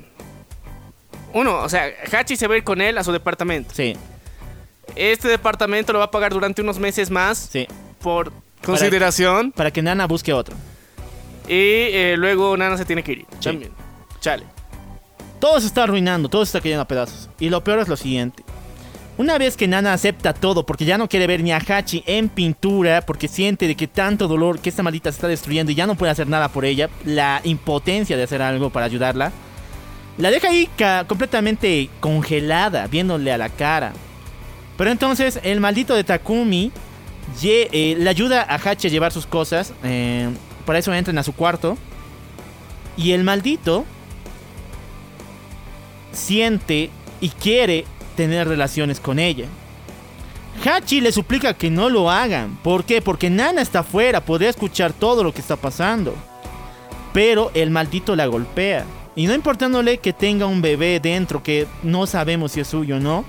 [1.34, 3.74] uno, o sea, Hachi se va a ir con él a su departamento.
[3.76, 3.98] Sí,
[4.96, 7.68] Este departamento lo va a pagar durante unos meses más sí.
[8.02, 8.32] por
[8.64, 9.52] consideración.
[9.52, 10.56] Para que Nana busque otro.
[11.46, 11.52] Y
[11.92, 13.26] eh, luego Nana se tiene que ir.
[13.42, 13.50] Sí.
[13.50, 13.72] También.
[14.22, 14.46] Chale.
[15.42, 17.30] Todo se está arruinando, todo se está cayendo a pedazos.
[17.38, 18.45] Y lo peor es lo siguiente.
[19.18, 22.28] Una vez que Nana acepta todo porque ya no quiere ver ni a Hachi en
[22.28, 25.88] pintura, porque siente de que tanto dolor, que esta maldita se está destruyendo y ya
[25.88, 29.32] no puede hacer nada por ella, la impotencia de hacer algo para ayudarla,
[30.18, 30.70] la deja ahí
[31.08, 33.94] completamente congelada, viéndole a la cara.
[34.78, 36.74] Pero entonces el maldito de Takumi
[37.42, 40.30] eh, le ayuda a Hachi a llevar sus cosas, eh,
[40.66, 41.78] para eso entran a su cuarto,
[42.98, 43.86] y el maldito
[46.12, 46.90] siente
[47.22, 47.86] y quiere
[48.16, 49.46] tener relaciones con ella.
[50.64, 52.58] Hachi le suplica que no lo hagan.
[52.64, 53.02] ¿Por qué?
[53.02, 56.16] Porque Nana está afuera, podría escuchar todo lo que está pasando.
[57.14, 58.86] Pero el maldito la golpea.
[59.16, 63.00] Y no importándole que tenga un bebé dentro que no sabemos si es suyo o
[63.00, 63.26] no,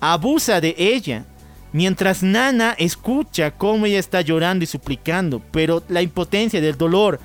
[0.00, 1.24] abusa de ella.
[1.72, 7.18] Mientras Nana escucha cómo ella está llorando y suplicando, pero la impotencia del dolor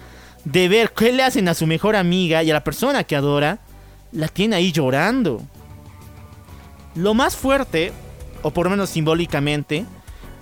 [0.43, 3.59] de ver qué le hacen a su mejor amiga y a la persona que adora,
[4.11, 5.43] la tiene ahí llorando.
[7.00, 7.94] Lo más fuerte,
[8.42, 9.86] o por lo menos simbólicamente,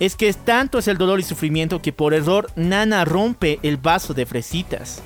[0.00, 4.12] es que tanto es el dolor y sufrimiento que por error Nana rompe el vaso
[4.12, 5.00] de fresitas.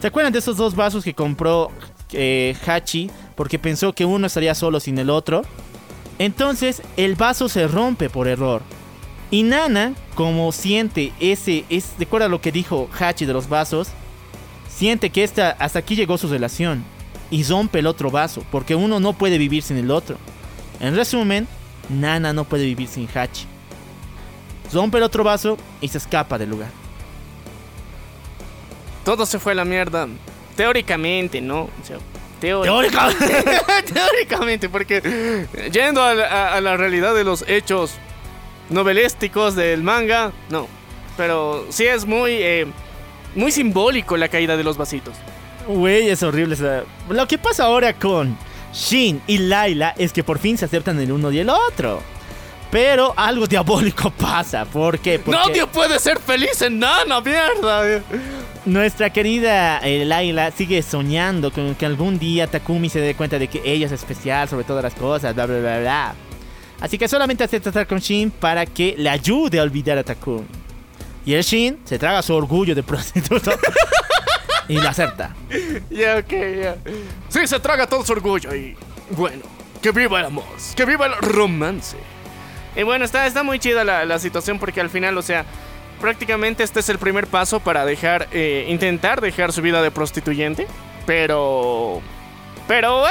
[0.00, 1.72] ¿Se acuerdan de esos dos vasos que compró
[2.12, 5.42] eh, Hachi porque pensó que uno estaría solo sin el otro?
[6.20, 8.62] Entonces el vaso se rompe por error.
[9.32, 13.88] Y Nana, como siente ese, es, recuerda lo que dijo Hachi de los vasos,
[14.68, 16.84] siente que esta, hasta aquí llegó su relación
[17.32, 20.18] y rompe el otro vaso, porque uno no puede vivir sin el otro.
[20.80, 21.46] En resumen,
[21.88, 23.46] Nana no puede vivir sin Hachi.
[24.72, 26.70] Rompe el otro vaso y se escapa del lugar.
[29.04, 30.08] Todo se fue a la mierda.
[30.56, 31.62] Teóricamente, ¿no?
[31.62, 31.98] O sea,
[32.40, 33.44] teó- Teóricamente.
[33.92, 37.92] Teóricamente, porque yendo a la, a- a la realidad de los hechos
[38.70, 40.66] novelísticos del manga, no.
[41.16, 42.66] Pero sí es muy, eh,
[43.34, 45.14] muy simbólico la caída de los vasitos.
[45.68, 46.56] Güey, es horrible.
[47.08, 48.36] Lo que pasa ahora con
[48.74, 52.02] Shin y Laila es que por fin se aceptan el uno y el otro.
[52.70, 54.64] Pero algo diabólico pasa.
[54.64, 55.20] ¿Por qué?
[55.20, 58.02] Porque Nadie puede ser feliz en Nana, mierda.
[58.64, 63.46] nuestra querida eh, Laila sigue soñando con que algún día Takumi se dé cuenta de
[63.46, 66.14] que ella es especial sobre todas las cosas, bla, bla, bla, bla.
[66.80, 70.44] Así que solamente acepta estar con Shin para que le ayude a olvidar a Takumi.
[71.24, 73.52] Y el Shin se traga su orgullo de prostituto
[74.68, 75.34] y lo acepta.
[75.90, 76.76] Ya, ok, ya.
[77.28, 78.76] Sí, se traga todo su orgullo y
[79.10, 79.42] bueno,
[79.80, 80.44] que viva el amor,
[80.74, 81.96] que viva el romance.
[82.76, 85.44] Y bueno, está, está muy chida la, la situación porque al final, o sea,
[86.00, 90.66] prácticamente este es el primer paso para dejar, eh, intentar dejar su vida de prostituyente,
[91.06, 92.00] pero...
[92.66, 93.10] Pero, eh,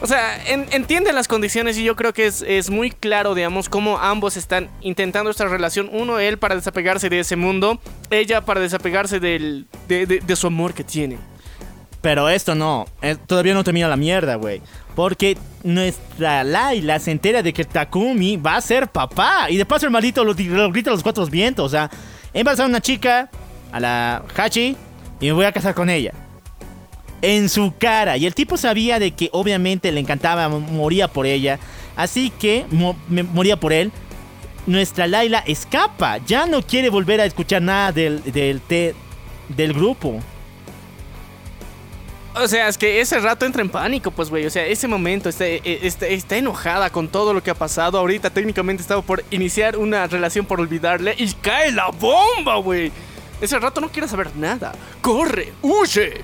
[0.00, 3.68] o sea, en- entiende las condiciones y yo creo que es, es muy claro, digamos,
[3.68, 5.88] cómo ambos están intentando esta relación.
[5.92, 10.84] Uno, él para desapegarse de ese mundo, ella para desapegarse del, de, su amor que
[10.84, 11.18] tiene.
[12.02, 14.60] Pero esto no, eh, todavía no termina la mierda, güey.
[14.94, 19.50] Porque nuestra Laila se entera de que Takumi va a ser papá.
[19.50, 21.66] Y de paso el maldito lo, lo grita a los cuatro vientos.
[21.66, 21.90] O sea,
[22.32, 23.28] he embarazado a una chica,
[23.72, 24.76] a la Hachi,
[25.20, 26.12] y me voy a casar con ella.
[27.28, 28.16] En su cara.
[28.16, 31.58] Y el tipo sabía de que obviamente le encantaba, mo- moría por ella.
[31.96, 32.64] Así que
[33.08, 33.90] moría por él.
[34.66, 36.18] Nuestra Laila escapa.
[36.18, 38.94] Ya no quiere volver a escuchar nada del, del, te-
[39.48, 40.20] del grupo.
[42.38, 44.44] O sea, es que ese rato entra en pánico, pues, güey.
[44.44, 47.98] O sea, ese momento está, eh, está, está enojada con todo lo que ha pasado.
[47.98, 52.92] Ahorita técnicamente estaba por iniciar una relación por olvidarle y cae la bomba, güey.
[53.40, 54.72] Ese rato no quiere saber nada.
[55.00, 55.52] ¡Corre!
[55.62, 56.22] ¡Huye!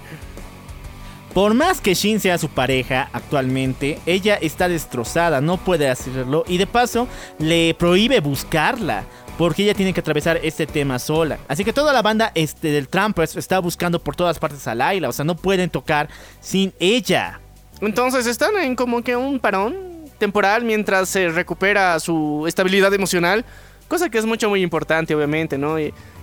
[1.34, 6.58] Por más que Shin sea su pareja actualmente, ella está destrozada, no puede hacerlo y
[6.58, 9.04] de paso le prohíbe buscarla.
[9.38, 11.38] Porque ella tiene que atravesar este tema sola.
[11.48, 15.08] Así que toda la banda este, del Trampers está buscando por todas partes a Laila.
[15.08, 17.40] O sea, no pueden tocar sin ella.
[17.80, 19.74] Entonces están en como que un parón
[20.18, 23.46] temporal mientras se recupera su estabilidad emocional.
[23.88, 25.78] Cosa que es mucho, muy importante, obviamente, ¿no?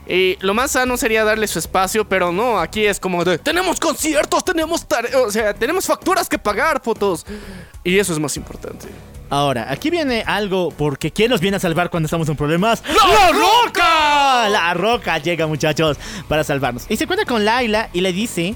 [0.10, 3.38] Y lo más sano sería darle su espacio, pero no, aquí es como de...
[3.38, 4.84] Tenemos conciertos, tenemos
[5.16, 7.28] o sea, tenemos facturas que pagar, fotos.
[7.84, 8.88] Y eso es más importante.
[9.30, 12.82] Ahora, aquí viene algo porque ¿quién nos viene a salvar cuando estamos en problemas?
[12.88, 14.50] ¡La Roca!
[14.50, 15.98] La roca llega, muchachos,
[16.28, 16.88] para salvarnos.
[16.90, 18.56] Y se cuenta con Laila y le dice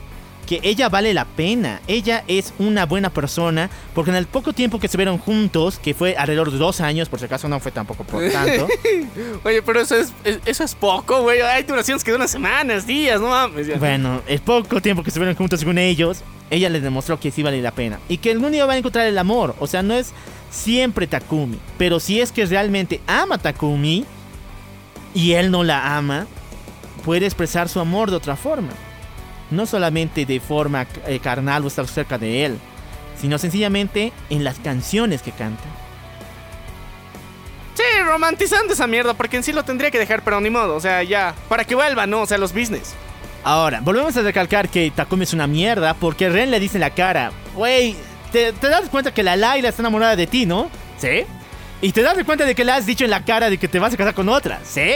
[0.62, 1.82] que ella vale la pena.
[1.88, 5.94] Ella es una buena persona porque en el poco tiempo que se vieron juntos, que
[5.94, 8.68] fue alrededor de dos años, por si acaso no fue tampoco por tanto.
[9.44, 11.42] Oye, pero eso es, es- eso es poco, güey.
[11.42, 13.68] Hay duraciones que duran semanas, días, no mames.
[13.68, 13.78] ya.
[13.78, 17.42] bueno, el poco tiempo que se vieron juntos según ellos, ella les demostró que sí
[17.44, 18.00] vale la pena.
[18.10, 19.56] Y que algún día van a encontrar el amor.
[19.60, 20.12] O sea, no es
[20.52, 21.58] siempre Takumi.
[21.78, 24.06] Pero si es que realmente ama a Takumi
[25.16, 26.28] y él no la ama,
[27.06, 28.70] puede expresar su amor de otra forma.
[29.54, 32.60] No solamente de forma eh, carnal o estar cerca de él,
[33.20, 35.64] sino sencillamente en las canciones que canta.
[37.76, 40.76] Sí, romantizando esa mierda, porque en sí lo tendría que dejar, pero ni modo.
[40.76, 42.22] O sea, ya, para que vuelva, ¿no?
[42.22, 42.94] O sea, los business.
[43.44, 46.92] Ahora, volvemos a recalcar que Takumi es una mierda porque Ren le dice en la
[46.92, 47.96] cara, wey,
[48.32, 50.70] ¿te, te das cuenta que la Laila está enamorada de ti, ¿no?
[50.98, 51.26] ¿Sí?
[51.82, 53.80] Y te das cuenta de que le has dicho en la cara de que te
[53.80, 54.96] vas a casar con otra, ¿sí?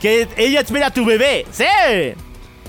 [0.00, 1.64] Que ella espera a tu bebé, ¿sí?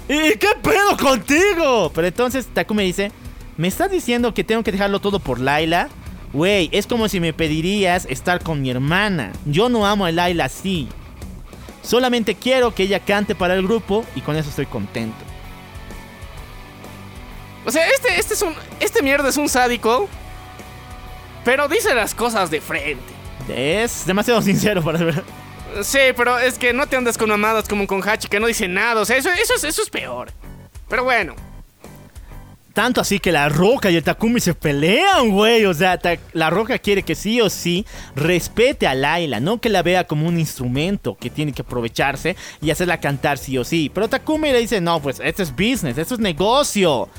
[0.07, 1.91] ¿Y qué pedo contigo?
[1.93, 3.11] Pero entonces Takumi dice,
[3.57, 5.89] ¿me estás diciendo que tengo que dejarlo todo por Laila?
[6.33, 9.33] Wey, es como si me pedirías estar con mi hermana.
[9.45, 10.87] Yo no amo a Laila así.
[11.81, 15.17] Solamente quiero que ella cante para el grupo y con eso estoy contento.
[17.65, 18.53] O sea, este, este es un.
[18.79, 20.07] Este mierda es un sádico.
[21.43, 23.03] Pero dice las cosas de frente.
[23.49, 25.23] Es demasiado sincero para ver.
[25.83, 28.67] Sí, pero es que no te andas con mamadas como con Hachi que no dice
[28.67, 29.01] nada.
[29.01, 30.31] O sea, eso, eso, es, eso es peor.
[30.89, 31.35] Pero bueno.
[32.73, 35.65] Tanto así que la Roca y el Takumi se pelean, güey.
[35.65, 35.99] O sea,
[36.31, 37.85] la Roca quiere que sí o sí
[38.15, 42.71] respete a Laila, no que la vea como un instrumento que tiene que aprovecharse y
[42.71, 43.91] hacerla cantar sí o sí.
[43.93, 47.09] Pero Takumi le dice, no, pues esto es business, esto es negocio.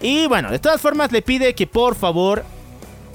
[0.00, 2.44] Y bueno, de todas formas le pide que por favor,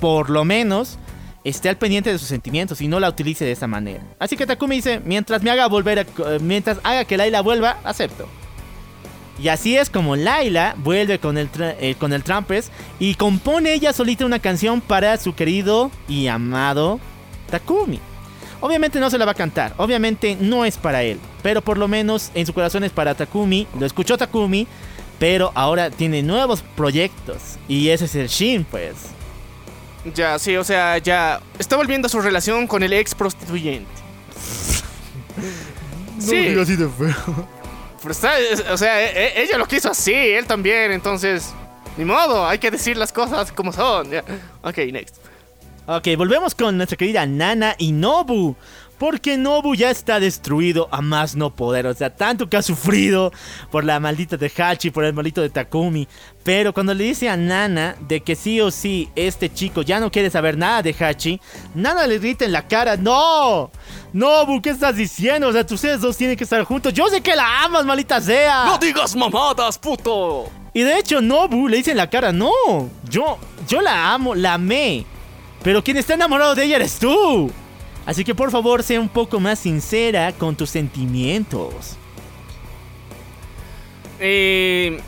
[0.02, 0.98] por lo menos,
[1.44, 4.04] esté al pendiente de sus sentimientos y no la utilice de esa manera.
[4.20, 6.06] Así que Takumi dice, mientras me haga volver, a-
[6.42, 8.28] mientras haga que Laila vuelva, acepto.
[9.42, 13.94] Y así es como Laila vuelve con el, eh, con el Trampers y compone ella
[13.94, 17.00] solita una canción para su querido y amado
[17.50, 18.00] Takumi.
[18.60, 21.88] Obviamente no se la va a cantar, obviamente no es para él, pero por lo
[21.88, 24.68] menos en su corazón es para Takumi, lo escuchó Takumi,
[25.18, 28.96] pero ahora tiene nuevos proyectos y ese es el Shin pues.
[30.16, 31.42] Ya, sí, o sea, ya.
[31.60, 33.90] Está volviendo a su relación con el ex prostituyente.
[36.20, 36.56] sí.
[36.60, 37.48] así de feo.
[38.02, 41.54] Pero está, es- o sea, e- e- ella lo quiso así, él también, entonces.
[41.98, 44.10] Ni modo, hay que decir las cosas como son.
[44.10, 44.24] ya.
[44.62, 45.16] Ok, next.
[45.86, 48.56] Ok, volvemos con nuestra querida Nana y Nobu.
[49.00, 51.88] Porque Nobu ya está destruido a más no poder.
[51.88, 53.32] O sea, tanto que ha sufrido
[53.72, 56.08] por la maldita de Hachi, por el maldito de Takumi.
[56.44, 60.12] Pero cuando le dice a Nana de que sí o sí este chico ya no
[60.12, 61.40] quiere saber nada de Hachi,
[61.76, 63.72] Nana le grita en la cara: ¡No!
[64.12, 65.48] Nobu, ¿qué estás diciendo?
[65.48, 66.94] O sea, ustedes dos tienen que estar juntos.
[66.94, 68.66] Yo sé que la amas, maldita sea.
[68.66, 70.50] ¡No digas mamadas, puto!
[70.74, 72.52] Y de hecho, Nobu le dice en la cara, no,
[73.10, 73.38] yo,
[73.68, 75.06] yo la amo, la amé.
[75.64, 77.52] Pero quien está enamorado de ella eres tú.
[78.10, 81.96] Así que por favor, sea un poco más sincera con tus sentimientos.
[84.20, 85.00] Eh,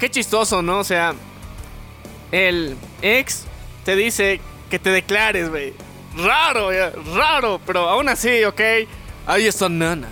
[0.00, 0.80] qué chistoso, ¿no?
[0.80, 1.14] O sea,
[2.32, 3.44] el ex
[3.84, 5.74] te dice que te declares, güey.
[6.16, 6.70] Raro,
[7.14, 8.60] raro, pero aún así, ok.
[9.26, 10.08] Ahí está Nana.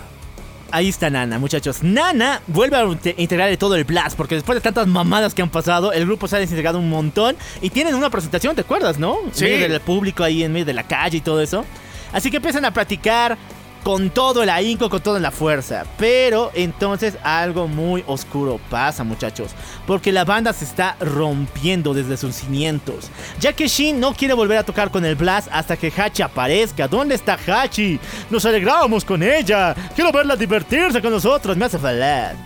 [0.71, 1.83] Ahí está Nana, muchachos.
[1.83, 5.49] Nana vuelve a inte- integrar todo el Blast, porque después de tantas mamadas que han
[5.49, 9.17] pasado, el grupo se ha desintegrado un montón y tienen una presentación, ¿te acuerdas, no?
[9.33, 9.43] Sí.
[9.43, 11.65] En medio del público ahí, en medio de la calle y todo eso.
[12.13, 13.37] Así que empiezan a platicar
[13.83, 15.83] con todo el ahínco, con toda la fuerza.
[15.97, 19.51] Pero entonces algo muy oscuro pasa, muchachos.
[19.85, 23.09] Porque la banda se está rompiendo desde sus cimientos.
[23.39, 26.87] Ya que Shin no quiere volver a tocar con el Blast hasta que Hachi aparezca.
[26.87, 27.99] ¿Dónde está Hachi?
[28.29, 29.75] Nos alegramos con ella.
[29.93, 31.57] Quiero verla divertirse con nosotros.
[31.57, 32.39] Me hace feliz.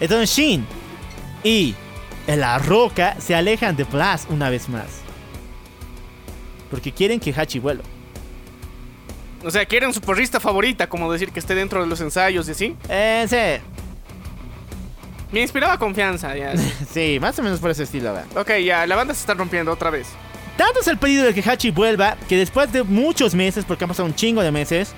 [0.00, 0.66] Entonces Shin
[1.44, 1.74] y
[2.26, 5.02] La Roca se alejan de Blast una vez más.
[6.70, 7.84] Porque quieren que Hachi vuelva.
[9.44, 12.50] O sea, quieren su porrista favorita, como decir que esté dentro de los ensayos y
[12.52, 12.76] así.
[12.88, 13.62] Eh, sí.
[15.30, 16.54] Me inspiraba confianza, ya.
[16.92, 18.26] Sí, más o menos por ese estilo, ¿verdad?
[18.36, 20.08] ok, ya, la banda se está rompiendo otra vez.
[20.56, 23.88] Tanto es el pedido de que Hachi vuelva que después de muchos meses, porque han
[23.88, 24.92] pasado un chingo de meses,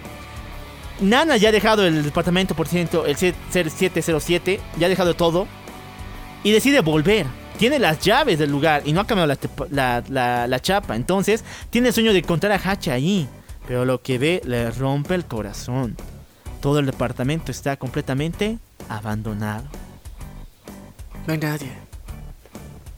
[1.01, 5.47] Nana ya ha dejado el departamento por ciento, el 707, ya ha dejado todo
[6.45, 7.27] y decide volver.
[7.59, 9.39] Tiene las llaves del lugar y no ha cambiado la,
[9.71, 10.97] la- la- la chapa.
[10.97, 13.29] Entonces, tiene el sueño de encontrar a Hachi ahí.
[13.71, 15.97] Pero lo que ve le rompe el corazón.
[16.61, 18.59] Todo el departamento está completamente
[18.89, 19.63] abandonado.
[21.25, 21.71] No hay nadie.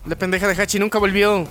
[0.07, 1.47] La pendeja de Hachi nunca volvió.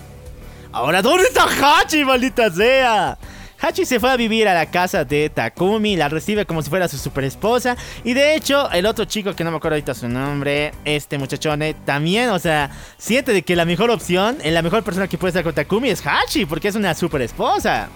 [0.73, 3.17] Ahora, ¿dónde está Hachi, maldita sea?
[3.61, 6.89] Hachi se fue a vivir a la casa de Takumi, la recibe como si fuera
[6.89, 7.77] su super esposa.
[8.03, 11.75] Y de hecho, el otro chico que no me acuerdo ahorita su nombre, este muchachone,
[11.75, 15.29] también, o sea, siente de que la mejor opción, eh, la mejor persona que puede
[15.29, 17.89] estar con Takumi es Hachi, porque es una super esposa.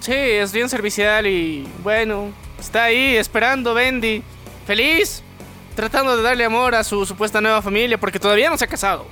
[0.00, 4.22] Sí, es bien servicial y bueno, está ahí esperando Bendy,
[4.66, 5.22] feliz,
[5.76, 9.06] tratando de darle amor a su supuesta nueva familia porque todavía no se ha casado.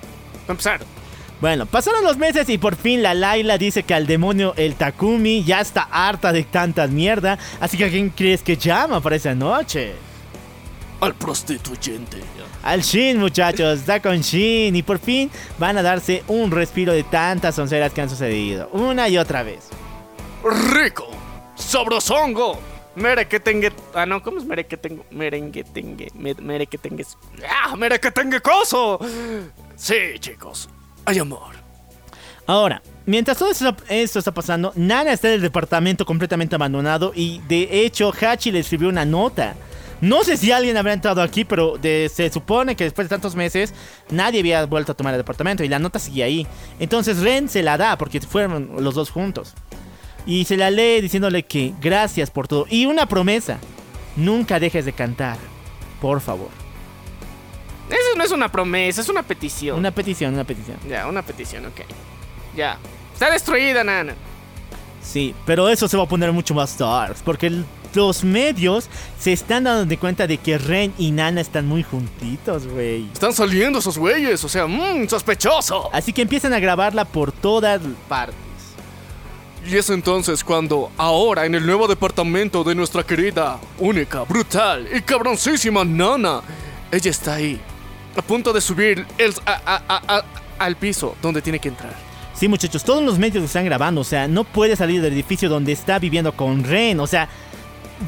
[0.47, 0.81] Para empezar.
[1.42, 5.44] Bueno, pasaron los meses y por fin la Laila dice que al demonio el Takumi
[5.44, 7.39] ya está harta de tantas mierda.
[7.60, 9.92] Así que ¿a quién crees que llama para esa noche?
[11.00, 12.18] Al prostituyente.
[12.65, 17.05] Al Shin, muchachos, está con Shin y por fin van a darse un respiro de
[17.05, 19.68] tantas onceras que han sucedido, una y otra vez.
[20.73, 21.08] Rico,
[21.57, 22.58] sabrosongo,
[22.94, 23.73] merequetengue.
[23.94, 25.02] Ah, no, ¿cómo es merequetengue?
[25.10, 26.10] Merenguetengue.
[26.15, 27.05] me- Merequetengue.
[27.49, 28.99] ¡Ah, merequetengue coso!
[29.76, 30.68] Sí, chicos,
[31.05, 31.57] hay amor.
[32.47, 37.84] Ahora, mientras todo esto, está pasando, Nana está en el departamento completamente abandonado y de
[37.84, 39.55] hecho Hachi le escribió una nota.
[40.00, 43.34] No sé si alguien habrá entrado aquí, pero de- se supone que después de tantos
[43.34, 43.75] meses
[44.10, 46.47] nadie había vuelto a tomar el departamento y la nota sigue ahí.
[46.78, 49.55] Entonces Ren se la da porque fueron los dos juntos.
[50.26, 52.66] Y se la lee diciéndole que gracias por todo.
[52.68, 53.58] Y una promesa,
[54.16, 55.38] nunca dejes de cantar,
[56.00, 56.48] por favor.
[57.88, 59.78] Eso no es una promesa, es una petición.
[59.78, 60.76] Una petición, una petición.
[60.88, 61.80] Ya, una petición, ok.
[62.55, 62.78] Ya.
[63.14, 64.14] Está destruida, Nana.
[65.02, 67.16] Sí, pero eso se va a poner mucho más dark.
[67.24, 67.64] Porque el-
[67.94, 68.88] los medios
[69.18, 73.06] se están dando de cuenta de que Ren y Nana están muy juntitos, güey.
[73.12, 75.88] Están saliendo esos güeyes, o sea, mmm, sospechoso.
[75.92, 78.36] Así que empiezan a grabarla por todas partes.
[79.70, 85.02] Y es entonces cuando, ahora en el nuevo departamento de nuestra querida, única, brutal y
[85.02, 86.40] cabroncísima Nana,
[86.90, 87.60] ella está ahí,
[88.16, 90.24] a punto de subir el, a- a- a- a-
[90.58, 91.94] al piso donde tiene que entrar.
[92.32, 94.00] Sí, muchachos, todos los medios están grabando.
[94.00, 97.00] O sea, no puede salir del edificio donde está viviendo con Ren.
[97.00, 97.28] O sea,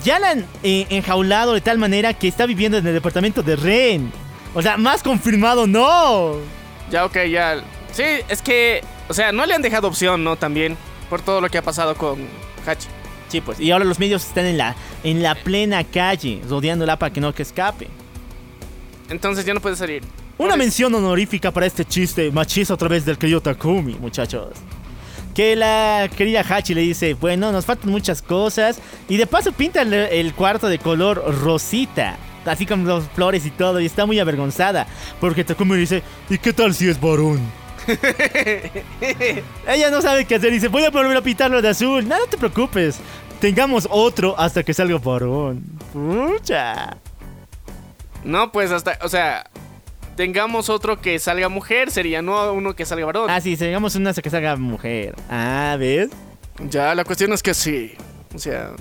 [0.04, 3.56] ya la han eh, enjaulado de tal manera que está viviendo en el departamento de
[3.56, 4.12] Ren.
[4.54, 6.36] O sea, más confirmado no.
[6.90, 7.56] Ya, ok, ya.
[7.92, 10.36] Sí, es que, o sea, no le han dejado opción, ¿no?
[10.36, 10.76] También,
[11.10, 12.20] por todo lo que ha pasado con
[12.66, 12.88] Hachi.
[13.28, 13.60] Sí, pues.
[13.60, 14.74] Y ahora los medios están en la,
[15.04, 17.88] en la plena calle, rodeándola para que no que escape.
[19.08, 20.02] Entonces ya no puede salir.
[20.38, 24.48] Una mención honorífica para este chiste machista otra vez del querido Takumi, muchachos.
[25.34, 28.80] Que la querida Hachi le dice, bueno, nos faltan muchas cosas.
[29.08, 32.16] Y de paso pinta el, el cuarto de color rosita.
[32.46, 33.80] Así con los flores y todo.
[33.80, 34.86] Y está muy avergonzada.
[35.20, 37.40] Porque Takumi le dice, ¿y qué tal si es varón?
[39.66, 40.52] Ella no sabe qué hacer.
[40.52, 42.06] Dice, voy a volver a pintarlo de azul.
[42.06, 43.00] No te preocupes.
[43.40, 45.64] Tengamos otro hasta que salga varón.
[45.92, 46.96] Pucha.
[48.22, 49.48] No, pues hasta, o sea,
[50.16, 53.30] tengamos otro que salga mujer, sería no uno que salga varón.
[53.30, 55.14] Ah, sí, tengamos una hasta que salga mujer.
[55.30, 56.10] Ah, ¿ves?
[56.68, 57.94] Ya, la cuestión es que sí.
[58.34, 58.72] O sea,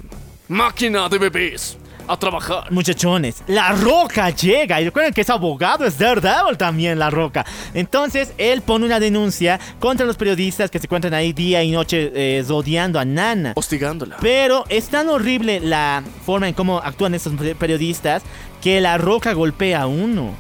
[0.50, 1.78] máquina de bebés.
[2.12, 2.72] A trabajar.
[2.72, 4.82] Muchachones, La Roca llega.
[4.82, 7.46] Y recuerden que es abogado, es Daredevil también, La Roca.
[7.76, 12.12] Entonces, él pone una denuncia contra los periodistas que se encuentran ahí día y noche
[12.16, 13.54] eh, rodeando a Nana.
[13.56, 14.18] Hostigándola.
[14.22, 18.24] Pero es tan horrible la forma en cómo actúan estos periodistas
[18.60, 20.34] que La Roca golpea a uno.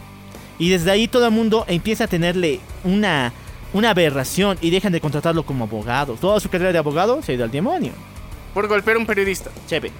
[0.57, 3.31] Y desde ahí todo el mundo empieza a tenerle una,
[3.73, 6.15] una aberración y dejan de contratarlo como abogado.
[6.15, 7.91] Toda su carrera de abogado se ha ido al demonio.
[8.55, 9.51] Por golpear a un periodista.
[9.67, 9.93] Chévere.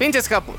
[0.00, 0.56] Pinches capos.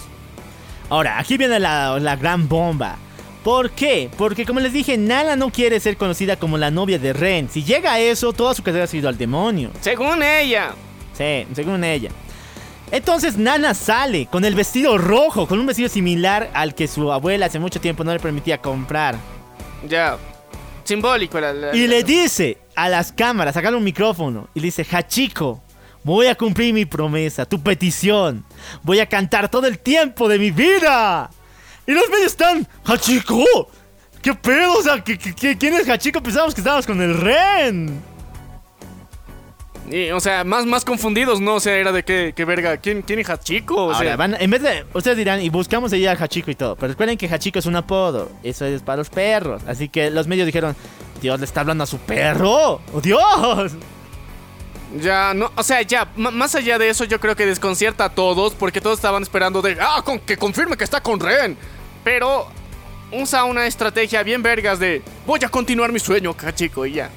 [0.89, 2.97] Ahora, aquí viene la, la gran bomba.
[3.43, 4.09] ¿Por qué?
[4.17, 7.49] Porque como les dije, Nana no quiere ser conocida como la novia de Ren.
[7.49, 9.71] Si llega a eso, toda su carrera ha ido al demonio.
[9.81, 10.71] Según ella.
[11.13, 12.09] Sí, según ella.
[12.91, 17.47] Entonces Nana sale con el vestido rojo, con un vestido similar al que su abuela
[17.47, 19.15] hace mucho tiempo no le permitía comprar.
[19.87, 20.17] Ya.
[20.85, 21.39] Simbólico.
[21.39, 25.61] La, la- Y le dice a las cámaras, sacarle un micrófono, y le dice, Hachiko,
[26.15, 28.43] voy a cumplir mi promesa, tu petición.
[28.81, 31.29] Voy a cantar todo el tiempo de mi vida.
[31.85, 33.69] Y los medios están, Hachiko,
[34.21, 34.73] ¿qué pedo?
[34.77, 36.21] O sea, ¿qué- ¿quién es Hachiko?
[36.23, 38.01] Pensábamos que estábamos con el Ren.
[39.89, 41.55] Y, o sea, más, más confundidos, ¿no?
[41.55, 42.75] O sea, era de qué, qué verga.
[42.75, 43.75] ¿Quién, quién es Hachiko?
[43.75, 46.55] O Ahora, sea, van- en vez de, ustedes dirán, y buscamos ahí a Hachiko y
[46.55, 50.09] todo, pero recuerden que Hachiko es un apodo, eso es para los perros, así que
[50.11, 50.75] los medios dijeron,
[51.21, 53.71] Dios le está hablando a su perro, ¡Oh, Dios.
[55.01, 58.53] Ya, no, o sea, ya, más allá de eso, yo creo que desconcierta a todos
[58.53, 61.57] porque todos estaban esperando de, ah, con, que confirme que está con Ren.
[62.03, 62.47] Pero
[63.11, 67.09] usa una estrategia bien vergas de, voy a continuar mi sueño, cachico, y ya.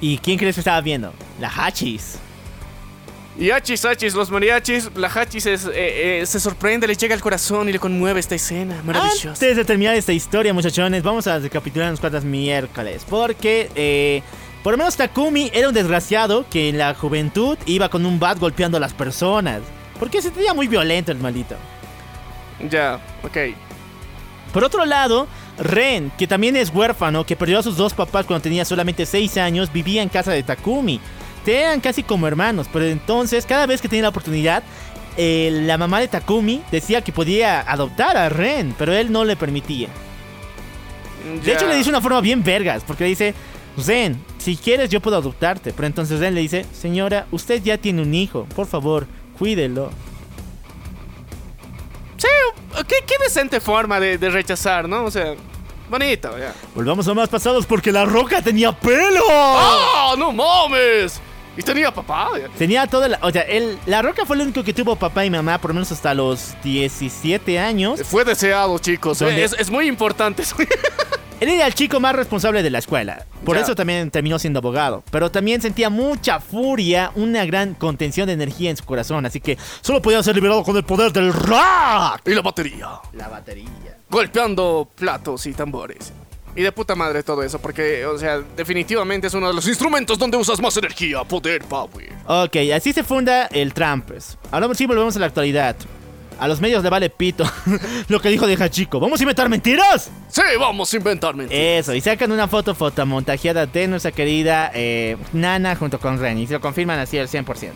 [0.00, 1.12] ¿Y quién crees que estaba viendo?
[1.40, 2.18] La Hachis.
[3.38, 7.20] Y hachis, hachis, los mariachis, la hachis es, eh, eh, se sorprende, le llega al
[7.20, 9.28] corazón y le conmueve esta escena maravillosa.
[9.28, 13.04] Antes de terminar esta historia, muchachones, vamos a recapitular unos cuantos miércoles.
[13.08, 14.22] Porque eh,
[14.66, 18.36] Por lo menos Takumi era un desgraciado que en la juventud iba con un bat
[18.36, 19.60] golpeando a las personas.
[19.96, 21.54] Porque se tenía muy violento el maldito.
[22.68, 23.54] Ya, ok.
[24.52, 28.42] Por otro lado, Ren, que también es huérfano, que perdió a sus dos papás cuando
[28.42, 30.98] tenía solamente 6 años, vivía en casa de Takumi.
[31.46, 34.64] Eran casi como hermanos, pero entonces cada vez que tenía la oportunidad,
[35.16, 39.36] eh, la mamá de Takumi decía que podía adoptar a Ren, pero él no le
[39.36, 39.90] permitía.
[41.44, 43.34] De hecho, le dice una forma bien vergas, porque le dice,
[43.84, 45.72] Ren, si quieres yo puedo adoptarte.
[45.72, 49.06] Pero entonces Ren le dice, señora, usted ya tiene un hijo, por favor,
[49.38, 49.90] cuídelo.
[52.16, 52.28] Sí,
[52.88, 55.04] qué, qué decente forma de, de rechazar, ¿no?
[55.04, 55.34] O sea,
[55.90, 56.54] bonito, ya.
[56.74, 59.24] Volvamos a más pasados porque la roca tenía pelo.
[59.30, 61.20] ¡Ah, no mames!
[61.58, 62.32] Y tenía papá.
[62.58, 63.18] Tenía toda la...
[63.22, 65.74] O sea, él, la roca fue el único que tuvo papá y mamá, por lo
[65.74, 68.02] menos hasta los 17 años.
[68.02, 69.20] Fue deseado, chicos.
[69.20, 69.42] ¿Dónde?
[69.42, 70.42] Es, es muy importante.
[71.38, 73.26] Él era el chico más responsable de la escuela.
[73.44, 75.04] Por eso también terminó siendo abogado.
[75.10, 79.26] Pero también sentía mucha furia, una gran contención de energía en su corazón.
[79.26, 82.22] Así que solo podía ser liberado con el poder del rock.
[82.26, 82.88] y la batería.
[83.12, 83.98] La batería.
[84.08, 86.12] Golpeando platos y tambores.
[86.54, 90.18] Y de puta madre todo eso, porque, o sea, definitivamente es uno de los instrumentos
[90.18, 92.10] donde usas más energía, poder, power.
[92.26, 94.38] Ok, así se funda el Trampes.
[94.50, 95.76] Ahora sí volvemos a la actualidad.
[96.38, 97.44] A los medios le vale pito
[98.08, 99.00] lo que dijo de Hachiko.
[99.00, 100.10] ¿Vamos a inventar mentiras?
[100.28, 101.62] Sí, vamos a inventar mentiras.
[101.62, 106.38] Eso, y sacan una foto fotomontajeada de nuestra querida eh, Nana junto con Ren.
[106.38, 107.72] Y se lo confirman así al 100%.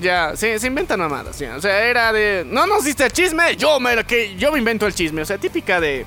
[0.00, 1.56] Ya, sí, se inventan mamadas, ya.
[1.56, 2.44] O sea, era de.
[2.46, 5.22] No nos diste el chisme, yo me, que, yo me invento el chisme.
[5.22, 6.06] O sea, típica de.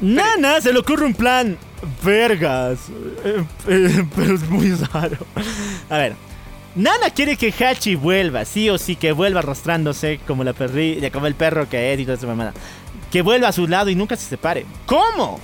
[0.00, 1.56] Nana se le ocurre un plan
[2.02, 2.78] vergas.
[3.24, 5.18] Eh, eh, pero es muy raro.
[5.88, 6.31] A ver.
[6.74, 11.26] Nana quiere que Hachi vuelva, sí o sí, que vuelva arrastrándose como la perri, como
[11.26, 12.54] el perro que es y toda esa mamada.
[13.10, 14.64] Que vuelva a su lado y nunca se separe.
[14.86, 15.38] ¿Cómo?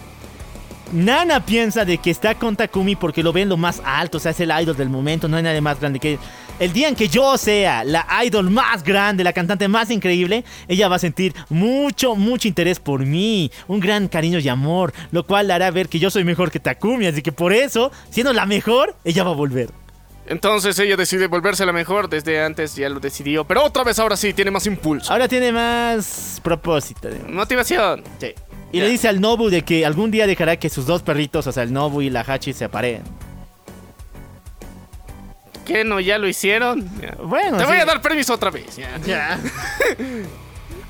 [0.90, 4.31] Nana piensa de que está con Takumi porque lo ven lo más alto, o sea,
[4.31, 6.18] es el idol del momento, no hay nadie más grande que.
[6.58, 10.89] El día en que yo sea la idol más grande, la cantante más increíble, ella
[10.89, 15.48] va a sentir mucho, mucho interés por mí, un gran cariño y amor, lo cual
[15.48, 18.47] le hará ver que yo soy mejor que Takumi, así que por eso, siendo la
[18.47, 19.68] mejor, ella va a volver.
[20.28, 22.08] Entonces ella decide volverse la mejor.
[22.08, 23.44] Desde antes ya lo decidió.
[23.44, 25.10] Pero otra vez ahora sí, tiene más impulso.
[25.12, 27.08] Ahora tiene más propósito.
[27.08, 27.32] digamos.
[27.32, 28.05] Motivación.
[28.20, 28.34] Sí.
[28.70, 28.84] Y Ya.
[28.84, 31.62] le dice al Nobu de que algún día dejará que sus dos perritos, o sea,
[31.62, 33.02] el Nobu y la Hachi, se apareen.
[35.65, 36.00] ¿Qué no?
[36.00, 36.89] ¿Ya lo hicieron?
[37.00, 37.15] Ya.
[37.23, 38.76] Bueno, Te voy a dar permiso otra vez.
[38.76, 38.98] Ya.
[39.07, 39.39] Ya.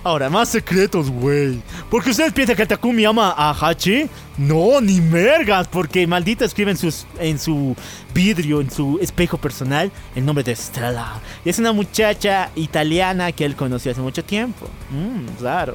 [0.04, 1.60] Ahora, más secretos, güey.
[1.90, 4.08] Porque ustedes piensan que Takumi ama a Hachi.
[4.38, 5.66] No, ni mergas.
[5.68, 7.74] Porque maldita escribe en, sus, en su
[8.14, 11.20] vidrio, en su espejo personal, el nombre de Stella.
[11.44, 14.66] Y es una muchacha italiana que él conoció hace mucho tiempo.
[14.90, 15.74] Mmm, raro.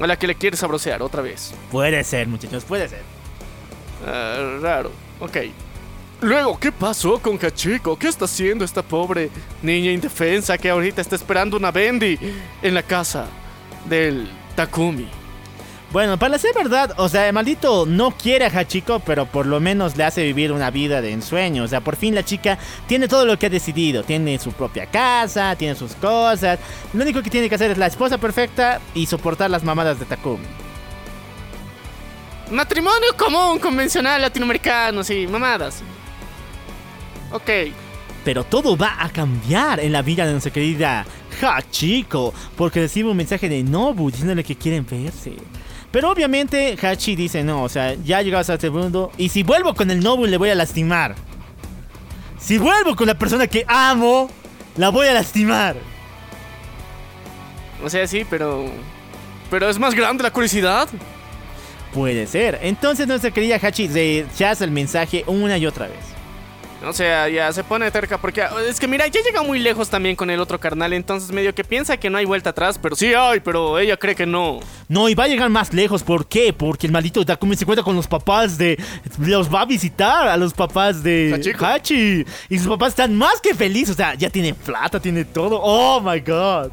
[0.00, 1.52] A la que le quieres sabrosear otra vez.
[1.70, 3.02] Puede ser, muchachos, puede ser.
[4.06, 4.90] Ah, raro.
[5.20, 5.36] Ok.
[6.22, 7.98] Luego, ¿qué pasó con Hachiko?
[7.98, 9.28] ¿Qué está haciendo esta pobre
[9.60, 12.16] niña indefensa que ahorita está esperando una Bendy
[12.62, 13.26] en la casa
[13.86, 15.08] del Takumi?
[15.90, 19.58] Bueno, para ser verdad, o sea, el maldito no quiere a Hachiko, pero por lo
[19.58, 21.64] menos le hace vivir una vida de ensueño.
[21.64, 24.04] O sea, por fin la chica tiene todo lo que ha decidido.
[24.04, 26.60] Tiene su propia casa, tiene sus cosas.
[26.92, 30.04] Lo único que tiene que hacer es la esposa perfecta y soportar las mamadas de
[30.04, 30.46] Takumi.
[32.52, 35.82] Matrimonio común, convencional, latinoamericano, sí, mamadas.
[37.32, 37.50] Ok.
[38.24, 41.04] Pero todo va a cambiar en la vida de nuestra querida
[41.40, 45.32] Hachiko, porque recibe un mensaje de Nobu diciéndole que quieren verse.
[45.90, 49.74] Pero obviamente Hachi dice no, o sea, ya llegamos a este mundo y si vuelvo
[49.74, 51.14] con el Nobu le voy a lastimar.
[52.38, 54.30] Si vuelvo con la persona que amo,
[54.76, 55.76] la voy a lastimar.
[57.84, 58.66] O sea, sí, pero...
[59.50, 60.88] Pero es más grande la curiosidad.
[61.92, 62.58] Puede ser.
[62.62, 66.11] Entonces nuestra querida Hachi rechaza el mensaje una y otra vez.
[66.84, 70.16] O sea, ya se pone terca porque es que mira, ya llega muy lejos también
[70.16, 73.14] con el otro carnal, entonces medio que piensa que no hay vuelta atrás, pero sí
[73.14, 74.60] hay, pero ella cree que no.
[74.88, 76.02] No, y va a llegar más lejos.
[76.02, 76.52] ¿Por qué?
[76.52, 78.78] Porque el maldito Takumi se encuentra con los papás de.
[79.18, 81.64] Los va a visitar a los papás de Hachiko.
[81.64, 82.24] Hachi.
[82.48, 83.90] Y sus papás están más que felices.
[83.90, 85.60] O sea, ya tiene plata, tiene todo.
[85.62, 86.70] Oh my god.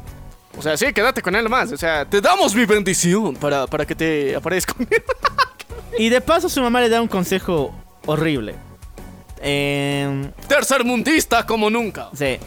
[0.58, 1.72] O sea, sí, quédate con él más.
[1.72, 4.74] O sea, te damos mi bendición para, para que te aparezca.
[5.98, 7.74] Y de paso, su mamá le da un consejo
[8.06, 8.54] horrible.
[9.40, 12.10] Eh, Tercer mundista como nunca.
[12.14, 12.38] sí.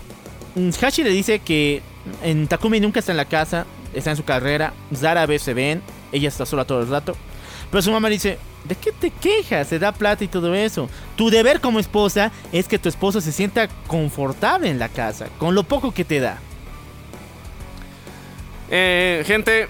[0.56, 1.82] Mm, Hachi le dice que
[2.22, 4.74] en Takumi nunca está en la casa, está en su carrera.
[5.02, 5.82] Rara vez se ven.
[6.12, 7.16] Ella está sola todo el rato.
[7.72, 9.68] Pero su mamá le dice: ¿De qué te quejas?
[9.68, 10.90] Se da plata y todo eso.
[11.16, 15.56] Tu deber como esposa es que tu esposo se sienta confortable en la casa, con
[15.56, 16.38] lo poco que te da.
[18.70, 19.68] Eh, gente,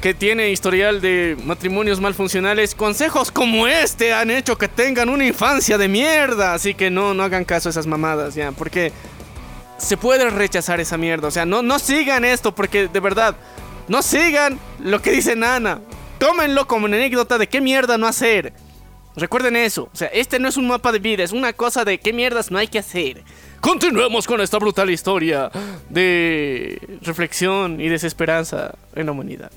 [0.00, 5.78] que tiene historial de matrimonios malfuncionales, consejos como este han hecho que tengan una infancia
[5.78, 6.54] de mierda.
[6.54, 8.52] Así que no, no hagan caso a esas mamadas, ya.
[8.52, 8.92] Porque
[9.78, 11.28] se puede rechazar esa mierda.
[11.28, 13.36] O sea, no, no sigan esto porque de verdad,
[13.88, 15.80] no sigan lo que dice Nana.
[16.18, 18.52] Tómenlo como una anécdota de qué mierda no hacer.
[19.16, 19.88] Recuerden eso.
[19.92, 22.50] O sea, este no es un mapa de vida, es una cosa de qué mierdas
[22.50, 23.22] no hay que hacer.
[23.60, 25.50] Continuemos con esta brutal historia
[25.88, 29.50] de reflexión y desesperanza en la humanidad.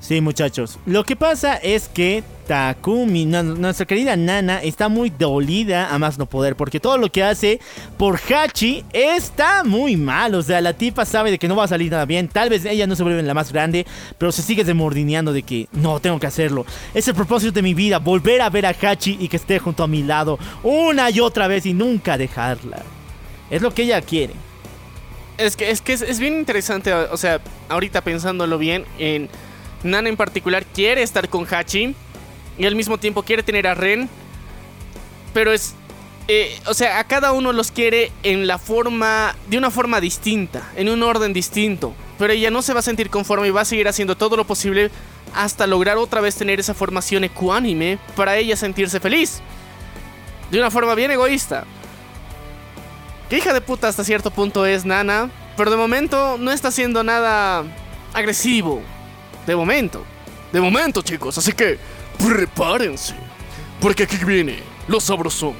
[0.00, 0.78] Sí, muchachos.
[0.86, 6.26] Lo que pasa es que Takumi, nuestra querida Nana, está muy dolida a más no
[6.26, 6.56] poder.
[6.56, 7.60] Porque todo lo que hace
[7.98, 10.34] por Hachi está muy mal.
[10.34, 12.28] O sea, la tipa sabe de que no va a salir nada bien.
[12.28, 13.86] Tal vez ella no se vuelve la más grande,
[14.16, 16.64] pero se sigue demordineando de que no, tengo que hacerlo.
[16.94, 19.82] Es el propósito de mi vida, volver a ver a Hachi y que esté junto
[19.82, 22.82] a mi lado una y otra vez y nunca dejarla.
[23.50, 24.34] Es lo que ella quiere.
[25.36, 29.28] Es que, es, que es bien interesante, o sea, ahorita pensándolo bien, en
[29.82, 31.94] Nana en particular quiere estar con Hachi
[32.58, 34.08] y al mismo tiempo quiere tener a Ren,
[35.32, 35.74] pero es,
[36.26, 40.70] eh, o sea, a cada uno los quiere en la forma, de una forma distinta,
[40.74, 43.64] en un orden distinto, pero ella no se va a sentir conforme y va a
[43.64, 44.90] seguir haciendo todo lo posible
[45.34, 49.40] hasta lograr otra vez tener esa formación ecuánime para ella sentirse feliz,
[50.50, 51.64] de una forma bien egoísta.
[53.30, 57.04] Que hija de puta hasta cierto punto es Nana, pero de momento no está haciendo
[57.04, 57.62] nada
[58.14, 58.82] agresivo.
[59.48, 60.04] De momento.
[60.52, 61.78] De momento, chicos, así que
[62.18, 63.14] prepárense.
[63.80, 65.56] Porque aquí viene lo sabrosongo.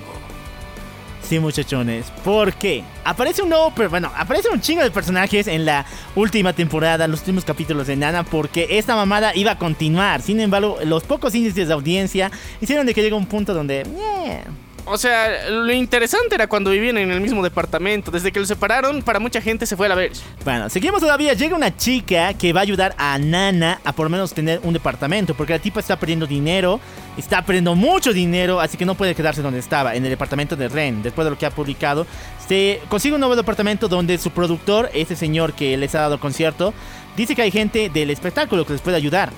[1.26, 2.10] Sí, muchachones.
[2.23, 2.84] ¿Por qué?
[3.02, 7.20] Aparece un nuevo, pero bueno, aparece un chingo de personajes en la última temporada, los
[7.20, 10.20] últimos capítulos de Nana, porque esta mamada iba a continuar.
[10.20, 13.81] Sin embargo, los pocos índices de audiencia hicieron de que llegue un punto donde.
[13.81, 14.44] eh,
[14.91, 18.10] O sea, lo interesante era cuando vivían en el mismo departamento.
[18.10, 20.23] Desde que los separaron, para mucha gente se fue a la vez.
[20.44, 21.34] Bueno, seguimos todavía.
[21.34, 24.73] Llega una chica que va a ayudar a Nana a por lo menos tener un
[24.73, 25.34] departamento.
[25.34, 26.81] Porque la tipa está perdiendo dinero.
[27.17, 28.60] Está perdiendo mucho dinero.
[28.60, 29.94] Así que no puede quedarse donde estaba.
[29.94, 31.02] En el departamento de Ren.
[31.02, 32.07] Después de lo que ha publicado.
[32.47, 36.73] Se consigue un nuevo departamento donde su productor, ese señor que les ha dado concierto,
[37.17, 39.31] dice que hay gente del espectáculo que les puede ayudar.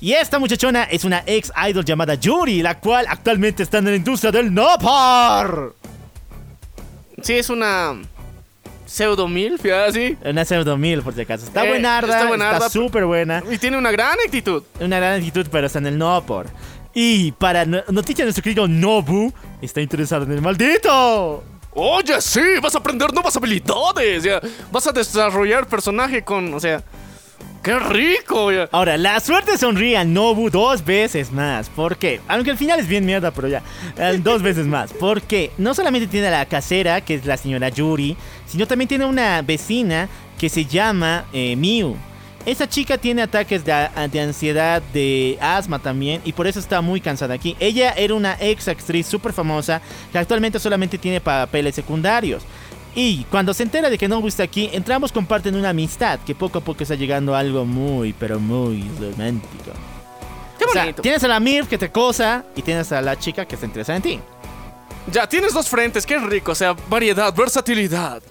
[0.00, 3.96] Y esta muchachona es una ex idol llamada Yuri, la cual actualmente está en la
[3.96, 5.72] industria del Nopar.
[7.22, 8.00] Sí, es una
[8.86, 10.16] pseudo milf, ya así.
[10.24, 11.44] Una pseudo mil, por si acaso.
[11.44, 13.42] Está Eh, buenarda, está buenarda, está súper buena.
[13.50, 14.62] Y tiene una gran actitud.
[14.80, 16.46] Una gran actitud, pero está en el no por.
[16.94, 21.44] Y para no- noticias de nuestro querido Nobu, está interesado en el maldito.
[21.72, 24.24] Oye, sí, vas a aprender nuevas habilidades.
[24.24, 24.40] Ya.
[24.72, 26.82] Vas a desarrollar personaje con, o sea,
[27.62, 28.52] qué rico.
[28.52, 28.68] Ya.
[28.72, 31.68] Ahora, la suerte sonríe a Nobu dos veces más.
[31.68, 32.20] ¿Por qué?
[32.28, 33.62] Aunque al final es bien mierda, pero ya.
[34.22, 34.92] dos veces más.
[34.92, 38.16] Porque no solamente tiene a la casera, que es la señora Yuri,
[38.46, 40.08] sino también tiene una vecina
[40.38, 41.96] que se llama eh, Miu.
[42.46, 46.98] Esa chica tiene ataques de, de ansiedad, de asma también, y por eso está muy
[47.02, 47.54] cansada aquí.
[47.60, 52.42] Ella era una ex actriz súper famosa que actualmente solamente tiene papeles secundarios.
[52.94, 56.58] Y cuando se entera de que Nobu está aquí, entramos comparten una amistad que poco
[56.58, 59.72] a poco está llegando a algo muy, pero muy romántico.
[60.58, 61.02] Qué O sea, bonito.
[61.02, 63.96] tienes a la Mir que te cosa y tienes a la chica que está interesada
[63.96, 64.20] en ti.
[65.12, 66.52] Ya tienes dos frentes, qué rico.
[66.52, 68.22] O sea, variedad, versatilidad.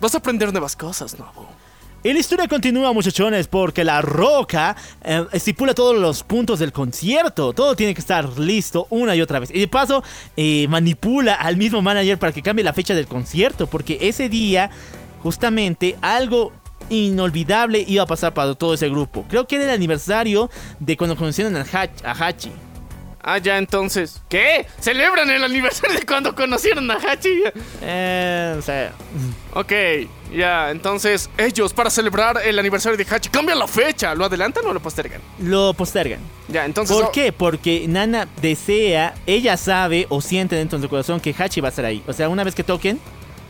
[0.00, 1.46] Vas a aprender nuevas cosas, Nobu.
[2.08, 7.52] Y la historia continúa, muchachones, porque la roca eh, estipula todos los puntos del concierto.
[7.52, 9.50] Todo tiene que estar listo una y otra vez.
[9.52, 10.02] Y de paso,
[10.34, 13.66] eh, manipula al mismo manager para que cambie la fecha del concierto.
[13.66, 14.70] Porque ese día,
[15.22, 16.50] justamente, algo
[16.88, 19.26] inolvidable iba a pasar para todo ese grupo.
[19.28, 20.48] Creo que era el aniversario
[20.80, 22.50] de cuando conocieron a, Hach- a Hachi.
[23.30, 24.22] Ah, ya entonces.
[24.30, 24.64] ¿Qué?
[24.80, 27.42] ¿Celebran el aniversario de cuando conocieron a Hachi?
[27.82, 28.94] Eh, sea,
[29.52, 29.72] Ok,
[30.34, 34.14] ya, entonces ellos para celebrar el aniversario de Hachi cambian la fecha.
[34.14, 35.20] ¿Lo adelantan o lo postergan?
[35.40, 36.20] lo postergan.
[36.48, 36.96] Ya, entonces.
[36.96, 37.30] ¿Por oh, qué?
[37.30, 41.70] Porque Nana desea, ella sabe o siente dentro de su corazón que Hachi va a
[41.70, 42.02] estar ahí.
[42.06, 42.98] O sea, una vez que toquen,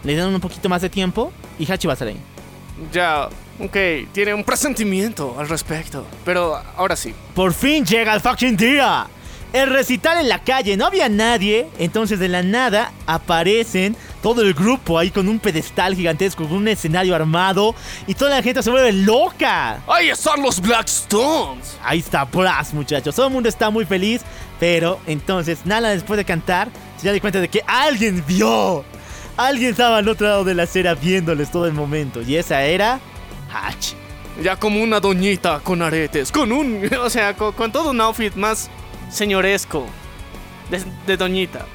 [0.02, 2.20] le dan un poquito más de tiempo y Hachi va a estar ahí.
[2.92, 3.28] Ya,
[3.60, 3.76] ok,
[4.10, 6.04] tiene un presentimiento al respecto.
[6.24, 7.14] Pero ahora sí.
[7.32, 9.06] Por fin llega el fucking día.
[9.52, 14.52] El recital en la calle, no había nadie, entonces de la nada aparecen todo el
[14.52, 17.74] grupo ahí con un pedestal gigantesco, con un escenario armado
[18.06, 19.80] y toda la gente se vuelve loca.
[19.86, 21.78] ¡Ahí están los Blackstones!
[21.82, 23.14] Ahí está Brass, muchachos.
[23.14, 24.22] Todo el mundo está muy feliz.
[24.60, 28.84] Pero entonces, Nala, después de cantar, se da cuenta de que alguien vio.
[29.36, 32.22] Alguien estaba al otro lado de la acera viéndoles todo el momento.
[32.22, 32.98] Y esa era
[33.52, 33.94] Hachi.
[34.42, 36.88] Ya como una doñita con aretes, con un.
[37.00, 38.68] O sea, con, con todo un outfit más
[39.10, 39.86] señoresco
[40.70, 41.66] de, de doñita.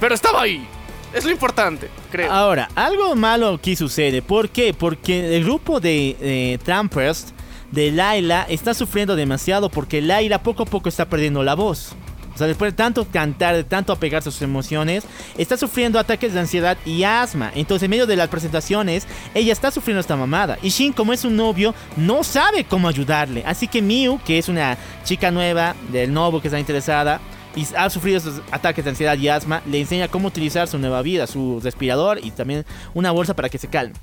[0.00, 0.66] Pero estaba ahí.
[1.14, 2.32] Es lo importante, creo.
[2.32, 4.20] Ahora, algo malo aquí sucede.
[4.20, 4.74] ¿Por qué?
[4.74, 7.32] Porque el grupo de eh, Trampers
[7.70, 11.94] de Laila está sufriendo demasiado porque Laila poco a poco está perdiendo la voz.
[12.34, 15.04] O sea, después de tanto cantar, de tanto apegarse a sus emociones,
[15.38, 17.52] está sufriendo ataques de ansiedad y asma.
[17.54, 20.58] Entonces, en medio de las presentaciones, ella está sufriendo esta mamada.
[20.62, 23.44] Y Shin, como es un novio, no sabe cómo ayudarle.
[23.46, 27.20] Así que Miu, que es una chica nueva del novio que está interesada,
[27.56, 31.02] y ha sufrido esos ataques de ansiedad y asma, le enseña cómo utilizar su nueva
[31.02, 32.64] vida, su respirador y también
[32.94, 33.94] una bolsa para que se calme.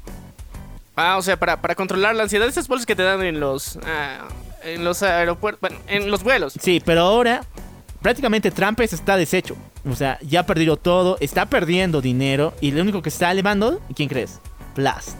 [0.96, 3.78] Ah, o sea, para, para controlar la ansiedad, esas bolsas que te dan en los,
[3.86, 4.28] ah,
[4.64, 6.54] en los aeropuertos, bueno, en los vuelos.
[6.62, 7.44] Sí, pero ahora
[8.02, 9.56] prácticamente Trampes está deshecho.
[9.90, 13.82] O sea, ya ha perdido todo, está perdiendo dinero y lo único que está elevando,
[13.96, 14.40] ¿quién crees?
[14.76, 15.18] Blast.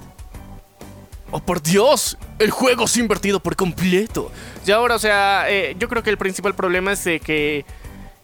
[1.32, 2.18] ¡Oh, por Dios!
[2.40, 4.32] El juego se ha invertido por completo.
[4.66, 7.66] Y ahora, o sea, eh, yo creo que el principal problema es de que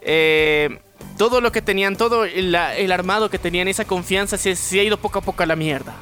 [0.02, 0.80] eh,
[1.18, 4.84] todo lo que tenían, todo el, el armado que tenían, esa confianza, se, se ha
[4.84, 5.95] ido poco a poco a la mierda.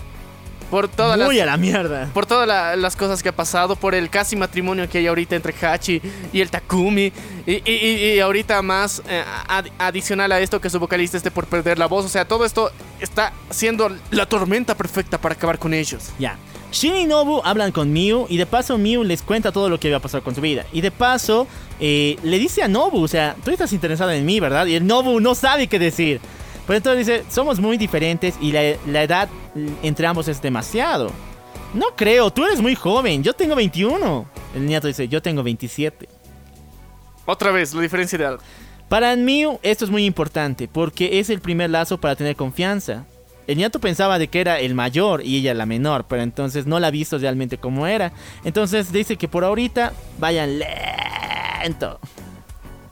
[0.72, 2.10] Por todas Muy las, a la mierda.
[2.14, 5.36] por todas la- las cosas que ha pasado, por el casi matrimonio que hay ahorita
[5.36, 6.02] entre Hachi
[6.34, 7.12] y el Takumi,
[7.46, 11.30] y, y- y- y ahorita más eh, ad- adicional a esto que su vocalista esté
[11.32, 15.60] por perder la voz, o sea, todo esto está siendo la tormenta perfecta para acabar
[15.60, 16.10] con ellos.
[16.20, 16.38] Ya.
[16.72, 19.88] Shin y Nobu hablan con Miu y de paso Miu les cuenta todo lo que
[19.88, 20.66] había pasado con su vida.
[20.74, 21.48] Y de paso
[21.80, 24.66] eh, le dice a Nobu, o sea, tú estás interesada en mí, ¿verdad?
[24.66, 26.20] Y el Nobu no sabe qué decir.
[26.66, 29.30] Pero entonces dice, somos muy diferentes y la, la edad
[29.84, 31.12] entre ambos es demasiado.
[31.74, 34.26] No creo, tú eres muy joven, yo tengo 21.
[34.56, 36.08] El nieto dice, yo tengo 27.
[37.26, 38.40] Otra vez, la diferencia de edad.
[38.90, 43.06] Para Miu esto es muy importante porque es el primer lazo para tener confianza.
[43.48, 46.80] El nieto pensaba de que era el mayor y ella la menor, pero entonces no
[46.80, 48.12] la ha visto realmente como era.
[48.44, 52.00] Entonces dice que por ahorita vayan lento.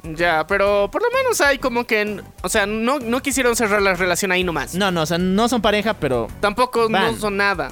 [0.04, 3.94] Ya, pero por lo menos hay como que, o sea, no, no quisieron cerrar la
[3.94, 4.76] relación ahí nomás.
[4.76, 7.72] No, no, o sea, no son pareja, pero Tampoco no son nada.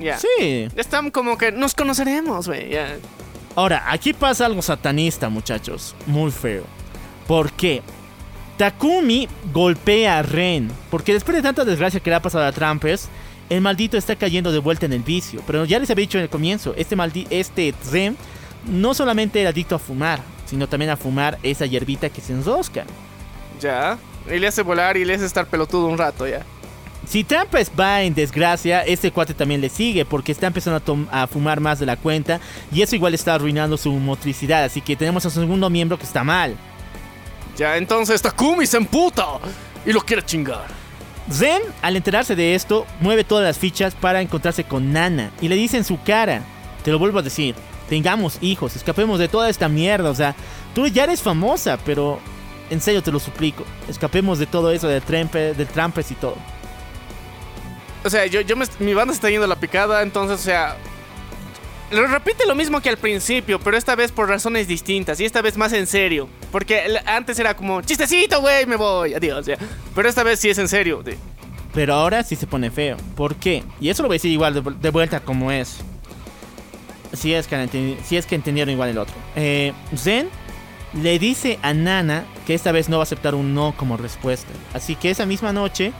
[0.00, 0.18] Ya.
[0.18, 0.68] sí.
[0.76, 2.70] Están como que nos conoceremos, güey.
[2.70, 2.96] ya.
[3.54, 5.94] Ahora, aquí pasa algo satanista, muchachos.
[6.06, 6.64] Muy feo.
[7.26, 7.82] ¿Por qué?
[8.56, 10.70] Takumi golpea a Ren.
[10.90, 13.08] Porque después de tanta desgracia que le ha pasado a Trampers,
[13.48, 15.42] el maldito está cayendo de vuelta en el vicio.
[15.46, 18.16] Pero ya les había dicho en el comienzo, este, maldi este Ren
[18.66, 22.84] no solamente era adicto a fumar, sino también a fumar esa hierbita que se enrosca.
[23.60, 23.98] Ya.
[24.30, 26.42] Y le hace volar y le hace estar pelotudo un rato, ya.
[27.06, 31.26] Si Trampers va en desgracia, este cuate también le sigue porque está empezando a, a
[31.26, 32.38] fumar más de la cuenta
[32.70, 34.64] y eso igual está arruinando su motricidad.
[34.64, 36.54] Así que tenemos a su segundo miembro que está mal.
[37.56, 39.24] Ya, entonces Takumi se emputa
[39.86, 40.66] y lo quiere chingar.
[41.30, 45.56] Zen, al enterarse de esto, mueve todas las fichas para encontrarse con Nana y le
[45.56, 46.42] dice en su cara,
[46.84, 47.54] te lo vuelvo a decir,
[47.88, 50.34] tengamos hijos, escapemos de toda esta mierda, o sea,
[50.74, 52.18] tú ya eres famosa, pero
[52.70, 56.36] en serio te lo suplico, escapemos de todo eso del trampe, del trampes y todo.
[58.04, 60.42] O sea, yo, yo me, mi banda se está yendo a la picada, entonces, o
[60.42, 60.76] sea.
[61.90, 65.56] Repite lo mismo que al principio, pero esta vez por razones distintas y esta vez
[65.56, 66.28] más en serio.
[66.52, 69.56] Porque antes era como, chistecito, güey, me voy, adiós, ya.
[69.94, 71.02] Pero esta vez sí es en serio.
[71.02, 71.16] de-
[71.72, 72.98] Pero ahora sí se pone feo.
[73.16, 73.64] ¿Por qué?
[73.80, 75.78] Y eso lo voy a decir igual de, de vuelta como es.
[77.12, 79.14] Si es, que, si es que entendieron igual el otro.
[79.36, 80.28] Eh, Zen
[80.94, 84.50] le dice a Nana que esta vez no va a aceptar un no como respuesta.
[84.74, 85.92] Así que esa misma noche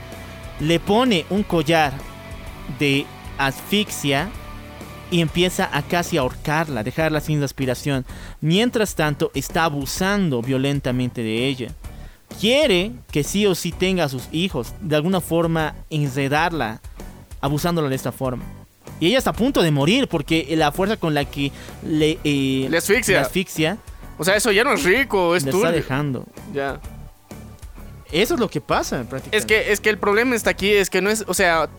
[0.59, 1.93] le pone un collar
[2.77, 3.05] de
[3.37, 4.29] asfixia
[5.11, 8.05] y empieza a casi ahorcarla, dejarla sin respiración.
[8.41, 11.69] Mientras tanto, está abusando violentamente de ella
[12.39, 16.81] quiere que sí o sí tenga a sus hijos, de alguna forma enredarla,
[17.41, 18.43] abusándola de esta forma.
[18.99, 21.51] Y ella está a punto de morir porque la fuerza con la que
[21.85, 23.19] le, eh, Le asfixia.
[23.19, 23.77] le asfixia
[24.17, 26.25] O sea, eso ya no es rico, es le está dejando.
[26.53, 26.79] Ya.
[28.11, 29.37] Eso es lo que pasa prácticamente.
[29.37, 31.69] Es que, es que el problema está aquí, es que no es, o sea,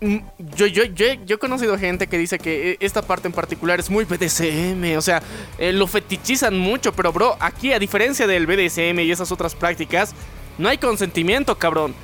[0.00, 0.16] mm,
[0.56, 3.78] yo, yo, yo, yo he conocido gente que dice que eh, esta parte en particular
[3.78, 5.22] es muy BDSM, o sea,
[5.58, 10.14] eh, lo fetichizan mucho, pero bro, aquí a diferencia del BDSM y esas otras prácticas,
[10.56, 11.94] no hay consentimiento, cabrón.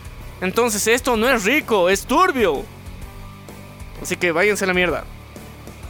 [0.41, 2.65] Entonces esto no es rico, es turbio.
[4.03, 5.05] Así que váyanse a la mierda.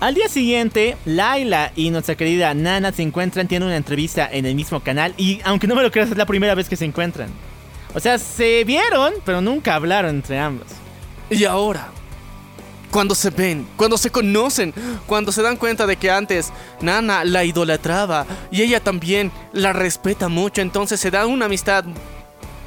[0.01, 4.55] Al día siguiente, Laila y nuestra querida Nana se encuentran, tienen una entrevista en el
[4.55, 7.31] mismo canal y aunque no me lo creas es la primera vez que se encuentran.
[7.95, 10.67] O sea, se vieron, pero nunca hablaron entre ambos.
[11.31, 11.89] Y ahora,
[12.91, 14.75] cuando se ven, cuando se conocen,
[15.07, 20.29] cuando se dan cuenta de que antes Nana la idolatraba y ella también la respeta
[20.29, 21.85] mucho, entonces se da una amistad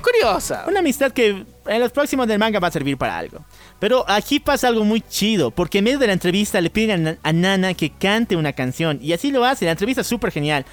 [0.02, 0.66] curiosa.
[0.68, 3.40] Una amistad que en los próximos del manga va a servir para algo.
[3.80, 7.34] Pero aquí pasa algo muy chido, porque en medio de la entrevista le piden a,
[7.34, 10.66] Nana que cante una canción, y así lo hace, la entrevista es súper genial.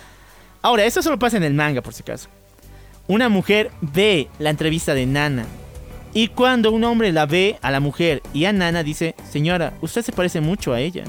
[0.62, 2.28] Ahora, esto solo pasa en el manga, por si acaso.
[3.06, 5.46] Una mujer ve la entrevista de Nana,
[6.14, 10.02] y cuando un hombre la ve a la mujer y a Nana dice, señora, usted
[10.02, 11.04] se parece mucho a ella.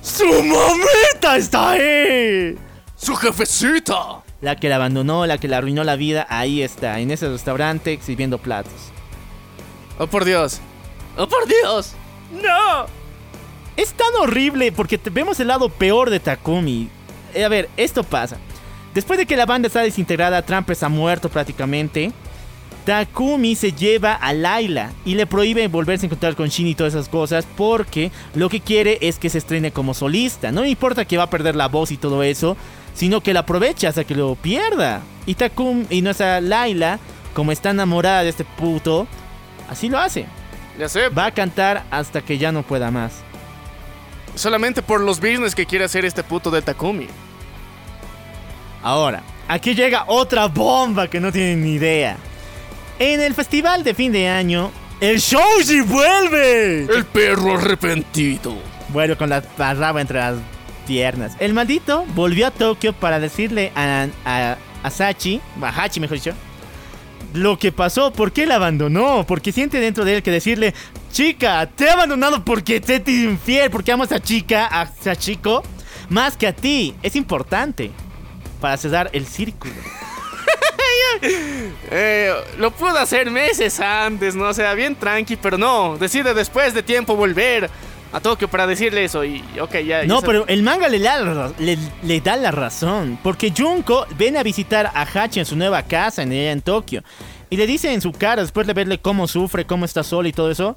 [0.00, 2.56] ¡Su mamita está ahí!
[2.96, 4.22] ¡Su jefecita!
[4.42, 7.98] La que la abandonó, la que le arruinó la vida, ahí está, en ese restaurante
[8.02, 8.72] sirviendo platos.
[9.98, 10.60] ¡Oh, por Dios!
[11.16, 11.92] ¡Oh, por Dios!
[12.42, 12.86] ¡No!
[13.76, 16.88] Es tan horrible porque te- vemos el lado peor de Takumi.
[17.34, 18.36] Eh, a ver, esto pasa.
[18.92, 22.12] Después de que la banda está desintegrada, Trampers ha muerto prácticamente.
[22.84, 26.94] Takumi se lleva a Laila y le prohíbe volverse a encontrar con Shin y todas
[26.94, 30.50] esas cosas porque lo que quiere es que se estrene como solista.
[30.50, 32.56] No importa que va a perder la voz y todo eso,
[32.94, 35.02] sino que la aproveche hasta que lo pierda.
[35.26, 36.98] Y Takumi y nuestra Laila,
[37.34, 39.06] como está enamorada de este puto,
[39.68, 40.26] así lo hace.
[40.78, 43.12] Ya sé, Va a cantar hasta que ya no pueda más.
[44.34, 47.06] solamente por los business que quiere hacer este puto de Takumi.
[48.82, 52.16] Ahora, aquí llega otra bomba que no tienen ni idea.
[52.98, 56.84] En el festival de fin de año, el Shouji vuelve.
[56.84, 58.54] El perro arrepentido.
[58.88, 60.36] Bueno, con la raba entre las
[60.86, 61.36] piernas.
[61.40, 66.34] El maldito volvió a Tokio para decirle a, a, a Sachi, a Hachi mejor dicho,
[67.34, 70.74] lo que pasó, por qué la abandonó, porque siente dentro de él que decirle,
[71.10, 75.62] chica, te he abandonado porque te infiel, porque amo a chica, a esa chico,
[76.08, 76.94] más que a ti.
[77.02, 77.90] Es importante
[78.60, 79.74] para cerrar el círculo.
[81.90, 84.46] Eh, lo pudo hacer meses antes, ¿no?
[84.46, 85.96] O sea, bien tranqui, pero no.
[85.96, 87.70] Decide después de tiempo volver
[88.12, 90.04] a Tokio para decirle eso y ok, ya.
[90.04, 93.18] No, ya pero el manga le da, la le, le da la razón.
[93.22, 97.02] Porque Junko viene a visitar a Hachi en su nueva casa en, en Tokio.
[97.50, 100.32] Y le dice en su cara, después de verle cómo sufre, cómo está sola y
[100.32, 100.76] todo eso.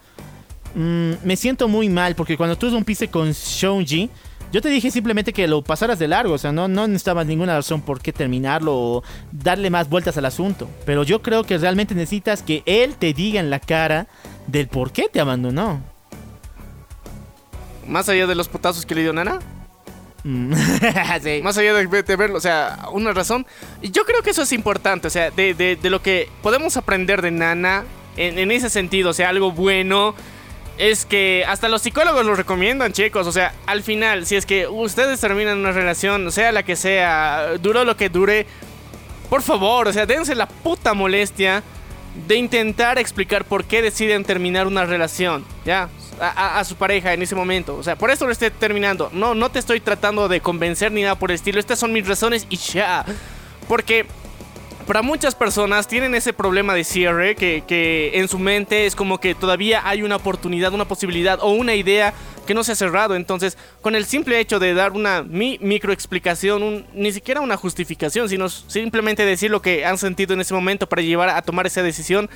[0.76, 4.10] "Mm, me siento muy mal porque cuando tú rompiste con Shouji,
[4.52, 6.34] yo te dije simplemente que lo pasaras de largo.
[6.34, 10.26] O sea, no, no necesitabas ninguna razón por qué terminarlo o darle más vueltas al
[10.26, 10.70] asunto.
[10.86, 14.08] Pero yo creo que realmente necesitas que él te diga en la cara
[14.48, 15.82] del por qué te abandonó.
[17.88, 19.40] Más allá de los putazos que le dio Nana,
[20.28, 20.54] Mm.
[21.24, 21.42] Sí.
[21.44, 23.46] más allá de, de verlo, o sea, una razón.
[23.84, 26.78] Y yo creo que eso es importante, o sea, de, de- de lo que podemos
[26.78, 27.84] aprender de Nana
[28.18, 30.16] en, en ese sentido, o sea, algo bueno.
[30.80, 33.28] Es que hasta los psicólogos lo recomiendan, chicos.
[33.28, 37.52] O sea, al final, si es que ustedes terminan una relación, sea la que sea,
[37.62, 38.48] duró lo que dure,
[39.30, 41.62] por favor, o sea, dense la puta molestia
[42.28, 45.88] de intentar explicar por qué deciden terminar una relación, ¿ya?
[46.20, 47.76] A, a- su pareja en ese momento.
[47.76, 49.10] O sea, por eso lo estoy terminando.
[49.14, 51.60] No, no te estoy tratando de convencer ni nada por el estilo.
[51.60, 53.04] Estas son mis razones y ya.
[53.68, 54.06] Porque
[54.88, 59.20] para muchas personas tienen ese problema de cierre que, que en su mente es como
[59.20, 62.14] que todavía hay una oportunidad, una posibilidad o una idea
[62.46, 63.16] que no se ha cerrado.
[63.16, 68.30] Entonces, con el simple hecho de dar una mi microexplicación, un- ni siquiera una justificación,
[68.30, 71.82] sino simplemente decir lo que han sentido en ese momento para llevar a tomar esa
[71.82, 72.30] decisión,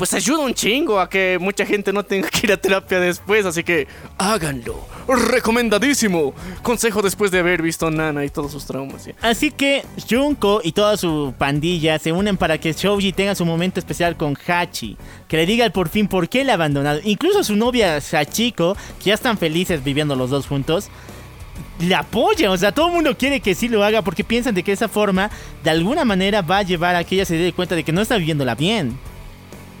[0.00, 3.44] pues ayuda un chingo a que mucha gente no tenga que ir a terapia después.
[3.44, 4.82] Así que háganlo.
[5.06, 6.32] Recomendadísimo.
[6.62, 9.02] Consejo después de haber visto Nana y todos sus traumas.
[9.02, 9.12] ¿sí?
[9.20, 13.78] Así que Junko y toda su pandilla se unen para que Shouji tenga su momento
[13.78, 14.96] especial con Hachi.
[15.28, 17.00] Que le diga por fin por qué le ha abandonado.
[17.04, 20.88] Incluso su novia Sachiko, que ya están felices viviendo los dos juntos,
[21.78, 22.50] le apoya.
[22.50, 24.88] O sea, todo el mundo quiere que sí lo haga porque piensan de que esa
[24.88, 25.30] forma,
[25.62, 28.00] de alguna manera, va a llevar a que ella se dé cuenta de que no
[28.00, 28.98] está viviéndola bien.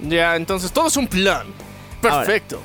[0.02, 1.46] Ya, entonces todo es un plan.
[2.00, 2.60] Perfecto.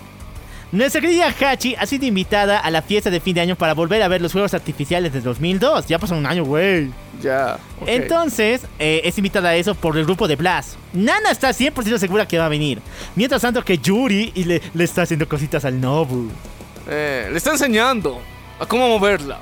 [0.71, 4.01] Nuestra querida Hachi ha sido invitada a la fiesta de fin de año para volver
[4.01, 5.87] a ver los fuegos artificiales de 2002.
[5.87, 6.91] Ya pasó un año, güey.
[7.21, 7.57] Ya.
[7.85, 10.75] Entonces, eh, es invitada a eso por el grupo de Blast.
[10.91, 12.81] Nana está 100% segura que va a venir.
[13.15, 16.29] Mientras tanto que Yuri y le, le está haciendo cositas al Nobu.
[16.89, 18.19] Eh, le está enseñando
[18.59, 19.39] a cómo moverla.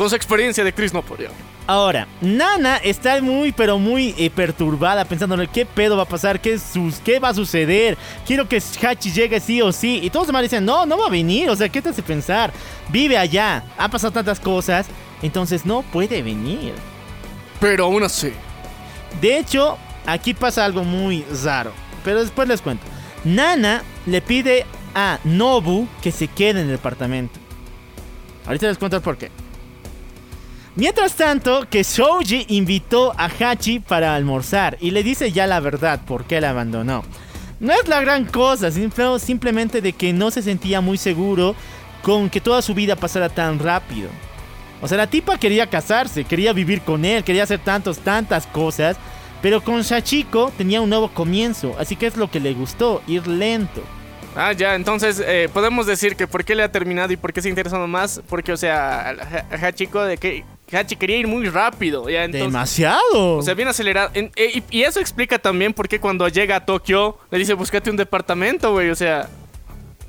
[0.00, 1.28] Con su experiencia de Chris Noporia.
[1.66, 6.58] Ahora, Nana está muy, pero muy eh, perturbada pensándole qué pedo va a pasar, qué,
[6.58, 7.98] sus, qué va a suceder.
[8.26, 10.00] Quiero que Hachi llegue sí o sí.
[10.02, 11.50] Y todos los demás dicen, no, no va a venir.
[11.50, 12.50] O sea, ¿qué te hace pensar?
[12.88, 13.62] Vive allá.
[13.76, 14.86] Ha pasado tantas cosas.
[15.20, 16.72] Entonces no puede venir.
[17.60, 18.32] Pero aún así.
[19.20, 21.72] De hecho, aquí pasa algo muy raro.
[22.04, 22.86] Pero después les cuento.
[23.22, 24.64] Nana le pide
[24.94, 27.38] a Nobu que se quede en el departamento.
[28.46, 29.30] Ahorita les cuento el por qué.
[30.76, 36.00] Mientras tanto, que Shouji invitó a Hachi para almorzar y le dice ya la verdad
[36.06, 37.02] por qué la abandonó.
[37.58, 41.54] No es la gran cosa, simple- simplemente de que no se sentía muy seguro
[42.02, 44.08] con que toda su vida pasara tan rápido.
[44.80, 48.96] O sea, la tipa quería casarse, quería vivir con él, quería hacer tantos, tantas cosas.
[49.42, 53.26] Pero con Shachiko tenía un nuevo comienzo, así que es lo que le gustó, ir
[53.26, 53.82] lento.
[54.36, 57.42] Ah, ya, entonces eh, podemos decir que por qué le ha terminado y por qué
[57.42, 58.20] se ha interesado más.
[58.28, 59.10] Porque, o sea,
[59.50, 62.08] Ha- Hachiko de que Hachi quería ir muy rápido.
[62.08, 63.36] Ya, entonces, Demasiado.
[63.38, 64.10] O sea, bien acelerado.
[64.14, 67.54] En- eh, y, y eso explica también por qué cuando llega a Tokio le dice,
[67.54, 68.90] búscate un departamento, güey.
[68.90, 69.28] O sea,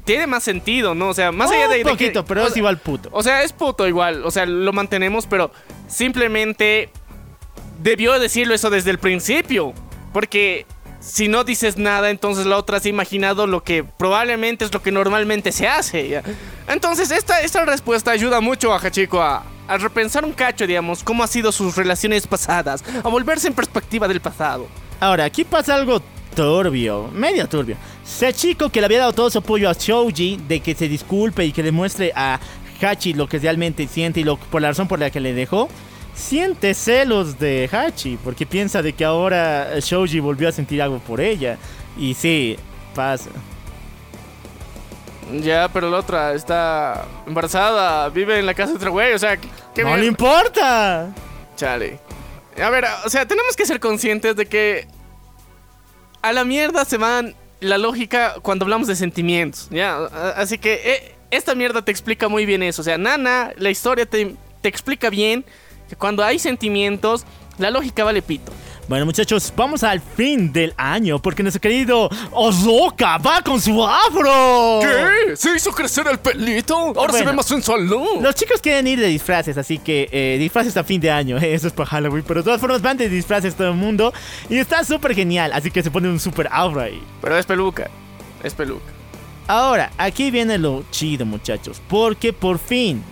[0.05, 1.09] tiene más sentido, ¿no?
[1.09, 3.09] O sea, más allá de, Un poquito, que, pero o es igual puto.
[3.11, 5.51] O sea, es puto igual, o sea, lo mantenemos, pero
[5.87, 6.89] simplemente
[7.81, 9.73] debió decirlo eso desde el principio,
[10.13, 10.65] porque
[11.01, 14.81] si no dices nada, entonces la otra se ha imaginado lo que probablemente es lo
[14.81, 16.21] que normalmente se hace.
[16.67, 21.23] Entonces, esta, esta respuesta ayuda mucho a Hachiko a, a repensar un cacho, digamos, cómo
[21.23, 24.67] han sido sus relaciones pasadas, a volverse en perspectiva del pasado.
[24.99, 26.01] Ahora, aquí pasa algo
[26.35, 27.77] turbio, medio turbio.
[28.03, 31.51] Sachiko, que le había dado todo su apoyo a Shouji, de que se disculpe y
[31.51, 32.39] que le muestre a
[32.79, 35.67] Hachi lo que realmente siente y lo, por la razón por la que le dejó,
[36.21, 41.19] siente celos de Hachi, porque piensa de que ahora Shouji volvió a sentir algo por
[41.19, 41.57] ella.
[41.97, 42.57] Y sí,
[42.95, 43.29] pasa.
[45.41, 49.37] Ya, pero la otra está embarazada, vive en la casa de otro güey, o sea,
[49.37, 51.09] ¿qué, qué ¡No le importa!
[51.55, 51.99] Chale.
[52.61, 54.87] A ver, o sea, tenemos que ser conscientes de que
[56.21, 59.97] a la mierda se van la lógica cuando hablamos de sentimientos, ¿ya?
[60.35, 62.81] Así que eh, esta mierda te explica muy bien eso.
[62.81, 65.45] O sea, Nana, la historia te, te explica bien
[65.97, 67.25] cuando hay sentimientos,
[67.57, 68.51] la lógica vale pito.
[68.87, 74.79] Bueno, muchachos, vamos al fin del año, porque nuestro querido Ozoka va con su afro.
[74.81, 75.37] ¿Qué?
[75.37, 76.75] ¿Se hizo crecer el pelito?
[76.75, 78.19] Ahora se ve más sensual, ¿no?
[78.19, 81.53] Los chicos quieren ir de disfraces, así que eh, disfraces a fin de año, eh,
[81.53, 84.11] eso es para Halloween, pero de todas formas van de disfraces todo el mundo
[84.49, 87.01] y está súper genial, así que se pone un súper aura ahí.
[87.21, 87.89] Pero es peluca.
[88.43, 88.91] Es peluca.
[89.47, 93.03] Ahora, aquí viene lo chido, muchachos, porque por fin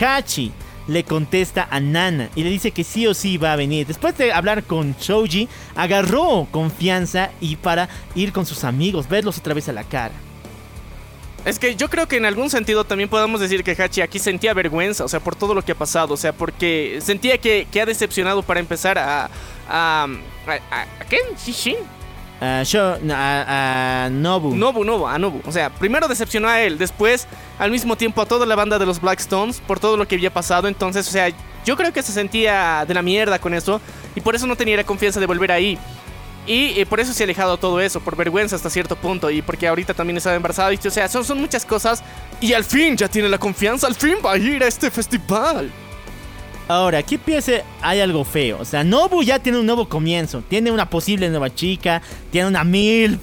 [0.00, 0.52] Hachi
[0.86, 3.86] le contesta a Nana y le dice que sí o sí va a venir.
[3.86, 9.54] Después de hablar con Shoji, agarró confianza y para ir con sus amigos, verlos otra
[9.54, 10.14] vez a la cara.
[11.44, 14.54] Es que yo creo que en algún sentido también podemos decir que Hachi aquí sentía
[14.54, 17.80] vergüenza, o sea, por todo lo que ha pasado, o sea, porque sentía que, que
[17.80, 19.28] ha decepcionado para empezar a...
[19.68, 20.06] ¿A,
[20.46, 21.22] a, a, quién?
[21.44, 21.76] ¿Shishin?
[22.44, 24.54] A Sho- a- a Nobu.
[24.56, 25.40] Nobu, Nobu, a Nobu.
[25.46, 28.86] O sea, primero decepcionó a él, después al mismo tiempo a toda la banda de
[28.86, 31.28] los Blackstones por todo lo que había pasado, entonces, o sea,
[31.64, 33.80] yo creo que se sentía de la mierda con eso
[34.16, 35.78] y por eso no tenía la confianza de volver ahí.
[36.44, 39.30] Y eh, por eso se ha alejado todo eso, por vergüenza hasta cierto punto.
[39.30, 40.72] Y porque ahorita también estaba embarazada.
[40.72, 42.02] Y, o sea, son, son muchas cosas.
[42.40, 43.86] Y al fin ya tiene la confianza.
[43.86, 45.70] Al fin va a ir a este festival.
[46.74, 48.58] Ahora, aquí empieza, hay algo feo.
[48.60, 50.42] O sea, Nobu ya tiene un nuevo comienzo.
[50.48, 52.00] Tiene una posible nueva chica.
[52.30, 53.18] Tiene una mil.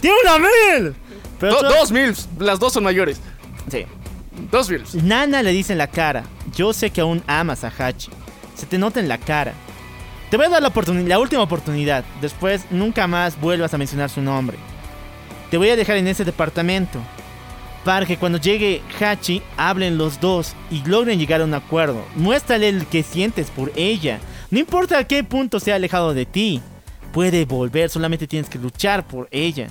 [0.00, 0.94] ¡Tiene una mil!
[1.38, 2.28] Pero Do- todo- dos milfs.
[2.38, 3.20] Las dos son mayores.
[3.70, 3.84] Sí.
[4.50, 4.94] Dos milfs.
[4.94, 6.24] Nana le dice en la cara:
[6.56, 8.10] Yo sé que aún amas a Hachi.
[8.54, 9.52] Se te nota en la cara.
[10.30, 10.72] Te voy a dar la,
[11.06, 12.04] la última oportunidad.
[12.20, 14.56] Después, nunca más vuelvas a mencionar su nombre.
[15.50, 16.98] Te voy a dejar en ese departamento.
[17.84, 22.02] Para que cuando llegue Hachi, hablen los dos y logren llegar a un acuerdo.
[22.16, 24.20] Muéstrale el que sientes por ella.
[24.50, 26.62] No importa a qué punto se ha alejado de ti.
[27.12, 29.68] Puede volver, solamente tienes que luchar por ella.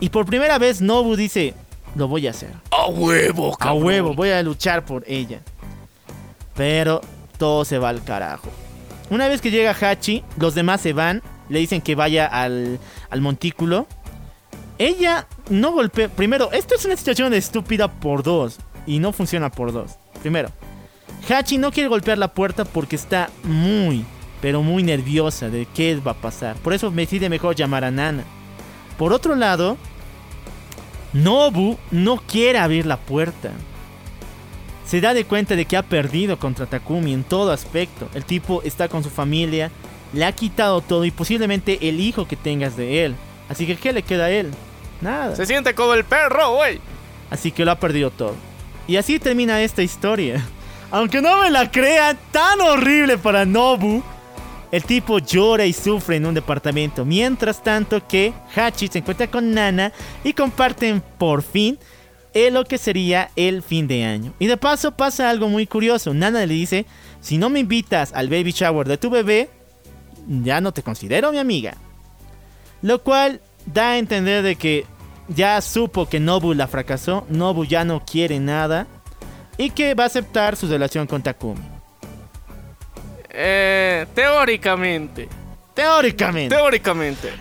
[0.00, 1.54] Y por primera vez Nobu dice,
[1.94, 2.50] lo voy a hacer.
[2.72, 3.84] A huevo, A cabrón.
[3.84, 5.40] huevo, voy a luchar por ella.
[6.56, 7.00] Pero
[7.38, 8.50] todo se va al carajo.
[9.10, 13.20] Una vez que llega Hachi, los demás se van, le dicen que vaya al, al
[13.20, 13.86] montículo.
[14.78, 16.08] Ella no golpea.
[16.08, 18.58] Primero, esto es una situación estúpida por dos.
[18.86, 19.92] Y no funciona por dos.
[20.20, 20.50] Primero,
[21.28, 24.04] Hachi no quiere golpear la puerta porque está muy,
[24.40, 26.56] pero muy nerviosa de qué va a pasar.
[26.56, 28.24] Por eso decide mejor llamar a Nana.
[28.96, 29.76] Por otro lado,
[31.12, 33.50] Nobu no quiere abrir la puerta.
[34.86, 38.08] Se da de cuenta de que ha perdido contra Takumi en todo aspecto.
[38.14, 39.70] El tipo está con su familia,
[40.12, 43.16] le ha quitado todo y posiblemente el hijo que tengas de él.
[43.48, 44.50] Así que ¿qué le queda a él?
[45.00, 45.36] Nada.
[45.36, 46.80] Se siente como el perro, güey.
[47.30, 48.34] Así que lo ha perdido todo.
[48.86, 50.44] Y así termina esta historia.
[50.90, 54.02] Aunque no me la crean, tan horrible para Nobu.
[54.72, 57.04] El tipo llora y sufre en un departamento.
[57.04, 59.92] Mientras tanto que Hachi se encuentra con Nana
[60.24, 61.78] y comparten por fin
[62.34, 64.34] eh, lo que sería el fin de año.
[64.38, 66.12] Y de paso pasa algo muy curioso.
[66.12, 66.84] Nana le dice,
[67.20, 69.48] si no me invitas al baby shower de tu bebé,
[70.26, 71.76] ya no te considero mi amiga.
[72.82, 74.86] Lo cual da a entender de que
[75.28, 78.86] ya supo que Nobu la fracasó, Nobu ya no quiere nada
[79.58, 81.62] y que va a aceptar su relación con Takumi.
[83.30, 85.28] Eh, teóricamente.
[85.74, 86.54] Teóricamente.
[86.54, 87.32] Teóricamente.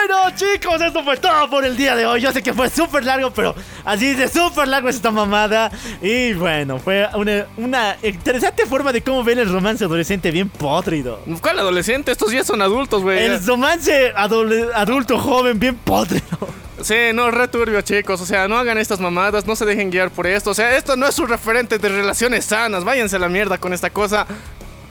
[0.00, 2.22] Bueno, chicos, esto fue todo por el día de hoy.
[2.22, 3.54] Yo sé que fue súper largo, pero
[3.84, 5.70] así de súper largo es esta mamada.
[6.00, 11.20] Y bueno, fue una, una interesante forma de cómo ver el romance adolescente bien podrido.
[11.42, 12.12] ¿Cuál adolescente?
[12.12, 13.18] Estos ya son adultos, güey.
[13.18, 16.24] El romance adulto joven bien podrido.
[16.80, 18.22] Sí, no, re turbio, chicos.
[18.22, 20.50] O sea, no hagan estas mamadas, no se dejen guiar por esto.
[20.50, 22.84] O sea, esto no es un referente de relaciones sanas.
[22.84, 24.26] Váyanse a la mierda con esta cosa.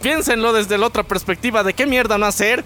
[0.03, 2.63] Piénsenlo desde la otra perspectiva de qué mierda no hacer.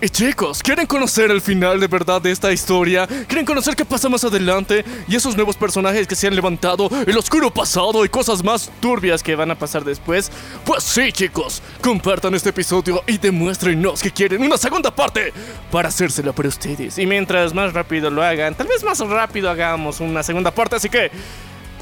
[0.00, 3.04] Y chicos, ¿quieren conocer el final de verdad de esta historia?
[3.26, 4.84] ¿Quieren conocer qué pasa más adelante?
[5.08, 9.24] Y esos nuevos personajes que se han levantado, el oscuro pasado y cosas más turbias
[9.24, 10.30] que van a pasar después.
[10.64, 15.32] Pues sí, chicos, compartan este episodio y demuéstrenos que quieren una segunda parte
[15.72, 16.96] para hacérsela para ustedes.
[16.96, 20.88] Y mientras más rápido lo hagan, tal vez más rápido hagamos una segunda parte, así
[20.88, 21.10] que...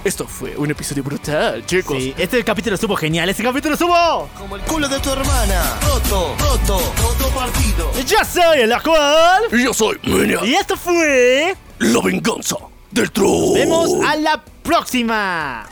[0.05, 1.97] Esto fue un episodio brutal, chicos.
[2.00, 3.28] Sí, este capítulo estuvo genial.
[3.28, 4.28] Este capítulo estuvo.
[4.39, 5.78] Como el culo de tu hermana.
[5.83, 7.91] Roto, roto, roto partido.
[8.07, 9.42] Yo soy el cual.
[9.52, 11.57] Y yo soy Menia, Y esto fue.
[11.81, 12.57] la venganza
[12.92, 13.55] del troll.
[13.55, 15.66] Vemos a la próxima.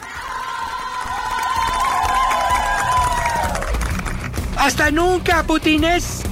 [4.57, 6.23] ¡Hasta nunca, putines!